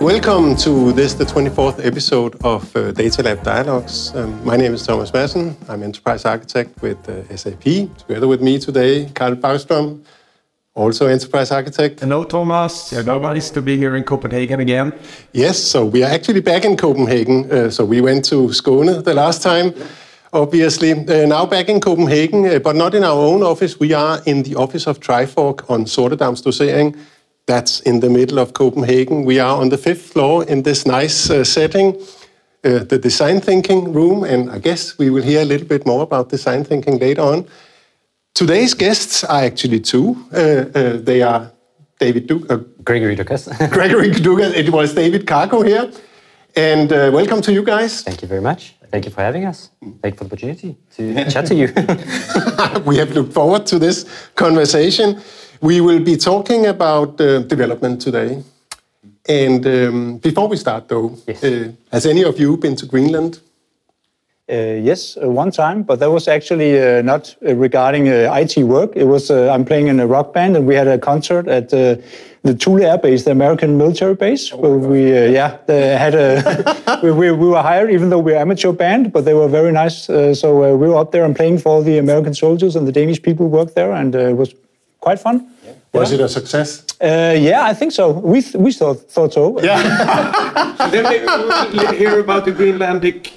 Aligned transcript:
Welcome 0.00 0.56
to 0.56 0.92
this, 0.92 1.12
the 1.12 1.26
24th 1.26 1.84
episode 1.84 2.34
of 2.42 2.74
uh, 2.74 2.90
Data 2.90 3.22
Lab 3.22 3.42
Dialogues. 3.42 4.16
Um, 4.16 4.42
my 4.46 4.56
name 4.56 4.72
is 4.72 4.86
Thomas 4.86 5.10
Madsen. 5.10 5.54
I'm 5.68 5.82
Enterprise 5.82 6.24
Architect 6.24 6.80
with 6.80 7.06
uh, 7.06 7.36
SAP. 7.36 7.60
Together 7.98 8.26
with 8.26 8.40
me 8.40 8.58
today, 8.58 9.10
Karl 9.14 9.34
Baustrom, 9.36 10.02
also 10.74 11.06
Enterprise 11.06 11.50
Architect. 11.50 12.00
Hello, 12.00 12.24
Thomas. 12.24 12.90
Yeah, 12.90 13.02
nice 13.02 13.50
to 13.50 13.60
be 13.60 13.76
here 13.76 13.94
in 13.94 14.04
Copenhagen 14.04 14.60
again. 14.60 14.94
Yes, 15.34 15.58
so 15.58 15.84
we 15.84 16.02
are 16.02 16.10
actually 16.10 16.40
back 16.40 16.64
in 16.64 16.78
Copenhagen. 16.78 17.52
Uh, 17.52 17.68
so 17.68 17.84
we 17.84 18.00
went 18.00 18.24
to 18.24 18.48
Skåne 18.48 19.04
the 19.04 19.12
last 19.12 19.42
time, 19.42 19.74
obviously. 20.32 20.92
Uh, 20.92 21.26
now 21.26 21.44
back 21.44 21.68
in 21.68 21.78
Copenhagen, 21.78 22.46
uh, 22.46 22.58
but 22.58 22.74
not 22.74 22.94
in 22.94 23.04
our 23.04 23.20
own 23.20 23.42
office. 23.42 23.78
We 23.78 23.92
are 23.92 24.22
in 24.24 24.44
the 24.44 24.54
office 24.54 24.86
of 24.86 24.98
Trifork 24.98 25.68
on 25.68 25.84
Sortedamsdosering. 25.84 26.96
That's 27.50 27.80
in 27.80 27.98
the 27.98 28.08
middle 28.08 28.38
of 28.38 28.52
Copenhagen. 28.52 29.24
We 29.24 29.40
are 29.40 29.60
on 29.60 29.70
the 29.70 29.76
fifth 29.76 30.12
floor 30.12 30.44
in 30.44 30.62
this 30.62 30.86
nice 30.86 31.28
uh, 31.30 31.42
setting, 31.42 31.96
uh, 32.62 32.84
the 32.84 32.96
design 32.96 33.40
thinking 33.40 33.92
room, 33.92 34.22
and 34.22 34.52
I 34.52 34.60
guess 34.60 34.96
we 34.98 35.10
will 35.10 35.24
hear 35.24 35.40
a 35.42 35.44
little 35.44 35.66
bit 35.66 35.84
more 35.84 36.04
about 36.04 36.28
design 36.28 36.62
thinking 36.62 37.00
later 37.00 37.22
on. 37.22 37.48
Today's 38.34 38.72
guests 38.72 39.24
are 39.24 39.42
actually 39.42 39.80
two. 39.80 40.14
Uh, 40.32 40.38
uh 40.38 40.96
they 41.02 41.22
are 41.22 41.50
David 41.98 42.28
du- 42.28 42.46
uh, 42.48 42.58
Gregory 42.84 43.16
Dukas. 43.16 43.48
Gregory 43.70 44.10
Dukas. 44.10 44.54
It 44.54 44.70
was 44.70 44.94
David 44.94 45.26
Cargo 45.26 45.62
here. 45.62 45.90
And 46.54 46.92
uh, 46.92 47.10
welcome 47.12 47.40
to 47.42 47.52
you 47.52 47.64
guys. 47.64 48.02
Thank 48.02 48.22
you 48.22 48.28
very 48.28 48.42
much. 48.42 48.76
Thank 48.92 49.06
you 49.06 49.10
for 49.10 49.22
having 49.22 49.44
us. 49.44 49.70
Thank 50.02 50.14
you 50.14 50.18
for 50.18 50.24
the 50.24 50.30
opportunity 50.30 50.76
to 50.96 51.30
chat 51.32 51.46
to 51.46 51.54
you. 51.54 51.66
we 52.86 52.96
have 52.98 53.10
looked 53.10 53.32
forward 53.32 53.66
to 53.66 53.78
this 53.80 54.06
conversation. 54.36 55.20
We 55.62 55.82
will 55.82 56.00
be 56.00 56.16
talking 56.16 56.66
about 56.66 57.20
uh, 57.20 57.40
development 57.40 58.00
today. 58.00 58.42
And 59.28 59.66
um, 59.66 60.16
before 60.18 60.48
we 60.48 60.56
start, 60.56 60.88
though, 60.88 61.16
yes. 61.26 61.44
uh, 61.44 61.72
has 61.92 62.06
any 62.06 62.24
of 62.24 62.40
you 62.40 62.56
been 62.56 62.76
to 62.76 62.86
Greenland? 62.86 63.40
Uh, 64.50 64.80
yes, 64.82 65.16
uh, 65.22 65.28
one 65.28 65.50
time, 65.50 65.82
but 65.82 66.00
that 66.00 66.10
was 66.10 66.26
actually 66.26 66.80
uh, 66.80 67.02
not 67.02 67.36
uh, 67.46 67.54
regarding 67.54 68.06
IT 68.06 68.56
work. 68.64 68.96
It 68.96 69.04
was 69.04 69.30
I'm 69.30 69.64
playing 69.64 69.88
in 69.88 70.00
a 70.00 70.06
rock 70.06 70.32
band, 70.32 70.56
and 70.56 70.66
we 70.66 70.74
had 70.74 70.88
a 70.88 70.98
concert 70.98 71.46
at 71.46 71.68
the 71.68 72.02
Thule 72.58 72.82
Air 72.82 72.98
Base, 72.98 73.24
the 73.24 73.30
American 73.30 73.76
military 73.76 74.14
base. 74.14 74.50
Oh 74.52 74.56
where 74.56 74.78
we 74.78 75.12
yeah 75.12 75.58
had 75.68 76.14
a 76.14 77.00
we, 77.02 77.12
we, 77.12 77.30
we, 77.30 77.48
were 77.48 77.62
hired, 77.62 77.92
even 77.92 78.08
though 78.08 78.18
we're 78.18 78.34
amateur 78.34 78.72
band, 78.72 79.12
but 79.12 79.24
they 79.24 79.34
were 79.34 79.46
very 79.46 79.70
nice. 79.70 80.06
so 80.06 80.76
we 80.76 80.88
were 80.88 80.96
up 80.96 81.12
there 81.12 81.24
and 81.24 81.36
playing 81.36 81.58
for 81.58 81.84
the 81.84 81.98
American 81.98 82.34
soldiers 82.34 82.74
and 82.74 82.88
the 82.88 82.92
Danish 82.92 83.22
people 83.22 83.46
who 83.46 83.52
worked 83.52 83.76
there, 83.76 83.92
and 83.92 84.16
it 84.16 84.36
was 84.36 84.52
quite 85.00 85.18
fun. 85.18 85.50
Yeah. 85.64 85.72
Was 85.92 86.12
it 86.12 86.20
a 86.20 86.28
success? 86.28 86.84
Uh, 87.00 87.34
yeah, 87.38 87.64
I 87.64 87.74
think 87.74 87.92
so. 87.92 88.10
We 88.10 88.42
th 88.42 88.54
we 88.54 88.72
thought 88.72 88.98
thought 89.14 89.32
so. 89.32 89.60
Yeah. 89.62 89.82
then 90.92 91.04
maybe 91.04 91.26
we'll 91.26 91.92
hear 91.92 92.20
about 92.20 92.44
the 92.44 92.52
Greenlandic 92.52 93.32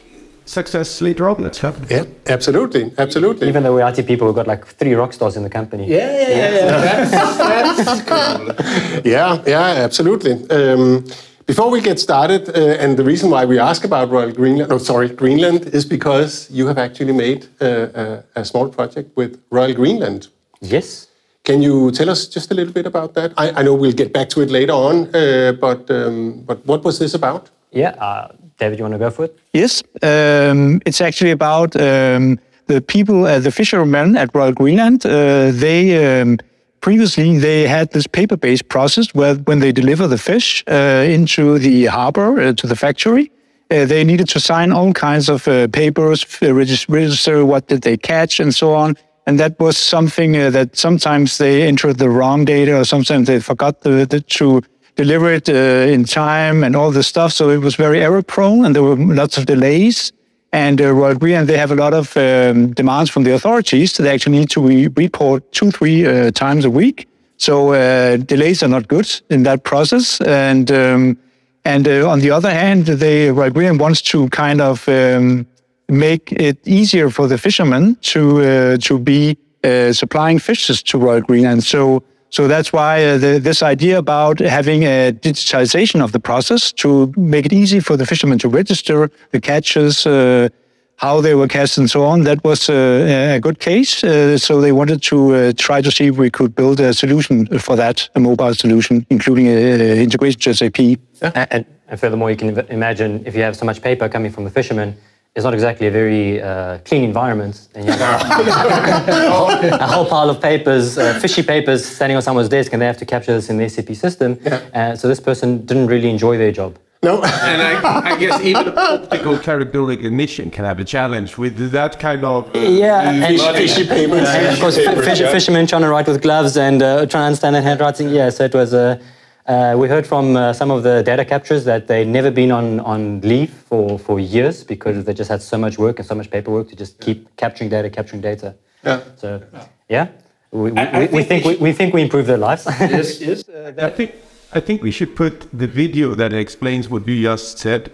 success 0.45 1.01
later 1.01 1.29
on. 1.29 1.41
Let's 1.41 1.59
have. 1.59 1.75
Yeah, 1.89 2.05
absolutely, 2.27 2.91
absolutely. 2.97 3.47
Even 3.47 3.63
though 3.63 3.75
we're 3.75 3.87
IT 3.87 4.05
people, 4.05 4.27
we've 4.27 4.35
got 4.35 4.47
like 4.47 4.65
three 4.65 4.93
rock 4.93 5.13
stars 5.13 5.35
in 5.37 5.43
the 5.43 5.49
company. 5.49 5.87
Yeah, 5.87 5.97
yeah, 5.97 6.29
yeah. 6.29 6.51
yeah. 6.55 6.81
that's, 6.87 7.85
that's 7.85 8.01
cool. 8.09 9.01
Yeah, 9.11 9.41
yeah, 9.47 9.85
absolutely. 9.85 10.33
Um, 10.49 11.05
before 11.45 11.69
we 11.69 11.81
get 11.81 11.99
started, 11.99 12.49
uh, 12.49 12.83
and 12.83 12.97
the 12.97 13.03
reason 13.03 13.29
why 13.29 13.45
we 13.45 13.59
ask 13.59 13.83
about 13.83 14.09
Royal 14.09 14.31
Greenland, 14.31 14.71
oh 14.71 14.77
sorry, 14.77 15.09
Greenland, 15.09 15.65
is 15.73 15.85
because 15.85 16.49
you 16.49 16.67
have 16.67 16.77
actually 16.77 17.13
made 17.13 17.47
uh, 17.59 17.65
a, 17.65 18.23
a 18.41 18.45
small 18.45 18.69
project 18.69 19.15
with 19.17 19.41
Royal 19.49 19.73
Greenland. 19.73 20.27
Yes. 20.61 21.07
Can 21.43 21.61
you 21.61 21.91
tell 21.91 22.09
us 22.09 22.27
just 22.27 22.51
a 22.51 22.53
little 22.53 22.73
bit 22.73 22.85
about 22.85 23.15
that? 23.15 23.33
I, 23.35 23.51
I 23.51 23.63
know 23.63 23.73
we'll 23.73 23.91
get 23.91 24.13
back 24.13 24.29
to 24.29 24.41
it 24.41 24.49
later 24.49 24.71
on, 24.71 25.13
uh, 25.13 25.51
but 25.59 25.91
um, 25.91 26.41
but 26.45 26.65
what 26.65 26.85
was 26.85 26.99
this 26.99 27.13
about? 27.13 27.49
Yeah, 27.71 27.89
uh, 27.99 28.29
David, 28.57 28.79
you 28.79 28.85
want 28.85 28.93
to 28.93 28.99
go 28.99 29.11
for 29.11 29.25
it? 29.25 29.37
Yes, 29.51 29.83
um, 30.01 30.81
it's 30.85 31.01
actually 31.01 31.31
about 31.31 31.75
um, 31.75 32.39
the 32.67 32.81
people, 32.81 33.25
uh, 33.25 33.39
the 33.39 33.51
fishermen 33.51 34.15
at 34.15 34.33
Royal 34.33 34.53
Greenland. 34.53 35.05
Uh, 35.05 35.51
they 35.51 36.21
um, 36.21 36.39
previously 36.79 37.37
they 37.37 37.67
had 37.67 37.91
this 37.91 38.07
paper-based 38.07 38.69
process 38.69 39.13
where 39.13 39.35
when 39.35 39.59
they 39.59 39.73
deliver 39.73 40.07
the 40.07 40.17
fish 40.17 40.63
uh, 40.69 41.03
into 41.05 41.59
the 41.59 41.87
harbor 41.87 42.39
uh, 42.39 42.53
to 42.53 42.67
the 42.67 42.75
factory. 42.75 43.29
they 43.69 44.03
needed 44.03 44.29
to 44.29 44.39
sign 44.39 44.71
all 44.71 44.93
kinds 44.93 45.29
of 45.29 45.43
papers, 45.71 46.25
register 46.41 47.43
what 47.43 47.67
did 47.67 47.81
they 47.81 47.97
catch, 47.97 48.39
and 48.39 48.53
so 48.53 48.73
on 48.73 48.95
and 49.25 49.39
that 49.39 49.59
was 49.59 49.77
something 49.77 50.35
uh, 50.35 50.49
that 50.49 50.75
sometimes 50.75 51.37
they 51.37 51.63
entered 51.63 51.97
the 51.97 52.09
wrong 52.09 52.45
data 52.45 52.77
or 52.77 52.83
sometimes 52.83 53.27
they 53.27 53.39
forgot 53.39 53.81
the, 53.81 54.05
the, 54.05 54.19
to 54.21 54.61
deliver 54.95 55.31
it 55.31 55.49
uh, 55.49 55.91
in 55.91 56.03
time 56.03 56.63
and 56.63 56.75
all 56.75 56.91
this 56.91 57.07
stuff. 57.07 57.31
So 57.31 57.49
it 57.49 57.57
was 57.57 57.75
very 57.75 58.01
error 58.01 58.21
prone 58.21 58.65
and 58.65 58.75
there 58.75 58.83
were 58.83 58.95
lots 58.95 59.37
of 59.37 59.45
delays. 59.45 60.11
And 60.51 60.79
uh, 60.79 60.93
Royal 60.93 61.15
Greenland, 61.15 61.49
they 61.49 61.57
have 61.57 61.71
a 61.71 61.75
lot 61.75 61.93
of 61.93 62.15
um, 62.15 62.73
demands 62.73 63.09
from 63.09 63.23
the 63.23 63.33
authorities. 63.33 63.93
So 63.93 64.03
they 64.03 64.13
actually 64.13 64.37
need 64.37 64.49
to 64.51 64.61
re- 64.61 64.87
report 64.87 65.51
two, 65.51 65.71
three 65.71 66.05
uh, 66.05 66.31
times 66.31 66.65
a 66.65 66.69
week. 66.69 67.07
So 67.37 67.73
uh, 67.73 68.17
delays 68.17 68.61
are 68.61 68.67
not 68.67 68.87
good 68.87 69.09
in 69.29 69.43
that 69.43 69.63
process. 69.63 70.21
And 70.21 70.71
um, 70.71 71.17
and 71.65 71.87
uh, 71.87 72.09
on 72.09 72.19
the 72.19 72.29
other 72.29 72.51
hand, 72.51 72.85
they 72.85 73.31
Royal 73.31 73.49
Greenland 73.49 73.79
wants 73.79 74.01
to 74.01 74.27
kind 74.29 74.61
of 74.61 74.87
um, 74.87 75.47
make 75.93 76.31
it 76.31 76.57
easier 76.65 77.09
for 77.09 77.27
the 77.27 77.37
fishermen 77.37 77.95
to 78.01 78.21
uh, 78.41 78.77
to 78.77 78.99
be 78.99 79.37
uh, 79.63 79.93
supplying 79.93 80.39
fishes 80.39 80.83
to 80.83 80.97
Royal 80.97 81.21
Greenland. 81.21 81.63
So 81.63 82.03
so 82.29 82.47
that's 82.47 82.73
why 82.73 83.05
uh, 83.05 83.17
the, 83.19 83.39
this 83.39 83.61
idea 83.61 83.99
about 83.99 84.39
having 84.39 84.83
a 84.83 85.11
digitalization 85.11 86.03
of 86.03 86.11
the 86.13 86.19
process 86.19 86.71
to 86.73 87.13
make 87.15 87.45
it 87.45 87.53
easy 87.53 87.79
for 87.79 87.95
the 87.95 88.05
fishermen 88.05 88.39
to 88.39 88.49
register 88.49 89.11
the 89.31 89.39
catches. 89.39 90.05
Uh, 90.05 90.49
how 90.97 91.19
they 91.19 91.35
were 91.35 91.47
cast 91.47 91.77
and 91.77 91.89
so 91.89 92.05
on. 92.05 92.23
That 92.23 92.43
was 92.43 92.69
uh, 92.69 93.33
a 93.35 93.39
good 93.39 93.59
case. 93.59 94.03
Uh, 94.03 94.37
so 94.37 94.61
they 94.61 94.71
wanted 94.71 95.01
to 95.03 95.51
try 95.53 95.81
to 95.81 95.91
see 95.91 96.05
if 96.05 96.17
we 96.17 96.29
could 96.29 96.55
build 96.55 96.79
a 96.79 96.93
solution 96.93 97.47
for 97.59 97.75
that, 97.75 98.07
a 98.15 98.19
mobile 98.19 98.53
solution, 98.53 99.05
including 99.09 99.47
integration 99.47 100.39
to 100.41 100.53
SAP. 100.53 100.79
Yeah. 100.79 101.47
And, 101.51 101.65
and 101.87 101.99
furthermore, 101.99 102.29
you 102.31 102.37
can 102.37 102.57
imagine 102.69 103.23
if 103.25 103.35
you 103.35 103.41
have 103.41 103.55
so 103.55 103.65
much 103.65 103.81
paper 103.81 104.07
coming 104.07 104.31
from 104.31 104.43
the 104.45 104.51
fishermen, 104.51 104.95
it's 105.35 105.43
not 105.43 105.53
exactly 105.53 105.87
a 105.87 105.91
very 105.91 106.41
uh, 106.41 106.77
clean 106.85 107.03
environment. 107.03 107.67
And 107.73 107.85
you 107.85 107.91
have 107.91 108.21
a 109.81 109.87
whole 109.87 110.05
pile 110.05 110.29
of 110.29 110.39
papers, 110.39 110.97
uh, 110.97 111.19
fishy 111.19 111.41
papers, 111.41 111.83
standing 111.83 112.15
on 112.15 112.21
someone's 112.21 112.49
desk, 112.49 112.71
and 112.71 112.81
they 112.81 112.85
have 112.85 112.97
to 112.97 113.05
capture 113.05 113.33
this 113.33 113.49
in 113.49 113.57
the 113.57 113.67
SAP 113.67 113.95
system. 113.95 114.37
Yeah. 114.41 114.61
Uh, 114.73 114.95
so 114.95 115.07
this 115.07 115.19
person 115.19 115.65
didn't 115.65 115.87
really 115.87 116.09
enjoy 116.09 116.37
their 116.37 116.51
job. 116.51 116.77
No. 117.01 117.15
and 117.23 117.61
I, 117.61 118.13
I, 118.13 118.17
guess 118.17 118.39
even 118.41 118.67
an 118.69 118.77
optical 118.77 119.37
character 119.37 119.91
emission 119.91 120.49
can 120.51 120.65
have 120.65 120.79
a 120.79 120.85
challenge 120.85 121.37
with 121.37 121.71
that 121.71 121.99
kind 121.99 122.23
of 122.23 122.55
uh, 122.55 122.59
yeah, 122.59 123.09
and 123.09 123.57
fishy 123.57 123.85
papers. 123.87 124.21
Yeah, 124.21 124.53
of 124.53 124.59
course, 124.59 124.77
fish, 124.77 125.19
fishermen 125.19 125.67
trying 125.67 125.81
to 125.81 125.89
write 125.89 126.07
with 126.07 126.21
gloves 126.21 126.55
and 126.55 126.81
uh, 126.81 127.05
trying 127.07 127.09
to 127.09 127.25
understand 127.25 127.55
that 127.55 127.63
handwriting. 127.63 128.09
Yeah, 128.09 128.29
so 128.29 128.45
it 128.45 128.53
was 128.53 128.73
a 128.73 129.01
uh, 129.45 129.75
we 129.77 129.87
heard 129.87 130.07
from 130.07 130.35
uh, 130.35 130.53
some 130.53 130.71
of 130.71 130.83
the 130.83 131.03
data 131.03 131.25
captures 131.25 131.65
that 131.65 131.87
they'd 131.87 132.07
never 132.07 132.31
been 132.31 132.51
on, 132.51 132.79
on 132.81 133.19
leave 133.21 133.49
for, 133.49 133.99
for 133.99 134.19
years 134.19 134.63
because 134.63 135.03
they 135.03 135.13
just 135.13 135.29
had 135.29 135.41
so 135.41 135.57
much 135.57 135.77
work 135.77 135.99
and 135.99 136.07
so 136.07 136.15
much 136.15 136.29
paperwork 136.29 136.69
to 136.69 136.75
just 136.75 136.99
keep 137.01 137.35
capturing 137.35 137.69
data, 137.69 137.89
capturing 137.89 138.21
data. 138.21 138.55
Yeah. 138.85 139.01
So, 139.17 139.41
yeah, 139.89 140.07
we, 140.51 140.71
we, 140.71 140.87
we, 140.93 141.07
we 141.07 141.23
think, 141.23 141.45
we, 141.45 141.55
we 141.57 141.73
think 141.73 141.93
we 141.93 142.01
improved 142.01 142.27
their 142.29 142.37
lives. 142.37 142.65
yes, 142.79 143.19
yes. 143.19 143.49
Uh, 143.49 143.73
I, 143.77 143.89
think, 143.89 144.15
I 144.53 144.59
think 144.61 144.81
we 144.81 144.91
should 144.91 145.15
put 145.15 145.47
the 145.51 145.67
video 145.67 146.15
that 146.15 146.31
explains 146.31 146.89
what 146.89 147.05
you 147.07 147.21
just 147.21 147.59
said 147.59 147.91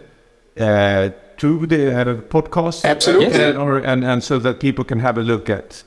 uh, 0.59 1.09
to 1.37 1.65
the 1.65 2.01
uh, 2.01 2.15
podcast. 2.15 2.85
Absolutely. 2.85 3.43
And, 3.43 3.57
or, 3.57 3.79
and, 3.79 4.03
and 4.03 4.23
so 4.23 4.37
that 4.39 4.59
people 4.59 4.83
can 4.83 4.99
have 4.99 5.17
a 5.17 5.23
look 5.23 5.49
at 5.49 5.83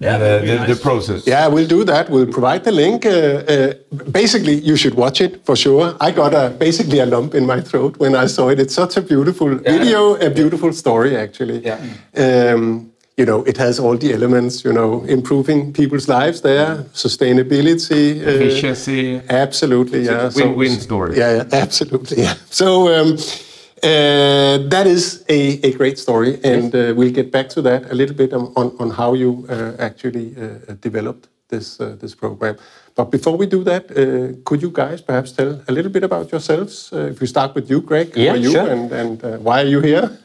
yeah, 0.00 0.16
the, 0.16 0.46
the, 0.46 0.54
nice. 0.54 0.68
the, 0.68 0.82
process. 0.82 1.26
Yeah, 1.26 1.46
we'll 1.48 1.68
do 1.68 1.84
that. 1.84 2.08
We'll 2.08 2.26
provide 2.26 2.64
the 2.64 2.72
link. 2.72 3.04
Uh, 3.04 3.10
uh, 3.10 3.74
basically, 4.10 4.54
you 4.54 4.74
should 4.74 4.94
watch 4.94 5.20
it 5.20 5.44
for 5.44 5.54
sure. 5.54 5.94
I 6.00 6.10
got 6.10 6.32
a 6.32 6.48
basically 6.48 7.00
a 7.00 7.06
lump 7.06 7.34
in 7.34 7.44
my 7.44 7.60
throat 7.60 7.98
when 7.98 8.14
I 8.14 8.26
saw 8.26 8.48
it. 8.48 8.58
It's 8.58 8.74
such 8.74 8.96
a 8.96 9.02
beautiful 9.02 9.52
yeah. 9.52 9.72
video, 9.78 10.14
a 10.14 10.30
beautiful 10.30 10.72
story, 10.72 11.16
actually. 11.16 11.62
Yeah. 11.62 11.78
Um, 12.16 12.92
you 13.18 13.26
know, 13.26 13.42
it 13.44 13.58
has 13.58 13.78
all 13.78 13.98
the 13.98 14.14
elements. 14.14 14.64
You 14.64 14.72
know, 14.72 15.04
improving 15.04 15.74
people's 15.74 16.08
lives 16.08 16.40
there, 16.40 16.76
sustainability, 16.94 18.26
uh, 18.26 18.30
efficiency. 18.30 19.20
Absolutely, 19.28 20.06
yeah. 20.06 20.30
Win-win 20.34 20.76
so, 20.76 20.80
story. 20.80 21.18
Yeah, 21.18 21.36
yeah, 21.36 21.44
absolutely. 21.52 22.22
Yeah. 22.22 22.34
So. 22.48 22.88
Um, 22.88 23.18
uh, 23.82 24.68
that 24.68 24.86
is 24.86 25.24
a, 25.28 25.60
a 25.66 25.72
great 25.72 25.98
story, 25.98 26.38
and 26.44 26.74
uh, 26.74 26.92
we'll 26.96 27.12
get 27.12 27.30
back 27.30 27.48
to 27.50 27.62
that 27.62 27.90
a 27.90 27.94
little 27.94 28.14
bit 28.14 28.32
on, 28.32 28.52
on 28.78 28.90
how 28.90 29.14
you 29.14 29.46
uh, 29.48 29.72
actually 29.78 30.34
uh, 30.36 30.74
developed 30.80 31.28
this 31.48 31.80
uh, 31.80 31.96
this 32.00 32.14
program. 32.14 32.56
But 32.94 33.10
before 33.10 33.36
we 33.38 33.46
do 33.46 33.64
that, 33.64 33.90
uh, 33.90 34.40
could 34.44 34.60
you 34.62 34.70
guys 34.70 35.00
perhaps 35.00 35.32
tell 35.32 35.62
a 35.68 35.72
little 35.72 35.90
bit 35.90 36.04
about 36.04 36.30
yourselves? 36.30 36.90
if 36.92 37.20
we 37.20 37.26
start 37.26 37.54
with 37.54 37.70
you, 37.70 37.80
Greg, 37.80 38.16
yeah, 38.16 38.32
are 38.32 38.36
you 38.36 38.52
sure. 38.52 38.68
and, 38.68 38.92
and 38.92 39.44
why 39.44 39.62
are 39.62 39.66
you 39.68 39.80
here? 39.80 40.06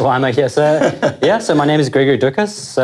why 0.00 0.16
am 0.16 0.24
I 0.24 0.32
here? 0.32 0.48
So, 0.48 0.62
yeah, 1.22 1.38
so 1.40 1.54
my 1.54 1.66
name 1.66 1.80
is 1.80 1.88
Gregory 1.90 2.16
Dukas. 2.16 2.78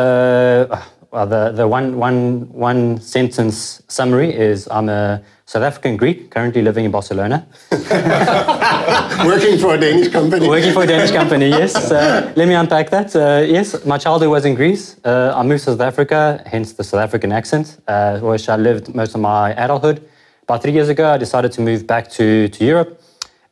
Well, 1.15 1.27
the, 1.27 1.51
the 1.51 1.65
one, 1.65 1.97
one, 1.97 2.51
one 2.51 2.99
sentence 2.99 3.81
summary 3.87 4.35
is 4.35 4.67
I'm 4.69 4.89
a 4.89 5.23
South 5.45 5.63
African 5.63 5.95
Greek 5.95 6.29
currently 6.29 6.61
living 6.61 6.83
in 6.83 6.91
Barcelona. 6.91 7.47
Working 7.71 9.57
for 9.57 9.75
a 9.75 9.79
Danish 9.79 10.09
company. 10.09 10.49
Working 10.49 10.73
for 10.73 10.83
a 10.83 10.87
Danish 10.87 11.11
company, 11.11 11.47
yes. 11.47 11.73
Uh, 11.95 12.33
let 12.35 12.49
me 12.49 12.53
unpack 12.53 12.89
that. 12.89 13.15
Uh, 13.15 13.45
yes, 13.47 13.85
my 13.85 13.97
childhood 13.97 14.29
was 14.29 14.43
in 14.43 14.55
Greece. 14.55 14.97
Uh, 15.05 15.33
I 15.33 15.43
moved 15.43 15.63
to 15.63 15.71
South 15.71 15.79
Africa, 15.79 16.43
hence 16.45 16.73
the 16.73 16.83
South 16.83 16.99
African 16.99 17.31
accent, 17.31 17.79
uh, 17.87 18.19
which 18.19 18.49
I 18.49 18.57
lived 18.57 18.93
most 18.93 19.15
of 19.15 19.21
my 19.21 19.51
adulthood. 19.51 20.05
About 20.43 20.63
three 20.63 20.73
years 20.73 20.89
ago, 20.89 21.13
I 21.13 21.17
decided 21.17 21.53
to 21.53 21.61
move 21.61 21.87
back 21.87 22.09
to, 22.17 22.49
to 22.49 22.65
Europe. 22.65 23.01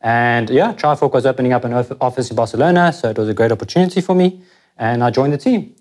And 0.02 0.50
yeah, 0.50 0.74
Trifork 0.74 1.14
was 1.14 1.26
opening 1.26 1.54
up 1.54 1.64
an 1.64 1.74
office 2.02 2.30
in 2.30 2.36
Barcelona, 2.36 2.92
so 2.92 3.10
it 3.10 3.18
was 3.18 3.30
a 3.30 3.34
great 3.34 3.54
opportunity 3.54 4.02
for 4.02 4.16
me. 4.16 4.42
And 4.78 5.02
I 5.02 5.12
joined 5.12 5.32
the 5.32 5.38
team. 5.38 5.74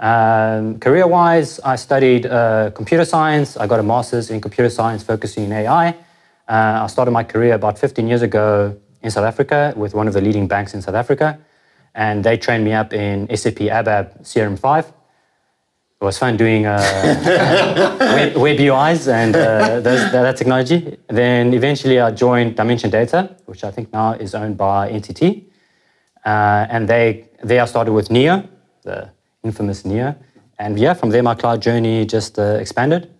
Um, 0.00 0.80
career 0.80 1.06
wise, 1.06 1.60
I 1.60 1.76
studied 1.76 2.24
uh, 2.24 2.70
computer 2.70 3.04
science. 3.04 3.58
I 3.58 3.66
got 3.66 3.80
a 3.80 3.82
master's 3.82 4.30
in 4.30 4.40
computer 4.40 4.70
science 4.70 5.02
focusing 5.02 5.44
in 5.44 5.52
AI. 5.52 5.90
Uh, 6.48 6.84
I 6.84 6.86
started 6.86 7.10
my 7.10 7.22
career 7.22 7.52
about 7.52 7.78
15 7.78 8.08
years 8.08 8.22
ago 8.22 8.76
in 9.02 9.10
South 9.10 9.26
Africa 9.26 9.74
with 9.76 9.92
one 9.94 10.08
of 10.08 10.14
the 10.14 10.22
leading 10.22 10.48
banks 10.48 10.72
in 10.72 10.80
South 10.80 10.94
Africa. 10.94 11.38
And 11.94 12.24
they 12.24 12.38
trained 12.38 12.64
me 12.64 12.72
up 12.72 12.94
in 12.94 13.28
SAP 13.36 13.56
ABAP 13.56 14.22
CRM5. 14.22 14.86
It 14.88 16.04
was 16.04 16.16
fun 16.16 16.38
doing 16.38 16.64
uh, 16.64 16.78
web, 18.00 18.36
web, 18.36 18.56
UIs 18.56 19.06
and 19.06 19.36
uh, 19.36 19.80
those, 19.80 20.10
that 20.12 20.34
technology. 20.38 20.96
Then 21.08 21.52
eventually 21.52 22.00
I 22.00 22.10
joined 22.10 22.56
Dimension 22.56 22.88
Data, 22.88 23.36
which 23.44 23.64
I 23.64 23.70
think 23.70 23.92
now 23.92 24.12
is 24.12 24.34
owned 24.34 24.56
by 24.56 24.90
NTT. 24.90 25.44
Uh, 26.24 26.66
and 26.70 26.88
they, 26.88 27.28
there 27.42 27.60
I 27.60 27.66
started 27.66 27.92
with 27.92 28.10
Neo, 28.10 28.48
the 28.82 29.10
infamous 29.42 29.84
Neo. 29.84 30.14
And 30.58 30.78
yeah, 30.78 30.94
from 30.94 31.10
there, 31.10 31.22
my 31.22 31.34
cloud 31.34 31.62
journey 31.62 32.04
just 32.04 32.38
uh, 32.38 32.58
expanded. 32.60 33.10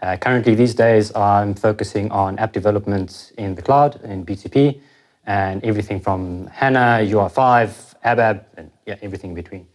Uh, 0.00 0.16
currently, 0.16 0.54
these 0.54 0.74
days, 0.74 1.14
I'm 1.14 1.54
focusing 1.54 2.10
on 2.10 2.38
app 2.38 2.52
development 2.52 3.32
in 3.38 3.54
the 3.54 3.62
cloud, 3.62 4.00
in 4.04 4.24
BTP, 4.24 4.80
and 5.26 5.64
everything 5.64 6.00
from 6.00 6.46
HANA, 6.48 7.00
UI5, 7.02 7.94
ABAP, 8.04 8.44
and 8.56 8.70
yeah, 8.86 8.96
everything 9.02 9.30
in 9.30 9.34
between. 9.34 9.66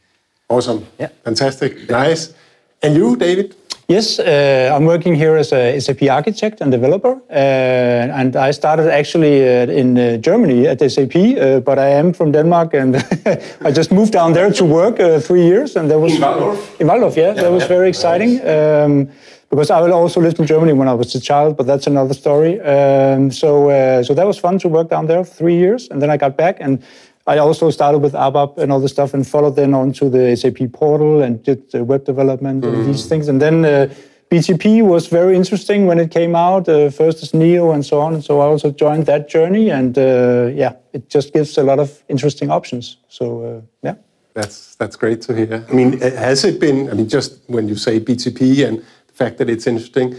Awesome. 0.47 0.85
Yeah. 0.99 1.09
Fantastic. 1.23 1.89
Nice. 1.89 2.33
And 2.81 2.95
you, 2.95 3.15
David? 3.15 3.55
Yes, 3.89 4.19
uh, 4.19 4.71
I'm 4.71 4.85
working 4.85 5.15
here 5.15 5.35
as 5.35 5.51
a 5.51 5.79
SAP 5.79 6.03
architect 6.03 6.61
and 6.61 6.71
developer, 6.71 7.19
uh, 7.27 8.19
and 8.19 8.35
I 8.35 8.51
started 8.51 8.87
actually 8.93 9.41
uh, 9.41 9.65
in 9.65 9.97
uh, 9.97 10.17
Germany 10.17 10.67
at 10.67 10.79
SAP, 10.79 11.15
uh, 11.15 11.59
but 11.61 11.79
I 11.79 11.89
am 11.89 12.13
from 12.13 12.31
Denmark, 12.31 12.75
and 12.75 12.95
I 13.65 13.71
just 13.71 13.91
moved 13.91 14.11
down 14.11 14.33
there 14.33 14.51
to 14.51 14.63
work 14.63 14.99
uh, 14.99 15.19
three 15.19 15.43
years, 15.43 15.75
and 15.75 15.89
that 15.89 15.97
was 15.97 16.13
in 16.13 16.21
Walldorf. 16.21 16.79
In 16.79 16.87
Walldorf, 16.87 17.15
yeah, 17.15 17.33
yeah 17.33 17.41
that 17.41 17.51
was 17.51 17.63
yeah, 17.63 17.75
very 17.75 17.89
exciting. 17.89 18.39
Um, 18.47 19.09
because 19.49 19.71
I 19.71 19.79
also 19.89 20.21
lived 20.21 20.39
in 20.39 20.45
Germany 20.45 20.73
when 20.73 20.87
I 20.87 20.93
was 20.93 21.15
a 21.15 21.19
child, 21.19 21.57
but 21.57 21.65
that's 21.65 21.87
another 21.87 22.13
story. 22.13 22.61
Um, 22.61 23.31
so, 23.31 24.03
so 24.03 24.13
that 24.13 24.27
was 24.27 24.37
fun 24.37 24.59
to 24.59 24.67
work 24.67 24.89
down 24.91 25.07
there 25.07 25.23
for 25.23 25.33
three 25.33 25.57
years, 25.57 25.87
and 25.89 25.99
then 25.99 26.11
I 26.11 26.17
got 26.17 26.37
back 26.37 26.57
and 26.59 26.83
I 27.27 27.37
also 27.37 27.69
started 27.69 27.99
with 27.99 28.13
ABAP 28.13 28.57
and 28.57 28.71
all 28.71 28.79
the 28.79 28.89
stuff 28.89 29.13
and 29.13 29.27
followed 29.27 29.55
then 29.55 29.73
on 29.73 29.93
to 29.93 30.09
the 30.09 30.35
SAP 30.35 30.71
portal 30.73 31.21
and 31.21 31.43
did 31.43 31.69
the 31.71 31.83
web 31.83 32.05
development 32.05 32.63
mm. 32.63 32.73
and 32.73 32.87
these 32.87 33.05
things. 33.05 33.27
And 33.27 33.41
then 33.41 33.65
uh, 33.65 33.93
BTP 34.31 34.83
was 34.83 35.07
very 35.07 35.35
interesting 35.35 35.85
when 35.85 35.99
it 35.99 36.11
came 36.11 36.35
out, 36.35 36.67
uh, 36.67 36.89
first 36.89 37.21
as 37.21 37.33
Neo 37.33 37.71
and 37.71 37.85
so 37.85 37.99
on. 37.99 38.13
And 38.13 38.23
so 38.23 38.39
I 38.39 38.45
also 38.45 38.71
joined 38.71 39.05
that 39.05 39.29
journey. 39.29 39.69
And 39.69 39.97
uh, 39.97 40.49
yeah, 40.53 40.73
it 40.93 41.09
just 41.09 41.33
gives 41.33 41.57
a 41.57 41.63
lot 41.63 41.79
of 41.79 42.03
interesting 42.09 42.49
options. 42.49 42.97
So 43.09 43.43
uh, 43.43 43.61
yeah. 43.83 43.95
That's, 44.33 44.75
that's 44.75 44.95
great 44.95 45.21
to 45.23 45.35
hear. 45.35 45.65
I 45.69 45.73
mean, 45.73 45.99
has 45.99 46.45
it 46.45 46.59
been, 46.59 46.89
I 46.89 46.93
mean, 46.93 47.09
just 47.09 47.41
when 47.47 47.67
you 47.67 47.75
say 47.75 47.99
BTP 47.99 48.67
and 48.67 48.79
the 48.79 49.13
fact 49.13 49.37
that 49.39 49.49
it's 49.49 49.67
interesting, 49.67 50.15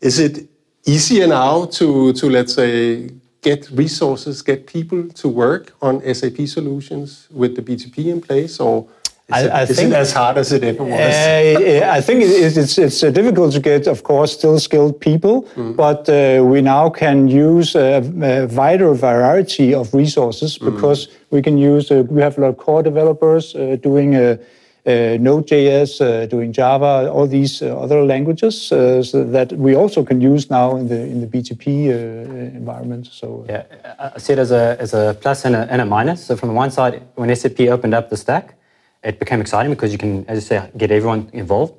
is 0.00 0.18
it 0.18 0.48
easier 0.86 1.26
now 1.26 1.64
to, 1.66 2.12
to 2.12 2.30
let's 2.30 2.54
say, 2.54 3.10
get 3.44 3.70
resources, 3.70 4.42
get 4.42 4.66
people 4.66 5.00
to 5.20 5.28
work 5.28 5.72
on 5.80 5.92
SAP 6.14 6.38
solutions 6.56 7.28
with 7.30 7.54
the 7.54 7.62
BTP 7.62 7.96
in 8.14 8.20
place, 8.20 8.58
or 8.58 8.88
is, 9.28 9.34
I, 9.34 9.40
it, 9.40 9.50
I 9.50 9.62
is 9.62 9.76
think, 9.76 9.92
it 9.92 9.96
as 9.96 10.12
hard 10.12 10.36
as 10.36 10.52
it 10.52 10.64
ever 10.64 10.84
was? 10.84 11.00
Uh, 11.00 11.90
I 11.98 12.00
think 12.00 12.22
it's, 12.24 12.56
it's, 12.56 12.76
it's 12.78 13.02
uh, 13.02 13.10
difficult 13.10 13.52
to 13.52 13.60
get, 13.60 13.86
of 13.86 14.02
course, 14.02 14.32
still 14.32 14.58
skilled 14.58 15.00
people, 15.00 15.44
mm. 15.54 15.76
but 15.76 16.08
uh, 16.08 16.44
we 16.44 16.60
now 16.60 16.90
can 16.90 17.28
use 17.28 17.74
a, 17.74 18.02
a, 18.22 18.46
wider 18.46 18.92
variety 18.92 19.72
of 19.72 19.94
resources 19.94 20.58
mm. 20.58 20.64
because 20.70 21.08
we 21.30 21.40
can 21.40 21.56
use, 21.56 21.90
uh, 21.90 22.02
we 22.08 22.20
have 22.20 22.36
a 22.38 22.40
lot 22.42 22.48
of 22.48 22.56
core 22.56 22.82
developers 22.82 23.54
uh, 23.54 23.76
doing 23.80 24.10
uh, 24.86 24.90
uh, 24.90 25.16
Node.js, 25.20 26.00
uh, 26.00 26.26
doing 26.26 26.52
Java, 26.52 27.10
all 27.10 27.26
these 27.26 27.62
uh, 27.62 27.76
other 27.78 28.04
languages 28.04 28.68
so 28.68 29.02
that 29.02 29.52
we 29.52 29.74
also 29.74 30.04
can 30.04 30.20
use 30.20 30.50
now 30.50 30.76
in 30.76 30.88
the 30.88 31.00
in 31.00 31.20
the 31.20 31.26
BTP 31.26 31.88
environment. 32.54 33.06
So 33.06 33.44
yeah, 33.48 33.64
I 33.98 34.18
see 34.18 34.32
it 34.32 34.38
as 34.38 34.50
a 34.50 34.76
as 34.78 34.94
a 34.94 35.16
plus 35.20 35.44
and 35.44 35.56
a, 35.56 35.66
and 35.70 35.80
a 35.80 35.84
minus. 35.84 36.24
So 36.24 36.36
from 36.36 36.48
the 36.50 36.54
one 36.54 36.70
side, 36.70 37.02
when 37.14 37.34
SAP 37.34 37.60
opened 37.60 37.94
up 37.94 38.10
the 38.10 38.16
stack, 38.16 38.54
it 39.02 39.18
became 39.18 39.40
exciting 39.40 39.72
because 39.72 39.92
you 39.92 39.98
can, 39.98 40.24
as 40.26 40.36
you 40.36 40.42
say, 40.42 40.70
get 40.76 40.90
everyone 40.90 41.30
involved. 41.32 41.74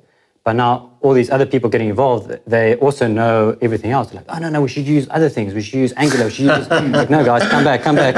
But 0.46 0.54
now 0.54 0.92
all 1.00 1.12
these 1.12 1.28
other 1.28 1.44
people 1.44 1.68
getting 1.68 1.88
involved, 1.88 2.30
they 2.46 2.76
also 2.76 3.08
know 3.08 3.58
everything 3.60 3.90
else. 3.90 4.10
They're 4.10 4.20
like, 4.20 4.28
oh 4.28 4.38
no, 4.38 4.48
no, 4.48 4.62
we 4.62 4.68
should 4.68 4.86
use 4.86 5.08
other 5.10 5.28
things. 5.28 5.52
We 5.52 5.60
should 5.60 5.80
use 5.80 5.92
Angular. 5.96 6.26
We 6.26 6.30
should 6.30 6.46
use 6.56 6.68
like, 7.00 7.10
no, 7.10 7.24
guys, 7.24 7.42
come 7.48 7.64
back, 7.64 7.82
come 7.82 7.96
back. 7.96 8.14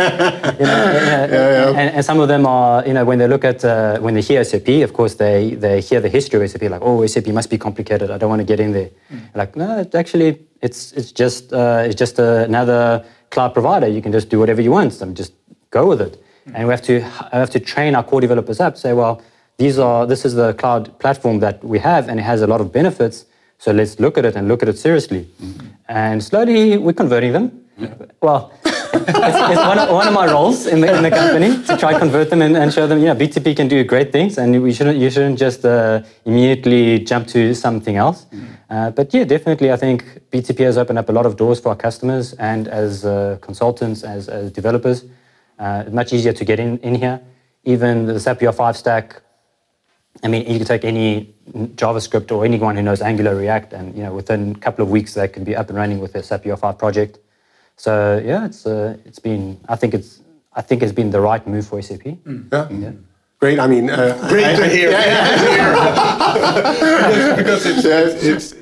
You 0.61 0.67
know, 0.67 0.85
yeah, 0.93 1.27
yeah. 1.27 1.69
And, 1.69 1.97
and, 1.97 2.05
some 2.05 2.21
of 2.21 2.29
them 2.29 2.45
are, 2.45 2.87
you 2.87 2.93
know, 2.93 3.07
when 3.07 3.19
they 3.19 3.27
look 3.27 3.45
at 3.47 3.65
uh, 3.65 3.99
when 4.01 4.13
they 4.13 4.21
hear 4.21 4.45
SAP, 4.45 4.69
of 4.89 4.93
course 4.93 5.15
they 5.15 5.55
they 5.55 5.81
hear 5.81 6.03
the 6.03 6.11
history 6.11 6.45
of 6.45 6.51
SAP, 6.51 6.65
like, 6.69 6.83
oh, 6.83 7.07
SAP 7.07 7.29
must 7.29 7.49
be 7.49 7.57
complicated. 7.57 8.11
I 8.11 8.19
don't 8.19 8.29
want 8.29 8.41
to 8.41 8.51
get 8.53 8.61
in 8.61 8.73
there. 8.73 8.91
Mm. 9.11 9.35
Like, 9.35 9.57
no, 9.57 9.79
it's 9.79 9.95
actually 9.95 10.39
it's 10.61 10.93
it's 10.93 11.13
just 11.13 11.55
uh, 11.55 11.87
it's 11.87 11.99
just 12.05 12.19
another 12.19 13.07
cloud 13.31 13.55
provider. 13.55 13.89
You 13.89 14.03
can 14.03 14.13
just 14.13 14.29
do 14.29 14.39
whatever 14.39 14.61
you 14.61 14.73
want. 14.73 14.93
So 14.93 15.11
just 15.15 15.33
go 15.71 15.87
with 15.87 16.03
it. 16.03 16.23
Mm. 16.47 16.53
And 16.57 16.69
we 16.69 16.73
have 16.75 16.83
to 16.83 17.01
have 17.33 17.49
to 17.57 17.59
train 17.59 17.95
our 17.95 18.05
core 18.05 18.21
developers 18.21 18.61
up. 18.61 18.77
Say, 18.77 18.93
well 18.93 19.23
these 19.59 19.79
are 19.79 20.07
this 20.07 20.25
is 20.25 20.35
the 20.35 20.55
cloud 20.55 20.99
platform 20.99 21.41
that 21.41 21.63
we 21.63 21.79
have 21.79 22.09
and 22.09 22.19
it 22.19 22.23
has 22.23 22.43
a 22.43 22.47
lot 22.47 22.61
of 22.61 22.73
benefits 22.73 23.27
so 23.59 23.73
let's 23.73 23.99
look 24.01 24.17
at 24.17 24.25
it 24.25 24.37
and 24.37 24.49
look 24.49 24.63
at 24.63 24.69
it 24.69 24.79
seriously 24.79 25.29
mm-hmm. 25.43 25.67
and 25.89 26.23
slowly 26.23 26.79
we're 26.79 26.93
converting 26.93 27.33
them 27.33 27.47
yeah. 27.77 27.95
well 28.21 28.53
it's, 28.95 29.09
it's 29.09 29.61
one, 29.61 29.79
of, 29.79 29.91
one, 29.91 30.09
of, 30.09 30.15
my 30.15 30.27
roles 30.27 30.67
in 30.67 30.81
the, 30.81 30.97
in 30.97 31.03
the 31.03 31.11
company 31.11 31.63
to 31.65 31.77
try 31.77 31.99
convert 31.99 32.31
them 32.31 32.43
and, 32.43 32.57
and, 32.57 32.73
show 32.73 32.87
them, 32.87 32.99
you 32.99 33.07
know, 33.07 33.15
BTP 33.15 33.57
can 33.57 33.69
do 33.69 33.85
great 33.85 34.13
things, 34.13 34.39
and 34.39 34.63
we 34.63 34.73
shouldn't, 34.73 34.99
you 34.99 35.11
shouldn't 35.11 35.39
just 35.39 35.65
uh, 35.65 36.03
immediately 36.25 36.99
jump 37.01 37.27
to 37.29 37.55
something 37.55 37.97
else. 37.97 38.27
Mm. 38.33 38.47
Uh, 38.71 38.91
but 38.91 39.13
yeah, 39.13 39.25
definitely, 39.25 39.73
I 39.73 39.77
think 39.77 40.05
BTP 40.31 40.61
has 40.61 40.79
opened 40.79 40.99
up 40.99 41.09
a 41.09 41.13
lot 41.13 41.27
of 41.27 41.37
doors 41.37 41.61
for 41.61 41.71
our 41.71 41.77
customers 41.77 42.33
and 42.35 42.69
as 42.69 43.05
uh, 43.05 43.39
consultants, 43.41 44.03
as, 44.03 44.29
as 44.29 44.51
developers. 44.53 45.05
Uh, 45.59 45.85
it's 45.87 45.95
much 45.95 46.13
easier 46.13 46.33
to 46.33 46.45
get 46.45 46.61
in, 46.61 46.79
in 46.79 46.95
here. 46.95 47.21
Even 47.65 48.07
the 48.07 48.19
SAP 48.19 48.41
UI5 48.41 48.77
stack 48.77 49.23
I 50.23 50.29
mean, 50.29 50.47
you 50.51 50.59
can 50.59 50.67
take 50.67 50.85
any 50.85 51.35
JavaScript 51.77 52.33
or 52.33 52.45
anyone 52.45 52.77
who 52.77 52.83
knows 52.83 53.01
Angular, 53.01 53.35
React, 53.37 53.73
and 53.73 53.97
you 53.97 54.03
know, 54.03 54.13
within 54.13 54.53
a 54.53 54.59
couple 54.59 54.83
of 54.85 54.91
weeks 54.91 55.15
they 55.15 55.29
can 55.29 55.45
be 55.45 55.55
up 55.55 55.69
and 55.69 55.79
running 55.79 56.01
with 56.01 56.13
their 56.13 56.23
SAP 56.23 56.45
UI5 56.45 56.79
project. 56.79 57.19
So 57.77 58.21
yeah, 58.25 58.47
it's 58.47 58.67
uh, 58.67 58.97
it's 59.05 59.21
been. 59.21 59.61
I 59.69 59.77
think 59.77 59.95
it's 59.95 60.21
I 60.55 60.63
think 60.63 60.83
it's 60.83 60.93
been 60.93 61.11
the 61.11 61.21
right 61.21 61.47
move 61.47 61.67
for 61.67 61.81
SAP. 61.81 62.01
Mm. 62.01 62.53
Yeah. 62.53 62.69
yeah. 62.71 62.93
Great. 63.39 63.61
I 63.61 63.69
mean, 63.69 63.89
uh, 63.89 64.19
great 64.29 64.47
I, 64.47 64.57
to 64.57 64.69
hear. 64.69 64.91
Yeah, 64.91 65.37
because 67.37 67.65
it's 67.65 67.85
it's. 68.25 68.55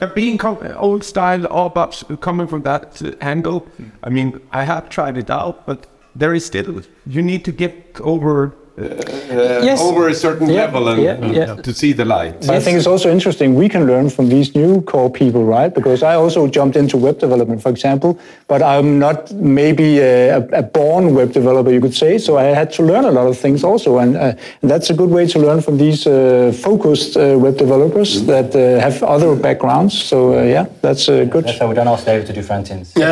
Uh, 0.00 0.06
being 0.14 0.40
old 0.76 1.04
style 1.04 1.42
ABAPs 1.42 2.20
coming 2.20 2.48
from 2.48 2.62
that 2.62 3.00
angle, 3.20 3.66
I 4.02 4.08
mean, 4.10 4.40
I 4.50 4.64
have 4.64 4.88
tried 4.88 5.16
it 5.16 5.30
out, 5.30 5.66
but 5.66 5.86
there 6.16 6.34
is 6.34 6.44
still 6.44 6.82
you 7.06 7.22
need 7.22 7.44
to 7.44 7.52
get 7.52 8.00
over 8.00 8.56
yes. 8.76 9.80
over 9.80 10.08
a 10.08 10.14
certain 10.14 10.48
yeah. 10.48 10.62
level 10.62 10.88
and, 10.88 11.02
yeah. 11.02 11.16
Yeah. 11.24 11.54
to 11.54 11.72
see 11.72 11.92
the 11.92 12.04
light. 12.04 12.40
But 12.40 12.48
yes. 12.48 12.50
I 12.50 12.60
think 12.60 12.78
it's 12.78 12.86
also 12.86 13.10
interesting. 13.10 13.54
We 13.54 13.68
can 13.68 13.86
learn 13.86 14.10
from 14.10 14.28
these 14.28 14.54
new 14.54 14.82
core 14.82 15.10
people, 15.10 15.44
right? 15.44 15.72
Because 15.72 16.02
I 16.02 16.14
also 16.14 16.46
jumped 16.48 16.76
into 16.76 16.96
web 16.96 17.18
development, 17.18 17.62
for 17.62 17.68
example, 17.68 18.18
but 18.48 18.62
I'm 18.62 18.98
not 18.98 19.32
maybe 19.32 19.98
a, 20.00 20.38
a 20.48 20.62
born 20.62 21.14
web 21.14 21.32
developer, 21.32 21.70
you 21.72 21.80
could 21.80 21.94
say. 21.94 22.18
So 22.18 22.36
I 22.36 22.44
had 22.44 22.72
to 22.72 22.82
learn 22.82 23.04
a 23.04 23.10
lot 23.10 23.26
of 23.26 23.38
things 23.38 23.62
also, 23.64 23.98
and, 23.98 24.16
uh, 24.16 24.34
and 24.62 24.70
that's 24.70 24.90
a 24.90 24.94
good 24.94 25.10
way 25.10 25.26
to 25.26 25.38
learn 25.38 25.60
from 25.60 25.78
these 25.78 26.06
uh, 26.06 26.52
focused 26.62 27.16
uh, 27.16 27.36
web 27.38 27.56
developers 27.56 28.22
mm 28.22 28.24
that 28.24 28.54
uh, 28.56 28.80
have 28.80 29.02
other 29.02 29.36
backgrounds. 29.36 30.02
So 30.02 30.38
uh, 30.38 30.42
yeah, 30.42 30.66
that's 30.80 31.06
good. 31.06 31.44
That's 31.44 31.58
how 31.58 31.68
we 31.68 31.74
don't 31.74 31.88
ask 31.88 32.06
David 32.06 32.26
to 32.28 32.32
do 32.32 32.42
front 32.42 32.70
ends. 32.70 32.92
you, 32.96 33.02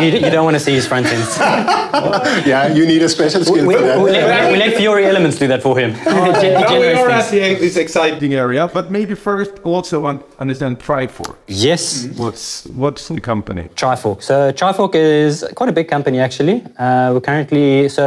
you, 0.00 0.18
you, 0.24 0.30
don't 0.30 0.44
want 0.44 0.54
to 0.54 0.60
see 0.60 0.74
his 0.74 0.86
front 0.86 1.06
ends. 1.06 1.36
yeah, 2.46 2.72
you 2.72 2.86
need 2.86 3.02
a 3.02 3.08
special 3.08 3.42
skill 3.52 3.66
we, 3.66 3.74
for 3.74 3.80
that. 3.82 3.98
We, 3.98 4.10
let, 4.10 4.52
we 4.52 4.58
let 4.58 4.76
Fiori 4.76 5.04
Elements 5.06 5.38
do 5.38 5.46
that 5.48 5.62
for 5.62 5.78
him. 5.78 5.94
Oh, 6.06 6.32
now 6.32 6.78
we 6.78 6.88
are 6.88 7.10
at 7.10 7.30
this 7.30 7.76
exciting 7.76 8.34
area, 8.34 8.68
but 8.72 8.90
maybe 8.90 9.14
first 9.14 9.52
also 9.64 10.00
want 10.00 10.22
understand 10.38 10.78
Trifork. 10.78 11.36
Yes. 11.46 12.06
What's 12.16 12.66
what's 12.66 13.08
the 13.08 13.20
company? 13.20 13.68
Trifork. 13.74 14.22
So 14.22 14.52
Trifork 14.52 14.94
is 14.94 15.44
quite 15.54 15.68
a 15.68 15.72
big 15.72 15.88
company 15.88 16.20
actually. 16.20 16.64
Uh, 16.78 17.12
we're 17.12 17.20
currently 17.20 17.88
so 17.88 18.04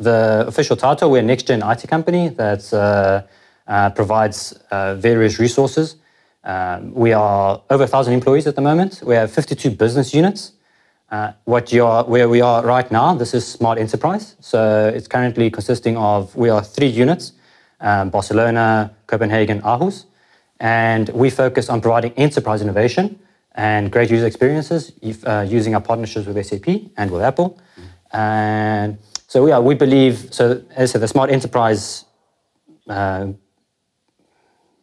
the 0.00 0.44
official 0.46 0.76
title 0.76 1.10
we're 1.10 1.22
a 1.22 1.22
next 1.22 1.46
gen 1.48 1.62
IT 1.62 1.88
company 1.88 2.28
that 2.28 2.62
Uh, 2.72 3.22
uh, 3.68 3.90
provides 3.90 4.54
uh, 4.70 4.94
various 4.94 5.38
resources. 5.38 5.96
Um, 6.42 6.94
we 6.94 7.12
are 7.12 7.60
over 7.68 7.82
1,000 7.84 8.14
employees 8.14 8.46
at 8.46 8.54
the 8.54 8.62
moment. 8.62 9.02
We 9.04 9.14
have 9.14 9.30
52 9.30 9.70
business 9.72 10.14
units. 10.14 10.52
Uh, 11.10 11.32
what 11.44 11.72
you 11.72 11.86
are, 11.86 12.04
where 12.04 12.28
we 12.28 12.42
are 12.42 12.62
right 12.62 12.90
now, 12.90 13.14
this 13.14 13.32
is 13.32 13.46
Smart 13.46 13.78
Enterprise. 13.78 14.36
So 14.40 14.92
it's 14.94 15.08
currently 15.08 15.50
consisting 15.50 15.96
of, 15.96 16.36
we 16.36 16.50
are 16.50 16.62
three 16.62 16.86
units, 16.88 17.32
um, 17.80 18.10
Barcelona, 18.10 18.94
Copenhagen, 19.06 19.62
Aarhus. 19.62 20.04
And 20.60 21.08
we 21.10 21.30
focus 21.30 21.70
on 21.70 21.80
providing 21.80 22.12
enterprise 22.12 22.60
innovation 22.60 23.18
and 23.54 23.90
great 23.90 24.10
user 24.10 24.26
experiences 24.26 24.92
uh, 25.24 25.46
using 25.48 25.74
our 25.74 25.80
partnerships 25.80 26.26
with 26.26 26.44
SAP 26.44 26.90
and 26.98 27.10
with 27.10 27.22
Apple. 27.22 27.58
And 28.12 28.98
so 29.28 29.46
yeah, 29.46 29.60
we 29.60 29.74
believe, 29.76 30.28
so 30.34 30.62
as 30.76 30.90
I 30.90 30.92
said, 30.92 31.00
the 31.00 31.08
Smart 31.08 31.30
Enterprise, 31.30 32.04
uh, 32.86 33.28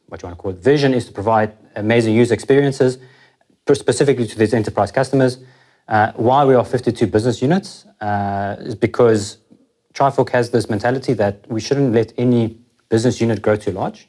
what 0.07 0.21
you 0.23 0.27
want 0.27 0.37
to 0.37 0.41
call 0.41 0.51
it, 0.51 0.57
vision 0.57 0.95
is 0.95 1.05
to 1.05 1.11
provide 1.11 1.53
amazing 1.75 2.15
user 2.15 2.33
experiences, 2.33 2.97
specifically 3.71 4.25
to 4.25 4.37
these 4.39 4.55
enterprise 4.55 4.91
customers. 4.91 5.37
Uh, 5.87 6.11
why 6.15 6.43
we 6.43 6.55
are 6.55 6.65
52 6.65 7.07
business 7.07 7.41
units 7.41 7.85
uh, 8.01 8.55
is 8.59 8.75
because 8.75 9.37
Trifork 9.93 10.29
has 10.29 10.49
this 10.49 10.69
mentality 10.69 11.13
that 11.13 11.45
we 11.47 11.61
shouldn't 11.61 11.93
let 11.93 12.11
any 12.17 12.57
business 12.89 13.21
unit 13.21 13.41
grow 13.41 13.55
too 13.55 13.71
large. 13.71 14.07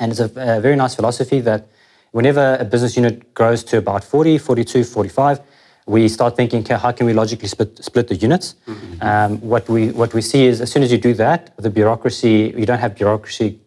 And 0.00 0.10
it's 0.10 0.20
a, 0.20 0.30
a, 0.36 0.60
very 0.60 0.76
nice 0.76 0.94
philosophy 0.94 1.40
that 1.40 1.68
whenever 2.12 2.56
a 2.60 2.64
business 2.64 2.96
unit 2.96 3.34
grows 3.34 3.64
to 3.64 3.78
about 3.78 4.04
40, 4.04 4.38
42, 4.38 4.84
45, 4.84 5.40
we 5.86 6.08
start 6.08 6.36
thinking, 6.36 6.60
okay, 6.60 6.74
how 6.76 6.92
can 6.92 7.06
we 7.06 7.12
logically 7.12 7.48
split, 7.48 7.82
split 7.82 8.08
the 8.08 8.14
units? 8.16 8.54
Mm-hmm. 8.66 9.02
Um, 9.02 9.40
what, 9.40 9.68
we, 9.68 9.90
what 9.90 10.12
we 10.14 10.22
see 10.22 10.44
is 10.44 10.60
as 10.60 10.70
soon 10.70 10.82
as 10.82 10.92
you 10.92 10.98
do 10.98 11.14
that, 11.14 11.56
the 11.56 11.70
bureaucracy, 11.70 12.54
you 12.56 12.66
don't 12.66 12.78
have 12.78 12.94
bureaucracy 12.94 13.58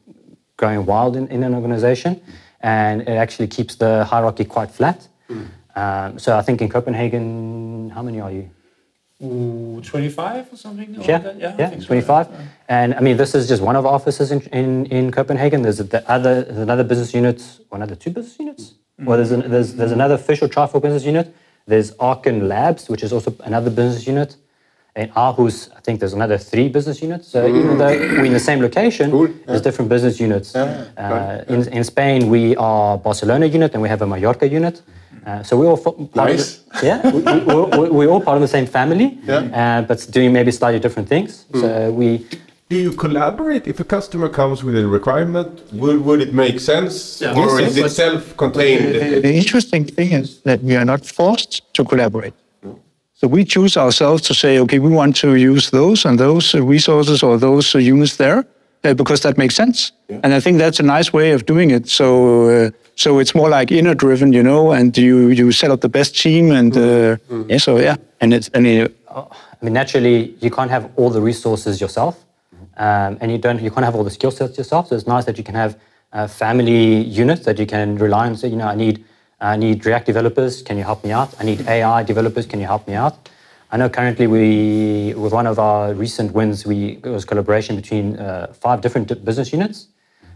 going 0.57 0.85
wild 0.85 1.15
in, 1.15 1.27
in 1.27 1.43
an 1.43 1.53
organization, 1.53 2.21
and 2.61 3.01
it 3.01 3.17
actually 3.23 3.47
keeps 3.47 3.75
the 3.75 4.05
hierarchy 4.05 4.45
quite 4.45 4.71
flat. 4.71 5.07
Mm. 5.29 5.47
Um, 5.75 6.19
so 6.19 6.37
I 6.37 6.41
think 6.41 6.61
in 6.61 6.69
Copenhagen, 6.69 7.89
how 7.89 8.01
many 8.01 8.19
are 8.19 8.31
you? 8.31 8.49
Ooh, 9.23 9.81
25 9.81 10.51
or 10.51 10.57
something? 10.57 10.95
Yeah, 11.01 11.17
like 11.19 11.35
yeah, 11.39 11.55
yeah 11.57 11.79
25. 11.79 12.27
So. 12.27 12.33
And 12.67 12.93
I 12.93 12.99
mean, 12.99 13.15
this 13.15 13.33
is 13.33 13.47
just 13.47 13.61
one 13.61 13.75
of 13.75 13.85
our 13.85 13.93
offices 13.93 14.31
in, 14.31 14.41
in, 14.51 14.85
in 14.87 15.11
Copenhagen. 15.11 15.61
There's 15.61 15.77
the 15.77 16.03
other, 16.11 16.43
there's 16.43 16.57
another 16.57 16.83
business 16.83 17.13
unit, 17.13 17.41
or 17.69 17.77
another 17.77 17.95
two 17.95 18.09
business 18.09 18.37
units. 18.37 18.73
Mm. 18.99 19.05
Well, 19.05 19.17
there's, 19.17 19.31
an, 19.31 19.49
there's, 19.49 19.75
there's 19.75 19.91
another 19.91 20.15
official 20.15 20.49
Trifork 20.49 20.81
business 20.81 21.05
unit. 21.05 21.33
There's 21.65 21.93
Aachen 21.99 22.49
Labs, 22.49 22.89
which 22.89 23.01
is 23.01 23.13
also 23.13 23.33
another 23.45 23.69
business 23.69 24.05
unit. 24.05 24.35
In 24.95 25.09
Aarhus, 25.09 25.69
I 25.75 25.79
think 25.79 25.99
there's 25.99 26.13
another 26.13 26.37
three 26.37 26.67
business 26.67 27.01
units. 27.01 27.27
So 27.27 27.49
mm. 27.49 27.63
even 27.63 27.77
though 27.77 27.87
we're 27.87 28.25
in 28.25 28.33
the 28.33 28.39
same 28.39 28.61
location, 28.61 29.09
cool. 29.09 29.27
yeah. 29.27 29.35
there's 29.47 29.61
different 29.61 29.89
business 29.89 30.19
units. 30.19 30.53
Yeah, 30.53 30.85
uh, 30.97 31.43
in, 31.47 31.67
in 31.69 31.83
Spain, 31.83 32.29
we 32.29 32.55
are 32.57 32.97
Barcelona 32.97 33.45
unit 33.45 33.73
and 33.73 33.81
we 33.81 33.89
have 33.89 34.01
a 34.01 34.07
Mallorca 34.07 34.47
unit. 34.47 34.81
Uh, 35.25 35.41
so 35.41 35.57
we're 35.57 35.67
all 35.67 35.77
part 35.77 36.15
nice. 36.15 36.57
of 36.57 36.81
the, 36.81 36.85
yeah, 36.89 37.11
we, 37.11 37.79
we, 37.79 37.89
we're, 37.89 38.09
all 38.09 38.21
part 38.21 38.35
of 38.35 38.41
the 38.41 38.47
same 38.47 38.65
family, 38.65 39.17
yeah. 39.23 39.79
uh, 39.79 39.81
but 39.81 40.05
doing 40.11 40.33
maybe 40.33 40.51
slightly 40.51 40.79
different 40.79 41.07
things. 41.07 41.45
Mm. 41.51 41.61
So 41.61 41.91
we. 41.91 42.25
Do 42.69 42.77
you 42.77 42.91
collaborate 42.91 43.67
if 43.67 43.79
a 43.79 43.83
customer 43.83 44.29
comes 44.29 44.63
with 44.63 44.75
a 44.75 44.87
requirement? 44.87 45.61
Would, 45.73 46.03
would 46.05 46.21
it 46.21 46.33
make 46.33 46.59
sense, 46.59 47.21
yeah. 47.21 47.37
or 47.37 47.59
yes, 47.59 47.71
is 47.71 47.77
it 47.77 47.89
self-contained? 47.89 48.95
The, 48.95 49.19
the 49.21 49.33
interesting 49.33 49.85
thing 49.85 50.11
is 50.11 50.41
that 50.41 50.61
we 50.63 50.75
are 50.75 50.85
not 50.85 51.05
forced 51.05 51.73
to 51.75 51.83
collaborate. 51.85 52.33
So 53.13 53.27
we 53.27 53.45
choose 53.45 53.77
ourselves 53.77 54.21
to 54.23 54.33
say, 54.33 54.59
okay, 54.59 54.79
we 54.79 54.89
want 54.89 55.15
to 55.17 55.35
use 55.35 55.69
those 55.69 56.03
and 56.03 56.19
those 56.19 56.53
resources 56.55 57.23
or 57.23 57.37
those 57.37 57.73
units 57.73 58.17
there 58.17 58.45
uh, 58.83 58.93
because 58.93 59.21
that 59.21 59.37
makes 59.37 59.55
sense. 59.55 59.93
Yeah. 60.09 60.19
And 60.23 60.33
I 60.33 60.41
think 60.41 60.57
that's 60.57 60.79
a 60.79 60.83
nice 60.83 61.13
way 61.13 61.31
of 61.31 61.45
doing 61.45 61.71
it. 61.71 61.87
So 61.87 62.49
uh, 62.49 62.71
so 62.95 63.19
it's 63.19 63.33
more 63.33 63.49
like 63.49 63.71
inner 63.71 63.95
driven, 63.95 64.33
you 64.33 64.43
know, 64.43 64.71
and 64.71 64.97
you 64.97 65.29
you 65.29 65.51
set 65.51 65.71
up 65.71 65.81
the 65.81 65.89
best 65.89 66.15
team 66.19 66.51
and 66.51 66.75
uh, 66.75 67.17
mm. 67.29 67.49
yeah. 67.49 67.57
So 67.57 67.77
yeah, 67.77 67.95
and 68.21 68.33
it's 68.33 68.49
and 68.49 68.67
it, 68.67 68.95
I 69.09 69.25
mean 69.61 69.73
naturally 69.73 70.35
you 70.39 70.51
can't 70.51 70.69
have 70.69 70.91
all 70.95 71.09
the 71.09 71.21
resources 71.21 71.81
yourself, 71.81 72.23
um, 72.77 73.17
and 73.21 73.31
you 73.31 73.37
don't 73.37 73.61
you 73.61 73.71
can't 73.71 73.85
have 73.85 73.95
all 73.95 74.03
the 74.03 74.11
skill 74.11 74.31
sets 74.31 74.57
yourself. 74.57 74.87
So 74.87 74.95
it's 74.95 75.07
nice 75.07 75.25
that 75.25 75.37
you 75.37 75.43
can 75.43 75.55
have 75.55 75.79
uh, 76.11 76.27
family 76.27 77.01
units 77.03 77.45
that 77.45 77.57
you 77.57 77.65
can 77.65 77.97
rely 77.97 78.27
on. 78.27 78.35
So 78.35 78.47
you 78.47 78.55
know 78.55 78.67
I 78.67 78.75
need 78.75 79.03
I 79.41 79.57
need 79.57 79.85
React 79.85 80.05
developers. 80.05 80.61
Can 80.61 80.77
you 80.77 80.83
help 80.83 81.03
me 81.03 81.11
out? 81.11 81.33
I 81.39 81.43
need 81.43 81.67
AI 81.67 82.03
developers. 82.03 82.45
Can 82.45 82.59
you 82.59 82.67
help 82.67 82.87
me 82.87 82.93
out? 82.93 83.29
I 83.71 83.77
know 83.77 83.89
currently 83.89 84.27
we, 84.27 85.15
with 85.15 85.33
one 85.33 85.47
of 85.47 85.57
our 85.57 85.95
recent 85.95 86.31
wins, 86.31 86.63
we 86.63 86.99
it 87.03 87.09
was 87.09 87.25
collaboration 87.25 87.75
between 87.75 88.17
uh, 88.17 88.53
five 88.53 88.81
different 88.81 89.25
business 89.25 89.51
units. 89.51 89.87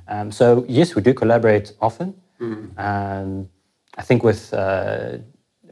Um, 0.07 0.31
so 0.31 0.65
yes, 0.67 0.95
we 0.95 1.03
do 1.03 1.13
collaborate 1.13 1.73
often. 1.79 2.15
Mm. 2.39 3.47
I 3.97 4.03
think 4.03 4.23
with 4.23 4.53
uh, 4.53 5.17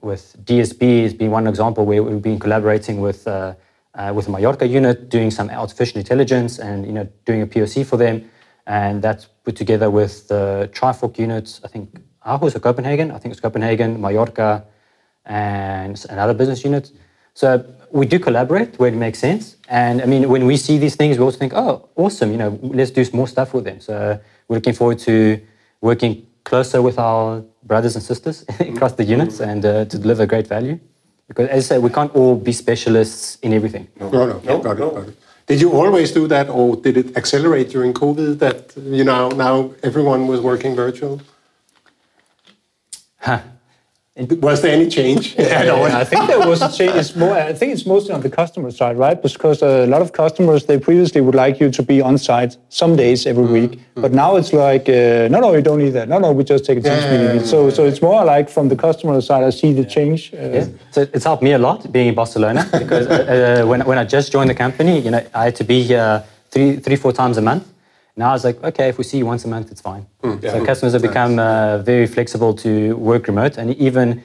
with 0.01 0.35
DSB 0.43 1.03
has 1.03 1.13
been 1.13 1.31
one 1.31 1.47
example 1.47 1.85
where 1.85 2.01
we've 2.03 2.21
been 2.21 2.39
collaborating 2.39 3.01
with 3.01 3.27
uh, 3.27 3.53
uh, 3.93 4.11
with 4.15 4.25
the 4.25 4.31
Mallorca 4.31 4.67
unit, 4.67 5.09
doing 5.09 5.31
some 5.31 5.49
artificial 5.49 5.99
intelligence 5.99 6.59
and 6.59 6.85
you 6.85 6.91
know 6.91 7.07
doing 7.25 7.41
a 7.43 7.47
POC 7.47 7.85
for 7.85 7.97
them, 7.97 8.29
and 8.65 9.01
that's 9.01 9.25
put 9.43 9.55
together 9.55 9.89
with 9.89 10.27
the 10.27 10.69
Trifork 10.73 11.19
units. 11.19 11.61
I 11.63 11.67
think 11.67 12.01
Aarhus 12.25 12.55
or 12.55 12.59
Copenhagen. 12.59 13.11
I 13.11 13.19
think 13.19 13.31
it's 13.31 13.41
Copenhagen, 13.41 14.01
Mallorca, 14.01 14.65
and 15.25 16.03
another 16.09 16.33
business 16.33 16.63
unit. 16.63 16.91
So 17.35 17.65
we 17.91 18.05
do 18.05 18.17
collaborate 18.17 18.79
where 18.79 18.89
it 18.89 18.95
makes 18.95 19.19
sense. 19.19 19.57
And 19.67 20.01
I 20.01 20.05
mean, 20.05 20.29
when 20.29 20.45
we 20.45 20.57
see 20.57 20.77
these 20.77 20.95
things, 20.95 21.17
we 21.17 21.23
also 21.25 21.37
think, 21.37 21.53
oh, 21.53 21.89
awesome, 21.95 22.31
you 22.31 22.37
know, 22.37 22.57
let's 22.61 22.91
do 22.91 23.05
more 23.11 23.27
stuff 23.27 23.53
with 23.53 23.65
them. 23.65 23.81
So 23.81 24.19
we're 24.47 24.55
looking 24.55 24.73
forward 24.73 24.99
to 24.99 25.41
working 25.81 26.25
closer 26.45 26.81
with 26.81 26.97
our 26.97 27.43
brothers 27.63 27.95
and 27.95 28.03
sisters 28.03 28.45
across 28.59 28.93
the 28.93 29.03
units 29.03 29.41
and 29.41 29.65
uh, 29.65 29.85
to 29.85 29.97
deliver 29.97 30.25
great 30.25 30.47
value. 30.47 30.79
Because 31.27 31.49
as 31.49 31.65
I 31.65 31.67
said, 31.67 31.83
we 31.83 31.89
can't 31.89 32.15
all 32.15 32.35
be 32.35 32.53
specialists 32.53 33.37
in 33.41 33.51
everything. 33.51 33.87
No, 33.99 34.09
no, 34.09 34.25
no, 34.25 34.39
no, 34.39 34.59
got, 34.61 34.73
it, 34.73 34.79
got 34.79 35.07
it. 35.09 35.17
Did 35.47 35.61
you 35.61 35.73
always 35.73 36.11
do 36.11 36.27
that, 36.27 36.49
or 36.49 36.75
did 36.75 36.97
it 36.97 37.17
accelerate 37.17 37.69
during 37.69 37.93
COVID 37.93 38.39
that 38.39 38.73
you 38.77 39.03
know 39.03 39.29
now 39.29 39.73
everyone 39.83 40.27
was 40.27 40.39
working 40.39 40.75
virtual? 40.75 41.21
Huh. 43.19 43.41
Was 44.17 44.61
there 44.61 44.71
any 44.71 44.87
change? 44.87 45.35
Yeah, 45.45 45.99
I 46.01 46.05
think 46.05 46.27
there 46.27 46.39
was 46.39 46.61
a 46.61 46.71
change. 46.71 46.95
It's 46.95 47.15
more, 47.17 47.33
I 47.33 47.51
think 47.51 47.73
it's 47.73 47.85
mostly 47.85 48.13
on 48.13 48.21
the 48.21 48.29
customer 48.29 48.71
side, 48.71 48.97
right? 48.97 49.21
Because 49.21 49.61
a 49.61 49.85
lot 49.87 50.01
of 50.01 50.13
customers 50.13 50.65
they 50.65 50.79
previously 50.79 51.19
would 51.19 51.35
like 51.35 51.59
you 51.59 51.69
to 51.71 51.83
be 51.83 52.01
on 52.01 52.17
site 52.17 52.55
some 52.69 52.95
days 52.95 53.25
every 53.25 53.45
week, 53.45 53.71
mm-hmm. 53.71 54.01
but 54.01 54.13
now 54.13 54.37
it's 54.37 54.53
like, 54.53 54.87
uh, 54.87 55.27
no, 55.29 55.39
no, 55.41 55.53
you 55.53 55.61
don't 55.61 55.79
need 55.79 55.91
that. 55.91 56.07
No, 56.07 56.17
no, 56.19 56.31
we 56.31 56.45
just 56.45 56.63
take 56.63 56.77
a 56.77 56.81
yeah, 56.81 57.17
meeting. 57.17 57.45
So, 57.45 57.69
so 57.69 57.83
it's 57.85 58.01
more 58.01 58.23
like 58.23 58.49
from 58.49 58.69
the 58.69 58.75
customer 58.77 59.19
side, 59.19 59.43
I 59.43 59.49
see 59.49 59.73
the 59.73 59.83
change. 59.83 60.33
Uh, 60.33 60.37
yeah. 60.37 60.67
So 60.91 61.01
it's 61.01 61.25
helped 61.25 61.43
me 61.43 61.51
a 61.51 61.59
lot 61.59 61.91
being 61.91 62.07
in 62.07 62.15
Barcelona 62.15 62.67
because 62.71 63.07
uh, 63.07 63.63
uh, 63.63 63.67
when 63.67 63.81
when 63.81 63.97
I 63.97 64.05
just 64.05 64.31
joined 64.31 64.49
the 64.49 64.55
company, 64.55 64.99
you 64.99 65.11
know, 65.11 65.23
I 65.33 65.45
had 65.45 65.55
to 65.57 65.65
be 65.65 65.83
here 65.83 66.23
three, 66.51 66.77
three, 66.77 66.95
four 66.95 67.11
times 67.11 67.37
a 67.37 67.41
month. 67.41 67.65
Now 68.17 68.33
it's 68.33 68.43
like, 68.43 68.63
okay, 68.63 68.87
if 68.89 68.97
we 68.97 69.03
see 69.03 69.17
you 69.17 69.25
once 69.25 69.43
a 69.43 69.47
month, 69.47 69.71
it's 69.71 69.81
fine. 69.81 70.05
Mm, 70.23 70.41
yeah. 70.41 70.51
So 70.51 70.65
customers 70.65 70.93
have 70.93 71.01
become 71.01 71.37
uh, 71.37 71.79
very 71.79 72.07
flexible 72.07 72.53
to 72.55 72.95
work 72.95 73.27
remote, 73.27 73.57
and 73.57 73.75
even 73.75 74.23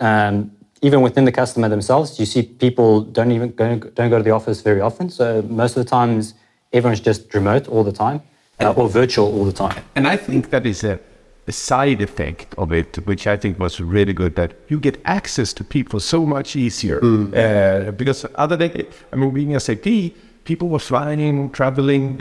um, 0.00 0.52
even 0.82 1.00
within 1.00 1.24
the 1.24 1.32
customer 1.32 1.68
themselves, 1.68 2.20
you 2.20 2.26
see 2.26 2.42
people 2.42 3.00
don't 3.00 3.32
even 3.32 3.50
go, 3.52 3.78
don't 3.78 4.10
go 4.10 4.18
to 4.18 4.22
the 4.22 4.30
office 4.30 4.60
very 4.60 4.82
often. 4.82 5.08
So 5.08 5.42
most 5.42 5.76
of 5.76 5.84
the 5.84 5.88
times, 5.88 6.34
everyone's 6.72 7.00
just 7.00 7.32
remote 7.34 7.68
all 7.68 7.82
the 7.82 7.92
time 7.92 8.20
uh, 8.60 8.72
or 8.76 8.88
virtual 8.88 9.26
all 9.26 9.44
the 9.44 9.52
time. 9.52 9.82
And 9.94 10.06
I 10.06 10.16
think 10.16 10.50
that 10.50 10.66
is 10.66 10.84
a, 10.84 11.00
a 11.46 11.52
side 11.52 12.02
effect 12.02 12.54
of 12.58 12.70
it, 12.72 12.96
which 13.06 13.26
I 13.26 13.36
think 13.36 13.58
was 13.58 13.80
really 13.80 14.12
good. 14.12 14.36
That 14.36 14.52
you 14.68 14.78
get 14.78 15.00
access 15.06 15.52
to 15.54 15.64
people 15.64 16.00
so 16.00 16.26
much 16.26 16.54
easier 16.54 17.00
mm. 17.00 17.32
uh, 17.34 17.90
because 17.92 18.26
other 18.34 18.56
than 18.56 18.86
I 19.12 19.16
mean, 19.16 19.30
being 19.32 19.58
SAP, 19.58 20.12
people 20.44 20.68
were 20.68 20.78
flying, 20.78 21.50
traveling 21.50 22.18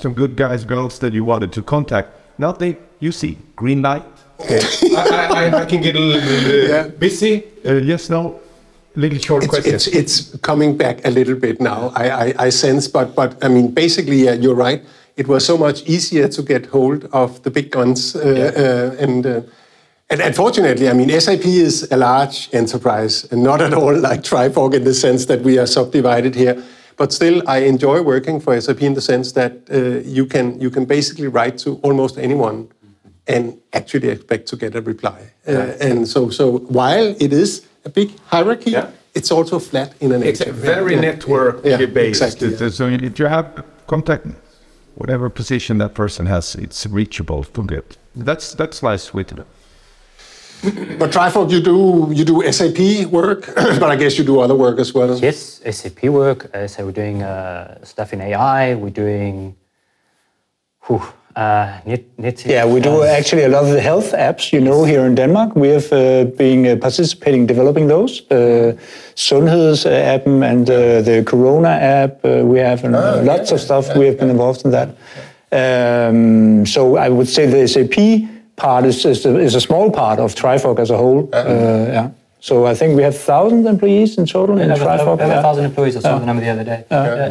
some 0.00 0.14
good 0.14 0.36
guys, 0.36 0.64
girls 0.64 0.98
that 1.00 1.12
you 1.12 1.24
wanted 1.24 1.52
to 1.52 1.62
contact. 1.62 2.08
Now 2.38 2.52
they, 2.52 2.76
you 3.00 3.12
see, 3.12 3.38
green 3.56 3.82
light. 3.82 4.04
Okay. 4.40 4.60
I, 4.96 5.50
I, 5.50 5.60
I, 5.62 5.64
can 5.66 5.82
get 5.82 5.96
a 5.96 6.00
little 6.00 6.68
yeah. 6.68 6.88
busy. 6.88 7.44
Uh, 7.64 7.74
yes, 7.74 8.08
no. 8.08 8.40
Little 8.96 9.18
short 9.18 9.44
it's, 9.44 9.50
question. 9.50 9.74
It's, 9.74 9.86
it's 9.86 10.36
coming 10.38 10.76
back 10.76 11.04
a 11.04 11.10
little 11.10 11.34
bit 11.34 11.60
now. 11.60 11.92
I, 11.94 12.10
I, 12.10 12.34
I 12.46 12.48
sense, 12.48 12.88
but 12.88 13.14
but 13.14 13.42
I 13.44 13.48
mean, 13.48 13.72
basically, 13.72 14.24
yeah, 14.24 14.32
you're 14.32 14.54
right. 14.54 14.82
It 15.16 15.28
was 15.28 15.44
so 15.44 15.58
much 15.58 15.82
easier 15.82 16.28
to 16.28 16.42
get 16.42 16.66
hold 16.66 17.04
of 17.12 17.42
the 17.42 17.50
big 17.50 17.70
guns, 17.70 18.16
uh, 18.16 18.20
yeah. 18.24 18.62
uh, 18.62 19.04
and, 19.04 19.26
uh, 19.26 19.42
and 20.08 20.20
unfortunately, 20.22 20.88
I 20.88 20.94
mean, 20.94 21.10
SAP 21.20 21.44
is 21.44 21.86
a 21.92 21.96
large 21.96 22.48
enterprise, 22.54 23.30
and 23.30 23.42
not 23.42 23.60
at 23.60 23.74
all 23.74 23.96
like 23.96 24.22
Trifork 24.22 24.74
in 24.74 24.84
the 24.84 24.94
sense 24.94 25.26
that 25.26 25.42
we 25.42 25.58
are 25.58 25.66
subdivided 25.66 26.34
here. 26.34 26.62
But 27.00 27.14
still, 27.14 27.42
I 27.46 27.60
enjoy 27.60 28.02
working 28.02 28.40
for 28.40 28.60
SAP 28.60 28.82
in 28.82 28.92
the 28.92 29.00
sense 29.00 29.32
that 29.32 29.52
uh, 29.72 30.06
you 30.18 30.26
can 30.26 30.60
you 30.60 30.70
can 30.70 30.84
basically 30.84 31.28
write 31.28 31.56
to 31.64 31.80
almost 31.82 32.18
anyone 32.18 32.68
and 33.26 33.56
actually 33.72 34.08
expect 34.10 34.48
to 34.48 34.56
get 34.56 34.74
a 34.74 34.82
reply. 34.82 35.18
Uh, 35.48 35.86
and 35.88 36.06
so 36.06 36.30
so 36.30 36.58
while 36.68 37.16
it 37.18 37.32
is 37.32 37.66
a 37.86 37.88
big 37.88 38.10
hierarchy, 38.26 38.72
yeah. 38.72 38.90
it's 39.14 39.32
also 39.32 39.58
flat 39.58 39.94
in 40.00 40.12
an 40.12 40.22
It's 40.22 40.44
very 40.44 40.94
yeah. 40.94 41.00
network 41.00 41.64
yeah. 41.64 41.86
based. 41.86 42.22
Exactly, 42.22 42.70
so 42.70 42.86
if 42.86 43.18
you 43.18 43.28
have 43.28 43.46
contact 43.86 44.26
whatever 44.94 45.30
position 45.30 45.78
that 45.78 45.94
person 45.94 46.26
has, 46.26 46.54
it's 46.54 46.86
reachable 46.86 47.44
to 47.44 47.62
get. 47.62 47.96
That's 48.14 48.54
that's 48.54 48.82
nice 48.82 49.14
with 49.14 49.32
it. 49.32 49.46
But 50.62 51.10
Trifork, 51.10 51.50
you 51.50 51.60
do 51.60 52.08
you 52.12 52.24
do 52.24 52.42
SAP 52.52 53.10
work, 53.10 53.52
but 53.54 53.90
I 53.90 53.96
guess 53.96 54.18
you 54.18 54.24
do 54.24 54.40
other 54.40 54.54
work 54.54 54.78
as 54.78 54.92
well. 54.92 55.18
Yes, 55.18 55.60
SAP 55.64 56.04
work. 56.04 56.54
Uh, 56.54 56.66
so 56.66 56.84
we're 56.84 56.92
doing 56.92 57.22
uh, 57.22 57.82
stuff 57.82 58.12
in 58.12 58.20
AI. 58.20 58.74
We're 58.74 58.90
doing. 58.90 59.56
Whew, 60.86 61.02
uh, 61.36 61.80
net, 61.86 62.02
net, 62.18 62.44
Yeah, 62.44 62.66
we 62.66 62.80
do 62.80 63.04
actually 63.04 63.44
a 63.44 63.48
lot 63.48 63.62
of 63.64 63.70
the 63.70 63.80
health 63.80 64.12
apps, 64.12 64.52
you 64.52 64.60
know, 64.60 64.84
here 64.84 65.06
in 65.06 65.14
Denmark. 65.14 65.54
We 65.54 65.68
have 65.68 65.92
uh, 65.92 66.24
been 66.24 66.66
uh, 66.66 66.76
participating 66.76 67.46
developing 67.46 67.86
those. 67.86 68.22
Uh, 68.30 68.76
Sundheds-appen 69.14 70.42
and 70.42 70.68
uh, 70.68 71.02
the 71.02 71.22
Corona 71.24 71.68
app. 71.68 72.24
Uh, 72.24 72.42
we 72.44 72.58
have 72.58 72.84
and, 72.84 72.94
uh, 72.94 73.22
lots 73.22 73.52
of 73.52 73.60
stuff. 73.60 73.96
we 73.96 74.06
have 74.06 74.18
been 74.18 74.30
involved 74.30 74.64
in 74.64 74.72
that. 74.72 74.88
Um, 75.52 76.66
so 76.66 76.96
I 76.96 77.08
would 77.08 77.28
say 77.28 77.46
the 77.46 77.66
SAP 77.66 78.28
part 78.60 78.84
is, 78.84 79.04
is, 79.04 79.26
a, 79.26 79.36
is 79.38 79.54
a 79.54 79.60
small 79.60 79.90
part 79.90 80.18
of 80.18 80.34
Trifork 80.34 80.78
as 80.78 80.90
a 80.90 80.96
whole. 80.96 81.28
Uh, 81.32 81.44
yeah. 81.96 82.10
So 82.40 82.66
I 82.72 82.74
think 82.74 82.96
we 82.96 83.02
have 83.02 83.16
thousand 83.16 83.66
employees 83.66 84.16
in 84.18 84.24
total 84.26 84.58
in 84.58 84.68
We 84.68 84.78
have, 84.78 84.86
Trifork. 84.86 85.16
we 85.16 85.22
have 85.22 85.30
a 85.30 85.34
yeah. 85.34 85.42
thousand 85.42 85.64
employees. 85.70 85.96
I 85.96 86.00
saw 86.00 86.18
the 86.18 86.26
number 86.26 86.42
the 86.42 86.52
other 86.56 86.64
day. 86.72 86.80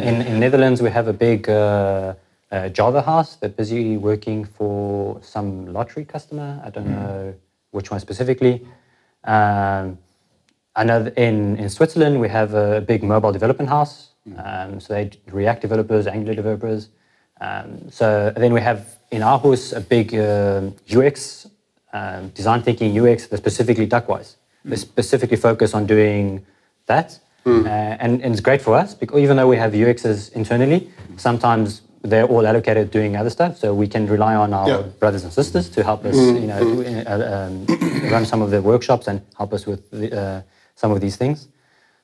In, 0.08 0.16
in 0.22 0.40
Netherlands, 0.44 0.80
we 0.82 0.90
have 0.90 1.08
a 1.08 1.12
big 1.12 1.48
uh, 1.48 2.14
uh, 2.52 2.68
Java 2.68 3.02
house. 3.02 3.36
They're 3.36 3.56
busy 3.62 3.96
working 3.96 4.44
for 4.44 5.20
some 5.22 5.72
lottery 5.72 6.04
customer. 6.04 6.60
I 6.64 6.70
don't 6.70 6.90
know 6.90 7.34
which 7.72 7.90
one 7.90 8.00
specifically. 8.00 8.54
Um, 9.24 9.98
I 10.76 10.84
know 10.84 10.98
in, 11.16 11.56
in 11.56 11.68
Switzerland, 11.68 12.20
we 12.20 12.28
have 12.28 12.54
a 12.54 12.80
big 12.80 13.02
mobile 13.02 13.32
development 13.32 13.68
house. 13.68 13.94
Um, 14.44 14.80
so 14.80 14.94
they 14.94 15.10
React 15.26 15.60
developers, 15.62 16.06
Angular 16.06 16.34
developers. 16.34 16.88
Um, 17.40 17.90
so 17.90 18.32
then 18.36 18.52
we 18.52 18.60
have 18.60 18.80
in 19.10 19.22
our 19.22 19.40
Aarhus 19.40 19.76
a 19.76 19.80
big 19.80 20.14
um 20.14 20.74
UX, 20.94 21.46
um, 21.92 22.28
design 22.30 22.62
thinking 22.62 22.88
UX, 22.98 23.26
that's 23.26 23.40
specifically 23.42 23.86
Duckwise. 23.86 24.36
They 24.64 24.76
specifically 24.76 25.36
focus 25.38 25.74
on 25.74 25.86
doing 25.86 26.44
that. 26.86 27.18
Uh, 27.46 27.66
and, 27.68 28.20
and 28.22 28.32
it's 28.34 28.40
great 28.42 28.60
for 28.60 28.74
us 28.74 28.94
because 28.94 29.18
even 29.22 29.36
though 29.38 29.48
we 29.48 29.56
have 29.56 29.72
UXs 29.72 30.30
internally, 30.34 30.90
sometimes 31.16 31.80
they're 32.02 32.26
all 32.26 32.46
allocated 32.46 32.90
doing 32.90 33.16
other 33.16 33.30
stuff. 33.30 33.56
So 33.56 33.72
we 33.74 33.86
can 33.88 34.06
rely 34.06 34.34
on 34.34 34.52
our 34.52 34.68
Yeah. 34.68 34.82
brothers 35.00 35.24
and 35.24 35.32
sisters 35.32 35.68
to 35.70 35.82
help 35.82 36.04
us, 36.04 36.16
you 36.16 36.46
know, 36.46 36.60
uh, 37.06 37.46
um, 37.48 37.66
run 38.12 38.26
some 38.26 38.42
of 38.42 38.50
the 38.50 38.60
workshops 38.60 39.08
and 39.08 39.22
help 39.36 39.52
us 39.54 39.64
with 39.66 39.90
the, 39.90 40.06
uh, 40.20 40.42
some 40.76 40.90
of 40.92 41.00
these 41.00 41.16
things. 41.16 41.48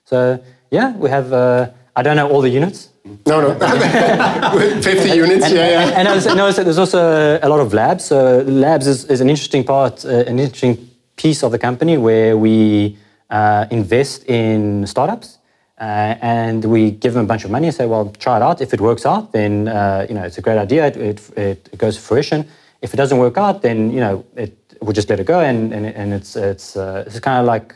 So 0.04 0.42
yeah, 0.70 0.96
we 0.96 1.10
have. 1.10 1.32
Uh, 1.32 1.70
I 1.94 2.02
don't 2.02 2.16
know 2.16 2.28
all 2.30 2.40
the 2.42 2.50
units. 2.50 2.88
No, 3.26 3.40
no, 3.40 3.54
50 4.82 5.10
units. 5.10 5.44
And, 5.46 5.54
yeah, 5.54 5.68
yeah. 5.70 5.98
and 5.98 6.08
I 6.08 6.14
was- 6.14 6.26
noticed 6.26 6.56
that 6.58 6.64
there's 6.64 6.78
also 6.78 7.38
a 7.42 7.48
lot 7.48 7.60
of 7.60 7.72
labs. 7.72 8.04
So 8.04 8.42
labs 8.46 8.86
is, 8.86 9.04
is 9.04 9.20
an 9.20 9.28
interesting 9.30 9.64
part, 9.64 10.04
uh, 10.04 10.08
an 10.30 10.38
interesting 10.38 10.88
piece 11.16 11.42
of 11.42 11.50
the 11.52 11.58
company 11.58 11.96
where 11.98 12.36
we 12.36 12.96
uh, 13.30 13.66
invest 13.70 14.24
in 14.28 14.86
startups. 14.86 15.38
Uh, 15.78 16.16
and 16.22 16.64
we 16.64 16.90
give 16.90 17.12
them 17.12 17.24
a 17.24 17.28
bunch 17.28 17.44
of 17.44 17.50
money 17.50 17.66
and 17.66 17.76
say, 17.76 17.84
well, 17.84 18.10
try 18.18 18.36
it 18.36 18.42
out. 18.42 18.62
If 18.62 18.72
it 18.72 18.80
works 18.80 19.04
out, 19.04 19.32
then 19.32 19.68
uh, 19.68 20.06
you 20.08 20.14
know 20.14 20.22
it's 20.22 20.38
a 20.38 20.40
great 20.40 20.56
idea. 20.56 20.86
It, 20.86 20.96
it, 20.96 21.68
it 21.72 21.76
goes 21.76 21.96
to 21.96 22.00
fruition. 22.00 22.48
If 22.80 22.94
it 22.94 22.96
doesn't 22.96 23.18
work 23.18 23.36
out, 23.36 23.60
then 23.60 23.90
you 23.90 24.00
know 24.00 24.24
it, 24.36 24.56
we'll 24.80 24.94
just 24.94 25.10
let 25.10 25.20
it 25.20 25.26
go. 25.26 25.40
And, 25.40 25.74
and, 25.74 25.84
and 25.84 26.14
it's 26.14 26.34
it's 26.34 26.76
uh, 26.76 27.04
it's 27.06 27.20
kind 27.20 27.40
of 27.40 27.44
like 27.44 27.74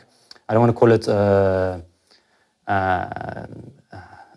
I 0.49 0.53
don't 0.55 0.61
want 0.61 0.73
to 0.75 0.79
call 0.79 0.91
it 0.91 1.07
uh, 1.07 1.77
uh, 2.67 3.45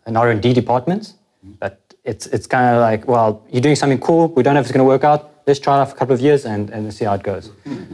an 0.06 0.16
R 0.16 0.30
and 0.30 0.40
D 0.42 0.52
department, 0.52 1.14
but 1.60 1.80
it's 2.04 2.26
it's 2.28 2.46
kind 2.46 2.74
of 2.74 2.80
like 2.80 3.06
well, 3.08 3.42
you're 3.50 3.62
doing 3.62 3.76
something 3.76 4.00
cool. 4.00 4.28
We 4.28 4.42
don't 4.42 4.54
know 4.54 4.60
if 4.60 4.66
it's 4.66 4.72
going 4.72 4.84
to 4.84 4.88
work 4.88 5.04
out. 5.04 5.30
Let's 5.46 5.60
try 5.60 5.76
it 5.76 5.80
out 5.82 5.88
for 5.90 5.94
a 5.94 5.98
couple 5.98 6.14
of 6.14 6.20
years 6.20 6.46
and, 6.46 6.70
and 6.70 6.92
see 6.92 7.04
how 7.04 7.14
it 7.14 7.22
goes. 7.22 7.50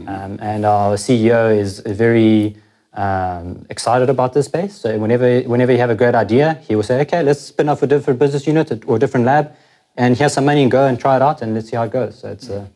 Um, 0.07 0.39
and 0.41 0.65
our 0.65 0.95
CEO 0.95 1.53
is 1.57 1.81
very 1.81 2.55
um, 2.93 3.65
excited 3.69 4.09
about 4.09 4.33
this 4.33 4.45
space. 4.45 4.73
So 4.75 4.97
whenever 4.97 5.41
whenever 5.41 5.71
you 5.71 5.77
have 5.79 5.89
a 5.89 5.95
great 5.95 6.15
idea, 6.15 6.59
he 6.67 6.75
will 6.75 6.83
say, 6.83 7.01
okay, 7.01 7.23
let's 7.23 7.41
spin 7.41 7.69
off 7.69 7.83
a 7.83 7.87
different 7.87 8.19
business 8.19 8.47
unit 8.47 8.83
or 8.87 8.95
a 8.95 8.99
different 8.99 9.25
lab, 9.25 9.53
and 9.97 10.17
here's 10.17 10.33
some 10.33 10.45
money 10.45 10.61
and 10.61 10.71
go 10.71 10.87
and 10.87 10.99
try 10.99 11.15
it 11.17 11.21
out 11.21 11.41
and 11.41 11.53
let's 11.53 11.69
see 11.69 11.75
how 11.75 11.83
it 11.83 11.91
goes. 11.91 12.19
So 12.19 12.31
it's 12.31 12.49
uh, 12.49 12.67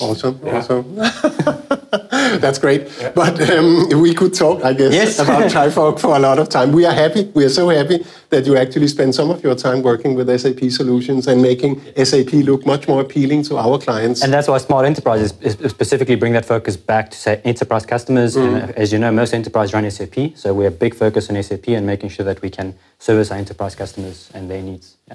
Awesome, 0.00 0.38
awesome. 0.46 0.94
That's 2.40 2.58
great. 2.58 2.82
But 3.14 3.40
um, 3.50 3.88
we 4.02 4.12
could 4.14 4.34
talk, 4.34 4.62
I 4.62 4.74
guess, 4.74 4.92
Yes. 4.92 5.18
about 5.18 5.50
Trifork 5.50 5.98
for 5.98 6.14
a 6.14 6.18
lot 6.18 6.38
of 6.38 6.48
time. 6.50 6.72
We 6.72 6.84
are 6.84 6.92
happy. 6.92 7.24
We 7.34 7.44
are 7.44 7.48
so 7.48 7.68
happy 7.70 8.04
that 8.28 8.44
you 8.46 8.56
actually 8.58 8.88
spend 8.88 9.14
some 9.14 9.30
of 9.30 9.42
your 9.42 9.54
time 9.54 9.82
working 9.82 10.14
with 10.14 10.28
SAP 10.38 10.70
solutions 10.70 11.26
and 11.26 11.40
making 11.40 11.80
SAP 12.04 12.32
look 12.44 12.66
much 12.66 12.86
more 12.86 13.00
appealing 13.00 13.42
to 13.44 13.56
our 13.56 13.78
clients. 13.78 14.22
And 14.22 14.30
that's 14.32 14.46
why 14.46 14.58
Smart 14.58 14.84
Enterprise 14.84 15.22
is, 15.22 15.56
is 15.58 15.70
specifically 15.70 16.16
bring 16.16 16.34
that 16.34 16.44
focus 16.44 16.76
back 16.76 17.10
to 17.12 17.16
say 17.18 17.40
enterprise 17.44 17.86
customers. 17.86 18.36
And 18.36 18.56
uh, 18.56 18.72
as 18.76 18.92
you 18.92 18.98
know, 18.98 19.10
most 19.10 19.32
enterprise 19.32 19.72
run 19.72 19.90
SAP, 19.90 20.36
so 20.36 20.52
we're 20.52 20.68
a 20.68 20.70
big 20.70 20.94
focus 20.94 21.30
on 21.30 21.42
SAP 21.42 21.68
and 21.68 21.86
making 21.86 22.10
sure 22.10 22.26
that 22.26 22.42
we 22.42 22.50
can 22.50 22.74
service 22.98 23.30
our 23.30 23.38
enterprise 23.38 23.74
customers 23.74 24.30
and 24.34 24.50
their 24.50 24.60
needs. 24.62 24.96
Yeah. 25.08 25.14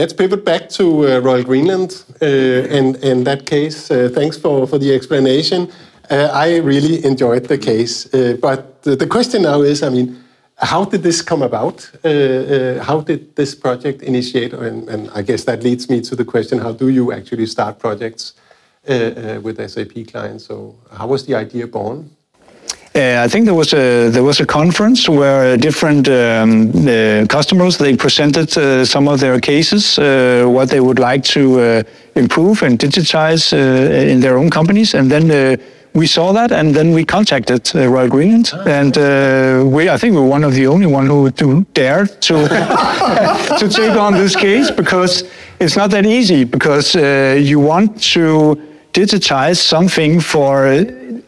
Let's 0.00 0.14
pivot 0.14 0.46
back 0.46 0.70
to 0.70 1.06
uh, 1.06 1.18
Royal 1.18 1.44
Greenland. 1.44 2.04
Uh, 2.22 2.24
and 2.24 2.96
in 3.04 3.24
that 3.24 3.44
case, 3.44 3.90
uh, 3.90 4.08
thanks 4.10 4.38
for, 4.38 4.66
for 4.66 4.78
the 4.78 4.94
explanation. 4.94 5.70
I 6.08 6.56
really 6.56 7.04
enjoyed 7.04 7.44
the 7.44 7.58
case. 7.58 8.06
But 8.40 8.82
the, 8.82 9.06
question 9.06 9.42
now 9.42 9.60
is, 9.60 9.82
I 9.82 9.90
mean, 9.90 10.18
how 10.56 10.86
did 10.86 11.02
this 11.02 11.20
come 11.20 11.42
about? 11.42 11.82
How 12.02 13.02
did 13.02 13.36
this 13.36 13.54
project 13.54 14.02
initiate? 14.02 14.54
And, 14.54 15.10
I 15.14 15.20
guess 15.20 15.44
that 15.44 15.62
leads 15.62 15.90
me 15.90 16.00
to 16.00 16.16
the 16.16 16.24
question, 16.24 16.58
how 16.58 16.72
do 16.72 16.88
you 16.88 17.12
actually 17.12 17.44
start 17.44 17.78
projects 17.78 18.32
with 18.86 19.70
SAP 19.70 20.06
clients? 20.10 20.46
So 20.46 20.76
how 20.90 21.08
was 21.08 21.26
the 21.26 21.34
idea 21.34 21.66
born? 21.66 22.16
Uh, 22.92 23.22
I 23.24 23.28
think 23.28 23.44
there 23.44 23.54
was 23.54 23.72
a 23.72 24.10
there 24.10 24.24
was 24.24 24.40
a 24.40 24.46
conference 24.46 25.08
where 25.08 25.56
different 25.56 26.08
um, 26.08 26.70
uh, 26.88 27.24
customers 27.28 27.78
they 27.78 27.96
presented 27.96 28.56
uh, 28.58 28.84
some 28.84 29.06
of 29.06 29.20
their 29.20 29.38
cases, 29.38 29.96
uh, 29.96 30.44
what 30.48 30.70
they 30.70 30.80
would 30.80 30.98
like 30.98 31.22
to 31.34 31.60
uh, 31.60 31.82
improve 32.16 32.64
and 32.64 32.80
digitize 32.80 33.52
uh, 33.52 34.12
in 34.12 34.20
their 34.20 34.36
own 34.36 34.50
companies, 34.50 34.94
and 34.94 35.10
then. 35.10 35.30
Uh, 35.30 35.56
we 35.92 36.06
saw 36.06 36.32
that, 36.32 36.52
and 36.52 36.72
then 36.72 36.92
we 36.92 37.04
contacted 37.04 37.68
uh, 37.74 37.88
Royal 37.88 38.08
Greenland, 38.08 38.52
and 38.64 38.96
uh, 38.96 39.64
we, 39.66 39.88
I 39.88 39.96
think 39.98 40.14
we 40.14 40.20
were 40.20 40.26
one 40.26 40.44
of 40.44 40.54
the 40.54 40.68
only 40.68 40.86
one 40.86 41.06
who, 41.06 41.30
who 41.30 41.66
dared 41.74 42.20
to 42.22 42.34
to 43.58 43.68
take 43.68 43.96
on 43.96 44.14
this 44.14 44.36
case 44.36 44.70
because 44.70 45.24
it's 45.58 45.76
not 45.76 45.90
that 45.90 46.06
easy. 46.06 46.44
Because 46.44 46.94
uh, 46.94 47.36
you 47.40 47.58
want 47.58 48.00
to 48.14 48.56
digitize 48.92 49.56
something 49.56 50.20
for 50.20 50.66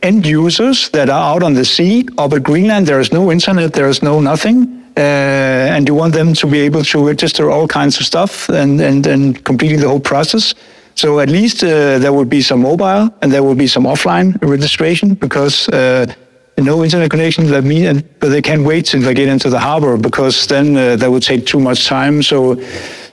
end 0.03 0.27
users 0.27 0.89
that 0.91 1.09
are 1.09 1.35
out 1.35 1.43
on 1.43 1.55
the 1.55 1.65
sea. 1.65 2.07
Up 2.19 2.33
at 2.33 2.43
Greenland, 2.43 2.87
there 2.87 3.01
is 3.01 3.13
no 3.13 3.31
internet, 3.31 3.73
there 3.73 3.89
is 3.89 4.03
no 4.03 4.21
nothing. 4.21 4.83
Uh, 4.97 5.75
and 5.75 5.89
you 5.89 5.95
want 5.95 6.13
them 6.13 6.35
to 6.35 6.47
be 6.47 6.61
able 6.61 6.85
to 6.85 7.07
register 7.07 7.51
all 7.51 7.67
kinds 7.67 7.99
of 7.99 8.05
stuff 8.05 8.49
and, 8.51 8.81
and, 8.81 9.07
and 9.07 9.43
completing 9.45 9.81
the 9.81 9.89
whole 9.89 10.01
process. 10.01 10.55
So 10.95 11.21
at 11.21 11.31
least 11.31 11.65
uh, 11.65 11.99
there 11.99 12.13
would 12.13 12.29
be 12.29 12.43
some 12.43 12.61
mobile 12.61 13.09
and 13.23 13.33
there 13.33 13.43
will 13.43 13.55
be 13.55 13.67
some 13.67 13.85
offline 13.85 14.37
registration 14.43 15.15
because 15.15 15.69
uh, 15.71 16.13
no 16.59 16.85
internet 16.85 17.11
connection. 17.11 17.47
That 17.47 17.65
mean, 17.65 17.85
and, 17.85 18.21
but 18.21 18.29
they 18.29 18.43
can't 18.43 18.65
wait 18.65 18.87
till 18.87 19.01
they 19.01 19.15
get 19.15 19.29
into 19.29 19.51
the 19.51 19.59
harbor 19.59 19.97
because 19.97 20.47
then 20.47 20.77
uh, 20.77 20.97
that 20.97 21.11
would 21.11 21.23
take 21.23 21.47
too 21.47 21.61
much 21.61 21.87
time. 21.87 22.23
So, 22.23 22.63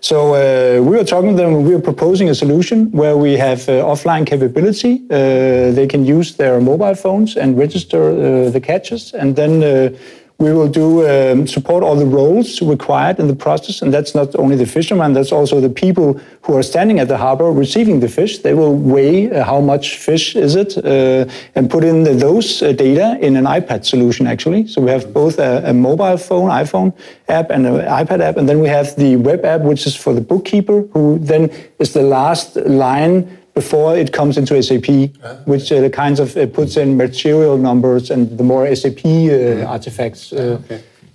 so 0.02 0.34
uh, 0.34 0.82
we 0.82 0.98
were 0.98 1.04
talking 1.04 1.32
to 1.32 1.36
them. 1.36 1.64
We 1.64 1.76
were 1.76 1.82
proposing 1.82 2.30
a 2.30 2.36
solution 2.36 2.92
where 2.92 3.18
we 3.18 3.34
have 3.38 3.68
uh, 3.70 3.84
offline 3.84 4.26
capability. 4.26 5.04
Uh, 5.10 5.72
they 5.72 5.88
can 5.88 6.06
use 6.06 6.36
their 6.36 6.60
mobile 6.62 6.96
phones 6.96 7.38
and 7.38 7.58
register 7.58 8.12
uh, 8.12 8.50
the 8.50 8.62
catches, 8.62 9.14
and 9.14 9.36
then. 9.36 9.98
We 10.40 10.54
will 10.54 10.70
do 10.70 11.06
um, 11.06 11.48
support 11.48 11.84
all 11.84 11.98
the 11.98 12.06
roles 12.06 12.62
required 12.62 13.20
in 13.20 13.28
the 13.28 13.36
process, 13.36 13.82
and 13.82 13.94
that's 13.94 14.16
not 14.16 14.34
only 14.36 14.56
the 14.56 14.66
fishermen, 14.66 15.12
that's 15.12 15.34
also 15.34 15.60
the 15.60 15.70
people 15.70 16.18
who 16.44 16.56
are 16.56 16.64
standing 16.64 17.00
at 17.00 17.10
the 17.10 17.18
harbor 17.18 17.52
receiving 17.52 18.00
the 18.00 18.08
fish. 18.08 18.40
They 18.40 18.54
will 18.54 18.74
weigh 18.74 19.30
uh, 19.30 19.44
how 19.44 19.60
much 19.60 19.98
fish 19.98 20.38
is 20.38 20.56
it 20.56 20.78
uh, 20.78 21.30
and 21.56 21.70
put 21.70 21.84
in 21.84 22.04
the, 22.04 22.14
those 22.14 22.62
uh, 22.62 22.72
data 22.72 23.18
in 23.20 23.36
an 23.36 23.44
iPad 23.44 23.84
solution 23.84 24.28
actually. 24.28 24.66
So 24.68 24.82
we 24.82 24.92
have 24.92 25.14
both 25.14 25.40
a, 25.40 25.62
a 25.66 25.74
mobile 25.74 26.16
phone, 26.16 26.50
iPhone 26.50 26.94
app, 27.28 27.50
and 27.50 27.68
an 27.68 27.82
iPad 27.82 28.22
app, 28.22 28.38
and 28.38 28.48
then 28.48 28.62
we 28.62 28.70
have 28.70 28.96
the 28.96 29.18
web 29.18 29.44
app, 29.44 29.60
which 29.62 29.86
is 29.86 29.94
for 29.94 30.14
the 30.14 30.22
bookkeeper, 30.22 30.84
who 30.94 31.20
then 31.20 31.52
is 31.80 31.92
the 31.92 32.04
last 32.04 32.56
line 32.56 33.39
before 33.62 33.98
it 34.04 34.10
comes 34.20 34.38
into 34.38 34.54
SAP, 34.68 34.90
which 35.46 35.72
uh, 35.72 35.90
kinds 35.90 36.20
of 36.20 36.30
uh, 36.38 36.46
puts 36.58 36.78
in 36.78 36.88
material 37.06 37.58
numbers 37.58 38.10
and 38.14 38.22
the 38.40 38.44
more 38.52 38.64
SAP 38.82 39.02
uh, 39.06 39.74
artifacts. 39.76 40.24
Uh, 40.34 40.58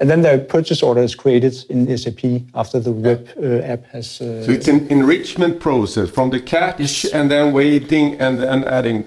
And 0.00 0.10
then 0.10 0.22
the 0.22 0.34
purchase 0.56 0.80
order 0.88 1.02
is 1.08 1.14
created 1.14 1.54
in 1.72 1.78
SAP 2.00 2.22
after 2.62 2.78
the 2.86 2.90
web 3.08 3.20
uh, 3.36 3.72
app 3.72 3.82
has. 3.94 4.06
Uh, 4.20 4.24
So 4.46 4.50
it's 4.56 4.68
an 4.74 4.80
enrichment 4.96 5.54
process 5.68 6.06
from 6.16 6.30
the 6.34 6.40
catch 6.54 7.06
and 7.18 7.24
then 7.32 7.44
waiting 7.62 8.06
and 8.24 8.32
then 8.42 8.60
adding 8.78 8.98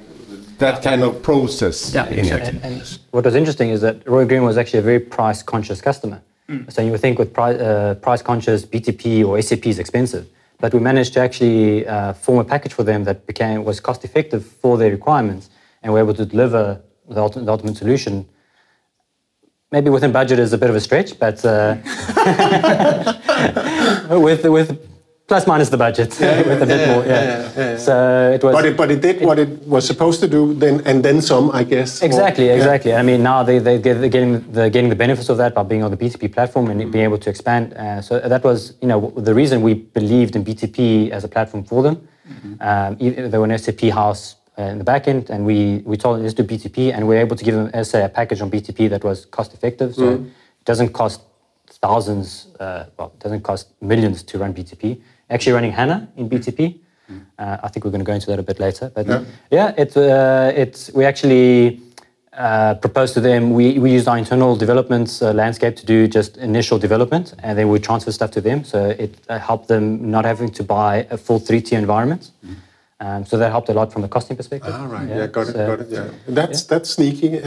that 0.63 0.75
kind 0.87 1.01
of 1.07 1.11
process 1.21 1.93
Yeah, 1.93 2.07
in 2.19 2.25
it. 2.25 2.41
and, 2.47 2.57
and 2.67 2.75
what 3.15 3.23
was 3.25 3.35
interesting 3.41 3.69
is 3.75 3.79
that 3.81 3.95
Roy 4.15 4.25
Green 4.29 4.43
was 4.49 4.55
actually 4.57 4.81
a 4.85 4.87
very 4.91 5.01
price-conscious 5.17 5.79
customer. 5.89 6.19
So 6.73 6.77
you 6.85 6.91
would 6.93 7.01
think 7.05 7.15
with 7.19 7.29
price, 7.39 7.57
uh, 7.59 7.95
price-conscious 8.07 8.59
BTP 8.73 9.03
or 9.27 9.31
SAP 9.47 9.65
is 9.73 9.77
expensive, 9.85 10.25
but 10.59 10.73
we 10.73 10.79
managed 10.79 11.13
to 11.13 11.19
actually 11.19 11.85
uh, 11.87 12.13
form 12.13 12.39
a 12.39 12.43
package 12.43 12.73
for 12.73 12.83
them 12.83 13.03
that 13.03 13.25
became 13.27 13.63
was 13.63 13.79
cost 13.79 14.03
effective 14.03 14.45
for 14.45 14.77
their 14.77 14.91
requirements, 14.91 15.49
and 15.81 15.93
we're 15.93 15.99
able 15.99 16.13
to 16.13 16.25
deliver 16.25 16.81
the 17.07 17.21
ultimate, 17.21 17.45
the 17.45 17.51
ultimate 17.51 17.77
solution. 17.77 18.27
Maybe 19.71 19.89
within 19.89 20.11
budget 20.11 20.39
is 20.39 20.53
a 20.53 20.57
bit 20.57 20.69
of 20.69 20.75
a 20.75 20.81
stretch, 20.81 21.19
but 21.19 21.43
uh, 21.45 21.75
with 24.19 24.45
with 24.45 24.79
plus 25.27 25.45
minus 25.45 25.69
the 25.69 25.77
budget 25.77 26.09
with 26.19 26.61
a 26.61 26.65
bit 26.65 26.87
more. 26.89 27.05
Yeah. 27.05 27.77
So 27.77 28.31
it 28.33 28.43
was. 28.43 28.53
But 28.55 28.65
it, 28.65 28.77
but 28.77 28.89
it 28.91 29.01
did 29.01 29.21
what 29.21 29.37
it 29.39 29.49
was 29.67 29.85
supposed 29.85 30.19
to 30.21 30.27
do 30.27 30.53
then, 30.53 30.81
and 30.85 31.03
then 31.03 31.21
some, 31.21 31.51
I 31.51 31.63
guess. 31.63 32.01
Exactly, 32.01 32.45
Or- 32.45 32.51
yeah. 32.51 32.57
exactly. 32.57 32.93
I 32.93 33.01
mean, 33.03 33.21
now 33.23 33.43
they, 33.43 33.59
they, 33.59 33.77
they're, 33.77 34.07
getting, 34.09 34.51
they're 34.51 34.69
getting 34.69 34.89
the 34.89 34.95
benefits 34.95 35.29
of 35.29 35.37
that 35.37 35.53
by 35.53 35.63
being 35.63 35.83
on 35.83 35.91
the 35.91 35.97
BTP 35.97 36.31
platform 36.33 36.69
and 36.69 36.91
being 36.91 37.03
able 37.03 37.17
to 37.19 37.29
expand. 37.29 37.73
Uh, 37.73 38.01
so 38.01 38.19
that 38.19 38.43
was, 38.43 38.73
you 38.81 38.87
know, 38.87 39.11
the 39.17 39.33
reason 39.33 39.61
we 39.61 39.73
believed 39.73 40.35
in 40.35 40.43
BTP 40.45 41.09
as 41.11 41.23
a 41.23 41.27
platform 41.27 41.63
for 41.63 41.83
them. 41.83 42.07
Um, 42.59 42.97
e- 42.99 43.09
they 43.09 43.37
were 43.37 43.45
an 43.45 43.57
SAP 43.57 43.81
house 44.01 44.35
uh, 44.57 44.63
in 44.63 44.77
the 44.79 44.83
back 44.83 45.07
end, 45.07 45.29
and 45.29 45.45
we, 45.45 45.81
we 45.85 45.95
told 45.97 46.15
them, 46.17 46.23
let's 46.23 46.33
do 46.33 46.43
BTP, 46.43 46.93
and 46.93 47.07
we 47.07 47.15
were 47.15 47.21
able 47.21 47.35
to 47.37 47.43
give 47.43 47.53
them, 47.55 47.69
let's 47.73 47.89
say, 47.89 48.03
a 48.03 48.09
package 48.09 48.41
on 48.41 48.49
BTP 48.51 48.89
that 48.89 49.03
was 49.03 49.25
cost 49.25 49.53
effective. 49.53 49.93
So 49.95 50.13
it 50.15 50.21
doesn't 50.65 50.89
cost 50.89 51.21
thousands, 51.81 52.47
uh, 52.59 52.85
well, 52.97 53.11
it 53.15 53.19
doesn't 53.19 53.41
cost 53.43 53.67
millions 53.81 54.23
to 54.23 54.37
run 54.39 54.53
BTP. 54.53 54.99
Actually, 55.29 55.53
running 55.53 55.71
HANA 55.73 56.07
in 56.15 56.29
BTP, 56.29 56.79
uh, 57.37 57.57
I 57.63 57.67
think 57.67 57.83
we're 57.83 57.91
going 57.91 57.99
to 58.05 58.05
go 58.05 58.13
into 58.13 58.27
that 58.27 58.39
a 58.39 58.43
bit 58.43 58.59
later. 58.59 58.89
But 58.93 59.07
yeah, 59.51 59.73
it, 59.77 59.95
uh, 59.97 60.51
it's 60.55 60.89
we 60.93 61.03
actually 61.05 61.81
uh, 62.33 62.75
proposed 62.75 63.13
to 63.15 63.19
them. 63.21 63.51
We, 63.51 63.77
we 63.79 63.91
used 63.91 64.07
our 64.07 64.17
internal 64.17 64.55
development 64.55 65.19
uh, 65.21 65.33
landscape 65.33 65.75
to 65.77 65.85
do 65.85 66.07
just 66.07 66.37
initial 66.37 66.79
development, 66.79 67.33
and 67.43 67.57
then 67.57 67.67
we 67.69 67.79
transfer 67.79 68.11
stuff 68.11 68.31
to 68.31 68.41
them. 68.41 68.63
So 68.63 68.89
it 68.97 69.15
uh, 69.27 69.37
helped 69.39 69.67
them 69.67 70.09
not 70.09 70.23
having 70.23 70.49
to 70.51 70.63
buy 70.63 71.07
a 71.09 71.17
full 71.17 71.39
3T 71.41 71.73
environment. 71.73 72.31
Um, 72.99 73.25
so 73.25 73.37
that 73.37 73.51
helped 73.51 73.69
a 73.69 73.73
lot 73.73 73.91
from 73.93 74.03
a 74.03 74.07
costing 74.07 74.37
perspective. 74.37 74.73
Ah, 74.73 74.85
right. 74.85 75.07
Yeah, 75.07 75.27
got 75.27 75.47
it, 75.47 75.53
so- 75.53 75.67
got 75.67 75.79
it. 75.81 75.89
Yeah, 75.89 76.09
that's 76.29 76.63
that's 76.63 76.89
sneaky. 76.89 77.29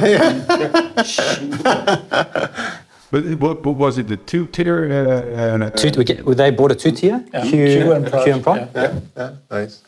yeah. 3.13 3.35
But 3.35 3.41
what, 3.41 3.65
what 3.67 3.77
was 3.77 3.99
it? 3.99 4.09
The 4.09 4.17
two 4.17 4.47
tier? 4.47 4.91
Uh, 4.91 5.65
uh, 5.65 5.71
Two, 5.71 5.91
we 5.99 6.05
get, 6.05 6.25
they 6.37 6.51
bought 6.51 6.73
a 6.73 6.75
two-tier 6.75 7.25
Q, 7.43 7.51
Q 7.51 7.93
and 7.93 8.07
Prod, 8.07 8.25
Q 8.25 8.33
and 8.35 8.43
Prod. 8.43 8.59
yeah. 8.75 8.83
yeah, 8.83 9.01
yeah, 9.17 9.31
nice. 9.51 9.83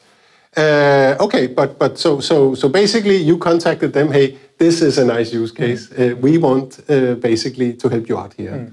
Uh, 0.54 1.16
okay, 1.20 1.46
but 1.46 1.78
but 1.78 1.98
so 1.98 2.20
so 2.20 2.54
so 2.54 2.68
basically, 2.68 3.16
you 3.16 3.38
contacted 3.38 3.92
them. 3.94 4.12
Hey, 4.12 4.36
this 4.58 4.82
is 4.82 4.98
a 4.98 5.04
nice 5.04 5.32
use 5.32 5.50
case. 5.50 5.90
Uh, 5.92 6.14
we 6.20 6.36
want 6.36 6.78
uh, 6.90 7.14
basically 7.14 7.72
to 7.74 7.88
help 7.88 8.08
you 8.08 8.18
out 8.18 8.34
here. 8.34 8.70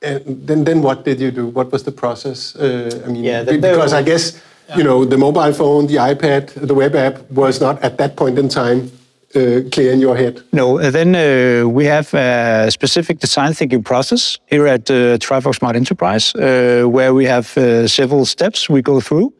And 0.00 0.46
then 0.46 0.62
then 0.64 0.80
what 0.80 1.04
did 1.04 1.18
you 1.20 1.32
do? 1.32 1.48
What 1.48 1.72
was 1.72 1.82
the 1.82 1.90
process? 1.90 2.54
Uh, 2.54 3.02
I 3.04 3.08
mean, 3.08 3.24
Yeah, 3.24 3.42
the- 3.42 3.52
the- 3.58 3.72
because 3.72 3.92
I 3.92 4.02
guess 4.02 4.40
you 4.76 4.84
know 4.84 5.04
the 5.04 5.16
mobile 5.18 5.52
phone, 5.52 5.88
the 5.88 5.96
iPad, 5.96 6.52
the 6.54 6.74
web 6.74 6.94
app 6.94 7.28
was 7.32 7.60
not 7.60 7.82
at 7.82 7.96
that 7.98 8.14
point 8.14 8.38
in 8.38 8.48
time 8.48 8.78
uh, 8.80 8.88
Øh, 9.34 9.70
clear 9.70 9.92
in 9.92 10.00
your 10.00 10.16
head. 10.16 10.32
No, 10.52 10.78
uh, 10.78 10.90
then 10.90 11.14
uh, 11.14 11.68
we 11.68 11.84
have 11.84 12.14
a 12.14 12.70
specific 12.70 13.20
design 13.20 13.52
thinking 13.52 13.84
process 13.84 14.38
here 14.46 14.66
at 14.66 14.90
uh, 14.90 15.18
Trifork 15.18 15.54
Smart 15.54 15.76
Enterprise, 15.76 16.34
uh, 16.34 16.88
where 16.88 17.12
we 17.12 17.26
have 17.26 17.46
uh, 17.58 17.86
several 17.86 18.24
steps 18.24 18.70
we 18.70 18.80
go 18.80 19.00
through. 19.00 19.32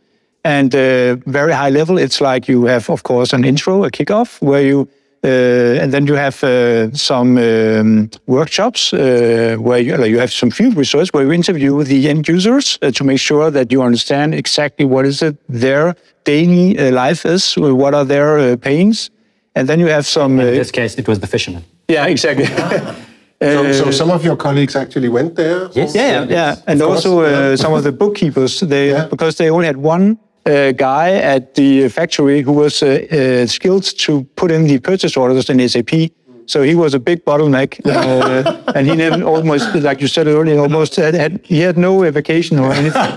And 0.44 0.74
uh, 0.74 1.16
very 1.26 1.52
high 1.52 1.70
level, 1.70 1.96
it's 1.98 2.20
like 2.20 2.48
you 2.48 2.66
have, 2.66 2.90
of 2.90 3.02
course, 3.02 3.32
an 3.32 3.44
intro, 3.44 3.84
a 3.84 3.90
kickoff, 3.90 4.42
where 4.42 4.62
you, 4.62 4.88
and 5.22 5.90
then 5.90 6.06
you 6.06 6.14
have 6.14 6.36
some 6.94 7.38
um, 7.38 8.10
workshops 8.26 8.92
where 8.92 9.78
you, 9.78 10.18
have 10.18 10.32
some 10.32 10.50
field 10.50 10.76
research 10.76 11.12
where 11.12 11.24
you 11.24 11.32
interview 11.32 11.82
the 11.82 12.08
end 12.08 12.28
users 12.28 12.78
to 12.94 13.04
make 13.04 13.18
sure 13.18 13.50
that 13.50 13.72
you 13.72 13.82
understand 13.82 14.34
exactly 14.34 14.84
what 14.84 15.04
is 15.04 15.22
it 15.22 15.36
their 15.48 15.96
daily 16.24 16.90
life 16.92 17.26
is, 17.26 17.54
what 17.56 17.94
are 17.94 18.04
their 18.04 18.56
pains. 18.56 19.10
And 19.58 19.68
then 19.68 19.80
you 19.80 19.88
have 19.88 20.06
some. 20.06 20.38
In 20.40 20.48
uh, 20.48 20.50
this 20.50 20.70
case, 20.70 20.94
it 20.94 21.08
was 21.08 21.18
the 21.18 21.26
fishermen. 21.26 21.62
yeah, 21.88 22.06
exactly. 22.06 22.46
So, 23.40 23.72
so 23.72 23.90
some 23.92 24.10
of 24.10 24.24
your 24.24 24.36
colleagues 24.36 24.74
actually 24.74 25.08
went 25.08 25.36
there. 25.36 25.68
Yes. 25.72 25.94
yeah, 25.94 26.10
yeah, 26.10 26.26
yeah. 26.28 26.56
And 26.66 26.80
course, 26.80 27.06
also 27.06 27.20
uh, 27.20 27.24
yeah. 27.24 27.56
some 27.56 27.72
of 27.72 27.84
the 27.84 27.92
bookkeepers, 27.92 28.60
they 28.60 28.90
Yeah. 28.90 29.06
because 29.06 29.36
they 29.36 29.48
only 29.48 29.66
had 29.66 29.76
one 29.76 30.18
uh, 30.44 30.72
guy 30.72 31.12
at 31.34 31.54
the 31.54 31.88
factory 31.88 32.42
who 32.42 32.52
was 32.52 32.82
uh, 32.82 32.88
uh, 32.88 33.46
skilled 33.46 33.84
to 33.98 34.24
put 34.34 34.50
in 34.50 34.66
the 34.66 34.80
purchase 34.80 35.16
orders 35.16 35.48
in 35.50 35.68
SAP. 35.68 36.10
So 36.46 36.62
he 36.62 36.74
was 36.74 36.94
a 36.94 36.98
big 36.98 37.24
bottleneck, 37.24 37.78
uh, 37.86 38.72
and 38.74 38.88
he 38.88 38.96
never 38.96 39.22
almost, 39.22 39.72
like 39.74 40.00
you 40.00 40.08
said 40.08 40.26
earlier, 40.26 40.58
almost 40.58 40.96
had, 40.96 41.14
had 41.14 41.40
he 41.44 41.60
had 41.60 41.76
no 41.76 42.10
vacation 42.10 42.58
or 42.58 42.72
anything. 42.72 43.08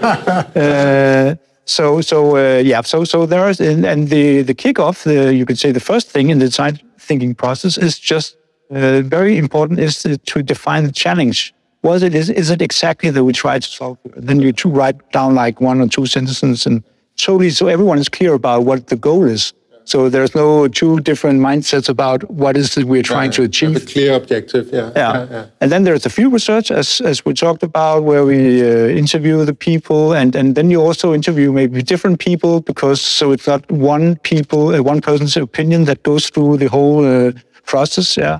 So 1.65 2.01
so 2.01 2.37
uh, 2.37 2.59
yeah, 2.59 2.81
so 2.81 3.03
so 3.03 3.25
there 3.25 3.49
is, 3.49 3.59
and, 3.59 3.85
and 3.85 4.09
the 4.09 4.41
the 4.41 4.53
kickoff, 4.53 5.03
the, 5.03 5.33
you 5.33 5.45
could 5.45 5.59
say 5.59 5.71
the 5.71 5.79
first 5.79 6.09
thing 6.09 6.29
in 6.29 6.39
the 6.39 6.45
design 6.45 6.79
thinking 6.99 7.35
process 7.35 7.77
is 7.77 7.99
just 7.99 8.37
uh, 8.71 9.01
very 9.01 9.37
important 9.37 9.79
is 9.79 10.01
to, 10.03 10.17
to 10.17 10.41
define 10.41 10.85
the 10.85 10.91
challenge. 10.91 11.53
Was 11.83 12.03
it 12.03 12.13
is, 12.13 12.29
is 12.29 12.49
it 12.49 12.61
exactly 12.61 13.09
that 13.09 13.23
we 13.23 13.33
try 13.33 13.59
to 13.59 13.67
solve? 13.67 13.97
Then 14.15 14.39
you 14.39 14.53
to 14.53 14.69
write 14.69 15.11
down 15.11 15.35
like 15.35 15.59
one 15.59 15.81
or 15.81 15.87
two 15.87 16.05
sentences 16.05 16.65
and 16.65 16.83
totally 17.17 17.49
so 17.49 17.67
everyone 17.67 17.97
is 17.97 18.09
clear 18.09 18.33
about 18.33 18.63
what 18.63 18.87
the 18.87 18.95
goal 18.95 19.25
is. 19.25 19.53
So 19.85 20.09
there's 20.09 20.35
no 20.35 20.67
two 20.67 20.99
different 20.99 21.39
mindsets 21.39 21.89
about 21.89 22.29
what 22.29 22.55
is 22.55 22.77
it 22.77 22.85
we're 22.85 23.03
trying 23.03 23.31
to 23.31 23.43
achieve. 23.43 23.75
A 23.75 23.79
clear 23.79 24.15
objective. 24.15 24.69
Yeah. 24.71 24.91
Yeah. 24.95 25.45
And 25.59 25.71
then 25.71 25.83
there's 25.83 26.03
the 26.03 26.09
field 26.09 26.33
research, 26.33 26.71
as, 26.71 27.01
as 27.01 27.25
we 27.25 27.33
talked 27.33 27.63
about, 27.63 28.03
where 28.03 28.25
we 28.25 28.61
uh, 28.61 28.87
interview 28.87 29.43
the 29.43 29.53
people, 29.53 30.13
and, 30.13 30.35
and 30.35 30.55
then 30.55 30.69
you 30.69 30.81
also 30.81 31.13
interview 31.13 31.51
maybe 31.51 31.81
different 31.81 32.19
people 32.19 32.61
because 32.61 33.01
so 33.01 33.31
it's 33.31 33.47
not 33.47 33.69
one 33.71 34.15
people, 34.17 34.73
uh, 34.73 34.81
one 34.81 35.01
person's 35.01 35.35
opinion 35.35 35.85
that 35.85 36.03
goes 36.03 36.29
through 36.29 36.57
the 36.57 36.67
whole 36.67 37.05
uh, 37.05 37.31
process. 37.65 38.17
Yeah. 38.17 38.39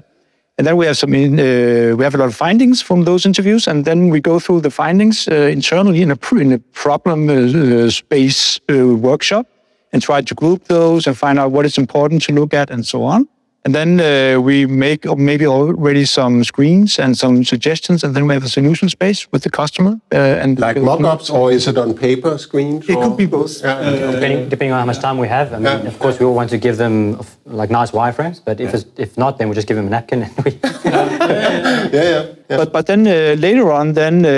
And 0.58 0.67
then 0.67 0.77
we 0.77 0.86
have 0.86 0.97
some, 0.97 1.15
in, 1.15 1.39
uh, 1.39 1.95
we 1.95 2.04
have 2.04 2.13
a 2.13 2.17
lot 2.19 2.27
of 2.27 2.36
findings 2.36 2.84
from 2.84 3.06
those 3.06 3.25
interviews, 3.25 3.67
and 3.67 3.84
then 3.84 4.10
we 4.10 4.19
go 4.19 4.39
through 4.39 4.62
the 4.62 4.69
findings 4.69 5.27
uh, 5.27 5.34
internally 5.34 6.04
in 6.04 6.12
a 6.12 6.17
in 6.36 6.51
a 6.51 6.60
problem 6.60 7.30
uh, 7.30 7.34
uh, 7.34 7.89
space 7.89 8.60
uh, 8.69 8.95
workshop, 8.95 9.47
and 9.93 10.01
try 10.01 10.21
to 10.21 10.36
group 10.36 10.65
those 10.65 11.08
and 11.08 11.17
find 11.17 11.39
out 11.39 11.51
what 11.51 11.65
is 11.65 11.77
important 11.77 12.21
to 12.23 12.34
look 12.34 12.54
at 12.54 12.69
and 12.69 12.86
so 12.86 13.04
on. 13.04 13.27
And 13.63 13.76
then 13.76 14.00
uh, 14.00 14.41
we 14.41 14.65
make 14.65 15.06
uh, 15.06 15.15
maybe 15.15 15.45
already 15.45 16.06
some 16.06 16.43
screens 16.43 16.97
and 16.97 17.15
some 17.15 17.43
suggestions, 17.43 18.04
and 18.04 18.15
then 18.15 18.26
we 18.26 18.34
have 18.34 18.43
a 18.43 18.50
solution 18.50 18.89
space 18.89 19.28
with 19.32 19.43
the 19.43 19.52
customer. 19.52 20.00
Uh, 20.12 20.17
and 20.43 20.60
Like 20.60 20.82
mock-ups, 20.82 21.30
or 21.30 21.52
is 21.52 21.67
it 21.67 21.78
on 21.78 21.93
paper 21.93 22.39
screens? 22.39 22.89
It 22.89 22.95
or- 22.95 23.04
could 23.04 23.17
be 23.17 23.28
both. 23.28 23.62
Yeah, 23.62 23.80
yeah. 23.82 24.12
Depending, 24.12 24.50
depending 24.50 24.74
on 24.74 24.80
how 24.80 24.86
much 24.86 25.00
time 25.00 25.19
we 25.19 25.28
have. 25.28 25.54
I 25.54 25.58
mean, 25.58 25.63
Yeah. 25.65 25.88
of 25.88 26.00
course, 26.00 26.17
we 26.19 26.26
all 26.26 26.34
want 26.34 26.50
to 26.50 26.58
give 26.58 26.78
them 26.78 27.19
like 27.45 27.69
nice 27.69 27.91
wireframes, 27.91 28.41
but 28.43 28.60
if, 28.60 28.74
it's, 28.74 28.86
if 28.97 29.15
not, 29.15 29.38
then 29.38 29.47
we 29.50 29.54
just 29.56 29.67
give 29.67 29.78
them 29.78 29.86
a 29.86 29.89
napkin 29.91 30.24
and 30.24 30.34
we. 30.43 30.52
yeah, 30.86 31.91
yeah, 31.93 32.26
yeah. 32.50 32.58
But 32.58 32.71
but 32.71 32.86
then 32.88 33.06
uh, 33.08 33.36
later 33.38 33.71
on, 33.71 33.93
then 33.93 34.26
uh, 34.26 34.30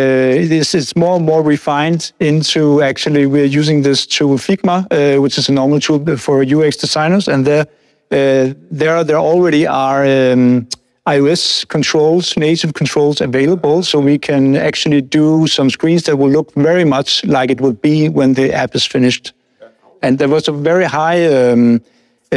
it 0.44 0.52
is 0.52 0.74
it's 0.76 0.96
more 0.96 1.16
and 1.16 1.26
more 1.26 1.42
refined 1.42 2.12
into 2.20 2.82
actually 2.82 3.26
we're 3.26 3.58
using 3.60 3.84
this 3.84 4.06
tool 4.06 4.38
Figma, 4.38 4.86
uh, 4.92 5.22
which 5.22 5.38
is 5.38 5.50
a 5.50 5.54
normal 5.54 5.80
tool 5.80 6.18
for 6.18 6.44
UX 6.44 6.76
designers, 6.78 7.28
and 7.28 7.46
there 7.46 7.66
there 8.72 9.04
there 9.04 9.18
already 9.18 9.68
are. 9.68 10.06
Um, 10.06 10.68
iOS 11.06 11.68
controls, 11.68 12.38
native 12.38 12.74
controls 12.76 13.20
available, 13.20 13.84
so 13.84 14.00
we 14.00 14.18
can 14.18 14.56
actually 14.56 15.02
do 15.02 15.48
some 15.48 15.70
screens 15.70 16.04
that 16.04 16.16
will 16.16 16.30
look 16.30 16.54
very 16.54 16.86
much 16.86 17.26
like 17.26 17.52
it 17.52 17.60
would 17.60 17.82
be 17.82 18.08
when 18.08 18.36
the 18.36 18.54
app 18.54 18.74
is 18.74 18.86
finished. 18.86 19.34
And 20.02 20.18
there 20.18 20.30
was 20.30 20.48
a 20.48 20.54
very 20.54 20.86
high 20.86 21.26
um, 21.28 21.76
uh, 21.76 21.80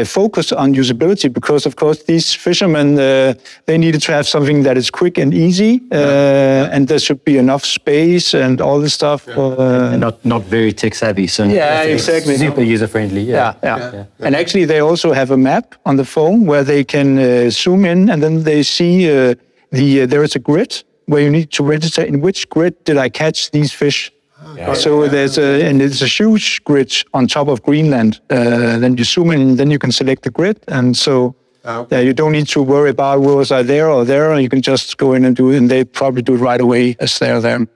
focus 0.04 0.52
on 0.52 0.74
usability 0.74 1.28
because, 1.32 1.66
of 1.66 1.74
course, 1.76 2.02
these 2.04 2.34
fishermen 2.34 2.98
uh, 2.98 3.34
they 3.66 3.78
needed 3.78 4.02
to 4.02 4.12
have 4.12 4.26
something 4.26 4.62
that 4.64 4.76
is 4.76 4.90
quick 4.90 5.18
and 5.18 5.32
easy, 5.34 5.80
uh, 5.92 6.72
and 6.74 6.88
there 6.88 6.98
should 6.98 7.24
be 7.24 7.38
enough 7.38 7.64
space 7.64 8.34
and 8.34 8.60
all 8.60 8.80
this 8.80 8.94
stuff. 8.94 9.26
Uh, 9.28 9.96
not 9.96 10.24
not 10.24 10.42
very 10.50 10.72
tech 10.72 10.94
savvy, 10.94 11.26
so 11.26 11.44
Yeah, 11.44 11.82
exactly. 11.82 12.36
super 12.36 12.62
user 12.62 12.86
friendly. 12.88 13.22
yeah, 13.22 13.54
Yeah. 13.62 13.78
yeah, 13.92 14.04
And 14.26 14.34
actually, 14.36 14.66
they 14.66 14.80
also 14.80 15.12
have 15.12 15.30
a 15.32 15.36
map 15.36 15.74
on 15.84 15.96
the 15.96 16.04
phone 16.04 16.46
where 16.46 16.64
they 16.64 16.84
can 16.84 17.18
uh, 17.18 17.50
zoom 17.50 17.84
in, 17.84 18.10
and 18.10 18.22
then 18.22 18.42
they 18.44 18.62
see 18.62 19.08
uh, 19.10 19.34
the 19.72 20.02
uh, 20.02 20.06
there 20.06 20.22
is 20.24 20.34
a 20.36 20.38
grid 20.40 20.84
where 21.06 21.22
you 21.22 21.30
need 21.30 21.50
to 21.52 21.62
register 21.62 22.02
in 22.02 22.20
which 22.20 22.48
grid 22.48 22.74
did 22.84 22.96
I 22.96 23.08
catch 23.08 23.50
these 23.50 23.72
fish. 23.72 24.12
So 24.74 25.08
there's 25.08 25.38
a 25.38 25.68
and 25.68 25.82
it's 25.82 26.02
a 26.02 26.06
huge 26.06 26.62
grid 26.64 26.92
on 27.12 27.26
top 27.26 27.48
of 27.48 27.62
Greenland. 27.62 28.20
Uh, 28.30 28.78
then 28.78 28.96
you 28.96 29.04
zoom 29.04 29.30
in, 29.30 29.56
then 29.56 29.70
you 29.70 29.78
can 29.78 29.92
select 29.92 30.22
the 30.22 30.30
grid, 30.30 30.58
and 30.68 30.96
so 30.96 31.34
Ah, 31.68 31.84
yeah, 31.90 31.98
you 31.98 32.12
don't 32.12 32.30
need 32.30 32.46
to 32.46 32.62
worry 32.62 32.90
about 32.90 33.20
was 33.22 33.50
I 33.50 33.62
there 33.62 33.90
or 33.90 34.04
there. 34.04 34.38
You 34.38 34.48
can 34.48 34.62
just 34.62 34.98
go 34.98 35.14
in 35.14 35.24
and 35.24 35.34
do 35.34 35.50
it, 35.50 35.56
and 35.56 35.68
they 35.68 35.82
probably 35.84 36.22
do 36.22 36.34
it 36.36 36.38
right 36.38 36.60
away 36.60 36.94
as 37.00 37.18
they're 37.18 37.40
there. 37.40 37.66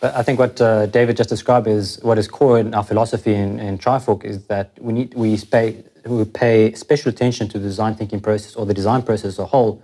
But 0.00 0.14
I 0.14 0.22
think 0.22 0.38
what 0.38 0.58
uh, 0.60 0.86
David 0.86 1.18
just 1.18 1.28
described 1.28 1.66
is 1.66 1.98
what 2.02 2.16
is 2.16 2.26
core 2.26 2.58
in 2.58 2.74
our 2.74 2.84
philosophy 2.84 3.34
in, 3.34 3.60
in 3.60 3.76
Trifork 3.76 4.24
is 4.24 4.46
that 4.46 4.70
we 4.80 4.92
need 4.94 5.14
we 5.14 5.36
pay 5.36 5.84
we 6.06 6.24
pay 6.24 6.72
special 6.72 7.10
attention 7.10 7.48
to 7.48 7.58
the 7.58 7.68
design 7.68 7.94
thinking 7.94 8.20
process 8.20 8.56
or 8.56 8.64
the 8.64 8.74
design 8.74 9.02
process 9.02 9.26
as 9.26 9.38
a 9.38 9.44
whole, 9.44 9.82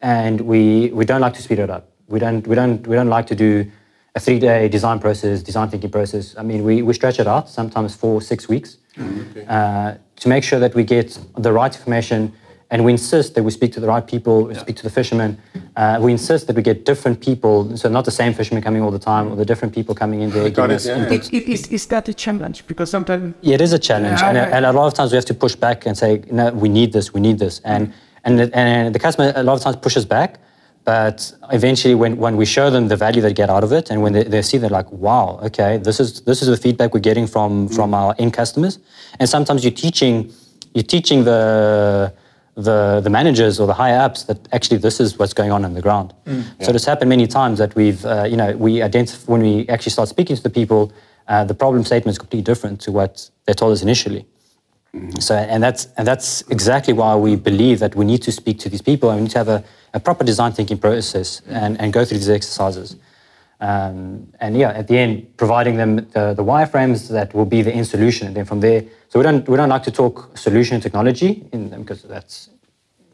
and 0.00 0.40
we 0.40 0.90
we 0.90 1.04
don't 1.04 1.20
like 1.20 1.34
to 1.34 1.42
speed 1.42 1.60
it 1.60 1.70
up. 1.70 1.88
We 2.08 2.18
don't 2.18 2.44
we 2.46 2.56
don't 2.56 2.84
we 2.88 2.96
don't 2.96 3.08
like 3.08 3.28
to 3.28 3.36
do 3.36 3.70
a 4.18 4.20
three-day 4.20 4.68
design 4.68 4.98
process, 5.06 5.42
design 5.50 5.68
thinking 5.72 5.90
process. 5.98 6.24
I 6.40 6.42
mean, 6.50 6.60
we, 6.68 6.74
we 6.88 6.92
stretch 7.00 7.18
it 7.22 7.26
out, 7.34 7.44
sometimes 7.48 7.90
four, 8.02 8.20
six 8.32 8.48
weeks, 8.54 8.68
uh, 9.48 9.94
to 10.22 10.28
make 10.34 10.42
sure 10.50 10.58
that 10.64 10.74
we 10.74 10.82
get 10.96 11.06
the 11.46 11.52
right 11.60 11.72
information 11.78 12.20
and 12.70 12.84
we 12.84 12.92
insist 12.92 13.34
that 13.34 13.42
we 13.48 13.50
speak 13.58 13.72
to 13.76 13.80
the 13.84 13.86
right 13.94 14.06
people, 14.14 14.34
we 14.44 14.54
speak 14.54 14.76
to 14.76 14.82
the 14.88 14.94
fishermen. 15.00 15.30
Uh, 15.74 15.98
we 16.04 16.10
insist 16.18 16.42
that 16.48 16.56
we 16.58 16.62
get 16.70 16.84
different 16.84 17.18
people, 17.28 17.54
so 17.82 17.88
not 17.88 18.04
the 18.04 18.16
same 18.20 18.32
fishermen 18.34 18.62
coming 18.62 18.82
all 18.84 18.90
the 18.98 19.04
time, 19.12 19.24
or 19.32 19.36
the 19.42 19.48
different 19.50 19.72
people 19.78 19.94
coming 19.94 20.20
in 20.24 20.28
there. 20.34 20.50
Got 20.50 20.70
it, 20.70 20.74
us 20.74 20.86
yeah. 20.86 21.16
It, 21.16 21.32
it, 21.32 21.44
is, 21.54 21.62
is 21.78 21.86
that 21.86 22.04
a 22.08 22.14
challenge? 22.24 22.58
Because 22.66 22.90
sometimes 22.90 23.34
Yeah, 23.40 23.54
it 23.54 23.62
is 23.62 23.72
a 23.72 23.78
challenge, 23.78 24.20
Yeah, 24.20 24.28
and, 24.28 24.36
I- 24.38 24.50
and 24.56 24.62
a 24.66 24.72
lot 24.78 24.86
of 24.86 24.92
times 24.98 25.12
we 25.12 25.16
have 25.16 25.24
to 25.32 25.34
push 25.44 25.54
back 25.66 25.86
and 25.86 25.96
say, 25.96 26.10
no, 26.30 26.50
we 26.64 26.68
need 26.68 26.92
this, 26.92 27.14
we 27.14 27.20
need 27.20 27.38
this, 27.38 27.60
and 27.64 27.82
and 28.24 28.38
the, 28.38 28.46
and 28.62 28.94
the 28.94 28.98
customer 28.98 29.32
a 29.34 29.42
lot 29.48 29.54
of 29.58 29.62
times 29.62 29.76
pushes 29.76 30.04
back, 30.04 30.30
but 30.88 31.34
eventually 31.52 31.94
when, 31.94 32.16
when 32.16 32.34
we 32.38 32.46
show 32.46 32.70
them 32.70 32.88
the 32.88 32.96
value 32.96 33.20
they 33.20 33.34
get 33.34 33.50
out 33.50 33.62
of 33.62 33.72
it, 33.72 33.90
and 33.90 34.00
when 34.00 34.14
they, 34.14 34.24
they 34.24 34.40
see 34.40 34.56
they're 34.56 34.78
like, 34.80 34.90
wow, 34.90 35.38
okay, 35.48 35.76
this 35.76 36.00
is 36.00 36.08
this 36.22 36.40
is 36.40 36.48
the 36.48 36.56
feedback 36.56 36.94
we're 36.94 37.08
getting 37.10 37.26
from 37.34 37.68
from 37.76 37.88
our 38.00 38.14
end 38.18 38.32
customers, 38.32 38.78
and 39.18 39.28
sometimes 39.28 39.58
you're 39.64 39.80
teaching 39.86 40.14
you're 40.74 40.90
teaching 40.96 41.24
the 41.24 41.42
the, 42.66 43.00
the 43.06 43.10
managers 43.10 43.60
or 43.60 43.66
the 43.66 43.78
higher 43.82 44.00
ups 44.06 44.20
that 44.28 44.38
actually 44.56 44.78
this 44.86 44.98
is 44.98 45.18
what's 45.18 45.34
going 45.40 45.52
on 45.56 45.62
on 45.66 45.74
the 45.74 45.82
ground. 45.82 46.08
So 46.64 46.72
it's 46.76 46.88
happened 46.92 47.10
many 47.10 47.26
times 47.26 47.56
that 47.62 47.72
we've, 47.76 48.02
uh, 48.04 48.24
you 48.32 48.38
know, 48.40 48.50
we 48.56 48.82
identify 48.82 49.30
when 49.32 49.42
we 49.48 49.68
actually 49.68 49.92
start 49.92 50.08
speaking 50.08 50.34
to 50.40 50.42
the 50.42 50.54
people, 50.60 50.82
uh, 51.28 51.44
the 51.44 51.54
problem 51.54 51.84
statement 51.84 52.12
is 52.14 52.18
completely 52.18 52.46
different 52.52 52.80
to 52.84 52.90
what 52.98 53.30
they 53.44 53.52
told 53.52 53.72
us 53.76 53.82
initially. 53.82 54.22
So, 55.18 55.34
and 55.34 55.62
that's 55.62 55.86
and 55.98 56.06
that's 56.06 56.42
exactly 56.48 56.94
why 56.94 57.14
we 57.14 57.36
believe 57.36 57.78
that 57.80 57.94
we 57.94 58.04
need 58.06 58.22
to 58.22 58.32
speak 58.32 58.58
to 58.60 58.68
these 58.70 58.80
people 58.80 59.10
and 59.10 59.18
we 59.18 59.24
need 59.24 59.32
to 59.32 59.38
have 59.38 59.48
a, 59.48 59.62
a 59.92 60.00
proper 60.00 60.24
design 60.24 60.52
thinking 60.52 60.78
process 60.78 61.42
and, 61.46 61.78
and 61.78 61.92
go 61.92 62.04
through 62.04 62.18
these 62.18 62.30
exercises. 62.30 62.96
Um, 63.60 64.32
and 64.40 64.56
yeah, 64.56 64.70
at 64.70 64.88
the 64.88 64.96
end, 64.96 65.36
providing 65.36 65.76
them 65.76 65.96
the, 65.96 66.32
the 66.32 66.44
wireframes 66.44 67.08
that 67.08 67.34
will 67.34 67.44
be 67.44 67.60
the 67.60 67.74
end 67.74 67.86
solution, 67.86 68.28
and 68.28 68.36
then 68.36 68.44
from 68.46 68.60
there. 68.60 68.84
So 69.08 69.18
we 69.18 69.24
don't 69.24 69.46
we 69.48 69.56
don't 69.56 69.68
like 69.68 69.82
to 69.82 69.90
talk 69.90 70.36
solution 70.38 70.74
and 70.74 70.82
technology 70.82 71.46
in 71.52 71.68
them 71.68 71.82
because 71.82 72.02
that's 72.02 72.48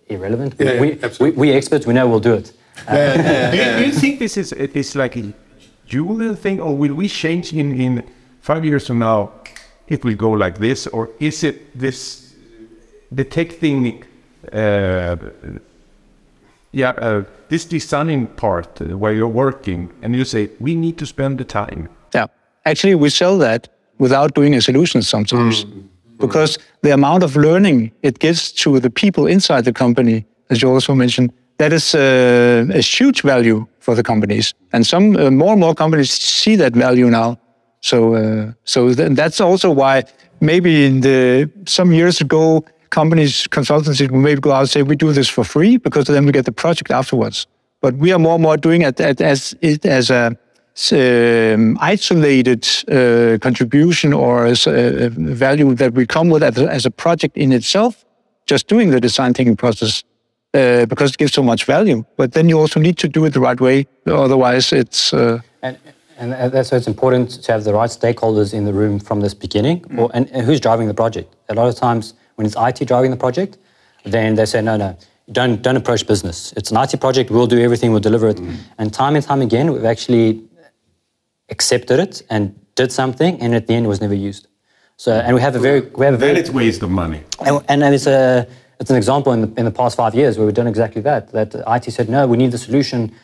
irrelevant. 0.06 0.54
Yeah, 0.58 0.74
yeah, 0.74 0.80
we, 0.80 0.90
we, 0.90 1.02
absolutely. 1.02 1.40
we 1.40 1.52
experts, 1.52 1.86
we 1.86 1.94
know 1.94 2.06
we'll 2.06 2.20
do 2.20 2.34
it. 2.34 2.52
do, 2.88 3.56
you, 3.56 3.78
do 3.78 3.84
you 3.86 3.92
think 3.92 4.20
this 4.20 4.36
is 4.36 4.52
is 4.52 4.94
like 4.94 5.16
a 5.16 5.32
dual 5.88 6.34
thing, 6.36 6.60
or 6.60 6.76
will 6.76 6.94
we 6.94 7.08
change 7.08 7.52
in 7.52 7.80
in 7.80 8.04
five 8.40 8.64
years 8.64 8.86
from 8.86 9.00
now? 9.00 9.32
It 9.86 10.04
will 10.04 10.16
go 10.16 10.30
like 10.30 10.58
this, 10.58 10.86
or 10.86 11.10
is 11.20 11.44
it 11.44 11.78
this 11.78 12.34
detecting? 13.14 14.04
Uh, 14.52 15.16
yeah, 16.72 16.90
uh, 16.90 17.24
this 17.48 17.64
designing 17.64 18.26
part 18.26 18.80
uh, 18.80 18.96
where 18.96 19.12
you're 19.12 19.28
working, 19.28 19.92
and 20.02 20.14
you 20.14 20.24
say 20.24 20.50
we 20.60 20.74
need 20.74 20.96
to 20.98 21.06
spend 21.06 21.38
the 21.38 21.44
time. 21.44 21.88
Yeah. 22.14 22.26
Actually, 22.64 22.94
we 22.94 23.10
sell 23.10 23.38
that 23.38 23.68
without 23.98 24.34
doing 24.34 24.54
a 24.54 24.60
solution 24.60 25.02
sometimes. 25.02 25.66
Because 26.18 26.58
the 26.82 26.92
amount 26.92 27.22
of 27.22 27.36
learning 27.36 27.92
it 28.02 28.18
gives 28.18 28.52
to 28.52 28.80
the 28.80 28.90
people 28.90 29.26
inside 29.26 29.64
the 29.64 29.72
company, 29.72 30.24
as 30.50 30.62
you 30.62 30.70
also 30.70 30.94
mentioned, 30.94 31.32
that 31.58 31.72
is 31.72 31.94
uh, 31.94 32.66
a 32.72 32.80
huge 32.80 33.22
value 33.22 33.66
for 33.80 33.94
the 33.94 34.02
companies. 34.02 34.54
And 34.72 34.86
some 34.86 35.16
uh, 35.16 35.30
more 35.30 35.52
and 35.52 35.60
more 35.60 35.74
companies 35.74 36.10
see 36.10 36.56
that 36.56 36.72
value 36.72 37.10
now. 37.10 37.38
So, 37.84 38.14
uh, 38.14 38.52
so 38.64 38.94
th- 38.94 39.12
that's 39.12 39.40
also 39.42 39.70
why 39.70 40.04
maybe 40.40 40.86
in 40.86 41.02
the 41.02 41.50
some 41.66 41.92
years 41.92 42.18
ago, 42.20 42.64
companies, 42.88 43.46
consultancies 43.48 44.10
would 44.10 44.22
maybe 44.28 44.40
go 44.40 44.52
out 44.52 44.60
and 44.60 44.70
say, 44.70 44.82
we 44.82 44.96
do 44.96 45.12
this 45.12 45.28
for 45.28 45.44
free 45.44 45.76
because 45.76 46.06
then 46.06 46.24
we 46.24 46.32
get 46.32 46.46
the 46.46 46.52
project 46.52 46.90
afterwards. 46.90 47.46
But 47.82 47.94
we 47.96 48.10
are 48.14 48.18
more 48.18 48.34
and 48.34 48.42
more 48.42 48.56
doing 48.56 48.82
it 48.82 48.98
as, 49.00 49.54
it 49.60 49.84
as 49.84 50.10
a 50.10 50.34
um, 50.92 51.76
isolated 51.78 52.66
uh, 52.88 53.36
contribution 53.42 54.14
or 54.14 54.46
as 54.46 54.66
a, 54.66 55.06
a 55.06 55.08
value 55.10 55.74
that 55.74 55.92
we 55.92 56.06
come 56.06 56.30
with 56.30 56.42
as 56.42 56.56
a, 56.56 56.66
as 56.70 56.86
a 56.86 56.90
project 56.90 57.36
in 57.36 57.52
itself, 57.52 58.02
just 58.46 58.66
doing 58.66 58.90
the 58.92 59.00
design 59.00 59.34
thinking 59.34 59.56
process 59.56 60.04
uh, 60.54 60.86
because 60.86 61.10
it 61.10 61.18
gives 61.18 61.34
so 61.34 61.42
much 61.42 61.64
value. 61.66 62.02
But 62.16 62.32
then 62.32 62.48
you 62.48 62.58
also 62.58 62.80
need 62.80 62.96
to 62.98 63.08
do 63.08 63.26
it 63.26 63.34
the 63.34 63.40
right 63.40 63.60
way, 63.60 63.86
otherwise 64.06 64.72
it's. 64.72 65.12
Uh, 65.12 65.40
And, 65.62 65.76
and 66.18 66.32
uh, 66.34 66.48
that's 66.48 66.70
why 66.70 66.78
it's 66.78 66.86
important 66.86 67.42
to 67.42 67.52
have 67.52 67.64
the 67.64 67.72
right 67.72 67.90
stakeholders 67.90 68.54
in 68.54 68.64
the 68.64 68.72
room 68.72 68.98
from 68.98 69.20
this 69.20 69.34
beginning. 69.34 69.80
Mm. 69.82 69.98
Or, 69.98 70.10
and, 70.14 70.30
and 70.30 70.46
who's 70.46 70.60
driving 70.60 70.88
the 70.88 70.94
project? 70.94 71.34
A 71.48 71.54
lot 71.54 71.68
of 71.68 71.74
times, 71.74 72.14
when 72.36 72.46
it's 72.46 72.56
IT 72.58 72.86
driving 72.86 73.10
the 73.10 73.16
project, 73.16 73.58
then 74.04 74.34
they 74.34 74.46
say, 74.46 74.60
no, 74.60 74.76
no, 74.76 74.96
don't, 75.32 75.62
don't 75.62 75.76
approach 75.76 76.06
business. 76.06 76.52
It's 76.56 76.70
an 76.70 76.76
IT 76.76 77.00
project, 77.00 77.30
we'll 77.30 77.46
do 77.46 77.60
everything, 77.60 77.90
we'll 77.90 78.00
deliver 78.00 78.28
it. 78.28 78.36
Mm. 78.36 78.56
And 78.78 78.92
time 78.92 79.16
and 79.16 79.24
time 79.24 79.42
again, 79.42 79.72
we've 79.72 79.84
actually 79.84 80.42
accepted 81.48 82.00
it 82.00 82.22
and 82.30 82.58
did 82.74 82.92
something, 82.92 83.40
and 83.40 83.54
at 83.54 83.66
the 83.66 83.74
end, 83.74 83.86
it 83.86 83.88
was 83.88 84.00
never 84.00 84.14
used. 84.14 84.48
So, 84.96 85.12
and 85.12 85.34
we 85.34 85.40
have 85.40 85.56
a 85.56 85.58
very, 85.58 85.80
we 85.80 86.04
have 86.04 86.14
a 86.14 86.16
Then 86.18 86.34
very 86.34 86.40
it's 86.40 86.50
waste 86.50 86.82
of 86.82 86.90
money. 86.90 87.22
and, 87.68 87.82
and 87.82 87.94
it's 87.94 88.06
a 88.06 88.46
it's 88.80 88.90
an 88.90 88.96
example 88.96 89.32
in 89.32 89.40
the, 89.40 89.52
in 89.56 89.64
the 89.64 89.70
past 89.70 89.96
five 89.96 90.14
years 90.14 90.36
where 90.36 90.46
we've 90.46 90.54
done 90.54 90.66
exactly 90.66 91.00
that. 91.02 91.30
That 91.32 91.54
IT 91.54 91.90
said, 91.92 92.08
no, 92.08 92.26
we 92.26 92.36
need 92.36 92.50
the 92.50 92.58
solution. 92.58 93.14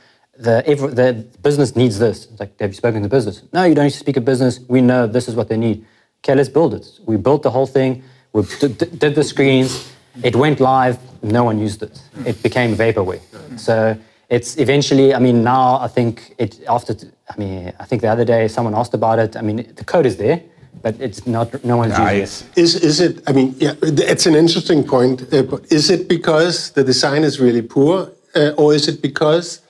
The, 0.41 0.67
every, 0.67 0.89
the 0.95 1.13
business 1.43 1.77
needs 1.77 1.99
this. 1.99 2.27
It's 2.31 2.41
like, 2.41 2.59
have 2.61 2.71
you 2.71 2.75
spoken 2.75 3.03
to 3.03 3.09
business? 3.09 3.43
No, 3.53 3.65
you 3.65 3.75
don't 3.75 3.85
need 3.85 3.91
to 3.93 3.99
speak 3.99 4.15
to 4.15 4.23
business. 4.23 4.59
We 4.69 4.81
know 4.81 5.07
this 5.07 5.29
is 5.29 5.35
what 5.35 5.49
they 5.49 5.59
need. 5.59 5.85
Okay, 6.25 6.35
let's 6.35 6.49
build 6.49 6.73
it. 6.75 6.87
We 7.07 7.17
built 7.19 7.43
the 7.43 7.51
whole 7.51 7.67
thing. 7.67 8.03
We 8.33 8.43
d- 8.43 8.69
d- 8.69 8.87
did 8.97 9.15
the 9.15 9.23
screens. 9.25 9.93
It 10.23 10.35
went 10.35 10.59
live. 10.61 10.97
No 11.23 11.45
one 11.45 11.59
used 11.59 11.83
it. 11.83 12.01
It 12.25 12.43
became 12.43 12.75
vaporware. 12.75 13.21
So 13.59 13.97
it's 14.31 14.57
eventually. 14.57 15.15
I 15.15 15.19
mean, 15.19 15.43
now 15.43 15.79
I 15.79 15.89
think 15.89 16.35
it 16.39 16.61
after. 16.69 16.95
I 17.29 17.35
mean, 17.39 17.73
I 17.79 17.85
think 17.85 18.01
the 18.03 18.09
other 18.09 18.25
day 18.25 18.49
someone 18.49 18.75
asked 18.75 18.95
about 18.95 19.19
it. 19.19 19.37
I 19.37 19.43
mean, 19.43 19.57
the 19.77 19.85
code 19.85 20.07
is 20.07 20.17
there, 20.17 20.41
but 20.83 20.95
it's 21.01 21.27
not. 21.27 21.63
No 21.65 21.77
one's 21.77 21.99
using 21.99 22.17
it. 22.23 22.59
Is 22.65 22.75
is 22.77 23.01
it? 23.01 23.23
I 23.29 23.33
mean, 23.33 23.55
yeah, 23.59 23.75
it's 24.13 24.27
an 24.27 24.35
interesting 24.35 24.85
point. 24.85 25.23
Uh, 25.33 25.59
is 25.71 25.91
it 25.91 26.09
because 26.09 26.71
the 26.73 26.85
design 26.85 27.25
is 27.25 27.41
really 27.41 27.63
poor, 27.63 28.11
uh, 28.35 28.53
or 28.57 28.75
is 28.75 28.89
it 28.89 29.03
because 29.03 29.61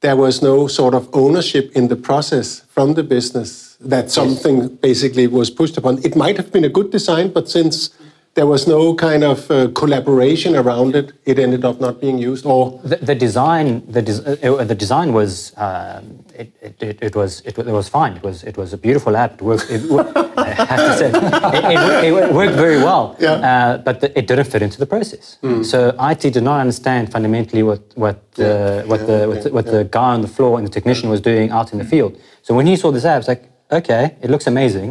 there 0.00 0.16
was 0.16 0.42
no 0.42 0.66
sort 0.66 0.94
of 0.94 1.08
ownership 1.12 1.70
in 1.74 1.88
the 1.88 1.96
process 1.96 2.60
from 2.68 2.94
the 2.94 3.02
business 3.02 3.76
that 3.80 4.10
something 4.10 4.68
basically 4.76 5.26
was 5.26 5.50
pushed 5.50 5.76
upon? 5.76 6.02
It 6.04 6.16
might 6.16 6.36
have 6.36 6.52
been 6.52 6.64
a 6.64 6.68
good 6.68 6.90
design, 6.90 7.28
but 7.28 7.48
since 7.48 7.90
there 8.34 8.46
was 8.46 8.66
no 8.68 8.94
kind 8.94 9.24
of 9.24 9.50
uh, 9.50 9.68
collaboration 9.74 10.54
around 10.54 10.94
it, 10.94 11.12
it 11.26 11.38
ended 11.38 11.64
up 11.64 11.80
not 11.80 12.00
being 12.00 12.16
used. 12.18 12.46
Or 12.46 12.80
The, 12.84 12.96
the 12.96 13.14
design, 13.14 13.82
the, 13.90 14.02
des- 14.02 14.48
uh, 14.48 14.64
the 14.64 14.74
design 14.74 15.12
was, 15.12 15.52
um, 15.56 16.24
it, 16.38 16.52
it, 16.62 16.82
it, 16.82 16.98
it 17.02 17.16
was, 17.16 17.40
it, 17.44 17.58
it 17.58 17.66
was 17.66 17.88
fine. 17.88 18.12
It 18.16 18.22
was, 18.22 18.44
it 18.44 18.56
was 18.56 18.72
a 18.72 18.78
beautiful 18.78 19.16
app. 19.16 19.34
It 19.34 19.42
worked. 19.42 19.66
It, 19.68 19.82
I 20.38 20.50
have 20.50 20.78
to 20.78 20.96
say, 20.96 21.08
it, 21.10 22.04
it, 22.04 22.12
it 22.28 22.32
worked 22.34 22.54
very 22.54 22.78
well. 22.78 23.16
Yeah. 23.18 23.32
Uh, 23.32 23.78
but 23.78 24.00
the, 24.00 24.16
it 24.16 24.26
didn't 24.28 24.44
fit 24.46 24.62
into 24.62 24.78
the 24.78 24.86
process. 24.86 25.38
So 25.62 25.94
IT 26.00 26.20
did 26.32 26.42
not 26.44 26.60
understand 26.60 27.10
fundamentally 27.12 27.62
what 27.64 27.82
what 27.96 28.16
the 28.34 28.84
what 28.86 29.06
the 29.06 29.26
what, 29.28 29.42
the, 29.42 29.50
what 29.56 29.66
the 29.66 29.84
guy 29.84 30.14
on 30.14 30.20
the 30.22 30.28
floor 30.28 30.56
and 30.58 30.66
the 30.66 30.70
technician 30.70 31.10
was 31.10 31.20
doing 31.20 31.50
out 31.50 31.72
in 31.72 31.78
the 31.78 31.84
field. 31.84 32.16
So 32.42 32.54
when 32.54 32.66
he 32.66 32.76
saw 32.76 32.90
this 32.92 33.04
app, 33.04 33.18
it's 33.18 33.28
like, 33.28 33.42
okay, 33.72 34.16
it 34.22 34.30
looks 34.30 34.46
amazing. 34.46 34.88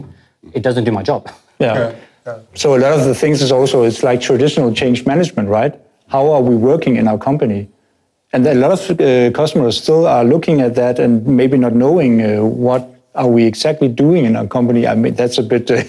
It 0.53 0.61
doesn't 0.61 0.83
do 0.83 0.91
my 0.91 1.03
job. 1.03 1.31
Yeah. 1.59 1.95
So 2.53 2.75
a 2.75 2.79
lot 2.79 2.93
of 2.93 3.05
the 3.05 3.15
things 3.15 3.41
is 3.41 3.51
also 3.51 3.83
it's 3.83 4.03
like 4.03 4.21
traditional 4.21 4.73
change 4.73 5.05
management, 5.05 5.49
right? 5.49 5.73
How 6.07 6.31
are 6.31 6.41
we 6.41 6.55
working 6.55 6.97
in 6.97 7.07
our 7.07 7.17
company? 7.17 7.69
And 8.31 8.45
a 8.45 8.53
lot 8.53 8.71
of 8.71 9.01
uh, 9.01 9.31
customers 9.31 9.81
still 9.81 10.05
are 10.05 10.23
looking 10.23 10.61
at 10.61 10.75
that 10.75 10.99
and 10.99 11.25
maybe 11.25 11.57
not 11.57 11.73
knowing 11.73 12.21
uh, 12.21 12.43
what 12.43 12.87
are 13.15 13.27
we 13.27 13.43
exactly 13.43 13.87
doing 13.87 14.25
in 14.25 14.35
our 14.35 14.45
company. 14.45 14.85
I 14.85 14.93
mean, 14.95 15.15
that's 15.15 15.39
a 15.39 15.43
bit 15.43 15.69
uh, 15.71 15.81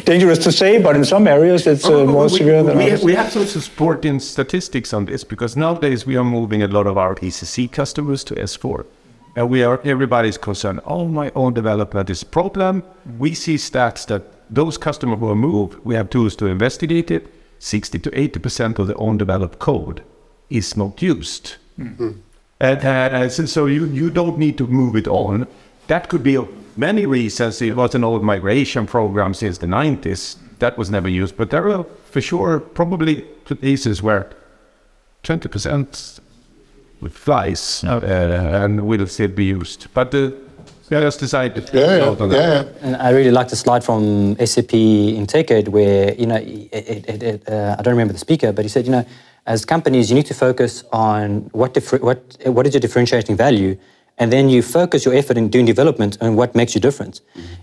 dangerous 0.04 0.38
to 0.38 0.52
say, 0.52 0.82
but 0.82 0.96
in 0.96 1.04
some 1.04 1.28
areas 1.28 1.66
it's 1.66 1.86
uh, 1.86 2.04
more 2.04 2.24
we, 2.24 2.28
severe 2.28 2.62
than 2.64 2.78
we, 2.78 2.86
others. 2.86 3.04
we 3.04 3.14
have 3.14 3.32
some 3.32 3.46
supporting 3.46 4.18
statistics 4.18 4.92
on 4.92 5.04
this 5.04 5.22
because 5.22 5.56
nowadays 5.56 6.06
we 6.06 6.16
are 6.16 6.24
moving 6.24 6.62
a 6.62 6.68
lot 6.68 6.86
of 6.88 6.98
our 6.98 7.14
ECC 7.16 7.70
customers 7.70 8.24
to 8.24 8.34
S4. 8.34 8.84
And 9.36 9.48
we 9.50 9.62
are 9.62 9.80
everybody's 9.84 10.38
concerned. 10.38 10.80
Oh, 10.86 11.06
my 11.06 11.30
own 11.34 11.54
development 11.54 12.10
is 12.10 12.24
problem. 12.24 12.82
We 13.18 13.34
see 13.34 13.56
stats 13.56 14.06
that 14.06 14.22
those 14.50 14.78
customers 14.78 15.18
who 15.18 15.28
are 15.28 15.36
moved, 15.36 15.78
we 15.84 15.94
have 15.94 16.10
tools 16.10 16.36
to 16.36 16.46
investigate 16.46 17.10
it. 17.10 17.32
60 17.58 17.98
to 18.00 18.18
80 18.18 18.40
percent 18.40 18.78
of 18.78 18.86
the 18.86 18.94
own 18.96 19.16
developed 19.16 19.58
code 19.58 20.02
is 20.50 20.76
not 20.76 21.00
used. 21.00 21.56
And, 22.60 22.84
uh, 22.84 23.28
so, 23.28 23.46
so 23.46 23.66
you, 23.66 23.86
you 23.86 24.10
don't 24.10 24.38
need 24.38 24.56
to 24.58 24.66
move 24.66 24.96
it 24.96 25.08
on. 25.08 25.46
That 25.88 26.08
could 26.08 26.22
be 26.22 26.36
of 26.36 26.48
many 26.76 27.06
reasons. 27.06 27.60
It 27.62 27.76
was 27.76 27.94
an 27.94 28.04
old 28.04 28.22
migration 28.22 28.86
program 28.86 29.34
since 29.34 29.58
the 29.58 29.66
90s. 29.66 30.36
That 30.58 30.78
was 30.78 30.90
never 30.90 31.08
used. 31.08 31.36
But 31.36 31.50
there 31.50 31.68
are 31.70 31.84
for 32.04 32.20
sure 32.20 32.60
probably 32.60 33.26
cases 33.60 34.02
where 34.02 34.30
20% 35.24 36.20
with 37.00 37.12
flies 37.12 37.84
uh, 37.84 38.00
and 38.02 38.86
will 38.86 39.06
still 39.06 39.28
be 39.28 39.44
used. 39.44 39.88
But 39.92 40.10
the 40.12 40.34
yeah, 40.90 41.00
just 41.00 41.20
decided 41.20 41.66
to 41.66 41.78
yeah, 41.78 42.10
vote 42.14 42.20
yeah, 42.20 42.26
that. 42.26 42.66
yeah. 42.66 42.86
And 42.86 42.96
I 42.96 43.10
really 43.10 43.30
like 43.30 43.48
the 43.48 43.56
slide 43.56 43.82
from 43.84 44.36
SAP 44.44 44.74
in 44.74 45.26
TechEd 45.26 45.68
where, 45.68 46.14
you 46.14 46.26
know, 46.26 46.36
it, 46.36 47.08
it, 47.08 47.22
it, 47.22 47.48
uh, 47.48 47.76
I 47.78 47.82
don't 47.82 47.92
remember 47.94 48.12
the 48.12 48.18
speaker, 48.18 48.52
but 48.52 48.64
he 48.64 48.68
said, 48.68 48.86
you 48.86 48.92
know, 48.92 49.04
as 49.46 49.64
companies, 49.64 50.10
you 50.10 50.16
need 50.16 50.26
to 50.26 50.34
focus 50.34 50.84
on 50.92 51.50
what, 51.52 51.74
differ- 51.74 51.98
what, 51.98 52.36
what 52.46 52.66
is 52.66 52.74
your 52.74 52.80
differentiating 52.80 53.36
value 53.36 53.76
and 54.18 54.32
then 54.32 54.48
you 54.48 54.62
focus 54.62 55.04
your 55.04 55.14
effort 55.14 55.36
in 55.36 55.48
doing 55.48 55.66
development 55.66 56.16
on 56.20 56.36
what 56.36 56.54
makes 56.54 56.74
you 56.74 56.80
different. 56.80 57.20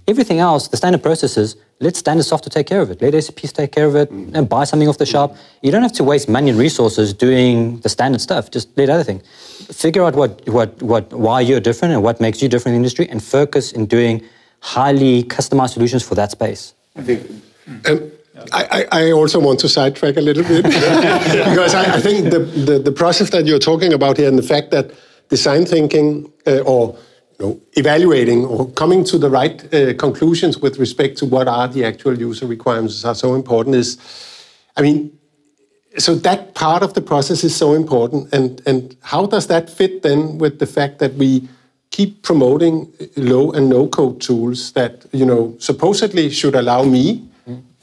Everything 0.08 0.40
else, 0.40 0.68
the 0.68 0.78
standard 0.78 1.02
processes, 1.02 1.56
let 1.80 1.96
standard 1.96 2.24
software 2.24 2.50
take 2.50 2.68
care 2.68 2.82
of 2.82 2.92
it. 2.92 3.02
Let 3.02 3.22
SAPs 3.22 3.52
take 3.52 3.72
care 3.72 3.88
of 3.88 3.96
it 3.96 4.10
and 4.12 4.48
buy 4.48 4.64
something 4.64 4.88
off 4.88 5.00
the 5.00 5.06
shop. 5.06 5.36
You 5.64 5.72
don't 5.72 5.82
have 5.82 5.94
to 5.94 6.04
waste 6.04 6.30
money 6.30 6.50
and 6.50 6.60
resources 6.60 7.12
doing 7.14 7.80
the 7.80 7.90
standard 7.90 8.22
stuff. 8.22 8.52
Just 8.52 8.70
let 8.78 8.90
other 8.90 9.04
things. 9.04 9.24
Figure 9.72 10.04
out 10.04 10.16
what, 10.16 10.48
what, 10.48 10.82
what, 10.82 11.12
why 11.12 11.42
you're 11.42 11.60
different 11.60 11.94
and 11.94 12.04
what 12.04 12.22
makes 12.22 12.42
you 12.42 12.48
different 12.48 12.76
in 12.76 12.82
the 12.82 12.86
industry 12.86 13.10
and 13.10 13.24
focus 13.24 13.72
in 13.72 13.88
doing 13.88 14.24
highly 14.60 15.24
customized 15.24 15.72
solutions 15.72 16.04
for 16.04 16.16
that 16.16 16.32
space. 16.32 16.74
I 16.96 17.02
think. 17.02 17.30
Um, 17.86 18.12
I, 18.52 18.86
I 18.92 19.12
also 19.12 19.40
want 19.40 19.60
to 19.60 19.70
sidetrack 19.70 20.18
a 20.18 20.22
little 20.22 20.44
bit 20.44 20.64
because 20.64 21.76
I, 21.76 21.96
I 21.96 22.02
think 22.02 22.32
the, 22.32 22.40
the, 22.40 22.80
the, 22.80 22.92
process 22.92 23.30
that 23.30 23.46
you're 23.46 23.60
talking 23.60 23.94
about 23.94 24.18
here 24.18 24.28
and 24.28 24.38
the 24.38 24.44
fact 24.44 24.72
that 24.72 24.92
design 25.36 25.66
thinking 25.66 26.32
uh, 26.46 26.60
or 26.74 26.82
you 27.34 27.40
know, 27.46 27.62
evaluating 27.74 28.46
or 28.46 28.70
coming 28.82 29.04
to 29.12 29.18
the 29.18 29.30
right 29.40 29.58
uh, 29.74 29.94
conclusions 30.06 30.60
with 30.60 30.76
respect 30.86 31.18
to 31.18 31.26
what 31.26 31.48
are 31.48 31.68
the 31.76 31.84
actual 31.92 32.16
user 32.30 32.46
requirements 32.46 33.04
are 33.04 33.16
so 33.16 33.34
important 33.34 33.76
is, 33.76 33.90
I 34.78 34.82
mean, 34.84 34.98
so 35.98 36.16
that 36.28 36.54
part 36.54 36.82
of 36.84 36.94
the 36.94 37.02
process 37.02 37.44
is 37.44 37.56
so 37.56 37.74
important. 37.74 38.22
And, 38.38 38.62
and 38.70 38.96
how 39.02 39.26
does 39.26 39.48
that 39.48 39.70
fit 39.70 40.04
then 40.04 40.38
with 40.38 40.60
the 40.60 40.70
fact 40.78 41.00
that 41.00 41.14
we 41.16 41.30
keep 41.90 42.22
promoting 42.30 42.76
low 43.18 43.52
and 43.52 43.70
no 43.70 43.88
code 43.88 44.22
tools 44.22 44.72
that, 44.74 45.06
you 45.12 45.26
know, 45.26 45.56
supposedly 45.60 46.30
should 46.30 46.56
allow 46.56 46.84
me 46.84 47.28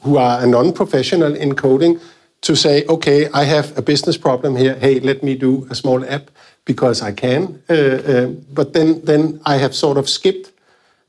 who 0.03 0.17
are 0.17 0.43
a 0.43 0.47
non-professional 0.47 1.35
in 1.35 1.55
coding 1.55 1.99
to 2.41 2.55
say, 2.55 2.85
okay, 2.85 3.29
I 3.33 3.43
have 3.43 3.77
a 3.77 3.81
business 3.81 4.17
problem 4.17 4.55
here. 4.55 4.75
Hey, 4.75 4.99
let 4.99 5.21
me 5.21 5.35
do 5.35 5.67
a 5.69 5.75
small 5.75 6.03
app 6.05 6.31
because 6.65 7.01
I 7.01 7.11
can. 7.11 7.61
Uh, 7.69 7.73
uh, 7.73 8.27
but 8.53 8.73
then, 8.73 9.01
then 9.03 9.41
I 9.45 9.57
have 9.57 9.73
sort 9.75 9.97
of 9.97 10.07
skipped 10.09 10.51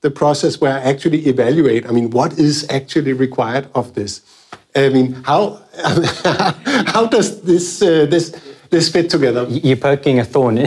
the 0.01 0.11
process 0.11 0.61
where 0.61 0.73
I 0.73 0.81
actually 0.81 1.27
evaluate. 1.27 1.87
I 1.87 1.93
mean, 1.93 2.11
what 2.11 2.39
is 2.39 2.67
actually 2.69 3.13
required 3.13 3.69
of 3.75 3.95
this? 3.95 4.21
I 4.75 4.89
mean, 4.89 5.13
how 5.25 5.61
how 6.87 7.07
does 7.07 7.43
this 7.43 7.83
uh, 7.83 8.07
this 8.07 8.35
this 8.71 8.89
fit 8.89 9.11
together? 9.11 9.47
You're 9.49 9.77
poking 9.77 10.19
a 10.19 10.25
thorn. 10.25 10.57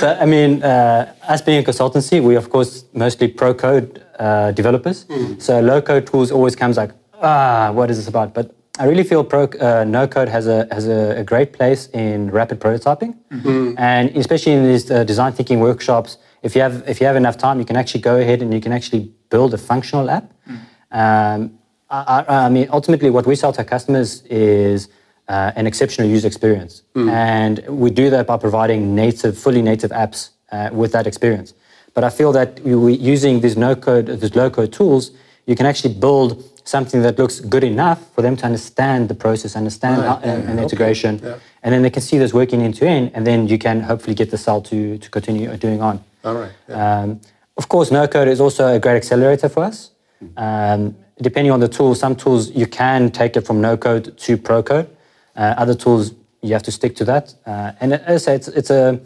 so, 0.00 0.18
I 0.20 0.24
mean, 0.26 0.62
uh, 0.62 1.14
as 1.28 1.42
being 1.42 1.62
a 1.62 1.66
consultancy, 1.66 2.22
we 2.22 2.34
of 2.34 2.48
course 2.48 2.84
mostly 2.92 3.28
pro 3.28 3.52
code 3.54 4.02
uh, 4.18 4.52
developers. 4.52 5.04
Mm. 5.04 5.40
So 5.40 5.60
low 5.60 5.82
code 5.82 6.06
tools 6.06 6.32
always 6.32 6.56
comes 6.56 6.76
like, 6.78 6.92
ah, 7.22 7.70
what 7.72 7.90
is 7.90 7.98
this 7.98 8.08
about? 8.08 8.32
But 8.32 8.54
I 8.78 8.84
really 8.84 9.02
feel 9.04 9.24
pro, 9.24 9.44
uh, 9.44 9.84
no 9.84 10.06
code 10.06 10.28
has 10.28 10.46
a 10.46 10.68
has 10.70 10.86
a, 10.86 11.20
a, 11.20 11.24
great 11.24 11.52
place 11.52 11.88
in 11.88 12.30
rapid 12.30 12.60
prototyping, 12.60 13.16
mm-hmm. 13.30 13.74
and 13.76 14.16
especially 14.16 14.52
in 14.52 14.64
these 14.64 14.90
uh, 14.90 15.04
design 15.04 15.32
thinking 15.32 15.58
workshops. 15.60 16.18
If 16.42 16.54
you 16.54 16.62
have 16.62 16.88
if 16.88 17.00
you 17.00 17.06
have 17.06 17.16
enough 17.16 17.36
time, 17.36 17.58
you 17.58 17.64
can 17.64 17.76
actually 17.76 18.02
go 18.02 18.16
ahead 18.16 18.40
and 18.40 18.54
you 18.54 18.60
can 18.60 18.72
actually 18.72 19.12
build 19.30 19.52
a 19.54 19.58
functional 19.58 20.08
app. 20.08 20.32
Mm. 20.48 20.58
Um, 20.92 21.58
I, 21.90 22.24
I, 22.28 22.48
mean, 22.50 22.68
ultimately, 22.70 23.10
what 23.10 23.26
we 23.26 23.34
sell 23.34 23.52
to 23.52 23.60
our 23.60 23.64
customers 23.64 24.22
is 24.26 24.88
uh, 25.26 25.52
an 25.56 25.66
exceptional 25.66 26.06
user 26.06 26.26
experience, 26.26 26.82
mm. 26.94 27.10
and 27.10 27.66
we 27.68 27.90
do 27.90 28.10
that 28.10 28.26
by 28.26 28.36
providing 28.36 28.94
native, 28.94 29.36
fully 29.36 29.62
native 29.62 29.90
apps 29.90 30.30
uh, 30.52 30.68
with 30.72 30.92
that 30.92 31.06
experience. 31.06 31.54
But 31.94 32.04
I 32.04 32.10
feel 32.10 32.30
that 32.32 32.64
using 32.64 33.40
these 33.40 33.56
no 33.56 33.74
code, 33.74 34.06
these 34.06 34.36
low 34.36 34.50
code 34.50 34.72
tools, 34.72 35.10
you 35.46 35.56
can 35.56 35.66
actually 35.66 35.94
build 35.94 36.44
something 36.68 37.02
that 37.02 37.18
looks 37.18 37.40
good 37.40 37.64
enough 37.64 38.00
for 38.14 38.22
them 38.22 38.36
to 38.36 38.44
understand 38.44 39.08
the 39.08 39.14
process, 39.14 39.56
understand 39.56 39.98
right. 39.98 40.08
how, 40.08 40.20
yeah, 40.20 40.34
and, 40.34 40.48
and 40.50 40.60
integration, 40.60 41.18
yeah. 41.22 41.38
and 41.62 41.72
then 41.72 41.82
they 41.82 41.90
can 41.90 42.02
see 42.02 42.18
this 42.18 42.32
working 42.34 42.62
end 42.62 42.74
to 42.74 42.86
end, 42.86 43.10
and 43.14 43.26
then 43.26 43.48
you 43.48 43.58
can 43.58 43.80
hopefully 43.80 44.14
get 44.14 44.30
the 44.30 44.38
cell 44.38 44.60
to 44.60 44.98
to 44.98 45.10
continue 45.10 45.56
doing 45.56 45.80
on. 45.80 45.96
All 46.24 46.34
right. 46.34 46.52
Yeah. 46.68 47.02
Um, 47.02 47.20
of 47.56 47.68
course, 47.68 47.90
no 47.90 48.06
code 48.06 48.28
is 48.28 48.40
also 48.40 48.62
a 48.76 48.78
great 48.78 48.96
accelerator 48.96 49.48
for 49.48 49.64
us. 49.64 49.90
Um, 50.36 50.96
depending 51.22 51.52
on 51.52 51.60
the 51.60 51.68
tool, 51.68 51.94
some 51.94 52.14
tools 52.14 52.50
you 52.50 52.66
can 52.66 53.10
take 53.10 53.36
it 53.36 53.46
from 53.46 53.60
no 53.60 53.76
code 53.76 54.16
to 54.18 54.36
pro 54.36 54.62
code. 54.62 54.88
Uh, 55.36 55.54
other 55.56 55.74
tools 55.74 56.12
you 56.42 56.52
have 56.52 56.62
to 56.64 56.72
stick 56.72 56.94
to 56.96 57.04
that. 57.04 57.34
Uh, 57.46 57.72
and 57.80 57.92
as 57.94 58.22
I 58.22 58.24
say, 58.26 58.34
it's, 58.36 58.48
it's 58.48 58.70
a 58.70 59.00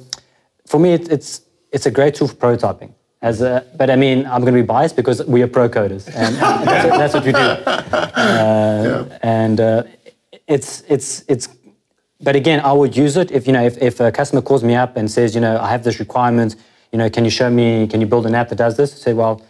for 0.66 0.81
me 0.81 0.94
it, 0.94 1.11
it's 1.11 1.42
it's 1.70 1.87
a 1.87 1.90
great 1.90 2.14
tool 2.14 2.29
for 2.29 2.37
prototyping. 2.37 2.92
As 3.23 3.41
a, 3.41 3.65
but 3.77 3.89
I 3.89 3.97
mean, 3.97 4.27
I'm 4.27 4.41
going 4.41 4.53
to 4.53 4.61
be 4.61 4.67
biased 4.67 4.97
because 4.97 5.25
we 5.27 5.43
are 5.43 5.47
pro 5.47 5.69
coders, 5.69 6.09
and 6.09 6.35
that's, 6.67 6.85
what, 6.85 6.99
that's, 6.99 7.15
what, 7.15 7.25
we 7.25 7.33
do. 7.33 7.39
Uh, 7.39 9.07
yeah. 9.09 9.19
And 9.23 9.61
uh, 9.61 9.85
it's 10.49 10.83
it's 10.89 11.25
it's. 11.29 11.49
But 12.21 12.37
again, 12.37 12.61
I 12.61 12.73
would 12.73 12.97
use 12.97 13.17
it 13.17 13.31
if 13.31 13.47
you 13.47 13.53
know 13.53 13.65
if, 13.65 13.81
if 13.81 14.01
a 14.01 14.11
customer 14.11 14.43
calls 14.43 14.65
me 14.65 14.75
up 14.75 14.97
and 14.97 15.11
says, 15.11 15.35
you 15.35 15.41
know, 15.41 15.57
I 15.59 15.69
have 15.69 15.85
this 15.85 16.01
requirement. 16.01 16.57
You 16.91 16.99
know, 16.99 17.09
can 17.09 17.25
you 17.25 17.31
show 17.31 17.49
me? 17.49 17.87
Can 17.87 18.01
you 18.01 18.07
build 18.07 18.27
an 18.27 18.35
app 18.35 18.49
that 18.49 18.57
does 18.57 18.77
this? 18.77 18.93
I 18.93 18.97
say, 18.97 19.13
well, 19.13 19.41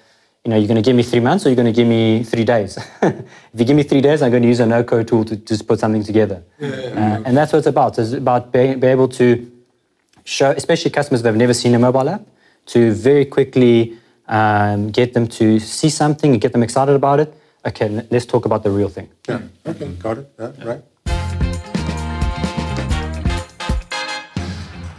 you 0.45 0.51
know, 0.51 0.57
you're 0.57 0.69
going 0.69 0.83
to 0.83 0.83
give 0.83 0.97
me 0.97 1.03
three 1.03 1.21
months 1.21 1.47
or 1.47 1.51
you're 1.51 1.57
going 1.57 1.73
to 1.73 1.73
give 1.73 1.87
me 1.87 2.25
three 2.25 2.45
days. 2.45 2.77
if 3.03 3.25
you 3.55 3.65
give 3.65 3.77
me 3.77 3.85
three 3.85 4.01
days, 4.01 4.23
I'm 4.23 4.31
going 4.31 4.43
to 4.43 4.49
use 4.49 4.61
a 4.61 4.67
no-code 4.67 5.07
tool 5.07 5.25
to 5.27 5.37
just 5.37 5.69
put 5.69 5.79
something 5.79 6.03
together. 6.03 6.43
Yeah, 6.59 6.69
yeah, 6.69 7.17
uh, 7.17 7.23
and 7.25 7.37
that's 7.37 7.53
what 7.53 7.59
it's 7.59 7.69
about. 7.69 7.99
It's 7.99 8.13
about 8.13 8.53
being, 8.53 8.81
being 8.81 8.93
able 8.93 9.09
to 9.09 9.51
show, 10.25 10.51
especially 10.51 10.91
customers 10.91 11.23
that 11.23 11.29
have 11.29 11.37
never 11.37 11.55
seen 11.55 11.75
a 11.75 11.79
mobile 11.79 12.09
app, 12.09 12.23
to 12.67 12.93
very 12.93 13.25
quickly 13.25 13.97
um, 14.29 14.91
get 14.91 15.15
them 15.15 15.27
to 15.29 15.59
see 15.59 15.91
something 15.91 16.33
and 16.33 16.41
get 16.41 16.53
them 16.53 16.63
excited 16.63 16.95
about 16.95 17.21
it. 17.21 17.35
Okay, 17.65 17.89
let's 18.11 18.27
talk 18.27 18.45
about 18.45 18.63
the 18.63 18.71
real 18.71 18.89
thing. 18.89 19.09
Yeah, 19.29 19.41
okay, 19.67 19.89
got 19.93 20.19
it. 20.19 20.33
Yeah, 20.39 20.53
right. 20.65 20.83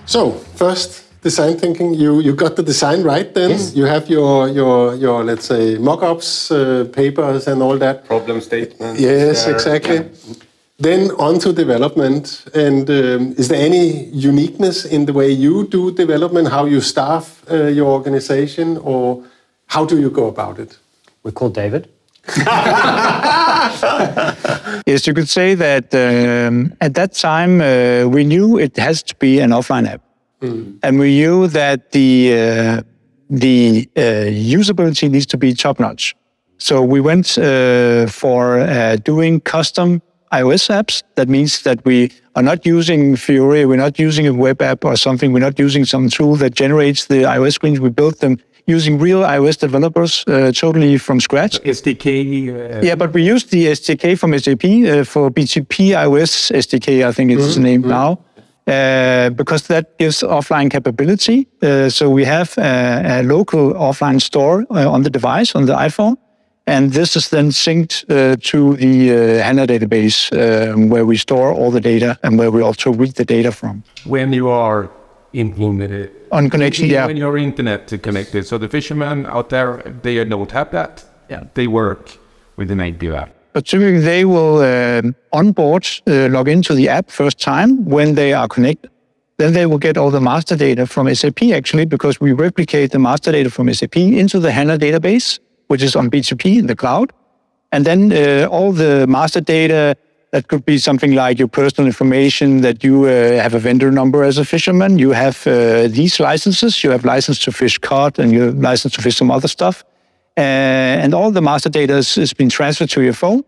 So, 0.05 0.31
first, 0.55 1.03
design 1.21 1.57
thinking. 1.57 1.93
You 1.93 2.19
you 2.19 2.33
got 2.35 2.55
the 2.55 2.63
design 2.63 3.03
right. 3.03 3.33
Then 3.33 3.49
yes. 3.49 3.75
you 3.75 3.85
have 3.85 4.09
your 4.09 4.47
your 4.49 4.95
your 4.95 5.23
let's 5.23 5.45
say 5.45 5.77
mock-ups, 5.77 6.51
uh, 6.51 6.85
papers, 6.93 7.47
and 7.47 7.61
all 7.61 7.77
that. 7.77 8.05
Problem 8.05 8.41
statements. 8.41 8.99
Yes, 8.99 9.47
exactly. 9.47 9.95
Yeah. 9.95 10.43
Then 10.79 11.11
on 11.11 11.39
to 11.39 11.53
development. 11.53 12.45
And 12.53 12.89
um, 12.89 13.33
is 13.37 13.47
there 13.47 13.63
any 13.63 14.05
uniqueness 14.05 14.85
in 14.85 15.05
the 15.05 15.13
way 15.13 15.29
you 15.29 15.67
do 15.67 15.91
development, 15.91 16.49
how 16.49 16.65
you 16.65 16.81
staff 16.81 17.43
uh, 17.49 17.67
your 17.67 17.91
organization, 17.91 18.77
or 18.77 19.23
how 19.67 19.85
do 19.85 19.99
you 19.99 20.09
go 20.09 20.27
about 20.27 20.59
it? 20.59 20.77
We 21.23 21.31
call 21.31 21.49
David. 21.49 21.89
yes, 24.87 25.05
you 25.05 25.13
could 25.13 25.27
say 25.27 25.55
that 25.55 25.93
um, 25.93 26.73
at 26.79 26.93
that 26.93 27.13
time 27.13 27.59
uh, 27.59 28.07
we 28.07 28.23
knew 28.23 28.57
it 28.57 28.77
has 28.77 29.03
to 29.03 29.15
be 29.15 29.41
an 29.41 29.49
offline 29.51 29.85
app, 29.85 30.01
mm. 30.41 30.79
and 30.83 30.99
we 30.99 31.17
knew 31.17 31.47
that 31.47 31.91
the 31.91 32.33
uh, 32.33 32.81
the 33.29 33.89
uh, 33.97 34.01
usability 34.57 35.09
needs 35.11 35.25
to 35.25 35.37
be 35.37 35.53
top 35.53 35.81
notch. 35.81 36.15
So 36.59 36.81
we 36.81 37.01
went 37.01 37.37
uh, 37.37 38.07
for 38.07 38.59
uh, 38.59 38.95
doing 39.03 39.41
custom 39.41 40.01
iOS 40.39 40.69
apps. 40.69 41.03
That 41.15 41.29
means 41.29 41.61
that 41.63 41.83
we 41.85 42.11
are 42.35 42.43
not 42.43 42.65
using 42.65 43.15
Fiori, 43.15 43.65
we're 43.65 43.83
not 43.87 43.99
using 43.99 44.25
a 44.27 44.33
web 44.33 44.61
app 44.61 44.85
or 44.85 44.95
something, 44.95 45.33
we're 45.33 45.47
not 45.49 45.59
using 45.59 45.85
some 45.85 46.09
tool 46.09 46.35
that 46.37 46.53
generates 46.55 47.05
the 47.05 47.23
iOS 47.35 47.53
screens. 47.53 47.79
We 47.79 47.89
built 47.89 48.19
them 48.19 48.37
using 48.65 48.97
real 48.97 49.21
iOS 49.21 49.57
developers 49.57 50.23
uh, 50.27 50.51
totally 50.51 50.97
from 50.97 51.19
scratch. 51.19 51.61
SDK. 51.61 52.07
Uh, 52.77 52.81
yeah, 52.81 52.95
but 52.95 53.13
we 53.13 53.23
used 53.23 53.51
the 53.51 53.67
SDK 53.67 54.17
from 54.17 54.37
SAP 54.39 54.63
uh, 54.63 55.03
for 55.03 55.29
BTP 55.29 55.93
iOS 56.05 56.51
SDK, 56.51 57.05
I 57.05 57.11
think 57.11 57.31
it's 57.31 57.53
mm-hmm. 57.53 57.63
named 57.63 57.85
mm-hmm. 57.85 57.91
now. 57.91 58.19
Uh, 58.65 59.29
because 59.31 59.67
that 59.67 59.97
gives 59.97 60.21
offline 60.21 60.71
capability. 60.71 61.49
Uh, 61.61 61.89
so 61.89 62.09
we 62.09 62.23
have 62.23 62.57
a, 62.57 63.19
a 63.19 63.23
local 63.23 63.73
offline 63.73 64.21
store 64.21 64.65
uh, 64.71 64.89
on 64.89 65.03
the 65.03 65.09
device, 65.09 65.53
on 65.53 65.65
the 65.65 65.75
iPhone, 65.75 66.15
and 66.65 66.93
this 66.93 67.15
is 67.15 67.29
then 67.29 67.49
synced 67.49 68.05
uh, 68.09 68.35
to 68.41 68.75
the 68.75 69.11
uh, 69.11 69.43
HANA 69.43 69.67
database 69.67 70.31
uh, 70.31 70.77
where 70.87 71.05
we 71.05 71.17
store 71.17 71.51
all 71.51 71.71
the 71.71 71.81
data 71.81 72.17
and 72.23 72.37
where 72.37 72.51
we 72.51 72.61
also 72.61 72.91
read 72.91 73.15
the 73.15 73.25
data 73.25 73.51
from. 73.51 73.83
When 74.05 74.31
you 74.33 74.49
are 74.49 74.89
implemented 75.33 76.11
on 76.31 76.49
connection, 76.49 76.87
yeah. 76.87 77.05
When 77.05 77.17
your 77.17 77.37
internet 77.37 77.91
is 77.91 77.99
connected, 78.01 78.45
so 78.45 78.57
the 78.57 78.69
fishermen 78.69 79.25
out 79.25 79.49
there, 79.49 79.81
they 80.01 80.23
don't 80.23 80.51
have 80.51 80.71
that. 80.71 81.03
Yeah, 81.29 81.43
they 81.53 81.67
work 81.67 82.17
with 82.55 82.69
the 82.69 82.75
native 82.75 83.13
app. 83.13 83.29
But 83.53 83.65
typically, 83.65 83.99
they 83.99 84.25
will 84.25 84.61
um, 84.61 85.15
onboard, 85.31 85.87
uh, 86.07 86.27
log 86.29 86.47
into 86.47 86.73
the 86.73 86.89
app 86.89 87.11
first 87.11 87.39
time 87.39 87.85
when 87.85 88.15
they 88.15 88.33
are 88.33 88.47
connected. 88.47 88.89
Then 89.37 89.53
they 89.53 89.65
will 89.65 89.77
get 89.77 89.97
all 89.97 90.11
the 90.11 90.21
master 90.21 90.55
data 90.55 90.87
from 90.87 91.13
SAP 91.13 91.43
actually, 91.43 91.85
because 91.85 92.21
we 92.21 92.31
replicate 92.33 92.91
the 92.91 92.99
master 92.99 93.31
data 93.31 93.49
from 93.49 93.71
SAP 93.73 93.97
into 93.97 94.39
the 94.39 94.51
HANA 94.51 94.77
database 94.77 95.39
which 95.73 95.83
is 95.89 95.95
on 95.95 96.09
BTP 96.09 96.59
in 96.59 96.67
the 96.67 96.75
cloud. 96.75 97.11
And 97.71 97.83
then 97.83 97.99
uh, 98.11 98.47
all 98.55 98.71
the 98.71 99.07
master 99.07 99.41
data 99.41 99.95
that 100.33 100.47
could 100.47 100.63
be 100.65 100.77
something 100.77 101.13
like 101.13 101.39
your 101.39 101.47
personal 101.47 101.87
information 101.87 102.61
that 102.61 102.83
you 102.83 103.05
uh, 103.05 103.41
have 103.41 103.55
a 103.55 103.59
vendor 103.59 103.91
number 103.91 104.23
as 104.23 104.37
a 104.37 104.45
fisherman. 104.45 104.99
You 104.99 105.13
have 105.13 105.37
uh, 105.47 105.87
these 105.99 106.19
licenses. 106.19 106.83
You 106.83 106.91
have 106.91 107.03
license 107.15 107.39
to 107.45 107.51
fish 107.51 107.79
cod 107.79 108.19
and 108.19 108.31
you 108.31 108.41
have 108.41 108.57
license 108.71 108.93
to 108.95 109.01
fish 109.01 109.17
some 109.17 109.31
other 109.31 109.47
stuff. 109.47 109.83
Uh, 110.37 111.03
and 111.03 111.13
all 111.13 111.31
the 111.31 111.41
master 111.41 111.69
data 111.69 111.93
has, 111.93 112.15
has 112.15 112.33
been 112.33 112.49
transferred 112.49 112.91
to 112.91 113.01
your 113.01 113.13
phone. 113.13 113.43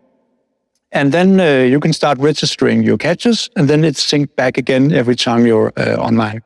And 0.90 1.12
then 1.12 1.40
uh, 1.40 1.64
you 1.72 1.78
can 1.78 1.92
start 1.92 2.18
registering 2.18 2.82
your 2.82 2.98
catches, 2.98 3.50
and 3.56 3.68
then 3.68 3.84
it's 3.84 4.04
synced 4.10 4.34
back 4.36 4.58
again 4.58 4.92
every 4.92 5.16
time 5.16 5.46
you're 5.46 5.72
uh, 5.76 6.08
online. 6.08 6.42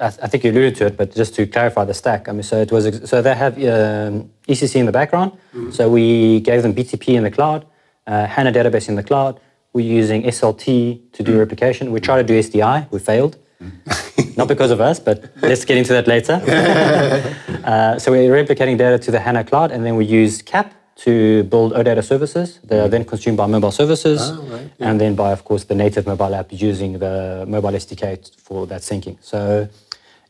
Yeah. 0.00 0.06
I, 0.06 0.10
th- 0.10 0.20
I 0.24 0.26
think 0.26 0.44
you 0.44 0.50
alluded 0.50 0.76
to 0.76 0.86
it, 0.86 0.96
but 0.96 1.14
just 1.14 1.34
to 1.36 1.46
clarify 1.46 1.84
the 1.84 1.94
stack. 1.94 2.28
I 2.28 2.32
mean, 2.32 2.42
so 2.42 2.60
it 2.60 2.72
was 2.72 2.86
ex- 2.86 3.08
so 3.08 3.22
they 3.22 3.34
have 3.34 3.54
um, 3.58 4.30
ECC 4.48 4.76
in 4.76 4.86
the 4.86 4.92
background. 4.92 5.32
So 5.70 5.88
we 5.88 6.40
gave 6.40 6.62
them 6.62 6.74
BTP 6.74 7.08
in 7.14 7.22
the 7.22 7.30
cloud, 7.30 7.64
uh, 8.06 8.26
HANA 8.26 8.52
database 8.52 8.88
in 8.88 8.96
the 8.96 9.02
cloud. 9.04 9.38
We're 9.72 9.86
using 9.86 10.22
SLT 10.24 11.12
to 11.12 11.22
do 11.22 11.38
replication. 11.38 11.92
We 11.92 12.00
tried 12.00 12.22
to 12.22 12.24
do 12.32 12.38
SDI. 12.38 12.90
We 12.90 12.98
failed. 12.98 13.36
Not 14.36 14.48
because 14.48 14.70
of 14.72 14.80
us, 14.80 14.98
but 14.98 15.30
let's 15.42 15.64
get 15.64 15.76
into 15.78 15.92
that 15.92 16.06
later. 16.08 16.34
uh, 17.64 17.98
so 17.98 18.10
we're 18.12 18.32
replicating 18.32 18.76
data 18.76 18.98
to 18.98 19.10
the 19.10 19.20
HANA 19.20 19.44
cloud, 19.44 19.70
and 19.70 19.84
then 19.86 19.94
we 19.96 20.04
use 20.04 20.42
CAP 20.42 20.72
to 20.96 21.42
build 21.44 21.72
OData 21.72 22.04
services. 22.04 22.60
They 22.64 22.78
are 22.78 22.88
then 22.88 23.04
consumed 23.04 23.36
by 23.36 23.46
mobile 23.46 23.72
services, 23.72 24.32
right, 24.32 24.70
and 24.80 25.00
then 25.00 25.14
by, 25.16 25.32
of 25.32 25.44
course, 25.44 25.64
the 25.64 25.74
native 25.74 26.06
mobile 26.06 26.34
app 26.34 26.52
using 26.52 26.98
the 26.98 27.44
mobile 27.48 27.70
SDK 27.72 28.40
for 28.40 28.66
that 28.66 28.82
syncing. 28.82 29.16
So, 29.20 29.68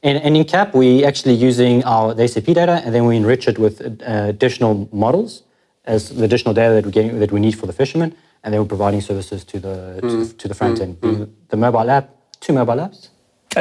and, 0.05 0.19
and 0.23 0.37
in 0.37 0.45
CAP, 0.45 0.75
we 0.75 1.05
actually 1.05 1.35
using 1.35 1.83
our 1.85 2.15
the 2.15 2.29
SAP 2.29 2.45
data, 2.45 2.83
and 2.85 2.95
then 2.95 3.07
we 3.07 3.17
enrich 3.17 3.49
it 3.49 3.59
with 3.59 3.81
uh, 3.81 4.27
additional 4.29 4.89
models 4.93 5.43
as 5.87 6.11
the 6.11 6.25
additional 6.25 6.55
data 6.55 6.75
that 6.75 6.85
we 6.87 6.93
getting, 6.93 7.19
that 7.19 7.33
we 7.33 7.41
need 7.41 7.59
for 7.59 7.67
the 7.67 7.73
fishermen, 7.73 8.15
and 8.43 8.53
then 8.53 8.61
we're 8.61 8.69
providing 8.69 9.01
services 9.01 9.45
to 9.45 9.59
the 9.59 9.99
to, 10.03 10.33
to 10.35 10.49
the 10.49 10.55
front 10.55 10.81
end. 10.81 10.99
The 11.49 11.57
mobile 11.57 11.91
app, 11.91 12.11
two 12.41 12.53
mobile 12.53 12.81
apps. 12.87 13.09
Uh, 13.57 13.61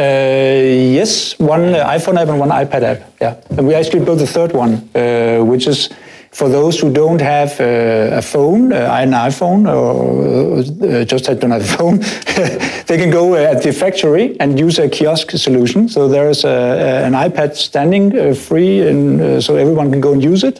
yes, 0.99 1.37
one 1.39 1.75
uh, 1.75 1.87
iPhone 1.87 2.19
app 2.19 2.27
and 2.27 2.39
one 2.39 2.49
iPad 2.49 2.83
app. 2.83 2.99
Yeah, 3.21 3.57
and 3.57 3.65
we 3.67 3.73
actually 3.75 4.03
built 4.03 4.21
a 4.21 4.27
third 4.27 4.51
one, 4.51 4.89
uh, 4.95 5.39
which 5.43 5.67
is 5.67 5.89
for 6.33 6.49
those 6.49 6.79
who 6.79 6.91
don't 6.91 7.21
have 7.21 7.59
uh, 7.61 8.17
a 8.17 8.21
phone, 8.21 8.73
uh, 8.73 8.99
an 9.01 9.11
iPhone, 9.11 9.67
or 9.71 10.59
uh, 10.59 11.05
just 11.05 11.25
don't 11.25 11.51
have 11.51 11.61
a 11.61 11.77
phone. 11.77 11.97
they 12.87 12.97
can 12.97 13.11
go 13.11 13.33
uh, 13.35 13.51
at 13.53 13.61
the 13.61 13.71
factory 13.71 14.35
and 14.39 14.59
use 14.59 14.79
a 14.79 14.89
kiosk 14.89 15.31
solution. 15.31 15.87
So 15.87 16.07
there 16.07 16.29
is 16.29 16.43
a, 16.43 16.49
a- 16.49 17.05
an 17.05 17.13
iPad 17.13 17.55
standing 17.55 18.17
uh, 18.17 18.33
free, 18.33 18.81
and 18.81 19.21
uh, 19.21 19.41
so 19.41 19.55
everyone 19.55 19.91
can 19.91 20.01
go 20.01 20.13
and 20.13 20.23
use 20.23 20.43
it 20.43 20.59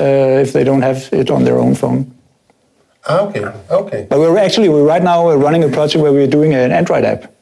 uh, 0.00 0.40
if 0.42 0.52
they 0.52 0.64
don't 0.64 0.82
have 0.82 1.08
it 1.12 1.30
on 1.30 1.44
their 1.44 1.58
own 1.58 1.74
phone. 1.74 2.10
Okay, 3.08 3.44
okay. 3.70 4.06
But 4.08 4.18
we're 4.20 4.38
actually 4.38 4.68
we're 4.68 4.84
right 4.86 5.02
now 5.02 5.30
running 5.32 5.64
a 5.64 5.68
project 5.68 6.02
where 6.02 6.12
we're 6.12 6.26
doing 6.30 6.54
an 6.54 6.70
Android 6.72 7.04
app. 7.04 7.32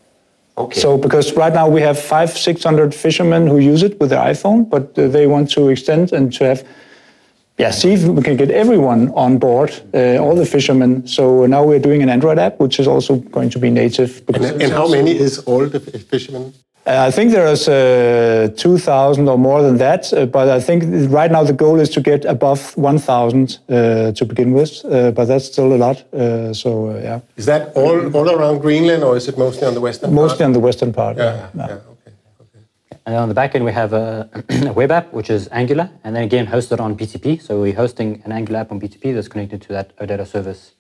Okay. 0.56 0.80
So 0.80 0.98
because 0.98 1.32
right 1.34 1.52
now 1.54 1.68
we 1.68 1.80
have 1.82 1.96
five, 1.98 2.30
six 2.30 2.64
hundred 2.64 2.92
fishermen 2.94 3.46
who 3.46 3.58
use 3.58 3.82
it 3.84 3.98
with 4.00 4.10
their 4.10 4.20
iPhone, 4.34 4.68
but 4.68 4.94
they 4.94 5.26
want 5.28 5.50
to 5.52 5.68
extend 5.68 6.12
and 6.12 6.32
to 6.34 6.44
have, 6.44 6.64
yeah, 7.58 7.70
see 7.70 7.92
if 7.92 8.04
we 8.04 8.22
can 8.22 8.36
get 8.36 8.50
everyone 8.50 9.10
on 9.14 9.38
board, 9.38 9.70
uh, 9.92 10.16
all 10.18 10.36
the 10.36 10.46
fishermen. 10.46 11.06
So 11.06 11.44
now 11.46 11.64
we're 11.64 11.80
doing 11.80 12.02
an 12.02 12.08
Android 12.08 12.38
app, 12.38 12.60
which 12.60 12.78
is 12.78 12.86
also 12.86 13.16
going 13.16 13.50
to 13.50 13.58
be 13.58 13.70
native. 13.70 14.18
and, 14.18 14.26
because 14.26 14.50
and 14.50 14.72
how 14.72 14.88
many 14.88 15.18
is 15.18 15.38
all 15.40 15.66
the 15.66 15.80
fishermen? 15.80 16.54
uh, 16.86 17.06
I 17.08 17.10
think 17.10 17.32
there's 17.32 17.68
uh, 17.68 18.48
2,000 18.56 19.28
or 19.28 19.36
more 19.36 19.62
than 19.62 19.76
that, 19.78 20.12
uh, 20.12 20.26
but 20.26 20.48
I 20.48 20.60
think 20.60 20.84
right 21.10 21.30
now 21.30 21.42
the 21.42 21.52
goal 21.52 21.80
is 21.80 21.90
to 21.90 22.00
get 22.00 22.24
above 22.24 22.76
1,000 22.76 23.58
uh, 23.68 24.12
to 24.12 24.24
begin 24.24 24.52
with, 24.52 24.84
uh, 24.84 25.10
but 25.10 25.26
that's 25.26 25.46
still 25.46 25.72
a 25.74 25.76
lot. 25.76 26.14
Uh, 26.14 26.54
so 26.54 26.90
uh, 26.90 27.00
yeah, 27.02 27.20
Is 27.36 27.46
that 27.46 27.72
all, 27.74 28.16
all 28.16 28.30
around 28.30 28.60
Greenland 28.60 29.02
or 29.02 29.16
is 29.16 29.26
it 29.28 29.36
mostly 29.36 29.66
on 29.66 29.74
the 29.74 29.80
western 29.80 30.14
mostly 30.14 30.38
part? 30.38 30.46
on 30.46 30.52
the 30.52 30.60
western 30.60 30.92
part. 30.92 31.16
Yeah, 31.16 31.48
yeah, 31.54 31.64
okay. 31.64 31.72
okay. 31.74 31.97
And 33.08 33.14
then 33.14 33.22
on 33.22 33.30
the 33.30 33.34
back 33.34 33.54
end, 33.54 33.64
we 33.64 33.72
have 33.72 33.94
a, 33.94 34.28
a 34.66 34.72
web 34.74 34.90
app, 34.90 35.14
which 35.14 35.30
is 35.30 35.48
Angular, 35.50 35.88
and 36.04 36.14
then 36.14 36.24
again 36.24 36.46
hosted 36.46 36.78
on 36.78 36.94
BTP. 36.94 37.40
So 37.40 37.62
we're 37.62 37.74
hosting 37.74 38.20
an 38.26 38.32
Angular 38.32 38.60
app 38.60 38.70
on 38.70 38.78
BTP 38.78 39.14
that's 39.14 39.28
connected 39.28 39.62
to 39.62 39.68
that 39.68 39.96
OData 39.96 40.26
service. 40.26 40.72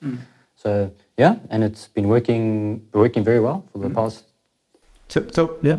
So 0.54 0.92
yeah, 1.16 1.36
and 1.48 1.64
it's 1.64 1.88
been 1.88 2.06
working 2.06 2.86
working 2.92 3.24
very 3.24 3.40
well 3.40 3.64
for 3.72 3.78
the 3.78 3.88
past. 3.88 4.24
So, 5.08 5.26
so 5.32 5.56
yeah. 5.62 5.78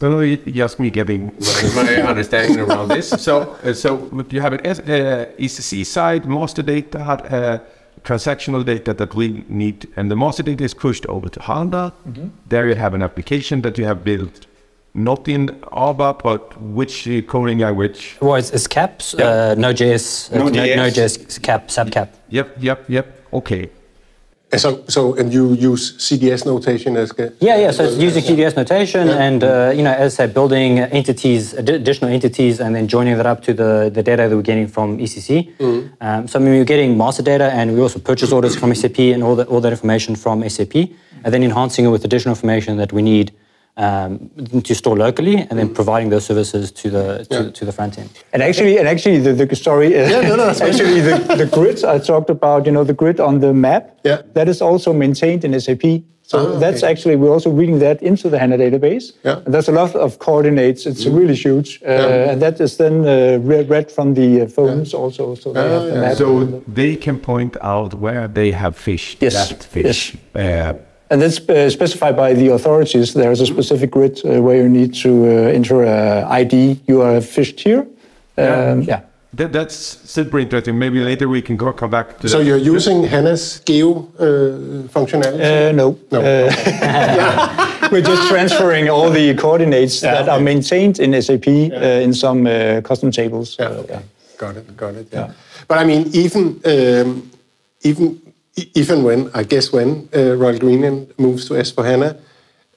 Don't 0.00 0.12
know, 0.12 0.36
just 0.52 0.78
me 0.80 0.90
getting 0.90 1.32
my 1.48 1.82
my 1.82 2.02
understanding 2.12 2.60
around 2.60 2.88
this. 2.88 3.08
So, 3.08 3.56
uh, 3.64 3.72
so 3.72 3.88
you 4.28 4.42
have 4.42 4.52
an 4.52 4.66
S- 4.66 4.80
uh, 4.80 5.32
ECC 5.38 5.86
side, 5.86 6.26
master 6.26 6.62
data, 6.62 6.98
uh, 7.00 7.58
transactional 8.02 8.66
data 8.66 8.92
that 8.92 9.14
we 9.14 9.44
need, 9.48 9.88
and 9.96 10.10
the 10.10 10.16
master 10.16 10.42
data 10.42 10.62
is 10.64 10.74
pushed 10.74 11.06
over 11.06 11.30
to 11.30 11.40
HANA. 11.40 11.92
There 12.48 12.68
you 12.68 12.74
have 12.74 12.92
an 12.92 13.02
application 13.02 13.62
that 13.62 13.78
you 13.78 13.86
have 13.86 14.04
built, 14.04 14.46
not 14.94 15.28
in 15.28 15.48
ABAP, 15.72 16.22
but 16.22 16.60
which 16.60 17.06
uh, 17.08 17.22
coding 17.22 17.58
language? 17.58 18.16
Well, 18.20 18.34
it's, 18.36 18.50
it's 18.50 18.66
CAPS, 18.66 19.14
uh, 19.14 19.54
Node.js, 19.56 20.32
uh, 20.34 20.38
Node.js. 20.38 20.76
Node.js, 20.76 21.42
CAP, 21.42 21.70
SAP 21.70 22.08
Yep, 22.28 22.56
yep, 22.60 22.84
yep. 22.88 23.06
Okay. 23.32 23.70
And 24.52 24.60
so, 24.60 24.82
so, 24.88 25.14
and 25.14 25.32
you 25.32 25.52
use 25.54 25.96
CDS 25.98 26.44
notation 26.44 26.96
as... 26.96 27.12
ge- 27.12 27.32
Yeah, 27.40 27.56
yeah. 27.56 27.70
So 27.70 27.84
it's 27.84 27.96
using 27.98 28.24
CDS 28.24 28.56
notation, 28.56 29.08
and 29.08 29.44
uh, 29.44 29.72
you 29.72 29.84
know, 29.84 29.92
as 29.92 30.14
I 30.14 30.16
said, 30.16 30.34
building 30.34 30.80
entities, 30.80 31.54
additional 31.54 32.10
entities, 32.10 32.58
and 32.58 32.74
then 32.74 32.88
joining 32.88 33.16
that 33.16 33.26
up 33.26 33.42
to 33.44 33.54
the, 33.54 33.90
the 33.94 34.02
data 34.02 34.28
that 34.28 34.34
we're 34.34 34.42
getting 34.42 34.66
from 34.66 34.98
ECC. 34.98 35.52
Um, 36.00 36.26
so 36.26 36.40
I 36.40 36.42
mean, 36.42 36.54
we're 36.54 36.64
getting 36.64 36.98
master 36.98 37.22
data, 37.22 37.44
and 37.52 37.74
we 37.74 37.80
also 37.80 38.00
purchase 38.00 38.32
orders 38.32 38.56
from 38.56 38.74
SAP 38.74 38.98
and 38.98 39.22
all 39.22 39.36
that 39.36 39.46
all 39.46 39.60
that 39.60 39.70
information 39.70 40.16
from 40.16 40.42
SAP, 40.48 40.74
and 40.74 41.32
then 41.32 41.44
enhancing 41.44 41.84
it 41.84 41.88
with 41.90 42.04
additional 42.04 42.32
information 42.32 42.76
that 42.78 42.92
we 42.92 43.02
need 43.02 43.30
um, 43.80 44.30
to 44.62 44.74
store 44.74 44.96
locally, 44.96 45.36
and 45.48 45.58
then 45.58 45.68
providing 45.74 46.10
those 46.10 46.26
services 46.26 46.70
to 46.72 46.90
the 46.90 47.04
to, 47.30 47.50
to 47.50 47.64
the 47.64 47.72
front 47.72 47.98
end. 47.98 48.10
And 48.32 48.42
actually, 48.42 48.78
and 48.78 48.86
actually, 48.86 49.18
the, 49.18 49.32
the 49.32 49.56
story. 49.56 49.88
Uh, 49.98 50.08
no, 50.22 50.36
no, 50.36 50.46
that's 50.46 50.60
actually, 50.68 51.00
the, 51.00 51.16
the 51.42 51.46
grid 51.46 51.82
I 51.84 51.98
talked 51.98 52.30
about, 52.30 52.66
you 52.66 52.72
know, 52.72 52.84
the 52.84 52.92
grid 53.02 53.18
on 53.20 53.40
the 53.40 53.52
map. 53.52 53.98
Yeah. 54.04 54.22
That 54.34 54.48
is 54.48 54.60
also 54.60 54.92
maintained 54.92 55.44
in 55.44 55.58
SAP. 55.60 56.02
So 56.22 56.38
Ah, 56.38 56.58
that's 56.60 56.82
okay. 56.84 56.92
actually 56.92 57.16
we're 57.16 57.32
also 57.32 57.50
reading 57.50 57.80
that 57.80 58.02
into 58.02 58.30
the 58.30 58.38
HANA 58.38 58.56
database. 58.58 59.06
Yeah. 59.24 59.34
Mm. 59.34 59.44
And 59.44 59.54
there's 59.54 59.68
a 59.68 59.72
lot 59.72 59.96
of 59.96 60.18
coordinates. 60.18 60.86
It's 60.86 61.04
really 61.06 61.34
huge, 61.34 61.80
uh, 61.82 62.30
and 62.30 62.40
that 62.40 62.60
is 62.60 62.76
then 62.76 62.94
uh, 63.00 63.38
re- 63.42 63.64
read 63.64 63.90
from 63.90 64.14
the 64.14 64.42
uh, 64.42 64.46
phones 64.46 64.94
also. 64.94 65.34
So 65.34 65.52
they 65.52 65.68
have 65.68 65.82
the 65.82 65.94
yeah. 65.94 66.00
map. 66.00 66.16
So 66.16 66.62
they 66.74 66.94
can 66.96 67.18
point 67.18 67.56
out 67.62 67.94
where 67.94 68.28
they 68.28 68.52
have 68.52 68.76
fished 68.76 69.22
Yes, 69.22 69.48
that 69.48 69.64
fish. 69.64 70.16
Uh, 70.34 70.74
And 71.10 71.20
that's 71.20 71.40
uh, 71.48 71.68
specified 71.70 72.16
by 72.16 72.34
the 72.34 72.48
authorities. 72.52 73.14
There's 73.14 73.40
a 73.40 73.46
specific 73.46 73.90
grid 73.90 74.20
uh, 74.24 74.40
where 74.40 74.56
you 74.56 74.68
need 74.68 74.94
to 75.02 75.10
uh, 75.24 75.56
enter 75.58 75.82
an 75.82 76.24
ID. 76.24 76.80
You 76.86 77.02
are 77.02 77.20
fished 77.20 77.58
here. 77.60 77.80
Um, 78.38 78.82
yeah. 78.82 79.00
that, 79.34 79.52
that's 79.52 79.74
super 79.74 80.38
interesting. 80.38 80.78
Maybe 80.78 81.00
later 81.00 81.28
we 81.28 81.42
can 81.42 81.56
go 81.56 81.72
come 81.72 81.90
back 81.90 82.18
to 82.20 82.28
So 82.28 82.38
that. 82.38 82.44
you're 82.44 82.56
using 82.74 83.02
HANA's 83.02 83.60
geo 83.66 84.08
uh, 84.18 84.86
functionality? 84.88 85.70
Uh, 85.70 85.72
no. 85.72 85.98
No. 86.12 86.20
Uh, 86.20 87.88
we're 87.92 88.02
just 88.02 88.28
transferring 88.28 88.88
all 88.88 89.10
the 89.10 89.34
coordinates 89.34 90.00
that 90.02 90.28
are 90.28 90.40
maintained 90.40 91.00
in 91.00 91.20
SAP 91.20 91.48
uh, 91.48 92.04
in 92.06 92.14
some 92.14 92.46
uh, 92.46 92.80
custom 92.82 93.10
tables. 93.10 93.56
Yeah, 93.58 93.68
okay. 93.82 94.00
Got 94.38 94.56
it, 94.56 94.76
got 94.76 94.94
it. 94.94 95.08
Yeah. 95.12 95.32
But 95.66 95.78
I 95.78 95.84
mean, 95.84 96.06
even 96.12 96.60
um, 96.64 97.30
even 97.82 98.20
e- 98.56 98.70
even 98.74 99.02
when 99.02 99.30
I 99.34 99.42
guess 99.44 99.72
when 99.72 100.08
uh, 100.14 100.36
Royal 100.36 100.58
Greenland 100.58 101.12
moves 101.18 101.46
to 101.48 101.54
S4HANA, 101.54 102.18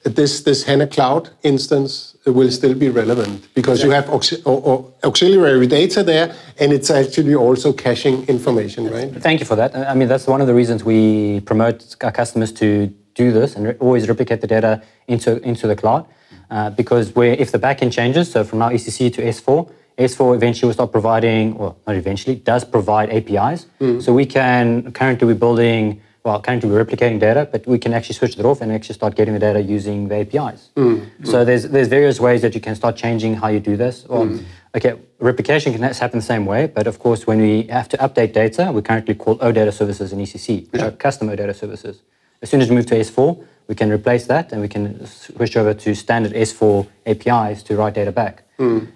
this 0.04 0.42
this 0.42 0.64
HANA 0.64 0.86
Cloud 0.88 1.30
instance 1.42 2.14
will 2.26 2.50
still 2.50 2.74
be 2.74 2.88
relevant 2.90 3.48
because 3.54 3.82
you 3.82 3.90
have 3.90 4.04
auxi- 4.06 4.42
or, 4.44 4.60
or 4.62 4.92
auxiliary 5.02 5.66
data 5.66 6.02
there, 6.02 6.34
and 6.60 6.72
it's 6.72 6.90
actually 6.90 7.34
also 7.34 7.72
caching 7.72 8.26
information, 8.28 8.90
right? 8.90 9.10
Thank 9.22 9.40
you 9.40 9.46
for 9.46 9.56
that. 9.56 9.74
I 9.74 9.94
mean, 9.94 10.08
that's 10.08 10.26
one 10.26 10.40
of 10.42 10.46
the 10.46 10.54
reasons 10.54 10.84
we 10.84 11.40
promote 11.40 11.96
our 12.02 12.12
customers 12.12 12.52
to 12.52 12.92
do 13.14 13.32
this 13.32 13.56
and 13.56 13.76
always 13.80 14.08
replicate 14.08 14.40
the 14.40 14.46
data 14.46 14.82
into, 15.08 15.40
into 15.42 15.66
the 15.66 15.76
cloud. 15.76 16.04
Uh, 16.50 16.68
because 16.70 17.12
if 17.16 17.52
the 17.52 17.58
backend 17.58 17.92
changes, 17.92 18.30
so 18.30 18.44
from 18.44 18.58
now 18.58 18.68
ECC 18.68 19.12
to 19.14 19.22
S4, 19.22 19.70
S4 19.98 20.34
eventually 20.34 20.68
will 20.68 20.74
start 20.74 20.92
providing, 20.92 21.56
or 21.56 21.76
not 21.86 21.96
eventually, 21.96 22.36
does 22.36 22.64
provide 22.64 23.10
APIs. 23.10 23.66
Mm. 23.80 24.02
So 24.02 24.12
we 24.12 24.26
can, 24.26 24.92
currently 24.92 25.26
we're 25.26 25.34
building, 25.34 26.00
well, 26.24 26.40
currently 26.40 26.68
we're 26.68 26.84
replicating 26.84 27.20
data, 27.20 27.48
but 27.50 27.66
we 27.66 27.78
can 27.78 27.92
actually 27.94 28.14
switch 28.14 28.36
that 28.36 28.46
off 28.46 28.60
and 28.60 28.72
actually 28.72 28.94
start 28.94 29.14
getting 29.14 29.34
the 29.34 29.40
data 29.40 29.62
using 29.62 30.08
the 30.08 30.16
APIs. 30.16 30.70
Mm. 30.76 31.06
Mm. 31.20 31.26
So 31.26 31.44
there's, 31.44 31.64
there's 31.68 31.88
various 31.88 32.18
ways 32.18 32.42
that 32.42 32.54
you 32.54 32.60
can 32.60 32.74
start 32.74 32.96
changing 32.96 33.34
how 33.34 33.48
you 33.48 33.60
do 33.60 33.76
this. 33.76 34.04
Well, 34.08 34.38
Okay, 34.76 34.94
replication 35.20 35.72
can 35.72 35.82
happen 35.82 36.18
the 36.18 36.24
same 36.24 36.46
way, 36.46 36.66
but 36.66 36.88
of 36.88 36.98
course, 36.98 37.28
when 37.28 37.40
we 37.40 37.62
have 37.68 37.88
to 37.90 37.96
update 37.98 38.32
data, 38.32 38.72
we 38.72 38.82
currently 38.82 39.14
call 39.14 39.38
OData 39.38 39.72
services 39.72 40.12
in 40.12 40.18
ECC, 40.18 40.70
which 40.72 40.82
are 40.82 40.88
uh, 40.88 40.90
custom 40.90 41.28
OData 41.28 41.54
services. 41.54 42.02
As 42.42 42.50
soon 42.50 42.60
as 42.60 42.68
we 42.68 42.74
move 42.74 42.86
to 42.86 42.96
S4, 42.96 43.46
we 43.66 43.74
can 43.74 43.90
replace 43.90 44.26
that 44.26 44.52
and 44.52 44.60
we 44.60 44.68
can 44.68 45.06
switch 45.06 45.56
over 45.56 45.72
to 45.74 45.94
standard 45.94 46.32
S4 46.32 46.86
APIs 47.06 47.62
to 47.64 47.76
write 47.76 47.94
data 47.94 48.12
back. 48.12 48.42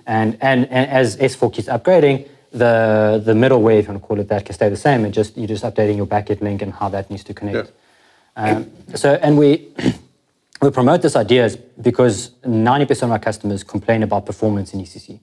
And, 0.07 0.37
and, 0.41 0.67
and 0.67 0.91
as 0.91 1.17
S4 1.17 1.53
keeps 1.53 1.69
upgrading, 1.69 2.29
the, 2.53 3.21
the 3.25 3.33
middleware, 3.33 3.79
if 3.79 3.87
you 3.87 3.93
want 3.93 4.03
to 4.03 4.07
call 4.07 4.21
it 4.21 4.29
that, 4.29 4.45
can 4.47 4.55
stay 4.55 4.69
the 4.69 4.77
same. 4.77 5.05
And 5.05 5.13
just 5.13 5.37
you're 5.37 5.47
just 5.49 5.65
updating 5.65 5.97
your 5.97 6.07
backend 6.07 6.41
link 6.41 6.63
and 6.63 6.73
how 6.73 6.89
that 6.91 7.11
needs 7.11 7.25
to 7.25 7.35
connect. 7.35 7.73
Um, 8.37 8.71
so, 8.95 9.15
and 9.23 9.37
we 9.37 9.69
we 10.63 10.71
promote 10.71 11.03
this 11.03 11.17
idea 11.17 11.51
because 11.81 12.31
90% 12.45 13.03
of 13.03 13.11
our 13.11 13.19
customers 13.19 13.63
complain 13.65 14.03
about 14.03 14.27
performance 14.27 14.73
in 14.75 14.81
ECC. 14.81 15.21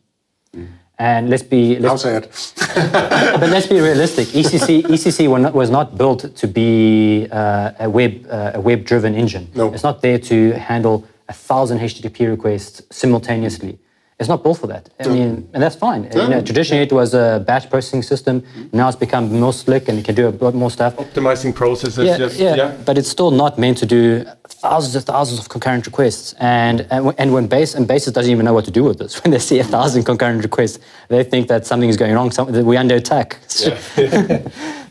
And 0.98 1.30
let's 1.30 1.44
be 1.44 1.76
How 1.76 1.82
let's, 1.82 2.04
sad. 2.04 2.30
but 3.40 3.50
let's 3.50 3.68
be 3.68 3.82
realistic. 3.82 4.28
ECC 4.28 4.84
ECC 4.84 5.54
was 5.54 5.70
not 5.70 5.98
built 5.98 6.34
to 6.36 6.48
be 6.48 7.28
uh, 7.32 7.72
a 7.80 7.90
web 7.90 8.26
uh, 8.30 8.52
a 8.54 8.62
web 8.62 8.86
driven 8.86 9.14
engine. 9.14 9.50
No. 9.56 9.74
It's 9.74 9.84
not 9.84 10.02
there 10.02 10.20
to 10.20 10.54
handle 10.54 11.06
a 11.28 11.34
thousand 11.34 11.80
HTTP 11.80 12.30
requests 12.30 12.82
simultaneously. 12.92 13.78
It's 14.18 14.30
not 14.30 14.44
built 14.44 14.60
for 14.60 14.68
that. 14.68 14.90
I 15.02 15.10
mean, 15.10 15.50
and 15.54 15.62
that's 15.62 15.76
fine. 15.76 16.06
You 16.06 16.30
know, 16.30 16.42
traditionally, 16.42 16.84
it 16.84 16.94
was 16.94 17.14
a 17.14 17.44
batch 17.46 17.70
processing 17.70 18.02
system. 18.02 18.42
Mm-hmm. 18.42 18.78
Now 18.78 18.88
it's 18.88 18.96
become 18.96 19.30
more 19.42 19.52
slick 19.52 19.90
and 19.90 20.00
it 20.00 20.06
can 20.06 20.16
do 20.16 20.30
a 20.30 20.34
lot 20.46 20.56
more 20.56 20.72
stuff. 20.72 20.96
Optimizing 20.96 21.54
processes. 21.54 22.06
Yeah, 22.08 22.18
just, 22.18 22.40
yeah, 22.40 22.56
yeah. 22.56 22.78
but 22.86 22.98
it's 22.98 23.10
still 23.10 23.30
not 23.30 23.60
meant 23.60 23.78
to 23.80 23.86
do 23.86 24.24
thousands 24.48 24.96
and 24.96 25.04
thousands 25.04 25.42
of 25.42 25.50
concurrent 25.50 25.86
requests. 25.86 26.34
And 26.40 26.88
and, 26.92 27.06
when- 27.08 27.16
and 27.18 27.34
when 27.34 27.48
base 27.48 27.76
and 27.76 27.86
basis 27.90 28.14
doesn't 28.14 28.32
even 28.32 28.46
know 28.46 28.54
what 28.54 28.64
to 28.66 28.72
do 28.72 28.86
with 28.86 29.00
this, 29.00 29.14
when 29.24 29.32
they 29.32 29.40
see 29.40 29.60
a 29.60 29.66
thousand 29.66 30.06
concurrent 30.06 30.44
requests, 30.44 30.80
they 31.10 31.26
think 31.26 31.50
that 31.50 31.66
something 31.66 31.90
is 31.90 31.98
going 31.98 32.14
wrong. 32.14 32.32
Some, 32.32 32.54
that 32.54 32.64
we're 32.64 32.80
under 32.80 32.96
attack. 32.96 33.40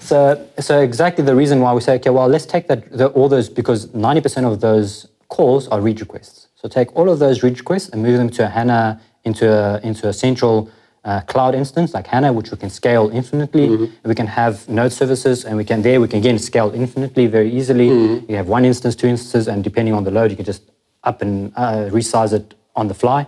so 0.01 0.47
so 0.59 0.81
exactly 0.83 1.25
the 1.25 1.35
reason 1.35 1.61
why 1.61 1.73
we 1.73 1.81
say, 1.81 1.95
okay, 1.95 2.11
well, 2.11 2.29
let's 2.29 2.45
take 2.45 2.69
that 2.69 2.93
the, 2.93 3.07
all 3.09 3.31
those 3.31 3.49
because 3.49 3.95
ninety 3.95 4.21
percent 4.21 4.45
of 4.45 4.61
those 4.61 5.09
calls 5.29 5.67
are 5.69 5.81
read 5.81 5.99
requests. 6.01 6.49
So 6.57 6.69
take 6.69 6.95
all 6.97 7.09
of 7.09 7.19
those 7.19 7.43
read 7.43 7.59
requests 7.59 7.89
and 7.89 8.03
move 8.03 8.19
them 8.19 8.29
to 8.31 8.45
a 8.45 8.49
HANA 8.49 9.01
into 9.25 9.51
a 9.53 9.81
into 9.83 10.09
a 10.09 10.13
central 10.13 10.71
uh, 11.05 11.21
cloud 11.23 11.55
instance 11.55 11.93
like 11.95 12.07
HANA, 12.07 12.33
which 12.33 12.51
we 12.51 12.57
can 12.57 12.71
scale 12.71 13.11
infinitely. 13.13 13.65
And 13.67 13.93
we 14.05 14.15
can 14.15 14.27
have 14.27 14.69
node 14.69 14.93
services, 14.93 15.45
and 15.45 15.57
we 15.57 15.65
can 15.65 15.83
there 15.83 16.01
we 16.01 16.09
can 16.09 16.19
again 16.19 16.39
scale 16.39 16.73
infinitely 16.75 17.27
very 17.27 17.51
easily. 17.51 17.89
You 18.29 18.37
have 18.37 18.49
one 18.49 18.65
instance, 18.65 18.97
two 18.97 19.09
instances, 19.09 19.49
and 19.49 19.63
depending 19.65 19.95
on 19.95 20.05
the 20.05 20.11
load, 20.11 20.31
you 20.31 20.37
can 20.37 20.47
just 20.47 20.63
up 21.03 21.21
and 21.23 21.53
uh, 21.57 21.91
resize 21.91 22.33
it 22.33 22.55
on 22.75 22.89
the 22.89 22.95
fly. 22.95 23.27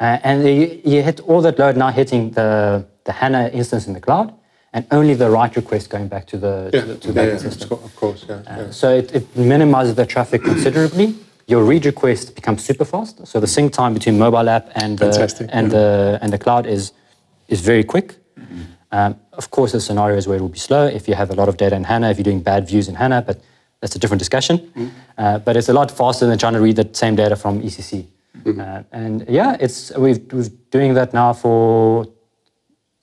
Uh, 0.00 0.18
and 0.22 0.44
you, 0.46 0.80
you 0.84 1.02
hit 1.02 1.20
all 1.20 1.40
that 1.40 1.58
load 1.58 1.76
now 1.76 1.90
hitting 1.90 2.30
the, 2.30 2.86
the 3.04 3.12
HANA 3.12 3.48
instance 3.48 3.86
in 3.88 3.94
the 3.94 4.00
cloud, 4.00 4.32
and 4.72 4.86
only 4.92 5.14
the 5.14 5.28
write 5.30 5.56
request 5.56 5.90
going 5.90 6.06
back 6.06 6.26
to 6.26 6.36
the, 6.36 6.70
Yeah, 6.72 6.80
to 6.82 6.86
the, 6.86 6.98
to 6.98 7.12
yeah, 7.32 7.36
system. 7.38 7.72
of 7.72 7.96
course, 7.96 8.24
yeah. 8.28 8.42
yeah. 8.46 8.70
So 8.70 8.94
it, 8.94 9.12
it 9.14 9.36
minimizes 9.36 9.94
the 9.96 10.06
traffic 10.06 10.42
considerably. 10.44 11.16
Your 11.48 11.64
read 11.64 11.86
request 11.86 12.34
becomes 12.34 12.62
super 12.62 12.84
fast. 12.84 13.26
So 13.26 13.40
the 13.40 13.46
sync 13.46 13.72
time 13.72 13.94
between 13.94 14.18
mobile 14.18 14.48
app 14.50 14.68
and 14.74 14.98
the, 14.98 15.06
and 15.50 15.70
the 15.70 16.18
and 16.22 16.30
the 16.32 16.38
cloud 16.38 16.66
is 16.66 16.92
is 17.48 17.60
very 17.62 17.84
quick. 17.84 18.16
Um, 18.92 19.16
of 19.32 19.50
course, 19.50 19.72
there's 19.72 19.84
scenarios 19.86 20.26
where 20.28 20.36
it 20.38 20.40
will 20.42 20.48
be 20.48 20.58
slow 20.58 20.86
if 20.86 21.08
you 21.08 21.14
have 21.14 21.30
a 21.30 21.34
lot 21.34 21.48
of 21.48 21.56
data 21.56 21.74
in 21.76 21.84
HANA, 21.84 22.10
if 22.10 22.16
you're 22.18 22.24
doing 22.24 22.42
bad 22.42 22.66
views 22.68 22.88
in 22.88 22.94
HANA, 22.94 23.22
but 23.26 23.40
that's 23.80 23.94
a 23.96 23.98
different 23.98 24.18
discussion. 24.18 24.54
Uh, 25.16 25.38
but 25.38 25.56
it's 25.56 25.68
a 25.68 25.72
lot 25.72 25.90
faster 25.90 26.26
than 26.26 26.38
trying 26.38 26.54
to 26.54 26.60
read 26.60 26.76
that 26.76 26.96
same 26.96 27.14
data 27.16 27.36
from 27.36 27.60
ECC. 27.62 28.06
Uh, 28.60 28.82
and 28.92 29.24
yeah, 29.28 29.56
it's 29.60 29.90
we've 29.96 30.20
we've 30.32 30.50
doing 30.70 30.94
that 30.94 31.12
now 31.14 31.32
for 31.32 32.06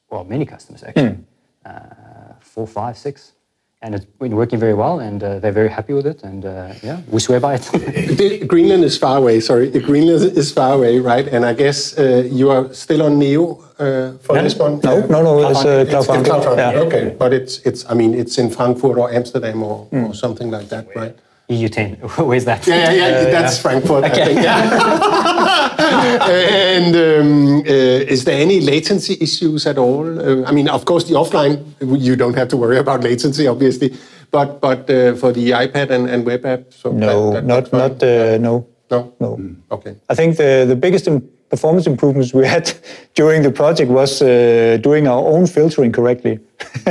well 0.10 0.24
many 0.24 0.46
customers 0.46 0.84
actually, 0.84 1.18
uh, 1.66 2.34
four, 2.40 2.68
five, 2.68 2.96
six, 2.98 3.34
and 3.82 3.94
it's 3.94 4.06
been 4.06 4.36
working 4.36 4.60
very 4.60 4.74
well, 4.74 5.00
and 5.00 5.22
uh, 5.24 5.40
they're 5.40 5.52
very 5.52 5.70
happy 5.70 5.94
with 5.94 6.08
it, 6.08 6.24
and 6.24 6.46
uh, 6.46 6.74
yeah, 6.82 7.02
we 7.12 7.20
swear 7.20 7.40
by 7.40 7.56
it. 7.60 8.48
Greenland 8.48 8.84
is 8.84 8.98
far 8.98 9.18
away, 9.18 9.40
sorry. 9.40 9.70
Greenland 9.70 10.24
is 10.38 10.52
far 10.52 10.74
away, 10.74 11.00
right? 11.00 11.28
And 11.28 11.46
I 11.46 11.54
guess 11.54 11.98
uh, 11.98 12.28
you 12.32 12.50
are 12.50 12.74
still 12.74 13.04
on 13.04 13.20
Neo 13.20 13.64
uh, 13.78 14.18
for 14.24 14.36
No, 14.36 14.42
this 14.44 14.56
one? 14.56 14.80
No, 14.84 14.98
Yeah. 14.98 15.06
no, 15.08 15.22
no, 15.24 15.50
it's 15.50 15.64
uh, 15.66 15.86
It's 15.88 16.06
Cloud 16.08 16.18
in 16.20 16.26
Foundry. 16.26 16.56
Yeah. 16.58 16.80
Okay, 16.88 17.16
but 17.20 17.32
it's, 17.34 17.60
it's, 17.60 17.86
I 17.90 17.94
mean, 17.94 18.14
it's 18.16 18.38
in 18.38 18.50
Frankfurt 18.50 18.98
or 18.98 19.12
Amsterdam 19.14 19.62
or, 19.62 19.88
or 19.92 20.14
something 20.14 20.50
like 20.50 20.70
that, 20.70 20.88
right? 20.96 21.16
EU10, 21.50 22.26
where's 22.26 22.46
that? 22.46 22.66
Yeah, 22.66 22.92
yeah, 22.92 23.08
yeah. 23.08 23.24
that's 23.30 23.62
Frankfurt. 23.62 24.04
I 24.06 24.10
think. 24.10 24.40
and 26.30 26.96
um, 26.96 27.58
uh, 27.60 28.14
is 28.14 28.24
there 28.26 28.40
any 28.42 28.60
latency 28.62 29.18
issues 29.22 29.66
at 29.68 29.78
all? 29.78 30.06
Uh, 30.20 30.44
I 30.46 30.52
mean, 30.52 30.68
of 30.70 30.86
course, 30.86 31.06
the 31.06 31.14
offline 31.16 31.64
you 31.82 32.16
don't 32.16 32.36
have 32.36 32.48
to 32.50 32.58
worry 32.58 32.78
about 32.78 33.04
latency, 33.04 33.48
obviously, 33.48 33.94
but 34.32 34.60
but 34.62 34.90
uh, 34.90 35.16
for 35.16 35.32
the 35.32 35.52
iPad 35.52 35.90
and, 35.92 36.10
and 36.10 36.26
web 36.26 36.46
app, 36.46 36.74
so 36.74 36.92
No, 36.92 37.32
that- 37.34 37.48
that- 37.48 37.48
not 37.48 37.74
not 37.74 38.04
uh, 38.04 38.38
no. 38.38 38.68
no, 38.92 39.14
No. 39.20 39.40
Okay. 39.72 39.96
I 40.10 40.16
think 40.16 40.38
the, 40.38 40.66
the 40.68 40.76
biggest 40.76 41.08
im- 41.08 41.28
performance 41.50 41.88
improvements 41.88 42.34
we 42.34 42.46
had 42.56 42.74
during 43.14 43.44
the 43.44 43.52
project 43.52 43.90
was 43.92 44.22
uh, 44.22 44.78
doing 44.82 45.08
our 45.08 45.24
own 45.26 45.48
filtering 45.48 45.92
correctly. 45.92 46.40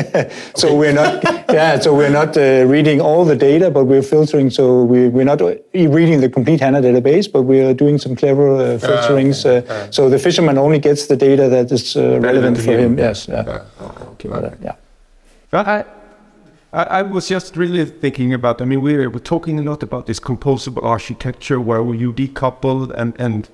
so 0.54 0.74
we're 0.74 0.92
not, 0.92 1.22
yeah, 1.52 1.78
so 1.78 1.94
we're 1.94 2.10
not 2.10 2.36
uh, 2.36 2.64
reading 2.66 3.00
all 3.00 3.24
the 3.24 3.36
data, 3.36 3.70
but 3.70 3.84
we're 3.84 4.02
filtering. 4.02 4.50
So 4.50 4.84
we, 4.84 5.08
we're 5.08 5.24
not 5.24 5.40
uh, 5.40 5.54
reading 5.72 6.20
the 6.20 6.28
complete 6.28 6.60
HANA 6.60 6.80
database, 6.82 7.30
but 7.30 7.42
we 7.42 7.60
are 7.60 7.74
doing 7.74 7.98
some 7.98 8.14
clever 8.16 8.56
uh, 8.56 8.78
filterings. 8.78 9.44
Uh, 9.44 9.90
so 9.90 10.08
the 10.08 10.18
fisherman 10.18 10.58
only 10.58 10.78
gets 10.78 11.06
the 11.06 11.16
data 11.16 11.48
that 11.48 11.72
is 11.72 11.96
uh, 11.96 12.20
relevant 12.20 12.58
for 12.58 12.72
him. 12.72 12.80
him. 12.80 12.98
Yes, 12.98 13.28
yeah. 13.28 13.64
Okay. 14.12 14.28
But, 14.28 14.44
uh, 14.44 14.50
yeah. 14.62 14.76
But 15.50 15.66
I, 15.66 15.84
I, 16.72 16.82
I 16.82 17.02
was 17.02 17.28
just 17.28 17.56
really 17.56 17.84
thinking 17.84 18.34
about. 18.34 18.60
I 18.60 18.64
mean, 18.64 18.80
we 18.80 19.06
were 19.06 19.20
talking 19.20 19.58
a 19.58 19.62
lot 19.62 19.82
about 19.82 20.06
this 20.06 20.20
composable 20.20 20.84
architecture 20.84 21.60
where 21.60 21.82
you 21.94 22.12
decouple 22.12 22.92
and 22.96 23.14
and 23.18 23.48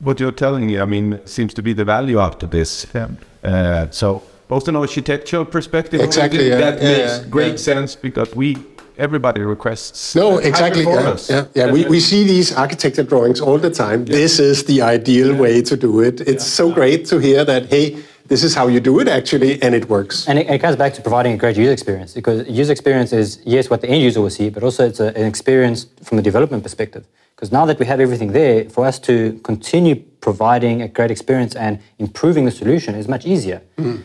what 0.00 0.20
you're 0.20 0.32
telling 0.32 0.66
me. 0.66 0.78
I 0.78 0.84
mean, 0.84 1.20
seems 1.24 1.54
to 1.54 1.62
be 1.62 1.72
the 1.72 1.84
value 1.84 2.18
out 2.18 2.42
of 2.42 2.50
this. 2.50 2.86
Uh, 2.94 3.90
so 3.90 4.22
both 4.48 4.68
an 4.68 4.76
architectural 4.76 5.44
perspective, 5.44 6.00
Exactly, 6.00 6.48
yeah, 6.48 6.56
that 6.56 6.82
yeah, 6.82 6.88
makes 6.88 7.18
yeah, 7.18 7.28
great 7.28 7.52
yeah. 7.52 7.56
sense 7.56 7.96
because 7.96 8.34
we 8.34 8.56
everybody 8.98 9.42
requests. 9.42 10.14
No, 10.14 10.38
exactly. 10.38 10.82
Yeah, 10.82 11.16
yeah, 11.28 11.44
yeah. 11.54 11.70
We, 11.70 11.84
we 11.84 12.00
see 12.00 12.24
these 12.24 12.54
architecture 12.54 13.02
drawings 13.02 13.40
all 13.40 13.58
the 13.58 13.70
time. 13.70 14.06
This 14.06 14.38
is 14.38 14.64
the 14.64 14.82
ideal 14.82 15.34
way 15.36 15.62
to 15.62 15.76
do 15.76 16.00
it. 16.00 16.20
It's 16.22 16.46
so 16.46 16.72
great 16.72 17.04
to 17.06 17.18
hear 17.18 17.44
that, 17.44 17.66
hey, 17.66 18.02
this 18.26 18.42
is 18.42 18.54
how 18.54 18.68
you 18.68 18.80
do 18.80 18.98
it 19.00 19.08
actually, 19.08 19.60
and 19.62 19.74
it 19.74 19.88
works. 19.88 20.26
And 20.28 20.38
it, 20.38 20.48
it 20.48 20.60
comes 20.60 20.76
back 20.76 20.94
to 20.94 21.02
providing 21.02 21.34
a 21.34 21.36
great 21.36 21.56
user 21.56 21.72
experience 21.72 22.14
because 22.14 22.48
user 22.48 22.72
experience 22.72 23.12
is, 23.12 23.40
yes, 23.44 23.70
what 23.70 23.80
the 23.82 23.88
end 23.88 24.02
user 24.02 24.20
will 24.20 24.30
see, 24.30 24.50
but 24.50 24.62
also 24.62 24.86
it's 24.86 25.00
a, 25.00 25.08
an 25.08 25.26
experience 25.26 25.86
from 26.02 26.16
the 26.16 26.22
development 26.22 26.62
perspective. 26.62 27.06
Because 27.36 27.52
now 27.52 27.66
that 27.66 27.78
we 27.78 27.84
have 27.84 28.00
everything 28.00 28.32
there, 28.32 28.68
for 28.70 28.86
us 28.86 28.98
to 29.00 29.38
continue 29.44 29.96
providing 29.96 30.80
a 30.80 30.88
great 30.88 31.10
experience 31.10 31.54
and 31.54 31.78
improving 31.98 32.46
the 32.46 32.50
solution 32.50 32.94
is 32.94 33.08
much 33.08 33.26
easier. 33.26 33.60
Hmm. 33.76 33.96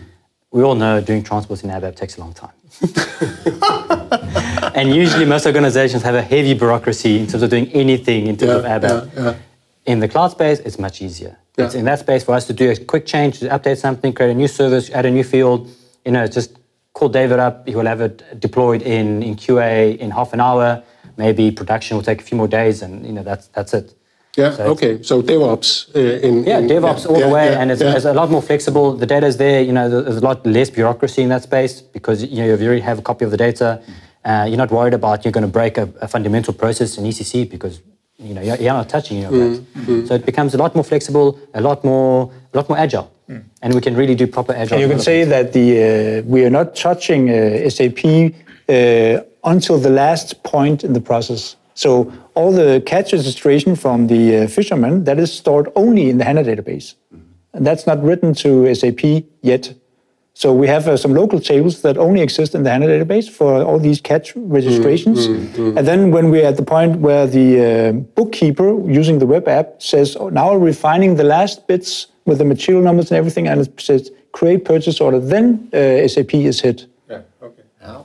We 0.52 0.64
all 0.64 0.76
know 0.76 1.00
doing 1.00 1.24
transports 1.24 1.64
in 1.64 1.70
ABAP 1.70 1.96
takes 1.96 2.18
a 2.18 2.20
long 2.20 2.34
time. 2.34 2.52
and 4.76 4.94
usually 4.94 5.24
most 5.24 5.46
organizations 5.46 6.04
have 6.04 6.16
a 6.16 6.22
heavy 6.22 6.54
bureaucracy 6.54 7.20
in 7.20 7.28
terms 7.28 7.42
of 7.42 7.50
doing 7.50 7.70
anything 7.70 8.28
in 8.28 8.36
terms 8.36 8.52
of 8.52 8.66
ABAP. 8.66 9.16
yeah, 9.16 9.24
yeah. 9.24 9.36
In 9.86 10.00
the 10.00 10.10
cloud 10.10 10.32
space, 10.32 10.60
it's 10.60 10.78
much 10.78 11.02
easier. 11.02 11.38
Yeah. 11.58 11.66
It's 11.66 11.76
in 11.76 11.86
that 11.86 12.00
space 12.00 12.26
for 12.26 12.36
us 12.36 12.46
to 12.48 12.54
do 12.54 12.70
a 12.70 12.76
quick 12.76 13.06
change, 13.06 13.40
to 13.40 13.48
update 13.48 13.78
something, 13.78 14.12
create 14.12 14.32
a 14.32 14.34
new 14.34 14.50
service, 14.50 14.90
add 14.90 15.06
a 15.06 15.12
new 15.12 15.24
field. 15.24 15.70
You 16.04 16.12
know, 16.12 16.28
just 16.28 16.58
call 16.94 17.08
David 17.08 17.40
up. 17.40 17.66
He 17.66 17.76
will 17.76 17.88
have 17.88 18.02
it 18.02 18.40
deployed 18.42 18.82
in, 18.82 19.24
in 19.24 19.38
QA 19.38 19.98
in 19.98 20.12
half 20.12 20.34
an 20.34 20.42
hour. 20.42 20.84
Maybe 21.18 21.52
production 21.52 21.98
will 21.98 22.04
take 22.04 22.22
a 22.22 22.24
few 22.24 22.38
more 22.38 22.48
days, 22.48 22.82
and 22.82 23.06
you 23.06 23.14
know 23.14 23.24
that's 23.24 23.48
that's 23.48 23.74
it. 23.74 23.94
Yeah, 24.38 24.56
So 24.56 24.64
okay. 24.68 25.04
So 25.04 25.22
DevOps 25.22 25.94
uh, 25.96 26.00
in. 26.28 26.46
Yeah, 26.46 26.60
in- 26.60 26.68
DevOps 26.68 27.06
all 27.06 27.20
yeah, 27.20 27.28
the 27.28 27.34
way, 27.34 27.52
yeah, 27.52 27.60
and 27.60 27.70
it's, 27.72 27.82
yeah. 27.82 27.96
it's 27.96 28.06
a 28.06 28.14
lot 28.14 28.30
more 28.32 28.42
flexible. 28.42 28.94
The 28.96 29.06
data 29.06 29.28
is 29.28 29.36
there. 29.38 29.62
You 29.62 29.74
know, 29.74 29.90
there's 29.90 30.18
a 30.18 30.22
lot 30.22 30.46
less 30.46 30.70
bureaucracy 30.70 31.22
in 31.22 31.30
that 31.30 31.44
space 31.44 31.82
because 31.82 32.24
you 32.24 32.38
know 32.38 32.46
you 32.46 32.66
already 32.66 32.82
have 32.82 33.00
a 33.00 33.02
copy 33.02 33.26
of 33.26 33.32
the 33.32 33.38
data. 33.38 33.82
Uh, 34.24 34.46
you're 34.48 34.58
not 34.58 34.72
worried 34.72 34.94
about 34.94 35.26
you're 35.26 35.32
going 35.34 35.46
to 35.46 35.52
break 35.52 35.78
a, 35.78 35.90
a 36.00 36.08
fundamental 36.08 36.54
process 36.54 36.98
in 36.98 37.04
ECC 37.04 37.50
because 37.50 37.82
you 38.18 38.34
know 38.34 38.42
you're, 38.42 38.56
you're 38.58 38.74
not 38.74 38.88
touching 38.88 39.18
any 39.18 39.26
of 39.26 39.34
that. 39.34 40.08
So 40.08 40.14
it 40.14 40.26
becomes 40.26 40.54
a 40.54 40.58
lot 40.58 40.76
more 40.76 40.84
flexible, 40.84 41.38
a 41.54 41.60
lot 41.60 41.84
more, 41.84 42.32
a 42.54 42.58
lot 42.58 42.70
more 42.70 42.78
agile, 42.78 43.12
and 43.62 43.74
we 43.74 43.82
can 43.82 43.96
really 43.96 44.16
do 44.16 44.28
proper 44.28 44.54
agile. 44.54 44.76
And 44.76 44.82
you 44.82 44.88
can 44.88 45.00
say 45.00 45.26
that 45.26 45.52
the 45.52 46.22
uh, 46.22 46.22
we 46.26 46.46
are 46.46 46.50
not 46.50 46.74
touching 46.76 47.30
uh, 47.30 47.70
SAP 47.70 48.06
uh, 48.70 49.24
until 49.44 49.78
the 49.80 49.90
last 49.90 50.44
point 50.44 50.84
in 50.84 50.94
the 50.94 51.02
process. 51.02 51.56
So 51.74 52.12
all 52.36 52.52
the 52.52 52.82
catch 52.86 53.14
registration 53.14 53.76
from 53.76 54.08
the 54.08 54.44
uh, 54.44 54.48
fisherman 54.48 55.04
that 55.06 55.18
is 55.20 55.34
stored 55.34 55.72
only 55.76 56.10
in 56.10 56.18
the 56.18 56.26
HANA 56.26 56.44
database, 56.44 56.96
and 57.54 57.66
that's 57.66 57.88
not 57.88 58.04
written 58.04 58.34
to 58.36 58.74
SAP 58.76 59.24
yet. 59.42 59.74
So 60.34 60.54
we 60.54 60.68
have 60.68 60.88
uh, 60.88 60.96
some 60.96 61.14
local 61.14 61.40
tables 61.40 61.82
that 61.82 61.98
only 61.98 62.22
exist 62.22 62.56
in 62.56 62.64
the 62.64 62.72
HANA 62.72 62.88
database 62.88 63.30
for 63.30 63.64
all 63.64 63.80
these 63.80 64.00
catch 64.00 64.34
registrations. 64.36 65.28
And 65.78 65.86
then 65.86 66.12
when 66.12 66.30
we're 66.32 66.48
at 66.48 66.56
the 66.56 66.64
point 66.64 67.00
where 67.00 67.28
the 67.28 67.48
uh, 67.60 67.92
bookkeeper 67.92 68.70
using 68.90 69.20
the 69.20 69.26
web 69.26 69.48
app 69.48 69.82
says, 69.82 70.16
oh, 70.16 70.30
now 70.30 70.52
we're 70.54 70.60
refining 70.60 71.16
the 71.16 71.26
last 71.26 71.68
bits 71.68 72.08
with 72.26 72.38
the 72.38 72.46
material 72.46 72.82
numbers 72.84 73.12
and 73.12 73.18
everything, 73.18 73.48
and 73.48 73.62
it 73.62 73.82
says 73.82 74.10
create 74.32 74.64
purchase 74.66 75.02
order, 75.02 75.20
then 75.20 75.70
uh, 75.74 76.08
SAP 76.08 76.34
is 76.36 76.62
hit. 76.62 76.86
Yeah, 77.10 77.22
okay. 77.44 77.61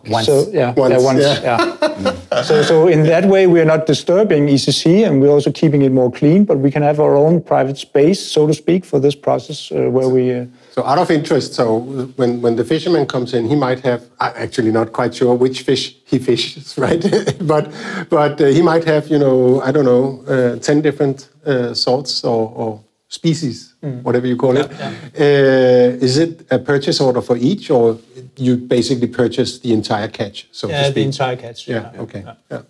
Once. 0.07 0.27
So 0.27 0.49
yeah, 0.53 0.73
Once, 0.73 0.93
yeah, 0.95 1.01
once, 1.01 1.23
yeah. 1.23 1.77
yeah. 1.83 2.43
so 2.43 2.63
so 2.63 2.89
in 2.89 3.03
that 3.05 3.27
way, 3.27 3.47
we 3.47 3.61
are 3.61 3.65
not 3.65 3.87
disturbing 3.87 4.47
ECC, 4.49 5.07
and 5.07 5.21
we're 5.21 5.31
also 5.31 5.51
keeping 5.53 5.83
it 5.83 5.93
more 5.93 6.11
clean. 6.11 6.45
But 6.45 6.59
we 6.59 6.71
can 6.71 6.83
have 6.83 6.99
our 6.99 7.15
own 7.17 7.43
private 7.43 7.77
space, 7.77 8.21
so 8.21 8.47
to 8.47 8.55
speak, 8.55 8.85
for 8.87 9.01
this 9.01 9.15
process 9.15 9.71
uh, 9.71 9.91
where 9.91 10.09
we. 10.09 10.33
Uh, 10.33 10.47
So 10.77 10.85
out 10.85 10.99
of 10.99 11.11
interest, 11.11 11.55
so 11.55 11.79
when, 12.17 12.43
when 12.43 12.57
the 12.57 12.65
fisherman 12.65 13.07
comes 13.07 13.33
in, 13.33 13.49
he 13.49 13.57
might 13.57 13.81
have, 13.85 14.01
I'm 14.21 14.33
actually 14.37 14.71
not 14.73 14.93
quite 14.93 15.15
sure 15.15 15.35
which 15.35 15.63
fish 15.63 15.97
he 16.05 16.19
fishes, 16.19 16.77
right? 16.87 17.01
but 17.53 17.65
but 18.11 18.41
uh, 18.41 18.47
he 18.47 18.63
might 18.63 18.85
have, 18.85 19.09
you 19.09 19.19
know, 19.19 19.61
I 19.63 19.73
don't 19.73 19.85
know, 19.85 20.23
uh, 20.29 20.59
10 20.59 20.83
different 20.83 21.29
uh, 21.47 21.73
sorts 21.75 22.25
or, 22.25 22.53
or 22.55 22.81
species, 23.09 23.66
whatever 24.03 24.27
you 24.27 24.37
call 24.37 24.57
it. 24.57 24.71
Uh, 24.81 26.05
is 26.05 26.19
it 26.19 26.47
a 26.51 26.59
purchase 26.59 27.01
order 27.01 27.23
for 27.23 27.37
each 27.37 27.71
or 27.71 27.99
you 28.37 28.57
basically 28.57 29.09
purchase 29.09 29.59
the 29.61 29.73
entire 29.73 30.09
catch, 30.09 30.49
so 30.53 30.69
to 30.69 30.85
speak? 30.91 31.07
entire 31.07 31.37
catch. 31.37 31.69
Yeah, 31.69 31.93
okay. 31.99 32.25
Yeah. 32.51 32.63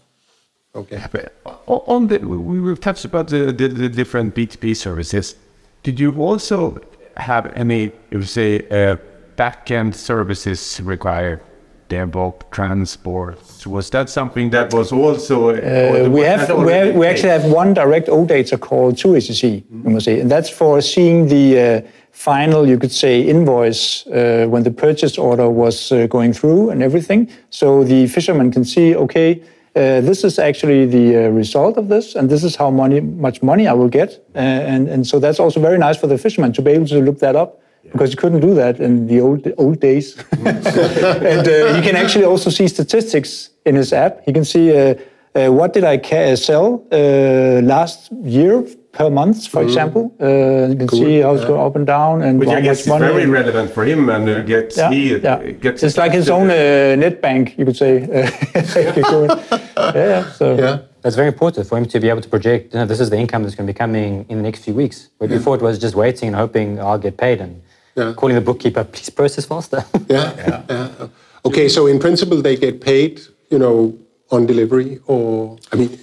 Okay. 0.74 1.02
But 1.10 1.32
on 1.66 2.08
the, 2.08 2.18
we 2.18 2.60
we 2.60 2.76
touched 2.76 3.06
about 3.06 3.28
the, 3.28 3.50
the, 3.52 3.68
the 3.68 3.88
different 3.88 4.34
BTP 4.34 4.76
services. 4.76 5.36
Did 5.82 5.98
you 5.98 6.12
also 6.20 6.78
have 7.16 7.50
any, 7.56 7.92
you 8.10 8.18
would 8.18 8.28
say, 8.28 8.66
uh, 8.70 8.96
back-end 9.36 9.96
services 9.96 10.80
required? 10.82 11.40
Demo, 11.88 12.34
transport. 12.50 13.38
Was 13.66 13.90
that 13.90 14.10
something 14.10 14.50
that 14.50 14.72
was 14.72 14.92
also? 14.92 15.50
Uh, 15.50 16.08
we 16.08 16.20
have 16.22 16.50
we, 16.56 16.72
have, 16.72 16.94
we 16.94 17.06
actually 17.06 17.30
have 17.30 17.44
one 17.44 17.74
direct 17.74 18.08
OData 18.08 18.58
called 18.58 18.98
to 18.98 19.08
ECC, 19.08 19.64
you 19.70 19.90
must 19.90 20.04
say, 20.04 20.20
and 20.20 20.30
that's 20.30 20.50
for 20.50 20.80
seeing 20.80 21.28
the 21.28 21.60
uh, 21.60 21.80
final, 22.10 22.66
you 22.66 22.78
could 22.78 22.92
say, 22.92 23.20
invoice 23.20 24.06
uh, 24.06 24.46
when 24.48 24.62
the 24.62 24.70
purchase 24.70 25.18
order 25.18 25.48
was 25.48 25.92
uh, 25.92 26.06
going 26.06 26.32
through 26.32 26.70
and 26.70 26.82
everything. 26.82 27.30
So 27.50 27.84
the 27.84 28.06
fisherman 28.08 28.50
can 28.50 28.64
see, 28.64 28.96
okay, 28.96 29.42
uh, 29.76 30.00
this 30.00 30.24
is 30.24 30.38
actually 30.38 30.86
the 30.86 31.26
uh, 31.26 31.28
result 31.28 31.76
of 31.76 31.88
this, 31.88 32.14
and 32.14 32.30
this 32.30 32.42
is 32.42 32.56
how 32.56 32.70
money, 32.70 33.00
much 33.00 33.42
money 33.42 33.68
I 33.68 33.74
will 33.74 33.90
get, 33.90 34.24
uh, 34.34 34.38
and 34.38 34.88
and 34.88 35.06
so 35.06 35.18
that's 35.18 35.38
also 35.38 35.60
very 35.60 35.78
nice 35.78 35.98
for 35.98 36.06
the 36.06 36.18
fisherman 36.18 36.52
to 36.54 36.62
be 36.62 36.70
able 36.70 36.86
to 36.86 37.00
look 37.00 37.18
that 37.18 37.36
up 37.36 37.60
because 37.92 38.10
you 38.10 38.16
couldn't 38.16 38.40
do 38.40 38.54
that 38.54 38.80
in 38.80 39.06
the 39.06 39.20
old 39.20 39.46
old 39.58 39.80
days. 39.80 40.16
and 40.32 41.48
uh, 41.48 41.74
he 41.74 41.82
can 41.82 41.96
actually 41.96 42.24
also 42.24 42.50
see 42.50 42.68
statistics 42.68 43.50
in 43.64 43.74
his 43.74 43.92
app. 43.92 44.22
He 44.24 44.32
can 44.32 44.44
see 44.44 44.76
uh, 44.76 44.94
uh, 45.34 45.52
what 45.52 45.72
did 45.72 45.84
I 45.84 45.98
ca- 45.98 46.36
sell 46.36 46.84
uh, 46.90 47.60
last 47.62 48.10
year 48.12 48.64
per 48.92 49.10
month, 49.10 49.48
for 49.48 49.62
example. 49.62 50.14
Uh, 50.20 50.68
you 50.70 50.76
can 50.76 50.88
see 50.88 51.20
how 51.20 51.34
it's 51.34 51.44
going 51.44 51.60
up 51.60 51.76
and 51.76 51.86
down 51.86 52.22
and 52.22 52.40
Which 52.40 52.48
I 52.48 52.60
guess 52.60 52.80
is 52.80 52.86
much 52.86 53.00
money. 53.00 53.12
very 53.12 53.26
relevant 53.26 53.70
for 53.70 53.84
him 53.84 54.08
and 54.08 54.28
uh, 54.28 54.40
gets 54.42 54.76
yeah, 54.76 54.90
he 54.90 55.16
yeah. 55.16 55.50
gets 55.64 55.82
it's 55.82 55.98
like 55.98 56.12
his 56.12 56.30
own 56.30 56.48
uh, 56.50 56.96
net 56.96 57.20
bank, 57.20 57.58
you 57.58 57.64
could 57.66 57.76
say. 57.76 57.92
yeah, 58.10 59.92
yeah, 59.94 60.32
so. 60.32 60.56
Yeah. 60.56 60.78
That's 61.02 61.14
very 61.14 61.28
important 61.28 61.68
for 61.68 61.78
him 61.78 61.86
to 61.86 62.00
be 62.00 62.08
able 62.08 62.22
to 62.22 62.28
project. 62.28 62.72
You 62.72 62.80
know, 62.80 62.86
this 62.86 62.98
is 62.98 63.10
the 63.10 63.16
income 63.16 63.44
that's 63.44 63.54
going 63.54 63.68
to 63.68 63.72
be 63.72 63.78
coming 63.78 64.26
in 64.28 64.38
the 64.38 64.42
next 64.42 64.64
few 64.64 64.74
weeks. 64.74 65.10
Where 65.18 65.28
before 65.28 65.54
it 65.54 65.62
was 65.62 65.78
just 65.78 65.94
waiting 65.94 66.26
and 66.30 66.36
hoping 66.36 66.80
I'll 66.80 66.98
get 66.98 67.16
paid 67.16 67.40
and 67.40 67.62
Yeah. 67.96 68.12
calling 68.14 68.34
the 68.34 68.40
bookkeeper, 68.42 68.84
please 68.84 69.10
process 69.10 69.46
faster. 69.46 69.84
Yeah. 70.08 70.32
yeah. 70.68 71.08
Okay, 71.44 71.68
so 71.68 71.86
in 71.86 71.98
principle, 71.98 72.42
they 72.42 72.56
get 72.56 72.80
paid, 72.80 73.20
you 73.50 73.58
know, 73.58 73.94
on 74.30 74.46
delivery, 74.46 75.00
or 75.06 75.56
I 75.72 75.76
mean, 75.76 75.98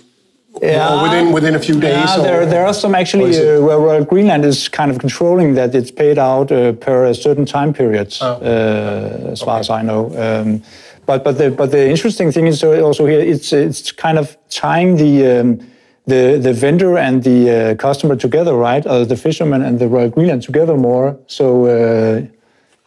or 0.54 1.04
within 1.04 1.32
within 1.34 1.56
a 1.56 1.60
few 1.60 1.80
days. 1.80 1.92
Yeah, 2.10 2.20
or- 2.20 2.24
there, 2.24 2.46
there 2.46 2.66
are 2.66 2.74
some 2.74 2.96
actually 2.96 3.38
uh, 3.38 3.60
where 3.62 4.04
Greenland 4.06 4.46
is 4.46 4.70
kind 4.70 4.90
of 4.92 4.98
controlling 5.00 5.56
that 5.56 5.76
it's 5.76 5.92
paid 5.92 6.18
out 6.18 6.52
uh, 6.52 6.72
per 6.74 7.06
a 7.06 7.14
certain 7.14 7.46
time 7.46 7.74
periods, 7.74 8.20
Oh. 8.22 8.36
uh, 8.42 9.32
as 9.32 9.42
far 9.42 9.60
as 9.60 9.70
I 9.70 9.82
know. 9.84 10.06
Um, 10.18 10.62
but 11.06 11.24
but 11.24 11.38
the 11.38 11.52
but 11.52 11.72
the 11.72 11.90
interesting 11.90 12.32
thing 12.32 12.48
is 12.48 12.64
also 12.64 13.06
here 13.06 13.20
it's 13.20 13.52
it's 13.54 13.92
kind 13.92 14.18
of 14.18 14.36
tying 14.50 14.98
the. 14.98 15.40
Um, 15.40 15.60
the, 16.06 16.38
the 16.42 16.54
vendor 16.54 16.98
and 16.98 17.24
the 17.24 17.50
uh, 17.72 17.76
customer 17.76 18.16
together, 18.16 18.56
right? 18.56 18.86
Uh, 18.86 19.06
the 19.06 19.16
fisherman 19.16 19.62
and 19.62 19.80
the 19.80 19.88
Royal 19.88 20.10
Greenland 20.10 20.44
together 20.44 20.76
more. 20.76 21.18
So 21.28 21.66
uh, 21.66 22.26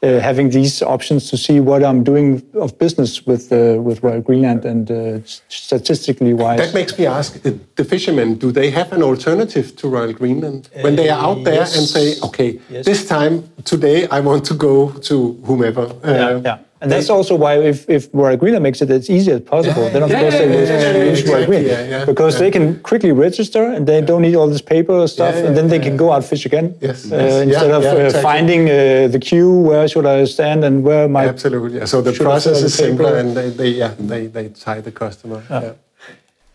uh, 0.02 0.20
having 0.20 0.50
these 0.50 0.82
options 0.82 1.30
to 1.30 1.36
see 1.36 1.58
what 1.58 1.82
I'm 1.82 2.04
doing 2.04 2.42
of 2.54 2.78
business 2.78 3.26
with 3.26 3.50
uh, 3.50 3.80
with 3.80 4.02
Royal 4.02 4.20
Greenland 4.20 4.64
and 4.66 4.90
uh, 4.90 5.20
statistically 5.48 6.34
wise. 6.34 6.58
That 6.58 6.74
makes 6.74 6.98
me 6.98 7.06
ask 7.06 7.44
uh, 7.46 7.52
the 7.76 7.84
fishermen: 7.84 8.34
Do 8.34 8.52
they 8.52 8.70
have 8.70 8.92
an 8.92 9.02
alternative 9.02 9.74
to 9.76 9.88
Royal 9.88 10.12
Greenland 10.12 10.68
when 10.82 10.96
they 10.96 11.08
are 11.08 11.18
out 11.18 11.44
there 11.44 11.62
and 11.62 11.86
say, 11.96 12.20
"Okay, 12.22 12.60
Yes. 12.68 12.84
this 12.84 13.06
time 13.08 13.48
today 13.64 14.06
I 14.08 14.20
want 14.20 14.44
to 14.46 14.54
go 14.54 14.90
to 15.08 15.32
whomever"? 15.46 15.86
Uh, 16.04 16.10
yeah, 16.12 16.40
yeah. 16.44 16.58
And 16.80 16.92
that's 16.92 17.08
also 17.08 17.34
why 17.34 17.54
if, 17.58 17.88
if 17.88 18.08
Royal 18.12 18.36
Greenland 18.36 18.62
makes 18.62 18.82
it 18.82 18.90
as 18.90 19.08
easy 19.08 19.32
as 19.32 19.40
possible, 19.40 19.84
Yeah, 19.84 19.88
then 19.94 20.02
of 20.02 20.10
yeah, 20.10 20.20
course 20.20 20.34
yeah, 20.34 20.40
they 20.40 20.48
will 20.48 20.66
yeah, 20.66 20.80
yeah, 20.80 21.04
use 21.10 21.22
Royal 21.24 21.42
exactly, 21.42 21.46
Greenland. 21.46 21.90
yeah, 21.90 21.98
yeah, 21.98 22.04
because 22.04 22.34
yeah. 22.34 22.40
they 22.40 22.50
can 22.50 22.80
quickly 22.80 23.12
register 23.12 23.64
and 23.64 23.86
they 23.86 24.00
don't 24.02 24.20
need 24.20 24.34
all 24.34 24.46
this 24.46 24.60
paper 24.60 25.06
stuff, 25.08 25.34
Yeah, 25.34 25.46
and 25.46 25.56
then 25.56 25.68
they 25.68 25.78
yeah. 25.78 25.84
can 25.88 25.96
go 25.96 26.12
out 26.12 26.22
fish 26.24 26.44
again. 26.44 26.74
Yes, 26.82 27.10
uh, 27.10 27.16
yes. 27.16 27.42
Instead 27.44 27.70
Yeah, 27.70 27.76
of 27.76 27.82
yeah, 27.82 27.90
uh, 27.92 27.96
exactly. 27.96 28.22
finding 28.22 28.62
uh, 28.68 29.08
the 29.08 29.18
queue, 29.18 29.50
where 29.68 29.88
should 29.88 30.04
I 30.06 30.24
stand 30.26 30.64
and 30.64 30.84
where 30.84 31.08
my 31.08 31.26
Absolutely. 31.26 31.78
Yeah. 31.78 31.86
So 31.86 32.02
the 32.02 32.12
process 32.12 32.62
is 32.62 32.76
the 32.76 32.82
paper? 32.82 32.88
simpler, 33.04 33.16
and 33.20 33.34
they, 33.36 33.48
they 33.50 33.68
yeah 33.70 33.94
they, 33.98 34.26
they 34.26 34.48
tie 34.50 34.82
the 34.82 34.92
customer. 34.92 35.42
Yeah. 35.50 35.72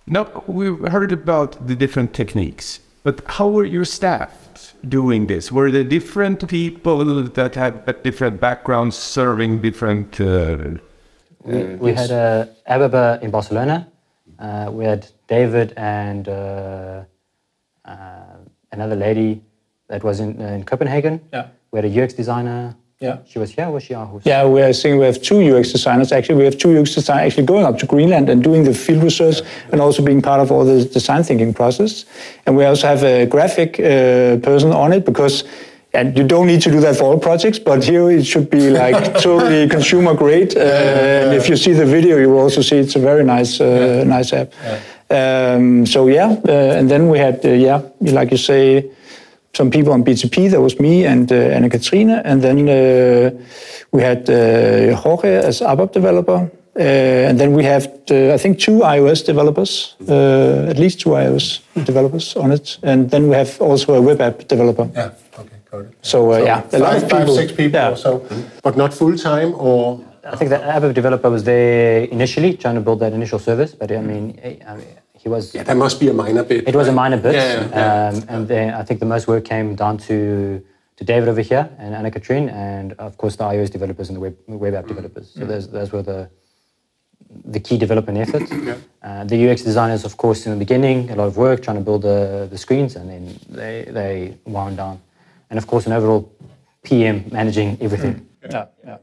Now 0.06 0.44
we've 0.46 0.80
heard 0.96 1.12
about 1.12 1.68
the 1.68 1.76
different 1.76 2.14
techniques, 2.14 2.80
but 3.04 3.16
how 3.26 3.48
were 3.50 3.66
your 3.66 3.86
staff 3.86 4.41
doing 4.88 5.28
this? 5.28 5.52
Were 5.52 5.72
there 5.72 5.84
different 5.84 6.48
people 6.48 7.24
that 7.24 7.56
had 7.56 8.04
different 8.04 8.40
backgrounds 8.40 8.98
serving 8.98 9.62
different? 9.62 10.20
Uh, 10.20 10.78
we, 11.44 11.64
we 11.76 11.94
had 11.94 12.12
uh, 12.12 12.46
Ababa 12.68 13.20
in 13.22 13.32
Barcelona. 13.32 13.88
Uh, 14.40 14.70
we 14.72 14.86
had 14.86 15.08
David 15.28 15.74
and 15.78 16.28
uh, 16.28 17.04
uh, 17.86 18.38
another 18.72 18.96
lady 18.96 19.44
that 19.88 20.04
was 20.04 20.20
in, 20.20 20.42
uh, 20.42 20.48
in 20.48 20.64
Copenhagen. 20.64 21.22
Yeah. 21.32 21.48
We 21.72 21.78
had 21.78 21.86
a 21.86 22.04
UX 22.04 22.14
designer. 22.14 22.76
Yeah. 23.02 23.18
She 23.26 23.40
was 23.40 23.52
here. 23.52 23.68
Was 23.70 23.84
she 23.84 23.96
Aarhus? 23.96 24.22
Yeah, 24.26 24.46
we 24.46 24.62
are 24.62 24.74
seeing 24.74 25.00
we 25.00 25.06
have 25.06 25.20
two 25.20 25.42
UX 25.42 25.72
designers. 25.72 26.12
Actually, 26.12 26.36
we 26.36 26.46
have 26.46 26.58
two 26.60 26.80
UX 26.80 26.94
designers 26.94 27.32
actually 27.32 27.48
going 27.48 27.66
up 27.66 27.80
to 27.80 27.88
Greenland 27.88 28.30
and 28.30 28.44
doing 28.44 28.64
the 28.64 28.76
field 28.76 29.02
research 29.04 29.42
and 29.72 29.82
also 29.82 30.04
being 30.04 30.22
part 30.22 30.40
of 30.40 30.52
all 30.52 30.64
the 30.64 30.86
design 30.86 31.24
thinking 31.24 31.52
process. 31.52 32.06
And 32.46 32.56
we 32.56 32.64
also 32.64 32.88
have 32.88 33.04
a 33.04 33.26
graphic 33.26 33.80
uh, 33.80 34.38
person 34.38 34.72
on 34.72 34.94
it 34.94 35.04
because. 35.06 35.44
And 35.94 36.18
you 36.18 36.26
don't 36.26 36.48
need 36.48 36.62
to 36.62 36.72
do 36.72 36.80
that 36.80 36.96
for 36.96 37.04
all 37.04 37.20
projects, 37.20 37.60
but 37.60 37.84
here 37.84 38.10
it 38.10 38.24
should 38.24 38.50
be 38.50 38.70
like 38.70 38.96
totally 39.22 39.68
consumer 39.68 40.14
grade. 40.14 40.56
Uh, 40.56 40.62
and 40.62 41.34
if 41.34 41.50
you 41.50 41.58
see 41.58 41.74
the 41.74 41.86
video, 41.86 42.18
you 42.18 42.30
will 42.30 42.40
also 42.40 42.62
see 42.62 42.78
it's 42.78 42.96
a 42.96 43.00
very 43.00 43.26
nice, 43.26 43.60
uh, 43.60 44.06
nice 44.08 44.32
app. 44.32 44.54
Um, 45.10 45.86
so 45.86 46.08
yeah, 46.08 46.40
uh, 46.48 46.80
and 46.80 46.90
then 46.90 47.10
we 47.10 47.20
had 47.20 47.46
uh, 47.46 47.50
yeah, 47.50 47.82
like 48.00 48.32
you 48.32 48.38
say, 48.38 48.90
some 49.54 49.70
people 49.70 49.94
on 49.94 50.04
BTP. 50.04 50.50
That 50.52 50.62
was 50.62 50.80
me 50.80 51.06
and 51.06 51.32
uh, 51.32 51.36
Anna 51.36 51.70
Katrina, 51.70 52.22
and 52.26 52.42
then 52.42 52.70
uh, 52.70 53.32
we 53.92 54.02
had 54.02 54.30
uh, 54.30 54.96
Jorge 54.96 55.36
as 55.36 55.62
ABAP 55.62 55.92
developer, 55.92 56.50
uh, 56.80 56.82
and 57.30 57.40
then 57.40 57.54
we 57.54 57.64
have 57.64 57.88
uh, 58.10 58.34
I 58.34 58.38
think 58.38 58.60
two 58.60 58.80
iOS 58.80 59.26
developers, 59.26 59.96
uh, 60.08 60.68
at 60.70 60.78
least 60.78 61.02
two 61.02 61.10
iOS 61.12 61.60
developers 61.86 62.36
on 62.36 62.52
it, 62.52 62.78
and 62.84 63.10
then 63.10 63.28
we 63.28 63.36
have 63.36 63.60
also 63.62 63.94
a 63.96 64.02
web 64.02 64.22
app 64.22 64.48
developer. 64.48 64.90
Yeah. 64.94 65.12
Okay. 65.40 65.58
Got 65.72 65.86
it. 65.86 65.94
So, 66.02 66.32
uh, 66.34 66.38
yeah, 66.40 66.64
a 66.72 66.80
lot 66.80 66.94
five, 66.94 67.04
of 67.04 67.10
five, 67.10 67.30
six 67.30 67.52
people 67.52 67.80
Yeah. 67.80 67.92
or 67.92 67.96
so, 67.98 68.26
but 68.64 68.78
not 68.78 68.94
full 68.94 69.18
time 69.18 69.54
or. 69.58 70.00
I 70.24 70.36
think 70.36 70.52
the 70.52 70.64
app 70.64 70.84
developer 70.94 71.32
was 71.32 71.44
there 71.44 72.04
initially, 72.04 72.56
trying 72.56 72.76
to 72.76 72.82
build 72.82 73.00
that 73.00 73.12
initial 73.12 73.40
service. 73.40 73.74
But 73.74 73.92
I 73.92 74.02
mean, 74.02 74.40
I 74.68 74.76
mean 74.76 74.86
he 75.22 75.30
was. 75.30 75.54
Yeah, 75.54 75.64
that 75.64 75.78
must 75.78 76.00
be 76.00 76.08
a 76.10 76.14
minor 76.14 76.44
bit. 76.44 76.68
It 76.68 76.76
was 76.76 76.88
a 76.88 76.92
minor 76.92 77.18
bit, 77.18 77.36
Yeah, 77.36 77.54
yeah, 77.54 77.70
yeah. 77.70 78.08
Um, 78.10 78.24
and 78.28 78.48
then 78.48 78.74
I 78.74 78.84
think 78.84 79.00
the 79.00 79.06
most 79.06 79.28
work 79.28 79.46
came 79.46 79.76
down 79.76 79.98
to 80.10 80.64
to 80.98 81.04
David 81.04 81.30
over 81.30 81.42
here 81.42 81.70
and 81.80 81.96
Anna 81.96 82.12
Katrine, 82.12 82.50
and 82.50 82.94
of 82.94 83.18
course 83.18 83.36
the 83.36 83.44
iOS 83.44 83.70
developers 83.72 84.10
and 84.10 84.16
the 84.18 84.22
web 84.22 84.36
web 84.48 84.74
app 84.74 84.88
developers. 84.88 85.32
So 85.36 85.46
those 85.46 85.70
those 85.70 85.92
were 85.92 86.02
the 86.02 86.30
the 87.46 87.60
key 87.60 87.78
development 87.78 88.18
efforts. 88.18 88.52
Uh, 89.04 89.24
the 89.24 89.50
UX 89.50 89.64
designers, 89.64 90.06
of 90.06 90.16
course, 90.16 90.46
in 90.46 90.52
the 90.52 90.58
beginning, 90.66 91.10
a 91.10 91.16
lot 91.16 91.28
of 91.28 91.36
work 91.36 91.64
trying 91.64 91.76
to 91.76 91.82
build 91.84 92.04
the, 92.04 92.48
the 92.52 92.58
screens, 92.58 92.96
and 92.96 93.10
then 93.10 93.24
they 93.50 93.76
they 94.00 94.38
wound 94.46 94.78
down, 94.78 95.02
and 95.50 95.58
of 95.58 95.66
course 95.66 95.88
an 95.88 95.94
overall 95.94 96.32
PM 96.84 97.26
managing 97.32 97.80
everything. 97.82 98.14
Yeah, 98.44 98.66
yeah. 98.86 98.98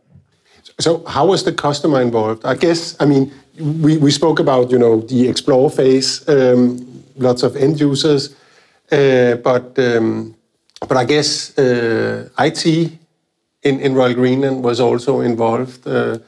So 0.81 1.05
how 1.07 1.27
was 1.27 1.43
the 1.43 1.53
customer 1.53 2.01
involved? 2.01 2.45
I 2.45 2.55
guess, 2.55 2.97
I 3.01 3.05
mean, 3.05 3.33
we, 3.59 3.99
we 3.99 4.11
spoke 4.13 4.39
about, 4.39 4.71
you 4.71 4.79
know, 4.79 5.01
the 5.01 5.29
explore 5.29 5.71
phase, 5.71 6.27
um, 6.29 7.03
lots 7.17 7.43
of 7.43 7.57
end 7.57 7.81
users, 7.81 8.35
uh, 8.93 9.35
but 9.37 9.77
um, 9.79 10.37
but 10.89 10.97
I 10.97 11.05
guess 11.05 11.59
uh, 11.59 12.29
IT 12.39 12.65
in, 12.67 13.81
in 13.81 13.95
Royal 13.95 14.15
Greenland 14.15 14.63
was 14.63 14.79
also 14.79 15.21
involved 15.21 15.87
uh, 15.87 16.19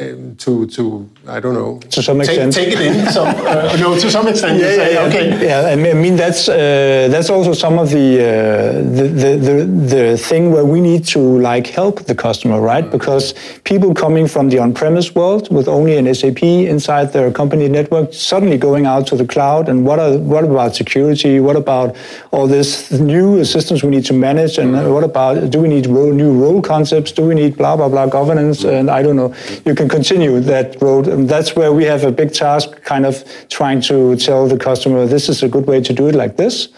um, 0.00 0.36
to, 0.36 0.66
to, 0.68 1.10
I 1.28 1.38
don't 1.38 1.52
know. 1.52 1.78
To 1.78 2.02
some 2.02 2.22
extent. 2.22 2.54
Take, 2.54 2.72
it 2.72 2.80
in. 2.80 3.10
Some, 3.10 3.28
uh, 3.28 3.76
no, 3.80 3.94
to 3.98 4.10
some 4.10 4.26
extent. 4.26 4.58
you 4.58 4.64
say, 4.64 5.06
okay. 5.06 5.46
Yeah, 5.46 5.68
I 5.68 5.76
mean, 5.76 5.96
I 5.96 6.00
mean 6.00 6.16
that's 6.16 6.48
uh, 6.48 7.08
that's 7.10 7.28
also 7.28 7.52
some 7.52 7.78
of 7.78 7.90
the, 7.90 8.18
uh, 8.18 8.72
the, 8.78 9.08
the 9.08 9.36
the 9.36 9.64
the 9.66 10.18
thing 10.18 10.50
where 10.50 10.64
we 10.64 10.80
need 10.80 11.04
to 11.08 11.18
like 11.18 11.66
help 11.66 12.04
the 12.04 12.14
customer, 12.14 12.58
right? 12.58 12.90
Because 12.90 13.34
people 13.64 13.92
coming 13.92 14.26
from 14.26 14.48
the 14.48 14.58
on-premise 14.58 15.14
world 15.14 15.54
with 15.54 15.68
only 15.68 15.98
an 15.98 16.12
SAP 16.14 16.42
inside 16.42 17.12
their 17.12 17.30
company 17.30 17.68
network, 17.68 18.14
suddenly 18.14 18.56
going 18.56 18.86
out 18.86 19.06
to 19.08 19.16
the 19.16 19.26
cloud, 19.26 19.68
and 19.68 19.84
what 19.84 19.98
are 19.98 20.16
what 20.16 20.44
about 20.44 20.74
security? 20.74 21.38
What 21.38 21.56
about 21.56 21.94
all 22.30 22.46
this 22.46 22.90
new 22.92 23.44
systems 23.44 23.82
we 23.82 23.90
need 23.90 24.06
to 24.06 24.14
manage? 24.14 24.56
And 24.56 24.72
what 24.90 25.04
about 25.04 25.50
do 25.50 25.60
we 25.60 25.68
need 25.68 25.86
role, 25.86 26.14
new 26.14 26.32
role 26.32 26.62
concepts? 26.62 27.12
Do 27.12 27.26
we 27.26 27.34
need 27.34 27.58
blah 27.58 27.76
blah 27.76 27.90
blah 27.90 28.06
governance? 28.06 28.64
And 28.64 28.90
I 28.90 29.02
don't 29.02 29.16
know. 29.16 29.34
You 29.66 29.74
can 29.82 29.88
continue 29.88 30.40
that 30.40 30.80
road, 30.80 31.08
and 31.08 31.28
that's 31.28 31.56
where 31.56 31.72
we 31.72 31.84
have 31.84 32.04
a 32.04 32.12
big 32.12 32.32
task, 32.32 32.68
kind 32.82 33.04
of 33.04 33.14
trying 33.48 33.80
to 33.80 34.16
tell 34.16 34.46
the 34.46 34.56
customer 34.56 35.06
this 35.06 35.28
is 35.28 35.42
a 35.42 35.48
good 35.48 35.66
way 35.66 35.80
to 35.80 35.92
do 35.92 36.08
it 36.08 36.14
like 36.14 36.36
this, 36.36 36.68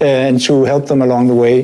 and 0.00 0.40
to 0.40 0.64
help 0.64 0.86
them 0.86 1.02
along 1.02 1.28
the 1.28 1.34
way. 1.34 1.56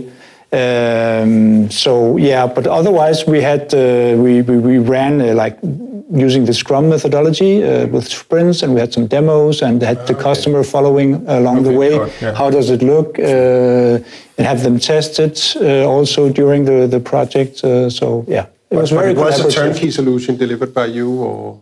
Um, 0.50 1.70
so 1.70 2.16
yeah, 2.16 2.46
but 2.46 2.66
otherwise 2.66 3.26
we 3.26 3.40
had 3.42 3.62
uh, 3.74 4.16
we, 4.24 4.42
we 4.42 4.56
we 4.58 4.78
ran 4.78 5.20
uh, 5.20 5.34
like 5.34 5.58
using 6.10 6.46
the 6.46 6.54
Scrum 6.54 6.88
methodology 6.88 7.62
uh, 7.62 7.86
with 7.94 8.08
sprints, 8.08 8.62
and 8.62 8.74
we 8.74 8.80
had 8.80 8.92
some 8.92 9.06
demos 9.06 9.62
and 9.62 9.82
had 9.82 10.06
the 10.06 10.14
customer 10.14 10.64
following 10.64 11.08
along 11.28 11.64
the 11.64 11.72
way. 11.72 11.92
sure, 11.92 12.10
yeah. 12.22 12.34
How 12.34 12.50
does 12.50 12.70
it 12.70 12.82
look? 12.82 13.18
Uh, 13.18 13.98
and 14.38 14.46
have 14.46 14.62
them 14.62 14.78
tested 14.78 15.34
uh, 15.56 15.94
also 15.94 16.20
during 16.32 16.64
the 16.64 16.86
the 16.86 17.00
project. 17.00 17.62
Uh, 17.62 17.90
so 17.90 18.24
yeah, 18.26 18.46
it 18.70 18.76
was 18.76 18.90
But 18.90 18.96
very 19.00 19.12
it 19.12 19.16
was 19.16 19.40
a 19.44 19.50
turnkey 19.50 19.90
solution 19.90 20.36
delivered 20.36 20.72
by 20.74 20.86
you, 20.86 21.10
or 21.22 21.60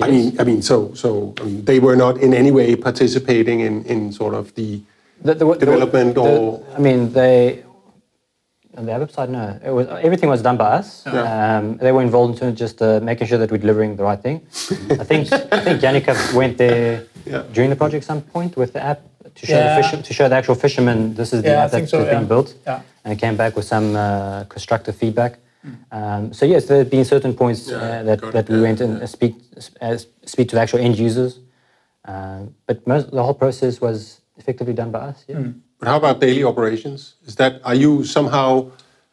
I 0.00 0.10
mean, 0.10 0.36
I 0.40 0.44
mean, 0.44 0.62
so 0.62 0.94
so 0.94 1.34
um, 1.40 1.64
they 1.64 1.78
were 1.78 1.96
not 1.96 2.16
in 2.18 2.34
any 2.34 2.50
way 2.50 2.74
participating 2.76 3.60
in 3.60 3.84
in 3.84 4.12
sort 4.12 4.34
of 4.34 4.54
the 4.54 4.80
The, 5.24 5.34
the, 5.34 5.46
Development 5.54 6.14
the- 6.14 6.20
or- 6.20 6.60
I 6.76 6.80
mean, 6.80 7.12
they. 7.12 7.62
On 8.78 8.86
the 8.86 8.92
website, 8.92 9.28
no. 9.28 9.44
It 9.62 9.70
was 9.70 9.86
everything 10.06 10.30
was 10.30 10.40
done 10.42 10.56
by 10.56 10.70
us. 10.80 10.88
Um, 11.06 11.76
they 11.76 11.92
were 11.92 12.02
involved 12.02 12.32
into 12.42 12.56
just 12.64 12.80
uh, 12.80 13.00
making 13.10 13.26
sure 13.28 13.38
that 13.42 13.50
we're 13.52 13.60
delivering 13.66 13.96
the 14.00 14.02
right 14.10 14.20
thing. 14.26 14.36
I 15.02 15.04
think 15.10 15.22
I 15.56 15.58
think 15.64 15.74
Yannicka 15.84 16.14
went 16.40 16.56
there 16.56 17.04
Yeah. 17.32 17.42
during 17.54 17.70
the 17.70 17.76
project 17.82 18.02
at 18.04 18.08
some 18.12 18.22
point 18.34 18.56
with 18.56 18.70
the 18.72 18.82
app 18.92 19.00
to 19.38 19.42
show 19.46 19.58
Yeah. 19.58 19.76
the 19.76 19.82
fish, 19.82 19.90
to 20.08 20.12
show 20.18 20.26
the 20.32 20.36
actual 20.40 20.56
fishermen 20.64 20.98
this 21.14 21.30
is 21.34 21.40
the 21.42 21.48
Yeah, 21.52 21.64
app 21.64 21.70
think 21.70 21.82
that's 21.90 21.90
so, 22.08 22.10
being 22.14 22.26
built, 22.34 22.48
Yeah. 22.66 22.80
and 23.04 23.12
it 23.14 23.18
came 23.24 23.36
back 23.42 23.52
with 23.58 23.66
some 23.74 23.86
uh, 23.94 24.44
constructive 24.54 24.94
feedback. 25.02 25.32
Um, 25.92 26.32
so 26.32 26.44
yes, 26.46 26.66
there 26.66 26.78
have 26.78 26.90
been 26.90 27.04
certain 27.04 27.34
points 27.34 27.68
Yeah, 27.68 27.76
uh, 27.76 28.02
that, 28.02 28.32
that 28.32 28.48
we 28.48 28.60
went 28.60 28.80
and 28.80 28.98
yeah. 28.98 29.06
speak 29.06 29.34
uh, 29.80 29.96
speak 30.26 30.48
to 30.48 30.56
the 30.56 30.60
actual 30.60 30.80
end 30.80 30.98
users, 30.98 31.38
uh, 32.04 32.40
but 32.66 32.84
most, 32.86 33.10
the 33.12 33.22
whole 33.22 33.34
process 33.34 33.80
was 33.80 34.20
effectively 34.36 34.72
done 34.74 34.90
by 34.90 34.98
us. 35.10 35.24
Yeah. 35.28 35.38
But 35.78 35.88
how 35.88 35.96
about 35.98 36.20
daily 36.20 36.42
operations? 36.44 37.14
Is 37.26 37.36
that 37.36 37.60
are 37.64 37.74
you 37.76 38.04
somehow 38.04 38.70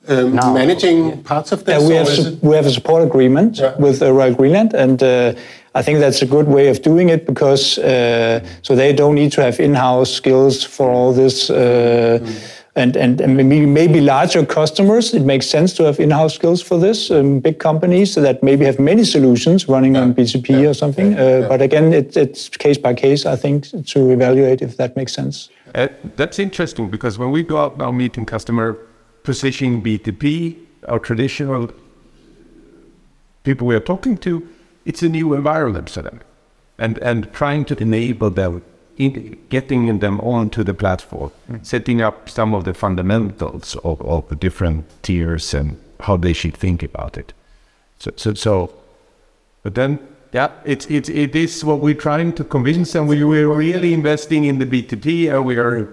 um, 0.07 0.35
No. 0.35 0.53
managing 0.53 1.21
parts 1.23 1.51
of 1.51 1.65
this? 1.65 1.81
Yeah, 1.83 1.87
we 1.89 1.95
have 1.95 2.07
su- 2.07 2.37
we 2.41 2.55
have 2.55 2.65
a 2.65 2.71
support 2.71 3.03
agreement 3.03 3.57
Yeah. 3.59 3.75
with 3.77 4.01
uh, 4.01 4.11
Royal 4.11 4.33
Greenland, 4.33 4.73
and 4.73 5.03
uh, 5.03 5.33
I 5.75 5.83
think 5.83 5.99
that's 5.99 6.21
a 6.23 6.25
good 6.25 6.47
way 6.47 6.69
of 6.69 6.81
doing 6.81 7.09
it 7.09 7.25
because 7.27 7.77
uh, 7.77 8.39
so 8.63 8.75
they 8.75 8.91
don't 8.93 9.15
need 9.15 9.31
to 9.33 9.41
have 9.41 9.59
in-house 9.59 10.11
skills 10.11 10.63
for 10.63 10.89
all 10.89 11.13
this. 11.13 11.49
Uh, 11.49 12.19
And, 12.75 12.95
and, 12.95 13.19
and 13.19 13.35
maybe, 13.35 13.65
maybe 13.65 13.99
larger 13.99 14.45
customers, 14.45 15.13
it 15.13 15.23
makes 15.23 15.47
sense 15.47 15.73
to 15.73 15.83
have 15.83 15.99
in-house 15.99 16.35
skills 16.35 16.61
for 16.61 16.79
this. 16.79 17.09
Um, 17.11 17.39
big 17.39 17.59
companies 17.59 18.15
that 18.15 18.43
maybe 18.43 18.63
have 18.65 18.79
many 18.79 19.03
solutions 19.03 19.67
running 19.67 19.97
on 19.97 20.13
BTP 20.13 20.69
or 20.69 20.73
something. 20.73 21.17
Uh, 21.17 21.47
But 21.49 21.61
again, 21.61 21.93
it, 21.93 22.15
it's 22.15 22.47
case 22.49 22.77
by 22.77 22.93
case, 22.93 23.25
I 23.25 23.35
think, 23.35 23.65
to 23.87 24.11
evaluate 24.11 24.61
if 24.61 24.77
that 24.77 24.95
makes 24.95 25.13
sense. 25.13 25.49
Uh, 25.75 25.87
that's 26.15 26.39
interesting 26.39 26.89
because 26.89 27.17
when 27.17 27.31
we 27.31 27.43
go 27.43 27.57
out 27.57 27.77
now 27.77 27.91
meeting 27.91 28.25
customer 28.25 28.77
positioning 29.23 29.81
BTP, 29.81 30.55
our 30.87 30.99
traditional 30.99 31.71
people 33.43 33.67
we 33.67 33.75
are 33.75 33.85
talking 33.85 34.17
to, 34.17 34.47
it's 34.85 35.01
a 35.01 35.09
new 35.09 35.33
environment 35.33 35.89
for 35.89 36.01
them. 36.01 36.21
And, 36.77 36.97
and 36.99 37.31
trying 37.33 37.65
to 37.65 37.81
enable 37.81 38.29
them, 38.29 38.63
in, 38.99 39.37
getting 39.49 39.99
them 39.99 40.19
onto 40.19 40.63
the 40.63 40.73
platform, 40.73 41.31
hmm. 41.47 41.57
setting 41.63 42.01
up 42.01 42.29
some 42.29 42.53
of 42.53 42.65
the 42.65 42.73
fundamentals 42.73 43.75
of, 43.77 43.99
of 44.01 44.27
the 44.29 44.35
different 44.35 44.85
tiers 45.01 45.53
and 45.53 45.79
how 46.01 46.17
they 46.17 46.33
should 46.33 46.55
think 46.55 46.83
about 46.83 47.17
it. 47.17 47.33
So, 47.97 48.11
so, 48.15 48.33
so 48.33 48.73
but 49.63 49.75
then, 49.75 49.99
yeah, 50.33 50.51
it's, 50.65 50.85
it's, 50.87 51.09
it 51.09 51.35
is 51.35 51.65
what 51.65 51.79
we're 51.79 51.95
trying 51.95 52.33
to 52.33 52.43
convince 52.43 52.93
them. 52.93 53.07
We, 53.07 53.23
we're 53.23 53.47
really 53.47 53.93
investing 53.93 54.43
in 54.43 54.59
the 54.59 54.65
BTP 54.65 55.33
and 55.33 55.45
we 55.45 55.57
are 55.57 55.89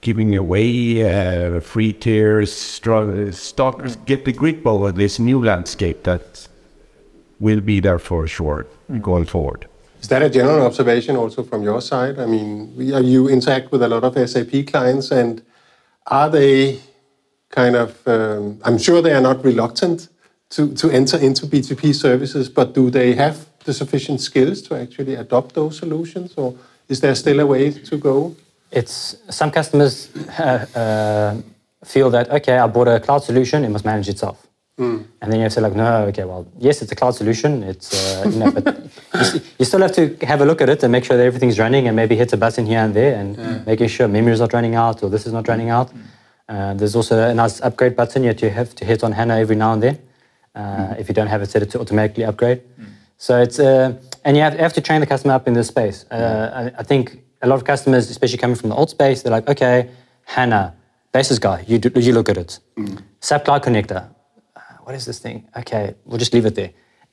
giving 0.00 0.36
away 0.36 1.02
uh, 1.02 1.60
free 1.60 1.92
tiers, 1.92 2.52
stro- 2.52 3.32
stockers, 3.32 3.94
hmm. 3.94 4.04
get 4.04 4.24
the 4.24 4.32
grip 4.32 4.66
over 4.66 4.90
this 4.90 5.20
new 5.20 5.42
landscape 5.42 6.02
that 6.02 6.48
will 7.38 7.60
be 7.60 7.78
there 7.78 8.00
for 8.00 8.26
sure 8.26 8.66
hmm. 8.88 8.98
going 8.98 9.26
forward. 9.26 9.68
Is 10.02 10.08
that 10.08 10.22
a 10.22 10.28
general 10.28 10.66
observation 10.66 11.16
also 11.16 11.42
from 11.44 11.62
your 11.62 11.80
side? 11.80 12.18
I 12.18 12.26
mean, 12.26 12.74
we- 12.76 12.92
you 13.02 13.28
interact 13.28 13.70
with 13.70 13.82
a 13.82 13.88
lot 13.88 14.02
of 14.04 14.16
SAP 14.16 14.64
clients, 14.64 15.10
and 15.12 15.42
are 16.06 16.28
they 16.28 16.80
kind 17.50 17.76
of? 17.76 17.90
Um, 18.06 18.58
I'm 18.64 18.78
sure 18.78 19.00
they 19.00 19.12
are 19.14 19.20
not 19.20 19.44
reluctant 19.44 20.08
to 20.50 20.66
to 20.80 20.90
enter 20.90 21.16
into 21.18 21.46
BTP 21.46 21.92
services, 21.94 22.48
but 22.48 22.74
do 22.74 22.90
they 22.90 23.14
have 23.14 23.36
the 23.64 23.72
sufficient 23.72 24.20
skills 24.20 24.60
to 24.62 24.74
actually 24.74 25.14
adopt 25.14 25.54
those 25.54 25.78
solutions, 25.78 26.32
or 26.36 26.54
is 26.88 26.98
there 27.00 27.14
still 27.14 27.38
a 27.40 27.46
way 27.46 27.70
to 27.70 27.96
go? 27.96 28.34
It's 28.72 29.16
some 29.30 29.50
customers 29.50 30.08
uh, 30.38 30.66
uh, 30.74 31.34
feel 31.84 32.10
that 32.10 32.28
okay, 32.30 32.58
I 32.58 32.66
bought 32.66 32.88
a 32.88 32.98
cloud 32.98 33.22
solution, 33.22 33.64
it 33.64 33.70
must 33.70 33.84
manage 33.84 34.08
itself. 34.08 34.36
And 34.78 35.06
then 35.20 35.34
you 35.34 35.42
have 35.42 35.52
to 35.52 35.56
say 35.56 35.60
like, 35.60 35.74
no, 35.74 36.06
okay, 36.06 36.24
well, 36.24 36.46
yes, 36.58 36.82
it's 36.82 36.90
a 36.92 36.94
cloud 36.96 37.14
solution. 37.14 37.62
It's 37.62 37.92
uh, 37.92 38.28
you 38.28 38.38
know, 38.38 38.50
but 38.50 38.64
you, 39.34 39.40
you 39.58 39.64
still 39.64 39.80
have 39.82 39.92
to 39.92 40.16
have 40.26 40.40
a 40.40 40.44
look 40.46 40.60
at 40.60 40.68
it 40.68 40.82
and 40.82 40.90
make 40.90 41.04
sure 41.04 41.16
that 41.16 41.24
everything's 41.24 41.58
running, 41.58 41.86
and 41.88 41.94
maybe 41.94 42.16
hit 42.16 42.32
a 42.32 42.36
button 42.36 42.64
here 42.66 42.80
and 42.80 42.94
there, 42.94 43.14
and 43.20 43.36
making 43.66 43.88
sure 43.88 44.08
memory 44.08 44.32
is 44.32 44.40
not 44.40 44.52
running 44.52 44.74
out 44.74 45.02
or 45.02 45.10
this 45.10 45.26
is 45.26 45.32
not 45.32 45.46
running 45.46 45.68
out. 45.70 45.90
Uh, 46.48 46.74
there's 46.74 46.96
also 46.96 47.14
a 47.30 47.34
nice 47.34 47.60
upgrade 47.60 47.94
button 47.96 48.24
you 48.24 48.34
have 48.50 48.74
to 48.74 48.84
hit 48.84 49.04
on 49.04 49.12
HANA 49.12 49.38
every 49.38 49.56
now 49.56 49.72
and 49.74 49.82
then. 49.82 49.98
Uh, 50.54 50.94
If 50.98 51.08
you 51.08 51.14
don't 51.14 51.28
have 51.28 51.42
it 51.42 51.50
set 51.50 51.62
it 51.62 51.70
to 51.70 51.80
automatically 51.80 52.24
upgrade. 52.24 52.60
So 53.18 53.40
it's 53.40 53.58
uh, 53.58 53.92
and 54.24 54.36
you 54.36 54.42
have, 54.42 54.54
you 54.54 54.60
have 54.60 54.72
to 54.74 54.80
train 54.80 55.00
the 55.00 55.06
customer 55.06 55.34
up 55.34 55.46
in 55.46 55.54
this 55.54 55.68
space. 55.68 56.04
Uh, 56.10 56.16
I, 56.74 56.80
I 56.80 56.82
think 56.82 57.22
a 57.42 57.46
lot 57.46 57.56
of 57.56 57.64
customers, 57.64 58.10
especially 58.10 58.38
coming 58.38 58.56
from 58.56 58.70
the 58.70 58.76
old 58.76 58.90
space, 58.90 59.22
they're 59.22 59.32
like, 59.32 59.48
okay, 59.48 59.90
HANA, 60.24 60.74
basis 61.12 61.38
guy, 61.38 61.64
you 61.68 61.78
do, 61.78 61.88
you 62.00 62.12
look 62.12 62.28
at 62.28 62.36
it. 62.36 62.58
SAP 63.20 63.44
Cloud 63.44 63.62
Connector, 63.62 64.02
what 64.84 64.94
is 64.94 65.04
this 65.04 65.18
thing? 65.18 65.48
Okay, 65.56 65.94
we'll 66.04 66.18
just 66.18 66.32
leave 66.34 66.46
it 66.46 66.54
there, 66.54 66.70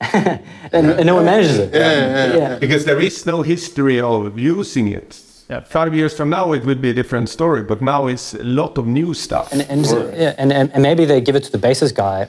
and, 0.72 0.86
and 0.90 1.06
no 1.06 1.14
one 1.16 1.24
manages 1.24 1.58
it. 1.58 1.74
yeah, 1.74 2.36
yeah, 2.36 2.58
Because 2.58 2.84
there 2.84 3.00
is 3.00 3.26
no 3.26 3.42
history 3.42 4.00
of 4.00 4.38
using 4.38 4.88
it. 4.88 5.20
Five 5.66 5.92
years 5.96 6.16
from 6.16 6.30
now, 6.30 6.52
it 6.52 6.64
would 6.64 6.80
be 6.80 6.90
a 6.90 6.94
different 6.94 7.28
story, 7.28 7.64
but 7.64 7.82
now 7.82 8.06
it's 8.06 8.34
a 8.34 8.44
lot 8.44 8.78
of 8.78 8.86
new 8.86 9.12
stuff. 9.14 9.52
And, 9.52 9.62
and, 9.62 9.84
so- 9.84 10.08
yeah, 10.14 10.34
and, 10.38 10.52
and, 10.52 10.72
and 10.72 10.80
maybe 10.82 11.04
they 11.04 11.20
give 11.20 11.34
it 11.34 11.42
to 11.44 11.50
the 11.50 11.58
basis 11.58 11.90
guy, 11.90 12.28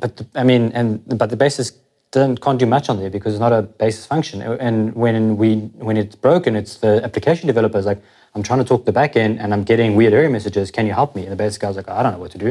but 0.00 0.16
the, 0.16 0.26
I 0.34 0.44
mean, 0.44 0.72
and 0.72 1.02
but 1.18 1.28
the 1.28 1.36
basis 1.36 1.72
don't, 2.10 2.40
can't 2.40 2.58
do 2.58 2.64
much 2.64 2.88
on 2.88 2.98
there 3.00 3.10
because 3.10 3.34
it's 3.34 3.40
not 3.40 3.52
a 3.52 3.60
basis 3.62 4.06
function. 4.06 4.40
And 4.40 4.94
when 4.94 5.36
we 5.36 5.56
when 5.86 5.98
it's 5.98 6.16
broken, 6.16 6.56
it's 6.56 6.76
the 6.78 7.04
application 7.04 7.46
developers 7.48 7.84
like, 7.84 8.00
I'm 8.38 8.44
trying 8.44 8.60
to 8.60 8.64
talk 8.64 8.84
the 8.84 8.92
back 8.92 9.16
end 9.16 9.40
and 9.40 9.52
I'm 9.52 9.64
getting 9.64 9.96
weird 9.96 10.12
error 10.12 10.30
messages. 10.30 10.70
Can 10.70 10.86
you 10.86 10.92
help 10.92 11.16
me? 11.16 11.22
And 11.24 11.32
the 11.32 11.36
basis 11.36 11.58
guy's 11.58 11.74
like, 11.74 11.88
I 11.88 12.04
don't 12.04 12.12
know 12.12 12.20
what 12.20 12.30
to 12.30 12.38
do. 12.38 12.50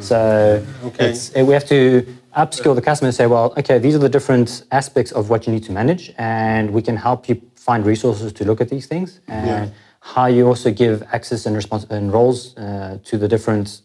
So 0.00 0.64
Okay. 0.86 1.10
it's, 1.10 1.34
we 1.34 1.52
have 1.52 1.66
to 1.66 2.06
upskill 2.34 2.74
the 2.74 2.80
customer 2.80 3.08
and 3.08 3.14
say, 3.14 3.26
well, 3.26 3.52
okay, 3.58 3.78
these 3.78 3.94
are 3.94 3.98
the 3.98 4.08
different 4.08 4.64
aspects 4.72 5.12
of 5.12 5.28
what 5.28 5.46
you 5.46 5.52
need 5.52 5.64
to 5.64 5.72
manage, 5.72 6.04
and 6.16 6.72
we 6.72 6.80
can 6.80 6.96
help 6.96 7.28
you 7.28 7.42
find 7.54 7.84
resources 7.84 8.32
to 8.32 8.44
look 8.46 8.60
at 8.62 8.68
these 8.70 8.86
things 8.86 9.20
and 9.28 9.70
how 10.00 10.26
you 10.26 10.46
also 10.48 10.70
give 10.72 10.96
access 11.12 11.44
and 11.46 11.54
respons- 11.60 11.88
and 11.90 12.10
roles 12.12 12.56
uh, 12.56 12.98
to 13.04 13.18
the 13.18 13.28
different 13.28 13.82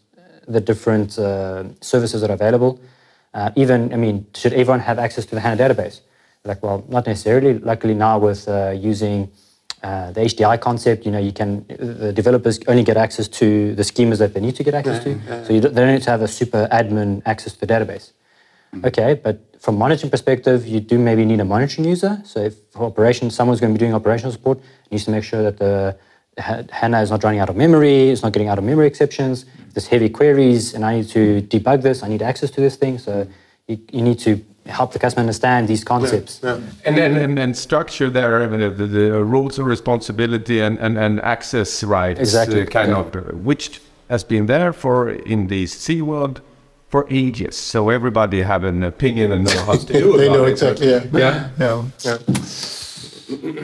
the 0.56 0.60
different 0.62 1.18
uh, 1.18 1.64
services 1.82 2.22
that 2.22 2.30
are 2.30 2.38
available. 2.42 2.80
Uh, 3.34 3.50
even, 3.54 3.92
I 3.92 3.96
mean, 3.96 4.26
should 4.34 4.54
everyone 4.54 4.80
have 4.80 4.98
access 4.98 5.26
to 5.26 5.34
the 5.34 5.42
HANA 5.42 5.58
database? 5.62 6.00
Like, 6.44 6.62
well, 6.62 6.78
not 6.88 7.06
necessarily. 7.06 7.58
Luckily 7.58 7.92
now 7.92 8.18
with 8.18 8.48
uh, 8.48 8.70
using 8.92 9.30
uh, 9.82 10.10
the 10.12 10.20
HDI 10.22 10.60
concept, 10.60 11.04
you 11.06 11.12
know, 11.12 11.18
you 11.18 11.32
can 11.32 11.64
the 11.68 12.12
developers 12.12 12.58
only 12.66 12.82
get 12.82 12.96
access 12.96 13.28
to 13.28 13.74
the 13.74 13.82
schemas 13.82 14.18
that 14.18 14.34
they 14.34 14.40
need 14.40 14.56
to 14.56 14.64
get 14.64 14.74
access 14.74 15.02
to. 15.04 15.10
So 15.46 15.52
you 15.52 15.60
don't, 15.60 15.74
they 15.74 15.80
don't 15.82 15.94
need 15.94 16.02
to 16.02 16.10
have 16.10 16.22
a 16.22 16.28
super 16.28 16.68
admin 16.72 17.22
access 17.26 17.52
to 17.54 17.60
the 17.60 17.66
database. 17.66 18.12
Okay, 18.84 19.14
but 19.14 19.40
from 19.60 19.78
monitoring 19.78 20.10
perspective, 20.10 20.66
you 20.66 20.80
do 20.80 20.98
maybe 20.98 21.24
need 21.24 21.40
a 21.40 21.44
monitoring 21.44 21.88
user. 21.88 22.20
So 22.24 22.40
if 22.40 22.54
for 22.72 22.84
operations, 22.84 23.34
someone's 23.34 23.60
going 23.60 23.72
to 23.72 23.78
be 23.78 23.82
doing 23.84 23.94
operational 23.94 24.32
support, 24.32 24.60
needs 24.90 25.04
to 25.06 25.10
make 25.10 25.24
sure 25.24 25.42
that 25.42 25.56
the 25.58 25.96
Ha- 26.38 26.62
HANA 26.70 27.00
is 27.02 27.10
not 27.10 27.24
running 27.24 27.40
out 27.40 27.48
of 27.48 27.56
memory, 27.56 28.10
it's 28.10 28.22
not 28.22 28.32
getting 28.32 28.48
out 28.48 28.58
of 28.58 28.64
memory 28.64 28.86
exceptions. 28.86 29.44
There's 29.72 29.88
heavy 29.88 30.08
queries 30.08 30.74
and 30.74 30.84
I 30.84 30.96
need 30.96 31.08
to 31.08 31.42
debug 31.42 31.82
this, 31.82 32.02
I 32.02 32.08
need 32.08 32.22
access 32.22 32.50
to 32.52 32.60
this 32.60 32.76
thing. 32.76 32.98
So 32.98 33.26
you, 33.66 33.78
you 33.90 34.02
need 34.02 34.18
to 34.20 34.36
help 34.68 34.92
the 34.92 34.98
customer 34.98 35.20
understand 35.22 35.68
these 35.68 35.84
concepts. 35.84 36.40
Yeah. 36.42 36.60
and 36.84 36.98
and, 36.98 37.16
and, 37.16 37.38
and 37.38 37.56
structure 37.56 38.10
there, 38.10 38.42
I 38.42 38.46
mean, 38.46 38.60
the, 38.76 38.86
the 38.86 39.24
rules 39.24 39.58
of 39.58 39.66
responsibility 39.66 40.60
and, 40.60 40.78
and, 40.78 40.98
and 40.98 41.20
access 41.20 41.82
rights, 41.84 42.20
Exactly, 42.20 42.62
uh, 42.62 42.66
kind 42.66 42.90
yeah. 42.90 42.98
of, 43.00 43.44
which 43.44 43.80
has 44.10 44.24
been 44.24 44.46
there 44.46 44.72
for 44.72 45.10
in 45.10 45.46
the 45.48 45.66
C 45.66 46.02
world 46.02 46.40
for 46.88 47.06
ages. 47.10 47.56
So 47.56 47.90
everybody 47.90 48.42
have 48.42 48.64
an 48.64 48.82
opinion 48.82 49.32
and 49.32 49.44
know 49.44 49.64
how 49.64 49.76
to 49.76 49.86
do 49.92 50.16
They 50.16 50.26
about 50.26 50.36
know 50.38 50.44
it. 50.44 50.50
exactly. 50.52 50.88
Yeah. 50.90 51.04
Yeah, 51.58 51.84
Yeah. 52.04 52.18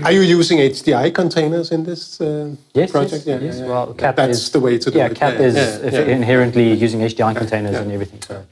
Are 0.04 0.12
you 0.12 0.20
using 0.20 0.58
HDI 0.58 1.14
containers 1.14 1.70
in 1.70 1.84
this 1.84 2.20
uh, 2.20 2.54
Yes, 2.74 2.90
project? 2.90 3.26
yes, 3.26 3.40
yes. 3.42 3.60
Well, 3.60 3.94
CAP 3.94 4.16
That's 4.16 4.38
is, 4.38 4.50
the 4.50 4.60
way 4.60 4.76
to 4.78 4.90
do 4.90 4.98
it. 4.98 5.00
yeah, 5.00 5.06
it. 5.06 5.14
CAP 5.16 5.34
Yeah, 5.38 5.46
is 5.46 5.54
yeah, 5.54 5.90
yeah. 6.00 6.16
inherently 6.16 6.74
using 6.74 7.00
HDI 7.00 7.34
containers 7.34 7.76
and 7.76 7.90
everything. 7.90 8.20
So. 8.20 8.42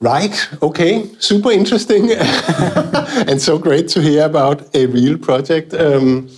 Right. 0.00 0.48
Okay. 0.62 1.10
Super 1.18 1.50
interesting, 1.50 2.12
and 2.12 3.42
so 3.42 3.58
great 3.58 3.88
to 3.88 4.00
hear 4.00 4.24
about 4.26 4.72
a 4.74 4.86
real 4.86 5.18
project. 5.18 5.74
Um, 5.74 6.28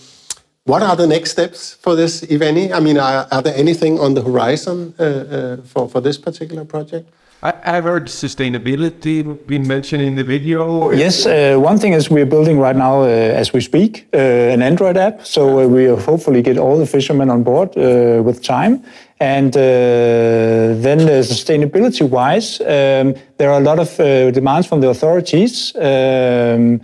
what 0.65 0.83
are 0.83 0.97
the 0.97 1.07
next 1.07 1.33
steps 1.33 1.75
for 1.75 1.95
this, 1.95 2.23
if 2.23 2.41
any? 2.41 2.73
I 2.73 2.81
mean, 2.81 2.97
are, 2.97 3.27
are 3.31 3.43
there 3.43 3.55
anything 3.55 4.01
on 4.01 4.15
the 4.15 4.23
horizon 4.23 4.95
uh, 4.99 5.03
uh, 5.03 5.57
for 5.59 5.89
for 5.91 6.01
this 6.01 6.17
particular 6.17 6.65
project? 6.65 7.11
I, 7.43 7.55
I've 7.65 7.85
heard 7.85 8.07
sustainability 8.09 9.23
being 9.47 9.67
mentioned 9.67 10.03
in 10.03 10.15
the 10.15 10.25
video. 10.25 10.91
Yes, 10.91 11.25
uh, 11.27 11.57
one 11.59 11.79
thing 11.79 11.95
is 11.95 12.11
we're 12.11 12.27
building 12.27 12.59
right 12.59 12.77
now, 12.77 13.01
uh, 13.03 13.07
as 13.07 13.53
we 13.55 13.61
speak, 13.63 14.09
uh, 14.13 14.19
an 14.19 14.61
Android 14.63 14.97
app. 14.99 15.27
So 15.27 15.61
uh, 15.61 15.67
we 15.67 15.87
hopefully 15.87 16.43
get 16.43 16.59
all 16.59 16.79
the 16.79 16.87
fishermen 16.87 17.31
on 17.31 17.43
board 17.43 17.71
uh, 17.79 18.23
with 18.23 18.43
time. 18.43 18.83
And 19.21 19.57
uh, 19.57 19.61
then 19.61 21.01
uh, 21.01 21.23
sustainability-wise, 21.23 22.61
um, 22.61 23.15
there 23.39 23.51
are 23.51 23.61
a 23.61 23.65
lot 23.65 23.79
of 23.79 23.99
uh, 24.01 24.31
demands 24.31 24.67
from 24.67 24.81
the 24.81 24.89
authorities. 24.89 25.75
Um, 25.77 26.81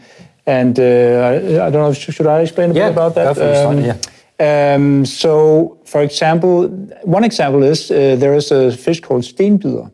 and 0.47 0.79
uh, 0.79 0.83
I, 0.83 1.67
I 1.67 1.71
don't 1.71 1.83
know, 1.83 1.93
should, 1.93 2.15
should 2.15 2.27
I 2.27 2.41
explain 2.41 2.71
a 2.71 2.75
Yeah, 2.75 2.89
bit 2.89 2.93
about 2.93 3.15
that? 3.17 3.37
go 3.37 3.55
for 3.55 3.69
Um, 3.69 3.85
yeah. 3.85 4.75
um, 4.75 5.05
so, 5.05 5.79
for 5.85 6.03
example, 6.03 6.69
one 7.05 7.25
example 7.25 7.63
is 7.63 7.91
uh, 7.91 8.17
there 8.19 8.35
is 8.35 8.51
a 8.53 8.71
fish 8.73 9.01
called 9.01 9.23
stenbider. 9.23 9.91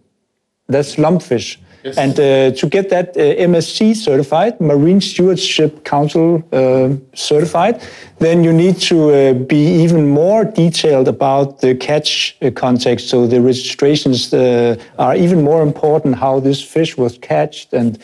That's 0.73 0.97
lumpfish. 0.97 1.59
And 1.97 2.12
uh, 2.12 2.53
to 2.53 2.68
get 2.68 2.91
that 2.91 3.16
uh, 3.16 3.20
MSC 3.20 3.97
certified, 3.97 4.61
Marine 4.61 5.01
Stewardship 5.01 5.85
Council 5.85 6.43
uh, 6.53 6.91
certified, 7.14 7.83
then 8.18 8.45
you 8.45 8.53
need 8.53 8.77
to 8.83 9.11
uh, 9.11 9.33
be 9.33 9.83
even 9.83 10.09
more 10.09 10.45
detailed 10.45 11.09
about 11.09 11.61
the 11.61 11.75
catch 11.75 12.37
uh, 12.41 12.51
context. 12.53 13.09
So 13.09 13.27
the 13.27 13.41
registrations 13.41 14.33
uh, 14.33 14.77
are 14.99 15.16
even 15.16 15.43
more 15.43 15.62
important, 15.62 16.16
how 16.16 16.39
this 16.39 16.62
fish 16.62 16.97
was 16.97 17.18
catched 17.18 17.73
and 17.73 17.99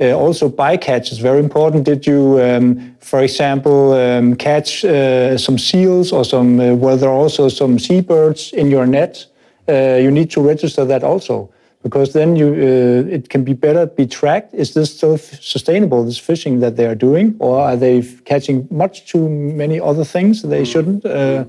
uh, 0.00 0.12
also 0.12 0.48
bycatch 0.48 1.12
is 1.12 1.18
very 1.18 1.38
important. 1.38 1.84
Did 1.84 2.06
you, 2.06 2.40
um, 2.40 2.96
for 3.00 3.22
example, 3.22 3.92
um, 3.92 4.34
catch 4.34 4.84
uh, 4.84 5.38
some 5.38 5.56
seals 5.56 6.12
or 6.12 6.24
some? 6.24 6.58
Uh, 6.58 6.74
were 6.74 6.96
there 6.96 7.10
also 7.10 7.48
some 7.48 7.78
seabirds 7.78 8.52
in 8.52 8.70
your 8.70 8.86
net? 8.86 9.26
Uh, 9.68 9.98
you 10.00 10.10
need 10.10 10.30
to 10.30 10.40
register 10.40 10.84
that 10.84 11.04
also 11.04 11.48
because 11.84 12.12
then 12.18 12.34
you 12.34 12.48
uh, 12.48 13.16
it 13.16 13.28
can 13.28 13.44
be 13.44 13.52
better 13.52 13.86
be 13.86 14.06
tracked. 14.06 14.50
Is 14.54 14.72
this 14.72 14.88
still 14.96 15.14
f- 15.14 15.40
sustainable? 15.54 16.00
This 16.04 16.18
fishing 16.18 16.60
that 16.60 16.74
they 16.76 16.86
are 16.86 16.98
doing, 17.08 17.36
or 17.38 17.60
are 17.60 17.76
they 17.76 18.02
catching 18.24 18.66
much 18.70 18.94
too 19.12 19.28
many 19.62 19.78
other 19.90 20.04
things 20.04 20.42
they 20.42 20.64
shouldn't? 20.64 21.04
Uh, 21.04 21.44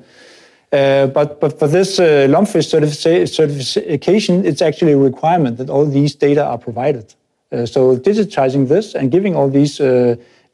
uh, 0.71 1.07
but 1.07 1.39
but 1.39 1.57
for 1.59 1.67
this 1.67 1.99
uh, 1.99 2.27
lumpfish 2.35 2.67
certifica- 2.73 3.27
certification, 3.27 4.45
it's 4.45 4.61
actually 4.61 4.91
a 4.91 4.97
requirement 5.11 5.57
that 5.57 5.69
all 5.69 5.85
these 5.85 6.13
data 6.27 6.43
are 6.43 6.57
provided. 6.57 7.07
Uh, 7.51 7.65
so 7.65 7.95
digitizing 7.97 8.67
this 8.67 8.95
and 8.95 9.11
giving 9.11 9.35
all 9.35 9.49
these 9.49 9.79
uh, 9.79 9.87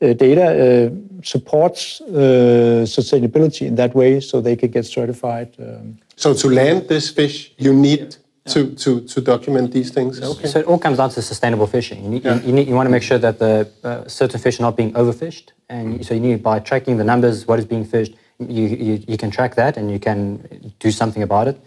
uh, 0.02 0.14
data 0.14 0.46
uh, 0.46 0.90
supports 1.24 2.02
uh, 2.02 2.86
sustainability 2.86 3.66
in 3.66 3.76
that 3.76 3.96
way, 3.96 4.20
so 4.20 4.42
they 4.42 4.56
could 4.56 4.72
get 4.72 4.86
certified. 4.86 5.50
Um, 5.60 5.98
So 6.16 6.34
to 6.34 6.48
land 6.50 6.88
this 6.88 7.10
fish, 7.10 7.52
you 7.58 7.74
need 7.74 8.18
to, 8.46 8.74
to, 8.76 9.02
to 9.02 9.22
document 9.22 9.72
these 9.72 9.92
things. 9.92 10.22
Okay. 10.22 10.48
So 10.48 10.60
it 10.60 10.66
all 10.66 10.80
comes 10.80 10.98
down 10.98 11.10
to 11.12 11.22
sustainable 11.22 11.68
fishing. 11.68 12.04
You, 12.04 12.10
need, 12.10 12.26
you, 12.26 12.34
you, 12.48 12.52
need, 12.54 12.68
you 12.68 12.76
want 12.76 12.88
to 12.88 12.92
make 12.92 13.04
sure 13.04 13.18
that 13.20 13.38
the 13.40 13.70
uh, 13.84 14.08
certain 14.08 14.40
fish 14.40 14.60
are 14.60 14.64
not 14.64 14.76
being 14.76 14.94
overfished, 14.94 15.50
and 15.70 15.98
you- 16.00 16.04
so 16.04 16.14
you 16.14 16.20
need 16.20 16.42
by 16.42 16.60
tracking 16.60 16.98
the 16.98 17.04
numbers, 17.04 17.48
what 17.48 17.60
is 17.60 17.66
being 17.66 17.86
fished, 17.86 18.14
you, 18.40 18.64
you, 18.68 19.04
you 19.08 19.18
can 19.18 19.30
track 19.30 19.54
that 19.56 19.78
and 19.78 19.92
you 19.92 20.00
can 20.00 20.74
do 20.80 20.90
something 20.92 21.22
about 21.22 21.48
it. 21.48 21.62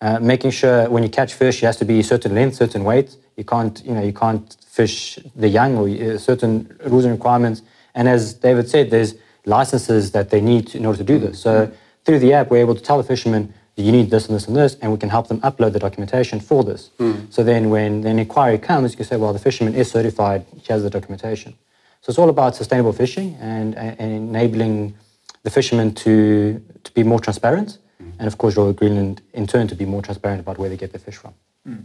Uh, 0.00 0.18
making 0.20 0.50
sure 0.50 0.90
when 0.90 1.02
you 1.02 1.08
catch 1.08 1.32
fish, 1.34 1.62
it 1.62 1.66
has 1.66 1.76
to 1.76 1.84
be 1.84 2.00
a 2.00 2.04
certain 2.04 2.34
length, 2.34 2.56
certain 2.56 2.82
weight. 2.84 3.16
You 3.36 3.44
can't, 3.44 3.82
you 3.84 3.94
know, 3.94 4.02
you 4.02 4.12
can't 4.12 4.56
fish 4.66 5.18
the 5.36 5.48
young 5.48 5.76
or 5.76 5.88
uh, 5.88 6.18
certain 6.18 6.76
rules 6.84 7.04
and 7.04 7.12
requirements. 7.14 7.62
And 7.94 8.08
as 8.08 8.34
David 8.34 8.68
said, 8.68 8.90
there's 8.90 9.14
licenses 9.46 10.10
that 10.10 10.30
they 10.30 10.40
need 10.40 10.74
in 10.74 10.84
order 10.84 10.98
to 10.98 11.04
do 11.04 11.18
this. 11.18 11.38
So 11.40 11.70
through 12.04 12.18
the 12.18 12.32
app, 12.34 12.50
we're 12.50 12.58
able 12.58 12.74
to 12.74 12.82
tell 12.82 12.98
the 12.98 13.04
fishermen, 13.04 13.54
you 13.76 13.92
need 13.92 14.10
this 14.10 14.26
and 14.26 14.34
this 14.34 14.46
and 14.48 14.56
this, 14.56 14.74
and 14.80 14.90
we 14.90 14.98
can 14.98 15.10
help 15.10 15.28
them 15.28 15.40
upload 15.42 15.72
the 15.72 15.78
documentation 15.78 16.40
for 16.40 16.64
this. 16.64 16.90
Hmm. 16.98 17.26
So 17.28 17.44
then 17.44 17.68
when 17.68 18.06
an 18.06 18.18
inquiry 18.18 18.58
comes, 18.58 18.92
you 18.92 18.96
can 18.96 19.06
say, 19.06 19.16
well, 19.16 19.34
the 19.34 19.38
fisherman 19.38 19.74
is 19.74 19.90
certified, 19.90 20.46
he 20.56 20.72
has 20.72 20.82
the 20.82 20.90
documentation. 20.90 21.54
So 22.00 22.10
it's 22.10 22.18
all 22.18 22.30
about 22.30 22.56
sustainable 22.56 22.92
fishing 22.92 23.36
and, 23.40 23.74
and 23.76 24.00
enabling 24.00 24.96
the 25.42 25.50
fishermen 25.50 25.94
to, 25.94 26.62
to 26.84 26.92
be 26.92 27.02
more 27.02 27.20
transparent, 27.20 27.78
hmm. 27.98 28.10
and 28.18 28.26
of 28.26 28.38
course, 28.38 28.56
Royal 28.56 28.72
Greenland 28.72 29.20
in 29.34 29.46
turn 29.46 29.68
to 29.68 29.74
be 29.74 29.84
more 29.84 30.02
transparent 30.02 30.40
about 30.40 30.56
where 30.58 30.70
they 30.70 30.76
get 30.76 30.92
their 30.92 31.00
fish 31.00 31.16
from. 31.16 31.34
Hmm. 31.66 31.76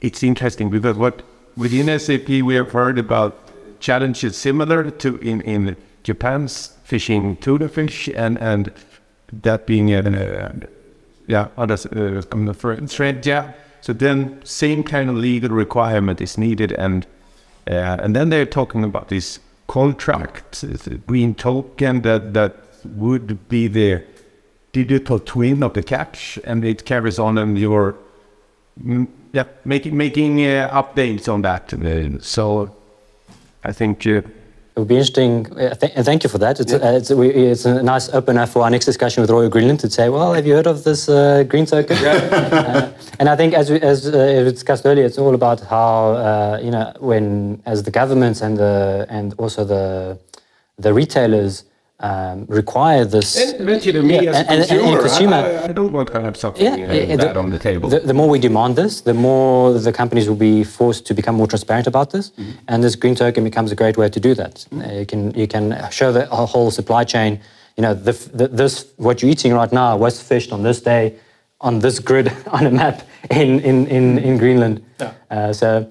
It's 0.00 0.22
interesting 0.22 0.68
because 0.70 0.96
what 0.96 1.22
within 1.56 1.98
SAP 1.98 2.28
we 2.28 2.54
have 2.54 2.70
heard 2.72 2.98
about 2.98 3.48
challenges 3.80 4.36
similar 4.36 4.90
to 4.90 5.16
in, 5.18 5.40
in 5.40 5.76
Japan's 6.04 6.76
fishing 6.84 7.36
tuna 7.36 7.68
fish 7.68 8.08
and 8.14 8.38
and 8.38 8.72
that 9.32 9.66
being 9.66 9.92
a, 9.92 10.00
uh, 10.00 10.52
yeah. 11.26 11.48
others 11.56 11.86
uh, 11.86 12.22
the 12.30 12.54
thread 12.88 13.26
yeah. 13.26 13.52
So 13.80 13.92
then 13.92 14.40
same 14.44 14.82
kind 14.82 15.08
of 15.08 15.16
legal 15.16 15.50
requirement 15.50 16.20
is 16.20 16.36
needed 16.36 16.72
and 16.72 17.06
uh, 17.66 17.98
and 18.02 18.16
then 18.16 18.30
they're 18.30 18.46
talking 18.46 18.84
about 18.84 19.08
this 19.08 19.40
contract 19.66 20.60
the 20.62 21.00
green 21.06 21.34
token 21.34 22.02
that 22.02 22.32
that 22.34 22.56
would 22.84 23.48
be 23.48 23.68
the 23.68 24.02
digital 24.72 25.18
twin 25.18 25.62
of 25.62 25.74
the 25.74 25.82
catch 25.82 26.38
and 26.44 26.64
it 26.64 26.84
carries 26.84 27.18
on 27.18 27.38
and 27.38 27.58
your 27.58 27.96
Mm, 28.84 29.08
yeah, 29.32 29.44
making 29.64 29.96
making 29.96 30.40
uh, 30.40 30.68
updates 30.72 31.32
on 31.32 31.42
that. 31.42 31.72
Uh, 31.74 32.20
so 32.20 32.74
I 33.64 33.72
think 33.72 34.06
uh, 34.06 34.22
It 34.78 34.82
would 34.82 34.88
be 34.88 34.94
interesting, 34.94 35.44
uh, 35.58 35.74
th- 35.74 35.92
and 35.96 36.06
thank 36.06 36.22
you 36.22 36.30
for 36.30 36.38
that. 36.38 36.60
It's, 36.60 36.72
uh, 36.72 36.78
it's, 36.82 37.10
we, 37.10 37.30
it's 37.30 37.64
a 37.64 37.82
nice 37.82 38.08
opener 38.10 38.46
for 38.46 38.62
our 38.62 38.70
next 38.70 38.84
discussion 38.84 39.22
with 39.22 39.28
Royal 39.28 39.48
Greenland 39.48 39.80
to 39.80 39.90
say, 39.90 40.08
well, 40.08 40.32
have 40.34 40.46
you 40.46 40.54
heard 40.54 40.68
of 40.68 40.84
this 40.84 41.08
uh, 41.08 41.42
green 41.42 41.66
token? 41.66 41.96
uh, 41.96 42.94
and 43.18 43.28
I 43.28 43.34
think, 43.34 43.54
as 43.54 43.70
we, 43.72 43.80
as 43.80 44.06
uh, 44.06 44.42
we 44.44 44.52
discussed 44.52 44.86
earlier, 44.86 45.04
it's 45.04 45.18
all 45.18 45.34
about 45.34 45.58
how, 45.62 46.12
uh, 46.12 46.60
you 46.62 46.70
know, 46.70 46.92
when, 47.00 47.60
as 47.66 47.82
the 47.82 47.90
governments 47.90 48.40
and, 48.40 48.56
the, 48.56 49.04
and 49.08 49.34
also 49.36 49.64
the, 49.64 50.16
the 50.78 50.94
retailers 50.94 51.64
um, 52.00 52.46
require 52.48 53.04
this. 53.04 53.36
eventually 53.60 53.92
to 53.92 54.02
me 54.02 54.20
Yeah, 54.24 54.30
as 54.30 54.36
a 54.36 54.38
and- 54.38 54.48
and- 54.50 54.70
and 54.70 55.00
consumer, 55.00 55.00
consumer- 55.00 55.60
I, 55.62 55.68
I 55.70 55.72
don't 55.72 55.92
want 55.92 56.08
to 56.12 56.20
have 56.20 56.36
something 56.36 56.64
Yeah, 56.64 56.72
uh, 56.88 56.92
yeah, 56.92 57.16
bad 57.16 57.34
the- 57.34 57.38
on 57.38 57.50
the 57.50 57.58
table. 57.58 57.88
The, 57.88 58.00
the 58.00 58.14
more 58.14 58.28
we 58.28 58.38
demand 58.38 58.76
this, 58.76 59.00
the 59.00 59.14
more 59.14 59.72
the 59.72 59.92
companies 59.92 60.28
will 60.28 60.36
be 60.36 60.62
forced 60.64 61.06
to 61.06 61.14
become 61.14 61.34
more 61.34 61.48
transparent 61.48 61.86
about 61.86 62.10
this, 62.10 62.30
Mm-hmm. 62.30 62.50
and 62.68 62.84
this 62.84 62.94
green 62.96 63.14
token 63.14 63.42
becomes 63.44 63.72
a 63.72 63.74
great 63.74 63.96
way 63.96 64.08
to 64.08 64.20
do 64.20 64.34
that. 64.34 64.64
Uh, 64.72 64.92
you 65.00 65.06
can 65.06 65.34
you 65.34 65.46
can 65.48 65.64
show 65.90 66.12
the 66.12 66.26
whole 66.26 66.70
supply 66.70 67.04
chain. 67.04 67.40
You 67.76 67.82
know, 67.82 67.94
the, 67.94 68.12
the, 68.34 68.48
this 68.48 68.86
what 68.96 69.20
you're 69.22 69.30
eating 69.30 69.52
right 69.54 69.72
now 69.72 69.96
was 69.96 70.20
fished 70.20 70.52
on 70.52 70.62
this 70.62 70.80
day, 70.80 71.14
on 71.60 71.78
this 71.80 71.98
grid 72.00 72.32
on 72.58 72.66
a 72.66 72.70
map 72.70 73.02
in 73.30 73.60
in 73.60 73.86
in, 73.88 74.18
in 74.18 74.38
Greenland. 74.38 74.80
Uh, 75.30 75.52
so. 75.52 75.86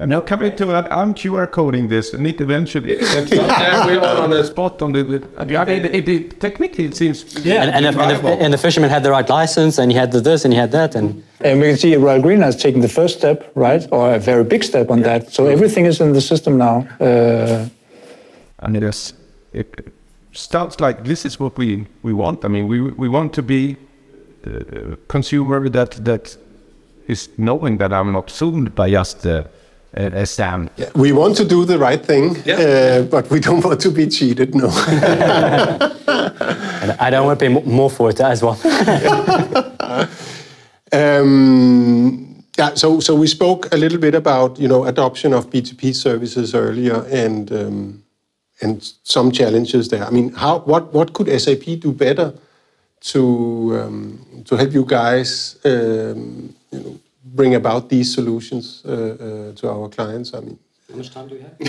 And 0.00 0.10
now 0.10 0.20
coming 0.20 0.54
to 0.54 0.64
that, 0.66 0.92
I'm 0.92 1.12
QR 1.12 1.50
coding 1.50 1.88
this, 1.88 2.14
and 2.14 2.24
it 2.24 2.40
eventually 2.40 3.00
ends 3.00 3.32
up 3.32 3.58
there. 3.58 3.86
We're 3.86 4.00
on 4.00 4.30
the 4.30 4.44
spot 4.44 4.80
on 4.80 4.92
the. 4.92 5.02
the 5.02 5.56
I 5.58 5.64
mean, 5.64 5.86
it, 5.86 6.08
it, 6.08 6.40
technically, 6.40 6.84
it 6.84 6.94
seems 6.94 7.44
yeah, 7.44 7.64
And, 7.64 7.74
and, 7.74 7.86
if, 7.86 7.96
and, 7.98 8.12
if, 8.12 8.24
and 8.24 8.52
the 8.54 8.58
fisherman 8.58 8.90
had 8.90 9.02
the 9.02 9.10
right 9.10 9.28
license, 9.28 9.76
and 9.76 9.90
he 9.90 9.98
had 9.98 10.12
the 10.12 10.20
this, 10.20 10.44
and 10.44 10.54
he 10.54 10.58
had 10.58 10.70
that, 10.70 10.94
and 10.94 11.24
And 11.40 11.60
we 11.60 11.66
can 11.68 11.76
see 11.76 11.96
Royal 11.96 12.22
Greenland 12.22 12.44
has 12.44 12.62
taken 12.62 12.80
the 12.80 12.88
first 12.88 13.18
step, 13.18 13.50
right, 13.56 13.84
or 13.90 14.14
a 14.14 14.20
very 14.20 14.44
big 14.44 14.62
step 14.62 14.88
on 14.88 15.02
that. 15.02 15.32
So 15.32 15.46
everything 15.46 15.86
is 15.86 16.00
in 16.00 16.12
the 16.12 16.20
system 16.20 16.58
now. 16.58 16.86
Uh, 17.00 17.68
and 18.60 18.76
it 18.76 18.82
is 18.84 19.14
it 19.52 19.92
starts 20.32 20.80
like 20.80 21.04
this 21.04 21.24
is 21.24 21.40
what 21.40 21.56
we 21.56 21.86
we 22.02 22.12
want 22.12 22.44
i 22.44 22.48
mean 22.48 22.68
we 22.68 22.80
we 22.80 23.08
want 23.08 23.32
to 23.32 23.42
be 23.42 23.76
the 24.42 24.98
consumer 25.08 25.68
that 25.68 25.92
that 26.04 26.36
is 27.06 27.28
knowing 27.38 27.78
that 27.78 27.92
i'm 27.92 28.12
not 28.12 28.30
fooled 28.30 28.74
by 28.74 28.90
just 28.90 29.26
uh, 29.26 29.44
a, 29.94 30.06
a 30.06 30.26
stamp 30.26 30.70
We 30.94 31.12
want 31.12 31.36
to 31.36 31.44
do 31.44 31.64
the 31.64 31.78
right 31.78 32.04
thing, 32.04 32.36
uh, 32.48 33.02
but 33.10 33.30
we 33.30 33.40
don't 33.40 33.64
want 33.64 33.80
to 33.80 33.90
be 33.90 34.06
cheated, 34.06 34.54
no. 34.54 34.68
and 36.82 36.92
I 37.00 37.10
don't 37.10 37.26
want 37.26 37.38
to 37.38 37.46
pay 37.46 37.52
more 37.64 37.90
for 37.90 38.10
it 38.10 38.20
as 38.20 38.42
well. 38.42 38.58
Um, 40.90 42.44
yeah, 42.58 42.74
so 42.74 42.98
so 43.00 43.14
we 43.14 43.26
spoke 43.26 43.72
a 43.72 43.76
little 43.76 43.98
bit 43.98 44.14
about 44.14 44.58
you 44.58 44.68
know 44.68 44.84
adoption 44.84 45.34
of 45.34 45.50
BTP 45.50 45.94
services 45.94 46.54
earlier 46.54 47.04
and 47.10 47.52
um, 47.52 48.02
and 48.60 48.82
some 49.02 49.30
challenges 49.30 49.88
there. 49.88 50.04
I 50.04 50.10
mean, 50.10 50.32
how 50.32 50.60
what 50.60 50.92
what 50.94 51.12
could 51.12 51.28
SAP 51.40 51.80
do 51.80 51.92
better 51.92 52.32
to 53.00 53.78
um, 53.80 54.44
to 54.46 54.56
help 54.56 54.72
you 54.72 54.84
guys 54.84 55.58
um, 55.64 56.54
you 56.72 56.80
know 56.80 56.98
bring 57.34 57.54
about 57.54 57.88
these 57.88 58.14
solutions 58.14 58.82
uh, 58.84 58.90
uh, 58.90 59.52
to 59.54 59.68
our 59.70 59.88
clients? 59.88 60.34
I 60.34 60.40
mean. 60.40 60.58
How 60.90 60.96
much 60.96 61.10
time 61.10 61.28
do 61.28 61.34
we 61.34 61.42
have? 61.42 61.52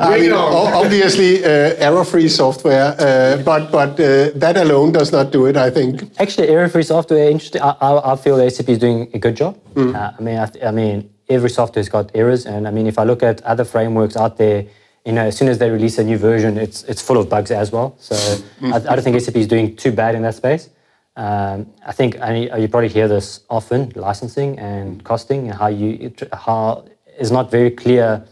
I 0.00 0.18
mean, 0.18 0.32
obviously, 0.32 1.44
uh, 1.44 1.48
error-free 1.78 2.28
software, 2.28 2.94
uh, 2.98 3.36
but 3.44 3.70
but 3.70 3.90
uh, 4.00 4.30
that 4.34 4.56
alone 4.56 4.90
does 4.92 5.12
not 5.12 5.30
do 5.30 5.46
it. 5.46 5.56
I 5.56 5.70
think. 5.70 6.02
Actually, 6.18 6.48
error-free 6.48 6.82
software. 6.82 7.30
Interesting. 7.30 7.62
I, 7.62 7.76
I, 7.80 8.12
I 8.12 8.16
feel 8.16 8.36
SAP 8.50 8.68
is 8.68 8.78
doing 8.78 9.10
a 9.14 9.18
good 9.18 9.36
job. 9.36 9.56
Uh, 9.76 10.10
I 10.18 10.20
mean, 10.20 10.38
I, 10.38 10.46
th- 10.46 10.64
I 10.64 10.70
mean, 10.72 11.08
every 11.28 11.50
software's 11.50 11.88
got 11.88 12.10
errors, 12.14 12.46
and 12.46 12.66
I 12.66 12.70
mean, 12.72 12.86
if 12.86 12.98
I 12.98 13.04
look 13.04 13.22
at 13.22 13.40
other 13.42 13.64
frameworks 13.64 14.16
out 14.16 14.36
there, 14.38 14.66
you 15.06 15.12
know, 15.12 15.26
as 15.26 15.36
soon 15.36 15.48
as 15.48 15.58
they 15.58 15.70
release 15.70 15.98
a 15.98 16.04
new 16.04 16.18
version, 16.18 16.58
it's 16.58 16.82
it's 16.84 17.00
full 17.02 17.18
of 17.18 17.28
bugs 17.28 17.50
as 17.52 17.70
well. 17.70 17.94
So 17.98 18.14
I, 18.62 18.74
I 18.76 18.78
don't 18.80 19.02
think 19.02 19.20
SAP 19.20 19.36
is 19.36 19.46
doing 19.46 19.76
too 19.76 19.92
bad 19.92 20.14
in 20.16 20.22
that 20.22 20.34
space. 20.34 20.68
Um, 21.16 21.66
I 21.84 21.92
think 21.92 22.20
I, 22.20 22.56
you 22.56 22.68
probably 22.68 22.88
hear 22.88 23.06
this 23.06 23.40
often: 23.50 23.92
licensing 23.94 24.58
and 24.58 25.04
costing, 25.04 25.48
and 25.48 25.58
how 25.58 25.66
you 25.66 26.12
how 26.32 26.84
is 27.18 27.30
not 27.30 27.50
very 27.50 27.70
clear. 27.70 28.24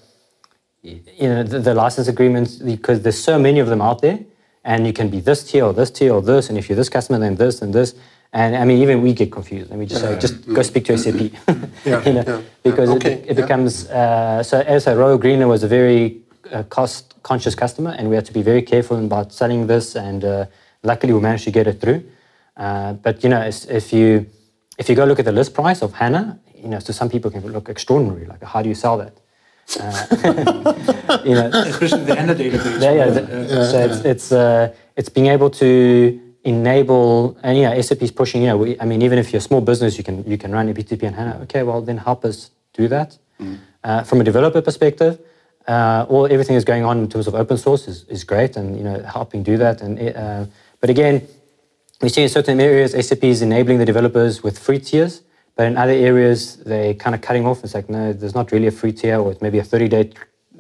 You 0.82 1.02
know 1.20 1.42
the, 1.42 1.58
the 1.58 1.74
license 1.74 2.08
agreements 2.08 2.56
because 2.56 3.02
there's 3.02 3.22
so 3.22 3.38
many 3.38 3.58
of 3.58 3.66
them 3.68 3.82
out 3.82 4.00
there, 4.00 4.18
and 4.64 4.86
you 4.86 4.94
can 4.94 5.10
be 5.10 5.20
this 5.20 5.44
tier 5.44 5.64
or 5.64 5.74
this 5.74 5.90
tier 5.90 6.14
or 6.14 6.22
this, 6.22 6.48
and 6.48 6.56
if 6.56 6.70
you're 6.70 6.76
this 6.76 6.88
customer, 6.88 7.18
then 7.18 7.36
this 7.36 7.60
and 7.60 7.74
this. 7.74 7.94
And 8.32 8.56
I 8.56 8.64
mean, 8.64 8.80
even 8.80 9.02
we 9.02 9.12
get 9.12 9.30
confused, 9.30 9.70
and 9.70 9.78
we 9.78 9.84
just 9.84 10.00
say, 10.00 10.18
just 10.18 10.46
go 10.46 10.62
speak 10.62 10.84
to 10.86 10.96
SAP, 10.96 11.32
yeah, 11.84 12.04
you 12.04 12.12
know, 12.12 12.24
yeah, 12.26 12.40
because 12.62 12.88
okay, 12.90 13.14
it, 13.14 13.30
it 13.30 13.36
becomes. 13.36 13.90
Uh, 13.90 14.42
so 14.42 14.60
as 14.60 14.86
a 14.86 14.96
Royal 14.96 15.18
Greenland 15.18 15.50
was 15.50 15.64
a 15.64 15.68
very 15.68 16.22
uh, 16.50 16.62
cost-conscious 16.62 17.54
customer, 17.54 17.90
and 17.90 18.08
we 18.08 18.14
had 18.14 18.24
to 18.24 18.32
be 18.32 18.40
very 18.40 18.62
careful 18.62 19.04
about 19.04 19.32
selling 19.34 19.66
this. 19.66 19.96
And 19.96 20.24
uh, 20.24 20.46
luckily, 20.82 21.12
we 21.12 21.20
managed 21.20 21.44
to 21.44 21.50
get 21.50 21.66
it 21.66 21.80
through. 21.80 22.04
Uh, 22.61 22.92
but 22.92 23.24
you 23.24 23.30
know, 23.30 23.40
if 23.40 23.92
you 23.92 24.26
if 24.78 24.88
you 24.88 24.94
go 24.94 25.04
look 25.04 25.18
at 25.18 25.24
the 25.24 25.32
list 25.32 25.54
price 25.54 25.80
of 25.82 25.94
HANA, 25.94 26.38
you 26.54 26.68
know, 26.68 26.78
so 26.78 26.92
some 26.92 27.08
people 27.08 27.30
can 27.30 27.40
look 27.56 27.68
extraordinary. 27.70 28.26
Like, 28.26 28.42
how 28.44 28.61
do 28.62 28.68
you 28.68 28.74
sell 28.74 28.98
that? 28.98 29.14
Uh, 29.80 31.22
you 31.24 31.34
know, 31.34 31.50
especially 31.72 32.04
the 32.04 32.14
HANA 32.14 32.34
database. 32.34 32.82
Yeah, 32.82 32.92
yeah. 32.92 33.11
The, 33.11 33.66
so 33.70 33.78
it's 33.78 34.04
it's 34.04 34.32
uh, 34.32 34.74
it's 34.94 35.08
being 35.08 35.28
able 35.28 35.48
to 35.62 36.20
enable 36.44 37.36
and 37.42 37.56
yeah, 37.58 37.80
SAP 37.80 38.02
is 38.02 38.11
pushing. 38.11 38.42
You 38.42 38.48
know, 38.48 38.58
we, 38.58 38.78
I 38.78 38.84
mean, 38.84 39.00
even 39.00 39.18
if 39.18 39.32
you're 39.32 39.38
a 39.38 39.48
small 39.50 39.62
business, 39.62 39.96
you 39.96 40.04
can 40.04 40.22
you 40.30 40.36
can 40.36 40.52
run 40.52 40.68
a 40.68 40.74
BTP 40.74 41.02
and 41.04 41.16
HANA. 41.16 41.40
Okay, 41.44 41.62
well 41.62 41.80
then 41.80 41.96
help 41.96 42.26
us 42.26 42.50
do 42.74 42.88
that. 42.88 43.16
Mm. 43.40 43.58
Uh, 43.82 44.02
from 44.02 44.20
a 44.20 44.24
developer 44.24 44.61
perspective, 44.61 45.18
uh, 45.66 46.04
all 46.11 46.26
everything 46.26 46.56
is 46.56 46.64
going 46.64 46.84
on 46.84 46.98
in 46.98 47.08
terms 47.08 47.26
of 47.26 47.34
open 47.34 47.56
source 47.56 47.88
is, 47.88 48.04
is 48.04 48.22
great, 48.24 48.56
and 48.56 48.76
you 48.76 48.84
know 48.84 49.02
helping 49.02 49.42
do 49.42 49.56
that. 49.56 49.80
And 49.80 49.98
uh, 49.98 50.44
but 50.80 50.90
again, 50.90 51.26
we 52.03 52.09
see 52.09 52.22
in 52.22 52.28
certain 52.28 52.61
areas 52.61 52.92
SAP 52.92 53.24
is 53.24 53.42
enabling 53.42 53.78
the 53.78 53.84
developers 53.84 54.42
with 54.42 54.59
free 54.59 54.78
tiers, 54.78 55.22
but 55.57 55.66
in 55.66 55.76
other 55.76 55.92
areas 55.92 56.57
they're 56.59 56.94
kind 56.94 57.14
of 57.14 57.20
cutting 57.20 57.46
off. 57.46 57.62
It's 57.64 57.74
like 57.74 57.88
no, 57.88 58.12
there's 58.12 58.34
not 58.34 58.53
really 58.53 58.66
a 58.68 58.70
free 58.70 58.92
tier, 58.92 59.18
or 59.18 59.32
it's 59.32 59.42
maybe 59.42 59.59
a 59.59 59.64
30 59.64 59.88
day 59.88 60.11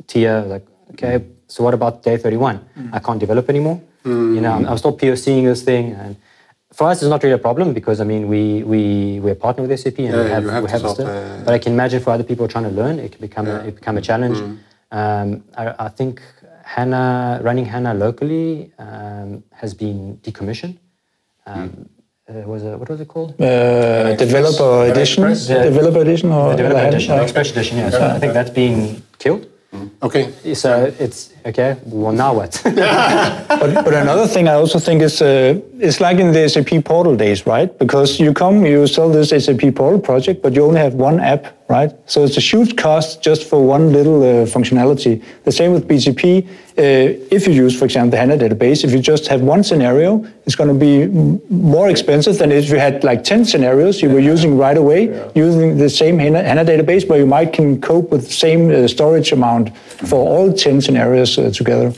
tier. 0.06 0.40
Like 0.42 0.66
okay, 0.92 1.18
mm. 1.18 1.32
so 1.46 1.64
what 1.64 1.74
about 1.74 2.02
day 2.02 2.16
31? 2.16 2.58
Mm. 2.58 2.90
I 2.92 2.98
can't 2.98 3.20
develop 3.20 3.48
anymore. 3.48 3.80
Mm. 4.04 4.34
You 4.34 4.40
know, 4.40 4.52
I'm, 4.52 4.66
I'm 4.66 4.78
still 4.78 4.96
POCing 4.96 5.44
this 5.44 5.62
thing 5.62 5.92
and 5.92 6.16
for 6.72 6.88
us, 6.88 7.02
it's 7.02 7.10
not 7.10 7.22
really 7.22 7.34
a 7.34 7.38
problem 7.38 7.72
because 7.72 8.00
I 8.00 8.04
mean 8.04 8.28
we 8.28 8.62
we 8.62 9.20
we're 9.20 9.34
partner 9.34 9.66
with 9.66 9.78
SAP 9.78 9.98
and 9.98 10.08
yeah, 10.08 10.22
we 10.22 10.30
have, 10.30 10.44
have 10.44 10.64
we 10.64 10.70
have 10.70 10.84
uh, 10.84 11.42
but 11.44 11.54
I 11.54 11.58
can 11.58 11.72
imagine 11.72 12.00
for 12.00 12.10
other 12.10 12.22
people 12.22 12.46
trying 12.46 12.64
to 12.64 12.70
learn, 12.70 12.98
it 12.98 13.12
can 13.12 13.20
become 13.20 13.46
yeah. 13.46 13.62
a, 13.62 13.68
it 13.68 13.74
become 13.76 13.96
a 13.96 14.00
challenge. 14.00 14.38
Mm. 14.38 14.58
Um, 14.92 15.44
I, 15.56 15.86
I, 15.86 15.88
think 15.88 16.20
HANA 16.64 17.40
running 17.42 17.64
HANA 17.64 17.94
locally 17.94 18.72
um, 18.78 19.44
has 19.52 19.72
been 19.72 20.18
decommissioned. 20.18 20.78
Um, 21.54 21.68
mm. 21.68 21.86
Uh, 22.30 22.46
was 22.46 22.62
it, 22.62 22.78
what 22.78 22.88
was 22.88 23.00
it 23.00 23.08
called? 23.08 23.30
Uh, 23.40 24.14
developer 24.14 24.90
edition. 24.90 25.24
Yeah. 25.24 25.64
Developer 25.64 26.00
edition 26.00 26.30
or 26.30 26.50
the 26.50 26.56
developer 26.62 26.86
edition, 26.86 27.18
Express 27.18 27.50
edition. 27.50 27.78
Yeah. 27.78 27.90
So 27.90 28.06
I 28.06 28.18
think 28.20 28.32
that's 28.32 28.50
being 28.50 29.02
killed. 29.18 29.46
Okay. 30.02 30.54
So 30.54 30.92
it's 30.98 31.32
okay. 31.46 31.76
Well, 31.86 32.12
now 32.12 32.34
what? 32.34 32.60
but, 32.64 33.84
but 33.84 33.94
another 33.94 34.26
thing 34.26 34.48
I 34.48 34.54
also 34.54 34.78
think 34.78 35.02
is 35.02 35.20
uh, 35.22 35.60
it's 35.80 36.00
like 36.00 36.18
in 36.18 36.32
the 36.32 36.48
SAP 36.48 36.84
portal 36.84 37.16
days, 37.16 37.46
right? 37.46 37.76
Because 37.78 38.20
you 38.20 38.32
come, 38.32 38.64
you 38.66 38.86
sell 38.86 39.10
this 39.10 39.30
SAP 39.30 39.74
portal 39.74 39.98
project, 39.98 40.42
but 40.42 40.54
you 40.54 40.64
only 40.64 40.80
have 40.80 40.94
one 40.94 41.20
app, 41.20 41.56
right? 41.68 41.92
So 42.06 42.24
it's 42.24 42.36
a 42.36 42.40
huge 42.40 42.76
cost 42.76 43.22
just 43.22 43.44
for 43.44 43.64
one 43.64 43.92
little 43.92 44.22
uh, 44.22 44.46
functionality. 44.46 45.22
The 45.44 45.52
same 45.52 45.72
with 45.72 45.88
BTP. 45.88 46.46
Uh, 46.46 47.18
if 47.30 47.46
you 47.46 47.52
use, 47.52 47.78
for 47.78 47.84
example, 47.84 48.10
the 48.12 48.16
HANA 48.16 48.38
database, 48.38 48.84
if 48.84 48.92
you 48.92 49.00
just 49.00 49.26
have 49.28 49.40
one 49.42 49.62
scenario, 49.62 50.24
it's 50.46 50.54
going 50.54 50.68
to 50.68 50.74
be 50.74 51.06
more 51.50 51.90
expensive 51.90 52.38
than 52.38 52.52
if 52.52 52.70
you 52.70 52.78
had 52.78 53.04
like 53.04 53.24
10 53.24 53.44
scenarios 53.44 54.00
you 54.00 54.08
were 54.08 54.20
using 54.20 54.56
right 54.56 54.76
away, 54.76 55.10
yeah. 55.10 55.30
using 55.34 55.76
the 55.76 55.90
same 55.90 56.18
HANA, 56.18 56.42
HANA, 56.42 56.64
database, 56.64 57.08
where 57.08 57.18
you 57.18 57.26
might 57.26 57.52
can 57.52 57.80
cope 57.80 58.10
with 58.10 58.26
the 58.26 58.32
same 58.32 58.70
uh, 58.70 58.88
storage 58.88 59.32
amount 59.32 59.76
for 59.76 60.26
all 60.26 60.52
10 60.52 60.80
scenarios 60.80 61.29
uh, 61.38 61.50
together. 61.50 61.92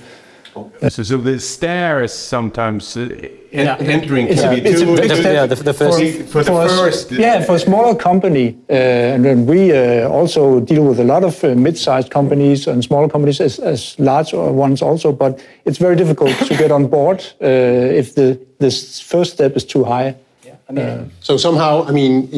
So, 0.89 1.03
so 1.03 1.17
the 1.17 1.41
stair 1.41 2.03
is 2.03 2.13
sometimes 2.13 2.97
uh, 2.97 3.09
yeah. 3.51 3.77
entering 3.79 4.27
it's 4.29 4.43
a, 4.43 4.53
it's 4.53 4.83
a 4.83 5.33
yeah, 5.33 5.47
the, 5.47 5.55
the 5.55 5.73
first. 5.73 5.99
For, 5.99 6.25
for, 6.25 6.45
for 6.45 6.63
the 6.63 6.69
first. 6.69 7.13
yeah, 7.13 7.43
for 7.43 7.55
a 7.55 7.59
smaller 7.59 7.95
company, 7.95 8.59
uh, 8.69 8.73
and 8.73 9.25
then 9.25 9.47
we 9.47 9.73
uh, 9.73 10.09
also 10.09 10.61
deal 10.61 10.85
with 10.85 11.01
a 11.01 11.05
lot 11.05 11.25
of 11.25 11.43
uh, 11.43 11.55
mid-sized 11.55 12.11
companies 12.11 12.67
and 12.67 12.85
smaller 12.85 13.09
companies 13.09 13.41
as, 13.41 13.59
as 13.61 13.99
large 13.99 14.35
ones 14.35 14.83
also, 14.83 15.11
but 15.11 15.43
it's 15.65 15.79
very 15.79 15.97
difficult 15.97 16.37
to 16.47 16.55
get 16.57 16.71
on 16.71 16.87
board 16.87 17.25
uh, 17.41 17.47
if 17.47 18.15
the 18.15 18.39
this 18.59 19.01
first 19.01 19.33
step 19.33 19.57
is 19.57 19.65
too 19.65 19.85
high. 19.85 20.15
I 20.69 20.73
mean, 20.73 20.85
uh, 20.85 21.09
so 21.21 21.37
somehow, 21.37 21.85
I 21.85 21.93
mean, 21.93 22.29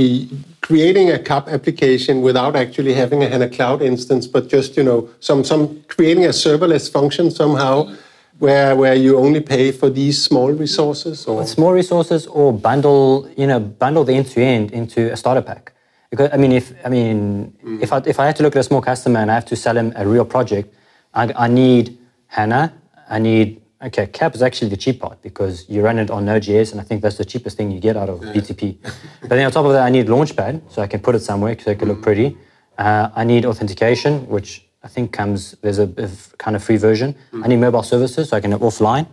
creating 0.60 1.10
a 1.10 1.18
CAP 1.18 1.48
application 1.48 2.22
without 2.22 2.56
actually 2.56 2.94
having 2.94 3.22
a 3.22 3.28
HANA 3.28 3.50
Cloud 3.50 3.82
instance, 3.82 4.26
but 4.26 4.48
just 4.48 4.76
you 4.76 4.82
know 4.82 5.08
some 5.20 5.44
some 5.44 5.82
creating 5.88 6.24
a 6.24 6.30
serverless 6.30 6.90
function 6.90 7.30
somehow 7.30 7.94
where 8.38 8.74
where 8.74 8.94
you 8.94 9.18
only 9.18 9.40
pay 9.40 9.70
for 9.70 9.90
these 9.90 10.22
small 10.22 10.50
resources 10.52 11.26
or 11.26 11.46
small 11.46 11.72
resources 11.72 12.26
or 12.26 12.52
bundle 12.52 13.28
you 13.36 13.46
know 13.46 13.60
bundle 13.60 14.04
the 14.04 14.14
end 14.14 14.26
to 14.26 14.40
end 14.40 14.70
into 14.72 15.12
a 15.12 15.16
starter 15.16 15.42
pack. 15.42 15.72
Because 16.10 16.30
I 16.32 16.36
mean 16.38 16.52
if 16.52 16.72
I 16.84 16.88
mean 16.88 17.52
mm. 17.62 17.82
if 17.82 17.92
I 17.92 17.98
if 18.06 18.18
I 18.18 18.26
had 18.26 18.36
to 18.36 18.42
look 18.42 18.56
at 18.56 18.60
a 18.60 18.68
small 18.70 18.80
customer 18.80 19.20
and 19.20 19.30
I 19.30 19.34
have 19.34 19.46
to 19.46 19.56
sell 19.56 19.76
him 19.76 19.92
a 19.96 20.06
real 20.06 20.24
project, 20.24 20.74
I, 21.12 21.32
I 21.36 21.48
need 21.48 21.98
HANA, 22.28 22.72
I 23.08 23.18
need 23.18 23.60
Okay, 23.82 24.06
CAP 24.06 24.34
is 24.34 24.42
actually 24.42 24.70
the 24.70 24.76
cheap 24.76 25.00
part 25.00 25.20
because 25.20 25.68
you 25.68 25.82
run 25.82 25.98
it 25.98 26.10
on 26.10 26.24
Node.js, 26.24 26.72
and 26.72 26.80
I 26.80 26.84
think 26.84 27.02
that's 27.02 27.16
the 27.16 27.24
cheapest 27.24 27.56
thing 27.56 27.70
you 27.70 27.80
get 27.80 27.96
out 27.96 28.08
of 28.08 28.24
yeah. 28.24 28.32
BTP. 28.32 28.78
but 29.20 29.30
then 29.30 29.44
on 29.44 29.52
top 29.52 29.66
of 29.66 29.72
that, 29.72 29.82
I 29.82 29.90
need 29.90 30.06
Launchpad, 30.06 30.72
so 30.72 30.80
I 30.80 30.86
can 30.86 31.00
put 31.00 31.14
it 31.14 31.20
somewhere 31.20 31.58
so 31.58 31.70
it 31.70 31.78
can 31.78 31.88
look 31.88 31.98
mm. 31.98 32.02
pretty. 32.02 32.38
Uh, 32.78 33.10
I 33.14 33.24
need 33.24 33.44
authentication, 33.44 34.26
which 34.28 34.66
I 34.82 34.88
think 34.88 35.12
comes, 35.12 35.52
there's 35.62 35.78
a, 35.78 35.88
a 35.96 36.08
kind 36.38 36.56
of 36.56 36.62
free 36.62 36.76
version. 36.76 37.14
Mm. 37.32 37.44
I 37.44 37.48
need 37.48 37.56
mobile 37.56 37.82
services, 37.82 38.28
so 38.28 38.36
I 38.36 38.40
can 38.40 38.52
offline. 38.52 39.06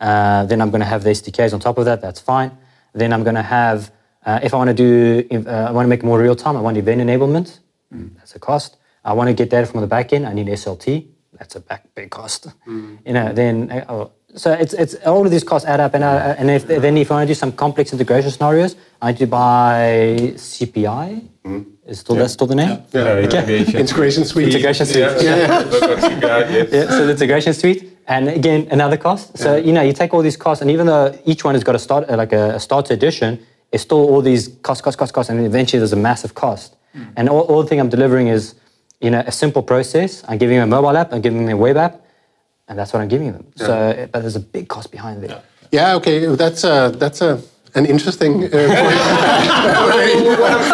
Uh, 0.00 0.44
then 0.46 0.60
I'm 0.60 0.70
going 0.70 0.80
to 0.80 0.86
have 0.86 1.04
the 1.04 1.10
SDKs 1.10 1.52
on 1.52 1.60
top 1.60 1.78
of 1.78 1.84
that, 1.84 2.00
that's 2.00 2.20
fine. 2.20 2.56
Then 2.94 3.12
I'm 3.12 3.22
going 3.22 3.34
to 3.36 3.42
have, 3.42 3.92
uh, 4.26 4.40
if 4.42 4.52
I 4.52 4.56
want 4.56 4.68
to 4.68 4.74
do, 4.74 5.46
uh, 5.46 5.50
I 5.50 5.70
want 5.70 5.84
to 5.84 5.88
make 5.88 6.02
more 6.02 6.18
real 6.18 6.36
time, 6.36 6.56
I 6.56 6.60
want 6.60 6.76
event 6.76 7.00
enablement, 7.00 7.60
mm. 7.94 8.14
that's 8.16 8.34
a 8.34 8.38
cost. 8.38 8.76
I 9.04 9.12
want 9.12 9.28
to 9.28 9.34
get 9.34 9.48
data 9.48 9.66
from 9.66 9.80
the 9.80 9.88
backend, 9.88 10.26
I 10.28 10.32
need 10.34 10.48
SLT, 10.48 11.08
that's 11.38 11.56
a 11.56 11.60
back, 11.60 11.82
big 11.94 12.10
cost. 12.10 12.48
Mm. 12.66 12.98
You 13.06 13.12
know, 13.12 13.32
then 13.32 13.70
uh, 13.70 13.84
oh, 13.88 14.10
so 14.34 14.52
it's, 14.52 14.74
it's 14.74 14.94
all 15.06 15.24
of 15.24 15.30
these 15.30 15.42
costs 15.44 15.66
add 15.66 15.80
up, 15.80 15.94
and, 15.94 16.04
uh, 16.04 16.34
and 16.38 16.50
if, 16.50 16.66
then 16.66 16.96
if 16.96 17.10
I 17.10 17.14
want 17.14 17.28
to 17.28 17.30
do 17.30 17.34
some 17.34 17.52
complex 17.52 17.92
integration 17.92 18.30
scenarios, 18.30 18.76
I 19.00 19.12
need 19.12 19.18
to 19.18 19.26
buy 19.26 20.32
CPI. 20.34 21.22
Mm. 21.44 21.66
Is 21.86 22.00
still 22.00 22.16
yeah. 22.16 22.22
that 22.22 22.28
still 22.28 22.46
the 22.46 22.54
name? 22.54 22.82
Yeah, 22.92 23.20
yeah, 23.20 23.26
okay. 23.26 23.78
integration 23.80 24.26
suite. 24.26 24.48
Integration 24.48 24.84
suite. 24.84 24.98
Yeah, 25.00 25.22
yeah. 25.22 26.66
yeah. 26.70 26.90
so 26.90 27.06
the 27.06 27.12
integration 27.12 27.54
suite, 27.54 27.96
and 28.06 28.28
again 28.28 28.68
another 28.70 28.98
cost. 28.98 29.38
So 29.38 29.56
you 29.56 29.72
know 29.72 29.80
you 29.80 29.94
take 29.94 30.12
all 30.12 30.20
these 30.20 30.36
costs, 30.36 30.60
and 30.60 30.70
even 30.70 30.86
though 30.86 31.18
each 31.24 31.44
one 31.44 31.54
has 31.54 31.64
got 31.64 31.74
a 31.74 31.78
start 31.78 32.10
like 32.10 32.34
a, 32.34 32.56
a 32.56 32.60
starter 32.60 32.92
edition, 32.92 33.40
it's 33.72 33.84
still 33.84 34.06
all 34.10 34.20
these 34.20 34.48
costs, 34.60 34.82
costs, 34.82 34.98
costs, 34.98 35.12
costs, 35.12 35.30
and 35.30 35.40
eventually 35.46 35.78
there's 35.78 35.94
a 35.94 35.96
massive 35.96 36.34
cost. 36.34 36.76
Mm. 36.94 37.12
And 37.16 37.28
all, 37.30 37.40
all 37.42 37.62
the 37.62 37.68
thing 37.68 37.80
I'm 37.80 37.88
delivering 37.88 38.28
is 38.28 38.54
you 39.00 39.10
know 39.10 39.22
a 39.26 39.32
simple 39.32 39.62
process. 39.62 40.24
I'm 40.28 40.38
giving 40.38 40.58
them 40.58 40.68
a 40.68 40.76
mobile 40.76 40.96
app, 40.96 41.12
I'm 41.12 41.20
giving 41.20 41.44
them 41.44 41.54
a 41.54 41.56
web 41.56 41.76
app 41.76 42.02
and 42.68 42.78
that's 42.78 42.92
what 42.92 43.00
I'm 43.00 43.08
giving 43.08 43.32
them. 43.32 43.46
Yeah. 43.56 43.66
So, 43.66 44.08
but 44.12 44.20
there's 44.20 44.36
a 44.36 44.40
big 44.40 44.68
cost 44.68 44.92
behind 44.92 45.24
it. 45.24 45.30
Yeah, 45.30 45.40
yeah 45.72 45.94
okay, 45.96 46.26
that's 46.36 46.64
a, 46.64 46.92
that's 46.94 47.20
a 47.22 47.42
an 47.74 47.84
interesting 47.86 48.44
uh, 48.44 48.48
point. 48.48 48.52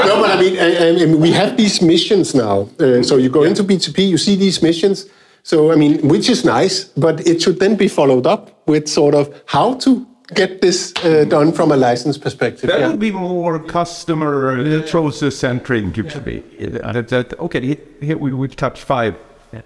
no, 0.07 0.23
but 0.23 0.31
I 0.31 0.41
mean, 0.41 0.59
I, 0.59 0.89
I 0.89 0.93
mean, 0.93 1.21
we 1.21 1.33
have 1.33 1.57
these 1.57 1.83
missions 1.83 2.35
now. 2.35 2.69
Uh, 2.79 3.03
so 3.03 3.17
you 3.17 3.29
go 3.29 3.43
yeah. 3.43 3.51
into 3.51 3.65
BTP, 3.65 4.09
you 4.09 4.17
see 4.17 4.37
these 4.37 4.63
missions. 4.63 5.07
So 5.43 5.73
I 5.73 5.77
mean, 5.77 6.07
which 6.09 6.29
is 6.31 6.45
nice, 6.45 6.85
but 6.85 7.27
it 7.27 7.43
should 7.43 7.59
then 7.59 7.77
be 7.77 7.89
followed 7.89 8.27
up 8.27 8.67
with 8.67 8.89
sort 8.89 9.15
of 9.15 9.43
how 9.47 9.75
to 9.75 10.07
get 10.33 10.61
this 10.61 10.93
uh, 11.05 11.25
done 11.25 11.53
from 11.53 11.73
a 11.73 11.77
license 11.77 12.19
perspective. 12.19 12.71
That 12.71 12.81
yeah. 12.81 12.89
would 12.89 13.01
be 13.01 13.11
more 13.11 13.59
customer 13.59 14.59
uh, 14.59 14.83
process 14.89 15.37
centric. 15.37 15.97
Yeah. 15.97 17.03
That, 17.03 17.35
okay, 17.39 17.79
here 18.01 18.19
we 18.19 18.33
would 18.33 18.57
touch 18.57 18.83
five 18.83 19.17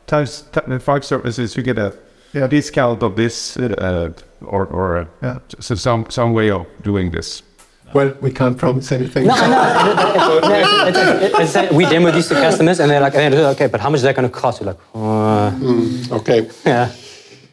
times 0.07 0.45
five 0.81 1.05
services. 1.05 1.57
You 1.57 1.63
get 1.63 1.79
a 1.79 1.97
yeah. 2.33 2.47
discount 2.47 3.03
of 3.03 3.17
this 3.17 3.57
uh, 3.57 4.13
or, 4.41 4.67
or 4.67 4.99
uh, 4.99 5.07
yeah. 5.23 5.39
so 5.59 5.75
some, 5.75 6.11
some 6.11 6.33
way 6.33 6.51
of 6.51 6.67
doing 6.83 7.11
this? 7.11 7.43
Well, 7.95 8.15
we 8.21 8.31
can't 8.31 8.59
promise 8.59 8.93
anything. 8.93 9.27
No, 9.27 9.35
no. 9.35 10.41
no 10.43 11.69
we 11.73 11.87
demo 11.87 12.11
these 12.11 12.29
to 12.29 12.35
customers, 12.35 12.81
and 12.81 12.91
they're 12.91 13.01
like, 13.01 13.15
"Okay, 13.15 13.67
but 13.67 13.81
how 13.81 13.89
much 13.89 13.99
is 13.99 14.03
that 14.03 14.15
going 14.15 14.29
to 14.29 14.35
cost?" 14.35 14.61
You're 14.61 14.73
like, 14.73 14.81
uh, 14.95 15.51
mm, 15.53 16.13
"Okay." 16.13 16.51
Yeah. 16.67 16.93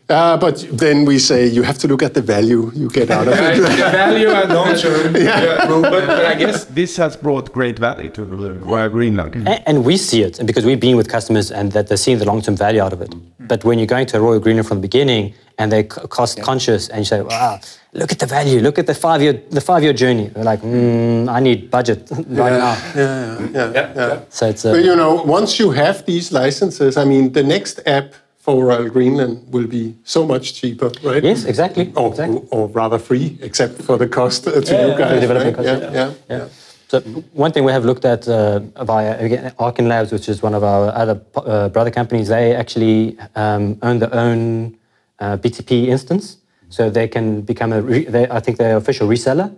Uh, 0.07 0.37
but 0.37 0.67
then 0.71 1.03
we 1.03 1.17
say 1.17 1.47
you 1.47 1.63
have 1.63 1.79
to 1.79 1.87
look 1.87 2.03
at 2.03 2.13
the 2.13 2.21
value 2.21 2.71
you 2.75 2.89
get 2.89 3.09
out 3.09 3.27
of 3.27 3.33
it. 3.33 3.59
the 3.59 3.67
value 3.75 4.29
and 4.29 4.53
long 4.53 4.75
term. 4.83 5.15
Yeah. 5.15 5.43
yeah. 5.43 5.67
But, 5.67 5.81
but, 5.81 6.25
I 6.25 6.35
guess 6.35 6.65
this 6.65 6.95
has 6.97 7.17
brought 7.17 7.51
great 7.51 7.79
value 7.79 8.11
to 8.11 8.23
Royal 8.23 8.89
Greenland. 8.89 9.33
And, 9.33 9.63
and, 9.65 9.83
we 9.83 9.97
see 9.97 10.21
it 10.21 10.37
and 10.37 10.45
because 10.45 10.63
we've 10.63 10.79
been 10.79 10.95
with 10.95 11.09
customers 11.09 11.51
and 11.51 11.71
that 11.71 11.87
they're 11.87 11.97
seeing 11.97 12.19
the 12.19 12.25
long 12.25 12.41
term 12.43 12.55
value 12.55 12.81
out 12.81 12.93
of 12.93 13.01
it. 13.01 13.09
Mm. 13.09 13.47
But 13.47 13.63
when 13.63 13.79
you're 13.79 13.87
going 13.87 14.05
to 14.07 14.17
a 14.17 14.21
Royal 14.21 14.39
Greenland 14.39 14.67
from 14.67 14.77
the 14.77 14.87
beginning 14.87 15.33
and 15.57 15.71
they're 15.71 15.83
c- 15.83 16.07
cost 16.09 16.41
conscious, 16.41 16.89
and 16.89 16.99
you 16.99 17.05
say, 17.05 17.21
"Wow, 17.21 17.59
look 17.93 18.11
at 18.11 18.19
the 18.19 18.25
value, 18.25 18.59
look 18.59 18.77
at 18.77 18.87
the 18.87 18.93
five 18.93 19.21
year 19.21 19.41
the 19.51 19.61
five 19.61 19.83
year 19.83 19.93
journey." 19.93 20.27
They're 20.27 20.43
like, 20.43 20.61
mm, 20.61 21.29
"I 21.29 21.39
need 21.39 21.71
budget 21.71 22.07
right 22.11 22.59
now." 22.59 22.77
Yeah, 22.95 23.39
yeah, 23.53 23.71
yeah. 23.71 23.93
yeah. 23.95 24.19
So 24.29 24.47
it's 24.47 24.63
But 24.63 24.75
uh, 24.75 24.77
you 24.79 24.95
know, 24.95 25.23
once 25.23 25.59
you 25.59 25.71
have 25.71 26.05
these 26.05 26.31
licenses, 26.31 26.97
I 26.97 27.05
mean, 27.05 27.31
the 27.31 27.43
next 27.43 27.79
app 27.85 28.13
for 28.45 28.63
Royal 28.63 28.89
Greenland 28.89 29.35
will 29.53 29.67
be 29.67 29.95
so 30.03 30.21
much 30.25 30.53
cheaper, 30.53 30.89
right? 31.03 31.23
yes, 31.23 31.45
exactly, 31.45 31.91
Or, 31.95 32.09
exactly. 32.09 32.41
or 32.51 32.67
rather 32.81 32.99
free, 32.99 33.27
except 33.41 33.81
for 33.81 33.97
the 33.97 34.07
cost 34.07 34.43
to 34.43 34.51
you 34.51 34.61
the 34.61 34.95
guys. 34.97 35.19
development 35.25 35.57
right? 35.57 35.65
cost, 35.65 35.81
yeah, 35.81 35.91
yeah, 35.99 36.11
Yeah. 36.29 36.47
So 36.87 36.99
one 37.45 37.51
thing 37.51 37.63
we 37.65 37.71
have 37.71 37.85
looked 37.89 38.05
at 38.05 38.27
uh, 38.27 38.59
via 38.91 39.11
again, 39.25 39.51
Arkin 39.57 39.87
Labs, 39.89 40.11
which 40.11 40.29
is 40.29 40.43
one 40.43 40.53
of 40.53 40.63
our 40.63 40.93
other 41.01 41.19
uh, 41.35 41.69
brother 41.69 41.89
companies, 41.99 42.27
they 42.27 42.55
actually 42.55 43.17
um, 43.35 43.63
own 43.81 43.97
their 43.97 44.13
own 44.13 44.77
uh, 45.19 45.37
BTP 45.43 45.87
instance, 45.95 46.37
so 46.69 46.81
they 46.91 47.07
can 47.07 47.41
become 47.41 47.73
a. 47.73 47.81
Re- 47.81 48.05
they, 48.05 48.25
I 48.29 48.39
think 48.39 48.57
they're 48.59 48.77
official 48.77 49.07
reseller. 49.07 49.49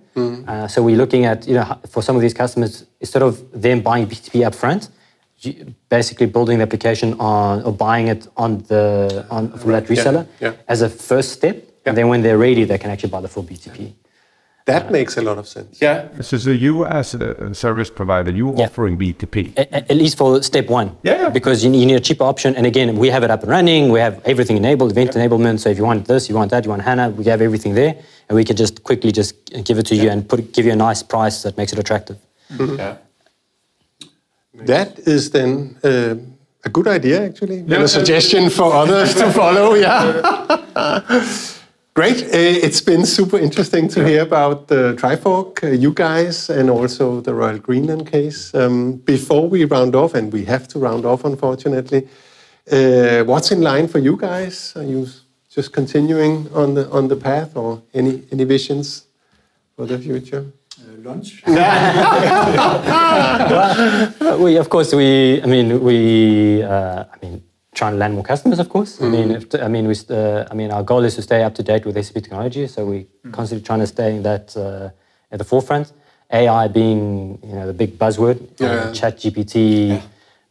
Uh, 0.48 0.68
so 0.74 0.82
we're 0.82 0.96
looking 1.04 1.26
at 1.26 1.46
you 1.50 1.56
know 1.56 1.66
for 1.90 2.02
some 2.02 2.16
of 2.16 2.22
these 2.22 2.34
customers 2.44 2.86
instead 3.02 3.22
of 3.22 3.34
them 3.66 3.82
buying 3.82 4.08
BTP 4.08 4.36
upfront, 4.50 4.82
you- 4.84 4.97
basically 5.90 6.26
building 6.26 6.58
the 6.58 6.64
application 6.64 7.14
on 7.20 7.64
or 7.64 7.72
buying 7.72 8.08
it 8.08 8.28
on 8.38 8.60
the 8.70 9.26
on 9.30 9.52
from 9.58 9.72
that 9.72 9.86
reseller 9.86 10.28
yeah. 10.40 10.54
as 10.68 10.82
a 10.82 10.90
first 10.90 11.32
step, 11.32 11.56
and 11.86 11.96
then 11.98 12.08
when 12.08 12.22
they're 12.22 12.38
ready, 12.38 12.64
they 12.64 12.78
can 12.78 12.90
actually 12.92 13.10
buy 13.10 13.22
the 13.22 13.28
full 13.28 13.44
BTP. 13.44 13.94
That 14.66 14.92
makes 14.92 15.16
a 15.16 15.22
lot 15.22 15.38
of 15.38 15.48
sense. 15.48 15.82
Yeah. 15.82 16.10
So, 16.22 16.38
so 16.38 16.50
you 16.50 16.86
as 16.86 17.14
a 17.14 17.18
a 17.18 17.52
uh, 17.52 17.54
service 17.54 17.90
provider, 17.90 18.32
you 18.32 18.48
Yeah. 18.58 18.66
offering 18.66 18.98
BTP. 18.98 19.36
A- 19.56 19.62
a- 19.62 19.92
at 19.92 19.98
least 20.04 20.18
for 20.18 20.44
step 20.44 20.68
one. 20.70 20.90
Yeah, 21.04 21.22
yeah. 21.22 21.30
Because 21.30 21.64
you, 21.64 21.72
you 21.72 21.86
need 21.86 21.96
a 21.96 22.06
cheaper 22.08 22.26
option. 22.26 22.54
And 22.58 22.66
again, 22.66 22.98
we 22.98 23.08
have 23.16 23.24
it 23.24 23.32
up 23.32 23.42
and 23.44 23.52
running. 23.58 23.84
We 23.96 24.02
have 24.02 24.16
everything 24.26 24.58
enabled, 24.58 24.92
event 24.92 25.12
enablement. 25.12 25.60
So 25.62 25.70
if 25.70 25.78
you 25.78 25.86
want 25.86 26.06
this, 26.06 26.28
you 26.30 26.36
want 26.36 26.52
that, 26.52 26.66
you 26.66 26.72
want 26.76 26.82
HANA, 26.82 27.12
we 27.12 27.24
have 27.32 27.42
everything 27.42 27.76
there. 27.76 27.94
And 28.28 28.36
we 28.36 28.44
can 28.44 28.58
just 28.58 28.84
quickly 28.84 29.12
just 29.14 29.34
give 29.68 29.78
it 29.82 29.86
to 29.92 29.96
you 29.96 30.10
and 30.14 30.28
put 30.28 30.40
give 30.56 30.66
you 30.66 30.74
a 30.74 30.82
nice 30.88 31.02
price 31.02 31.44
that 31.44 31.56
makes 31.56 31.72
it 31.72 31.80
attractive. 31.80 32.18
Mm-hmm. 32.52 32.76
Yeah. 32.76 32.98
That 34.66 35.00
is 35.00 35.30
then 35.32 35.78
uh, 35.84 36.16
a 36.66 36.70
good 36.70 36.88
idea, 36.88 37.26
actually. 37.26 37.60
And 37.60 37.74
a 37.74 37.88
suggestion 37.88 38.50
for 38.50 38.74
others 38.74 39.14
to 39.16 39.32
follow. 39.32 39.76
Yeah. 39.76 40.22
Great. 41.94 42.22
Uh, 42.26 42.66
it's 42.66 42.80
been 42.82 43.06
super 43.06 43.40
interesting 43.40 43.88
to 43.88 44.08
hear 44.08 44.22
about 44.22 44.68
the 44.68 44.94
Trifork, 44.94 45.64
uh, 45.64 45.68
you 45.72 45.92
guys, 45.92 46.48
and 46.50 46.70
also 46.70 47.22
the 47.22 47.34
Royal 47.34 47.58
Greenland 47.58 48.06
case. 48.06 48.54
Um, 48.54 48.98
before 48.98 49.50
we 49.50 49.66
round 49.66 49.96
off, 49.96 50.14
and 50.14 50.32
we 50.32 50.46
have 50.46 50.68
to 50.68 50.80
round 50.80 51.06
off, 51.06 51.26
unfortunately, 51.26 52.08
uh, 52.72 53.24
what's 53.24 53.52
in 53.52 53.62
line 53.62 53.88
for 53.88 53.98
you 53.98 54.16
guys? 54.16 54.74
Are 54.76 54.84
you 54.84 55.08
just 55.50 55.74
continuing 55.74 56.48
on 56.54 56.76
the 56.76 56.88
on 56.92 57.08
the 57.08 57.16
path, 57.16 57.56
or 57.56 57.82
any 57.96 58.22
any 58.32 58.44
visions 58.44 59.08
for 59.76 59.88
the 59.88 59.98
future? 59.98 60.46
Lunch. 61.04 61.44
Uh, 64.20 64.38
we, 64.40 64.58
of 64.58 64.70
course, 64.70 64.94
we, 64.94 65.42
I 65.42 65.46
mean, 65.46 65.82
we, 65.84 66.64
uh, 66.64 67.06
I 67.14 67.26
mean, 67.26 67.44
trying 67.74 67.94
to 67.94 67.98
land 67.98 68.14
more 68.14 68.24
customers, 68.24 68.60
of 68.60 68.70
course. 68.70 69.02
I 69.02 69.08
mean, 69.08 69.32
if, 69.32 69.54
I 69.56 69.68
mean, 69.68 69.88
we, 69.88 69.96
uh, 70.10 70.46
I 70.50 70.54
mean, 70.54 70.72
our 70.72 70.84
goal 70.84 71.04
is 71.04 71.16
to 71.16 71.22
stay 71.22 71.44
up 71.44 71.54
to 71.56 71.64
date 71.64 71.86
with 71.86 71.96
SAP 72.04 72.16
technology, 72.24 72.68
so 72.68 72.86
we 72.86 73.08
constantly 73.32 73.66
trying 73.66 73.80
to 73.80 73.88
stay 73.88 74.16
in 74.16 74.24
that 74.24 74.56
uh, 74.58 74.90
at 75.32 75.38
the 75.40 75.46
forefront. 75.46 75.94
AI 76.32 76.68
being, 76.68 77.40
you 77.44 77.54
know, 77.56 77.66
the 77.68 77.74
big 77.74 77.98
buzzword. 77.98 78.38
Yeah. 78.60 78.92
Chat 78.92 79.18
GPT 79.18 80.02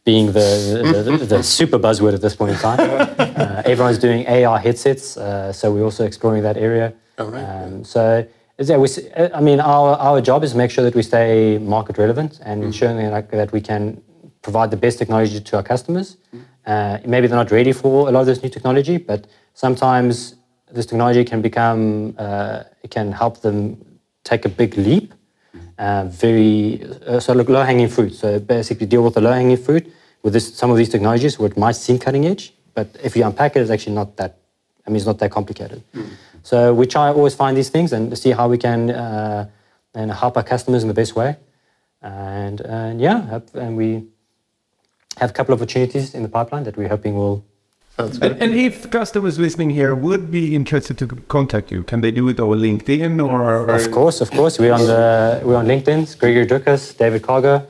being 0.03 0.27
the, 0.27 0.81
the, 0.93 1.11
the, 1.11 1.25
the 1.35 1.43
super 1.43 1.77
buzzword 1.77 2.13
at 2.13 2.21
this 2.21 2.35
point 2.35 2.51
in 2.53 2.57
time. 2.57 2.79
uh, 2.79 3.61
everyone's 3.65 3.99
doing 3.99 4.25
AR 4.27 4.57
headsets, 4.57 5.17
uh, 5.17 5.51
so 5.53 5.71
we're 5.71 5.83
also 5.83 6.05
exploring 6.05 6.41
that 6.43 6.57
area. 6.57 6.93
All 7.19 7.27
right, 7.27 7.43
Um, 7.43 7.83
so, 7.83 8.25
yeah, 8.59 8.77
we, 8.77 8.85
s- 8.87 8.99
I 9.33 9.41
mean, 9.41 9.59
our, 9.59 9.95
our 9.97 10.21
job 10.21 10.43
is 10.43 10.51
to 10.51 10.57
make 10.57 10.71
sure 10.71 10.83
that 10.83 10.95
we 10.95 11.03
stay 11.03 11.57
market 11.59 11.97
relevant 11.97 12.39
and 12.43 12.63
ensuring 12.63 12.97
that, 12.97 13.11
like, 13.11 13.31
that 13.31 13.51
we 13.51 13.61
can 13.61 14.01
provide 14.41 14.71
the 14.71 14.77
best 14.77 14.97
technology 14.97 15.39
to 15.39 15.55
our 15.57 15.63
customers. 15.63 16.17
Uh, 16.65 16.97
maybe 17.05 17.27
they're 17.27 17.37
not 17.37 17.51
ready 17.51 17.71
for 17.71 18.09
a 18.09 18.11
lot 18.11 18.21
of 18.21 18.25
this 18.25 18.41
new 18.43 18.49
technology, 18.49 18.97
but 18.97 19.27
sometimes 19.53 20.35
this 20.71 20.85
technology 20.85 21.23
can 21.23 21.41
become, 21.41 22.13
uh, 22.17 22.63
it 22.83 22.89
can 22.91 23.11
help 23.11 23.41
them 23.41 23.77
take 24.23 24.45
a 24.45 24.49
big 24.49 24.75
leap. 24.77 25.13
Uh, 25.79 26.05
very 26.05 26.83
uh, 27.05 27.19
so 27.19 27.33
look, 27.33 27.49
low-hanging 27.49 27.87
fruit. 27.87 28.13
So 28.13 28.39
basically, 28.39 28.87
deal 28.87 29.03
with 29.03 29.13
the 29.13 29.21
low-hanging 29.21 29.57
fruit 29.57 29.91
with 30.23 30.33
this, 30.33 30.53
some 30.55 30.71
of 30.71 30.77
these 30.77 30.89
technologies, 30.89 31.37
which 31.39 31.55
might 31.55 31.75
seem 31.75 31.99
cutting 31.99 32.25
edge, 32.25 32.53
but 32.73 32.87
if 33.03 33.15
you 33.15 33.23
unpack 33.23 33.55
it, 33.55 33.61
it's 33.61 33.69
actually 33.71 33.93
not 33.95 34.17
that. 34.17 34.37
I 34.85 34.89
mean, 34.89 34.97
it's 34.97 35.05
not 35.05 35.19
that 35.19 35.31
complicated. 35.31 35.83
So 36.47 36.73
we 36.73 36.85
try 36.87 37.09
always 37.09 37.35
find 37.35 37.57
these 37.57 37.67
things 37.69 37.91
and 37.91 38.17
see 38.17 38.31
how 38.31 38.47
we 38.47 38.57
can 38.57 38.89
uh, 38.89 39.49
and 39.93 40.09
help 40.11 40.37
our 40.37 40.43
customers 40.43 40.81
in 40.81 40.87
the 40.87 40.93
best 40.93 41.13
way. 41.13 41.35
And, 42.01 42.61
and 42.61 43.01
yeah, 43.01 43.41
and 43.53 43.75
we 43.75 43.89
have 45.17 45.31
a 45.31 45.33
couple 45.33 45.53
of 45.53 45.61
opportunities 45.61 46.15
in 46.15 46.23
the 46.23 46.29
pipeline 46.29 46.63
that 46.63 46.77
we're 46.77 46.87
hoping 46.87 47.17
will. 47.17 47.43
Sounds 47.97 48.17
good. 48.17 48.31
And, 48.31 48.43
and 48.43 48.53
if 48.53 48.89
customers 48.89 49.37
listening 49.37 49.71
here 49.71 49.93
would 49.93 50.31
be 50.31 50.55
interested 50.55 50.97
to 50.99 51.07
contact 51.27 51.69
you, 51.69 51.83
can 51.83 51.99
they 51.99 52.11
do 52.11 52.29
it 52.29 52.39
over 52.39 52.55
LinkedIn 52.55 53.21
or? 53.27 53.69
Of 53.69 53.91
course, 53.91 54.21
of 54.21 54.31
course, 54.31 54.57
we're 54.57 54.71
on 54.71 54.85
the 54.85 55.41
we're 55.43 55.57
on 55.57 55.67
LinkedIn. 55.67 56.03
It's 56.03 56.15
Gregory 56.15 56.47
Drucas, 56.47 56.97
David 56.97 57.23
Cargo, 57.23 57.67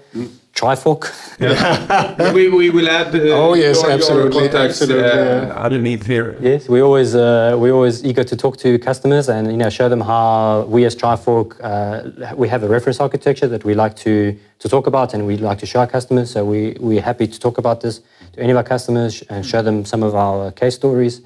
Trifork. 0.57 1.03
we, 2.33 2.49
we 2.49 2.69
will 2.71 2.89
add. 2.89 3.13
Uh, 3.15 3.19
Oh, 3.43 3.53
yes, 3.53 3.75
your- 3.75 3.85
your 3.85 3.91
absolutely, 3.97 4.49
contacts, 4.49 4.81
absolutely, 4.81 5.09
uh, 5.11 5.45
yeah. 5.47 5.65
underneath 5.65 6.03
here. 6.07 6.35
Yes, 6.41 6.67
we 6.67 6.81
always 6.81 7.13
uh, 7.13 7.55
we 7.63 7.69
always 7.69 8.03
eager 8.03 8.23
to 8.23 8.35
talk 8.35 8.57
to 8.57 8.79
customers 8.79 9.29
and 9.29 9.51
you 9.51 9.57
know 9.61 9.69
show 9.69 9.87
them 9.87 10.01
how 10.01 10.65
we 10.67 10.83
as 10.85 10.95
Trifork 10.95 11.49
uh, 11.61 12.35
we 12.35 12.47
have 12.53 12.63
a 12.63 12.67
reference 12.67 12.99
architecture 12.99 13.47
that 13.53 13.63
we 13.63 13.73
like 13.75 13.95
to 13.97 14.35
to 14.59 14.67
talk 14.67 14.87
about 14.87 15.13
and 15.13 15.27
we 15.27 15.37
like 15.37 15.59
to 15.59 15.67
show 15.67 15.79
our 15.81 15.87
customers. 15.97 16.31
So 16.31 16.43
we 16.43 16.75
we're 16.79 17.03
happy 17.11 17.27
to 17.27 17.39
talk 17.39 17.59
about 17.59 17.81
this 17.81 18.01
to 18.33 18.39
any 18.41 18.51
of 18.51 18.57
our 18.57 18.63
customers 18.73 19.21
and 19.29 19.45
show 19.45 19.61
them 19.61 19.85
some 19.85 20.01
of 20.01 20.15
our 20.15 20.51
case 20.51 20.73
stories. 20.75 21.21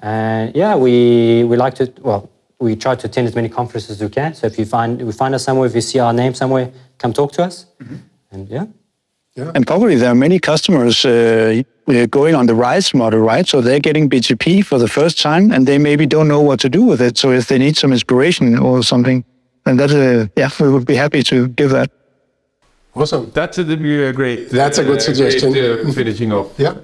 And 0.00 0.54
yeah, 0.56 0.74
we 0.74 1.44
we 1.44 1.56
like 1.56 1.74
to 1.76 1.92
well 2.02 2.28
we 2.58 2.74
try 2.74 2.96
to 2.96 3.06
attend 3.06 3.28
as 3.28 3.36
many 3.36 3.48
conferences 3.48 3.90
as 3.90 4.02
we 4.02 4.08
can. 4.10 4.34
So 4.34 4.48
if 4.48 4.58
you 4.58 4.66
find 4.66 5.00
we 5.00 5.12
find 5.12 5.32
us 5.36 5.44
somewhere, 5.44 5.68
if 5.68 5.74
you 5.76 5.80
see 5.80 6.00
our 6.00 6.12
name 6.12 6.34
somewhere, 6.34 6.72
come 6.98 7.12
talk 7.12 7.30
to 7.38 7.44
us. 7.44 7.66
And 8.30 8.48
yeah. 8.48 8.66
And 9.54 9.66
probably 9.66 9.94
there 9.94 10.10
are 10.10 10.16
many 10.16 10.38
customers 10.40 11.04
uh, 11.04 11.62
uh, 11.86 12.06
going 12.06 12.34
on 12.34 12.46
the 12.46 12.54
RISE 12.54 12.92
model, 12.92 13.20
right? 13.20 13.46
So 13.46 13.60
they're 13.60 13.78
getting 13.78 14.10
BTP 14.10 14.64
for 14.64 14.78
the 14.78 14.88
first 14.88 15.20
time 15.20 15.52
and 15.52 15.66
they 15.66 15.78
maybe 15.78 16.06
don't 16.06 16.26
know 16.26 16.40
what 16.40 16.58
to 16.60 16.68
do 16.68 16.82
with 16.82 17.00
it. 17.00 17.16
So 17.18 17.30
if 17.30 17.46
they 17.46 17.58
need 17.58 17.76
some 17.76 17.92
inspiration 17.92 18.58
or 18.58 18.82
something, 18.82 19.24
then 19.64 19.76
that's 19.76 19.92
a, 19.92 20.28
yeah, 20.36 20.50
we 20.58 20.70
would 20.70 20.86
be 20.86 20.96
happy 20.96 21.22
to 21.24 21.48
give 21.48 21.70
that. 21.70 21.90
Awesome. 22.94 23.30
That's 23.32 23.58
a, 23.58 23.62
a 23.62 24.12
great. 24.12 24.50
That's 24.50 24.78
a 24.78 24.84
good 24.84 24.98
uh, 24.98 25.00
suggestion. 25.00 25.52
Great, 25.52 25.86
uh, 25.86 25.92
finishing 25.92 26.32
off. 26.32 26.52
Yeah. 26.58 26.74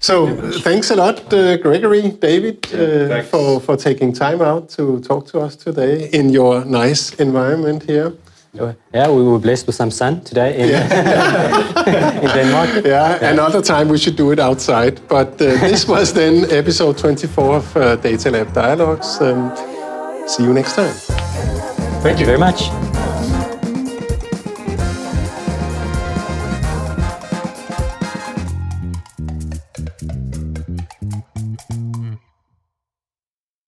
So 0.00 0.28
thanks 0.60 0.90
a 0.90 0.96
lot, 0.96 1.32
uh, 1.32 1.56
Gregory, 1.56 2.10
David, 2.10 2.72
uh, 2.72 3.22
for, 3.22 3.60
for 3.60 3.76
taking 3.76 4.12
time 4.12 4.40
out 4.40 4.68
to 4.70 5.00
talk 5.00 5.26
to 5.28 5.40
us 5.40 5.56
today 5.56 6.08
in 6.10 6.30
your 6.30 6.64
nice 6.64 7.14
environment 7.14 7.82
here. 7.82 8.12
Yeah, 8.54 9.10
we 9.10 9.22
were 9.22 9.38
blessed 9.38 9.66
with 9.66 9.76
some 9.76 9.90
sun 9.90 10.20
today 10.22 10.54
in, 10.58 10.68
in 12.24 12.30
Denmark. 12.34 12.84
Yeah, 12.84 13.30
another 13.32 13.62
time 13.62 13.88
we 13.88 13.98
should 13.98 14.16
do 14.16 14.32
it 14.32 14.38
outside. 14.38 15.00
But 15.08 15.32
uh, 15.40 15.58
this 15.68 15.86
was 15.86 16.12
then 16.12 16.44
episode 16.50 16.96
24 16.98 17.56
of 17.56 17.76
uh, 17.76 17.96
Data 17.96 18.30
Lab 18.30 18.52
Dialogues. 18.52 19.20
Um, 19.20 19.52
see 20.26 20.44
you 20.44 20.52
next 20.52 20.74
time. 20.74 20.94
Thank 22.02 22.20
you 22.20 22.26
very 22.26 22.38
much. 22.38 22.87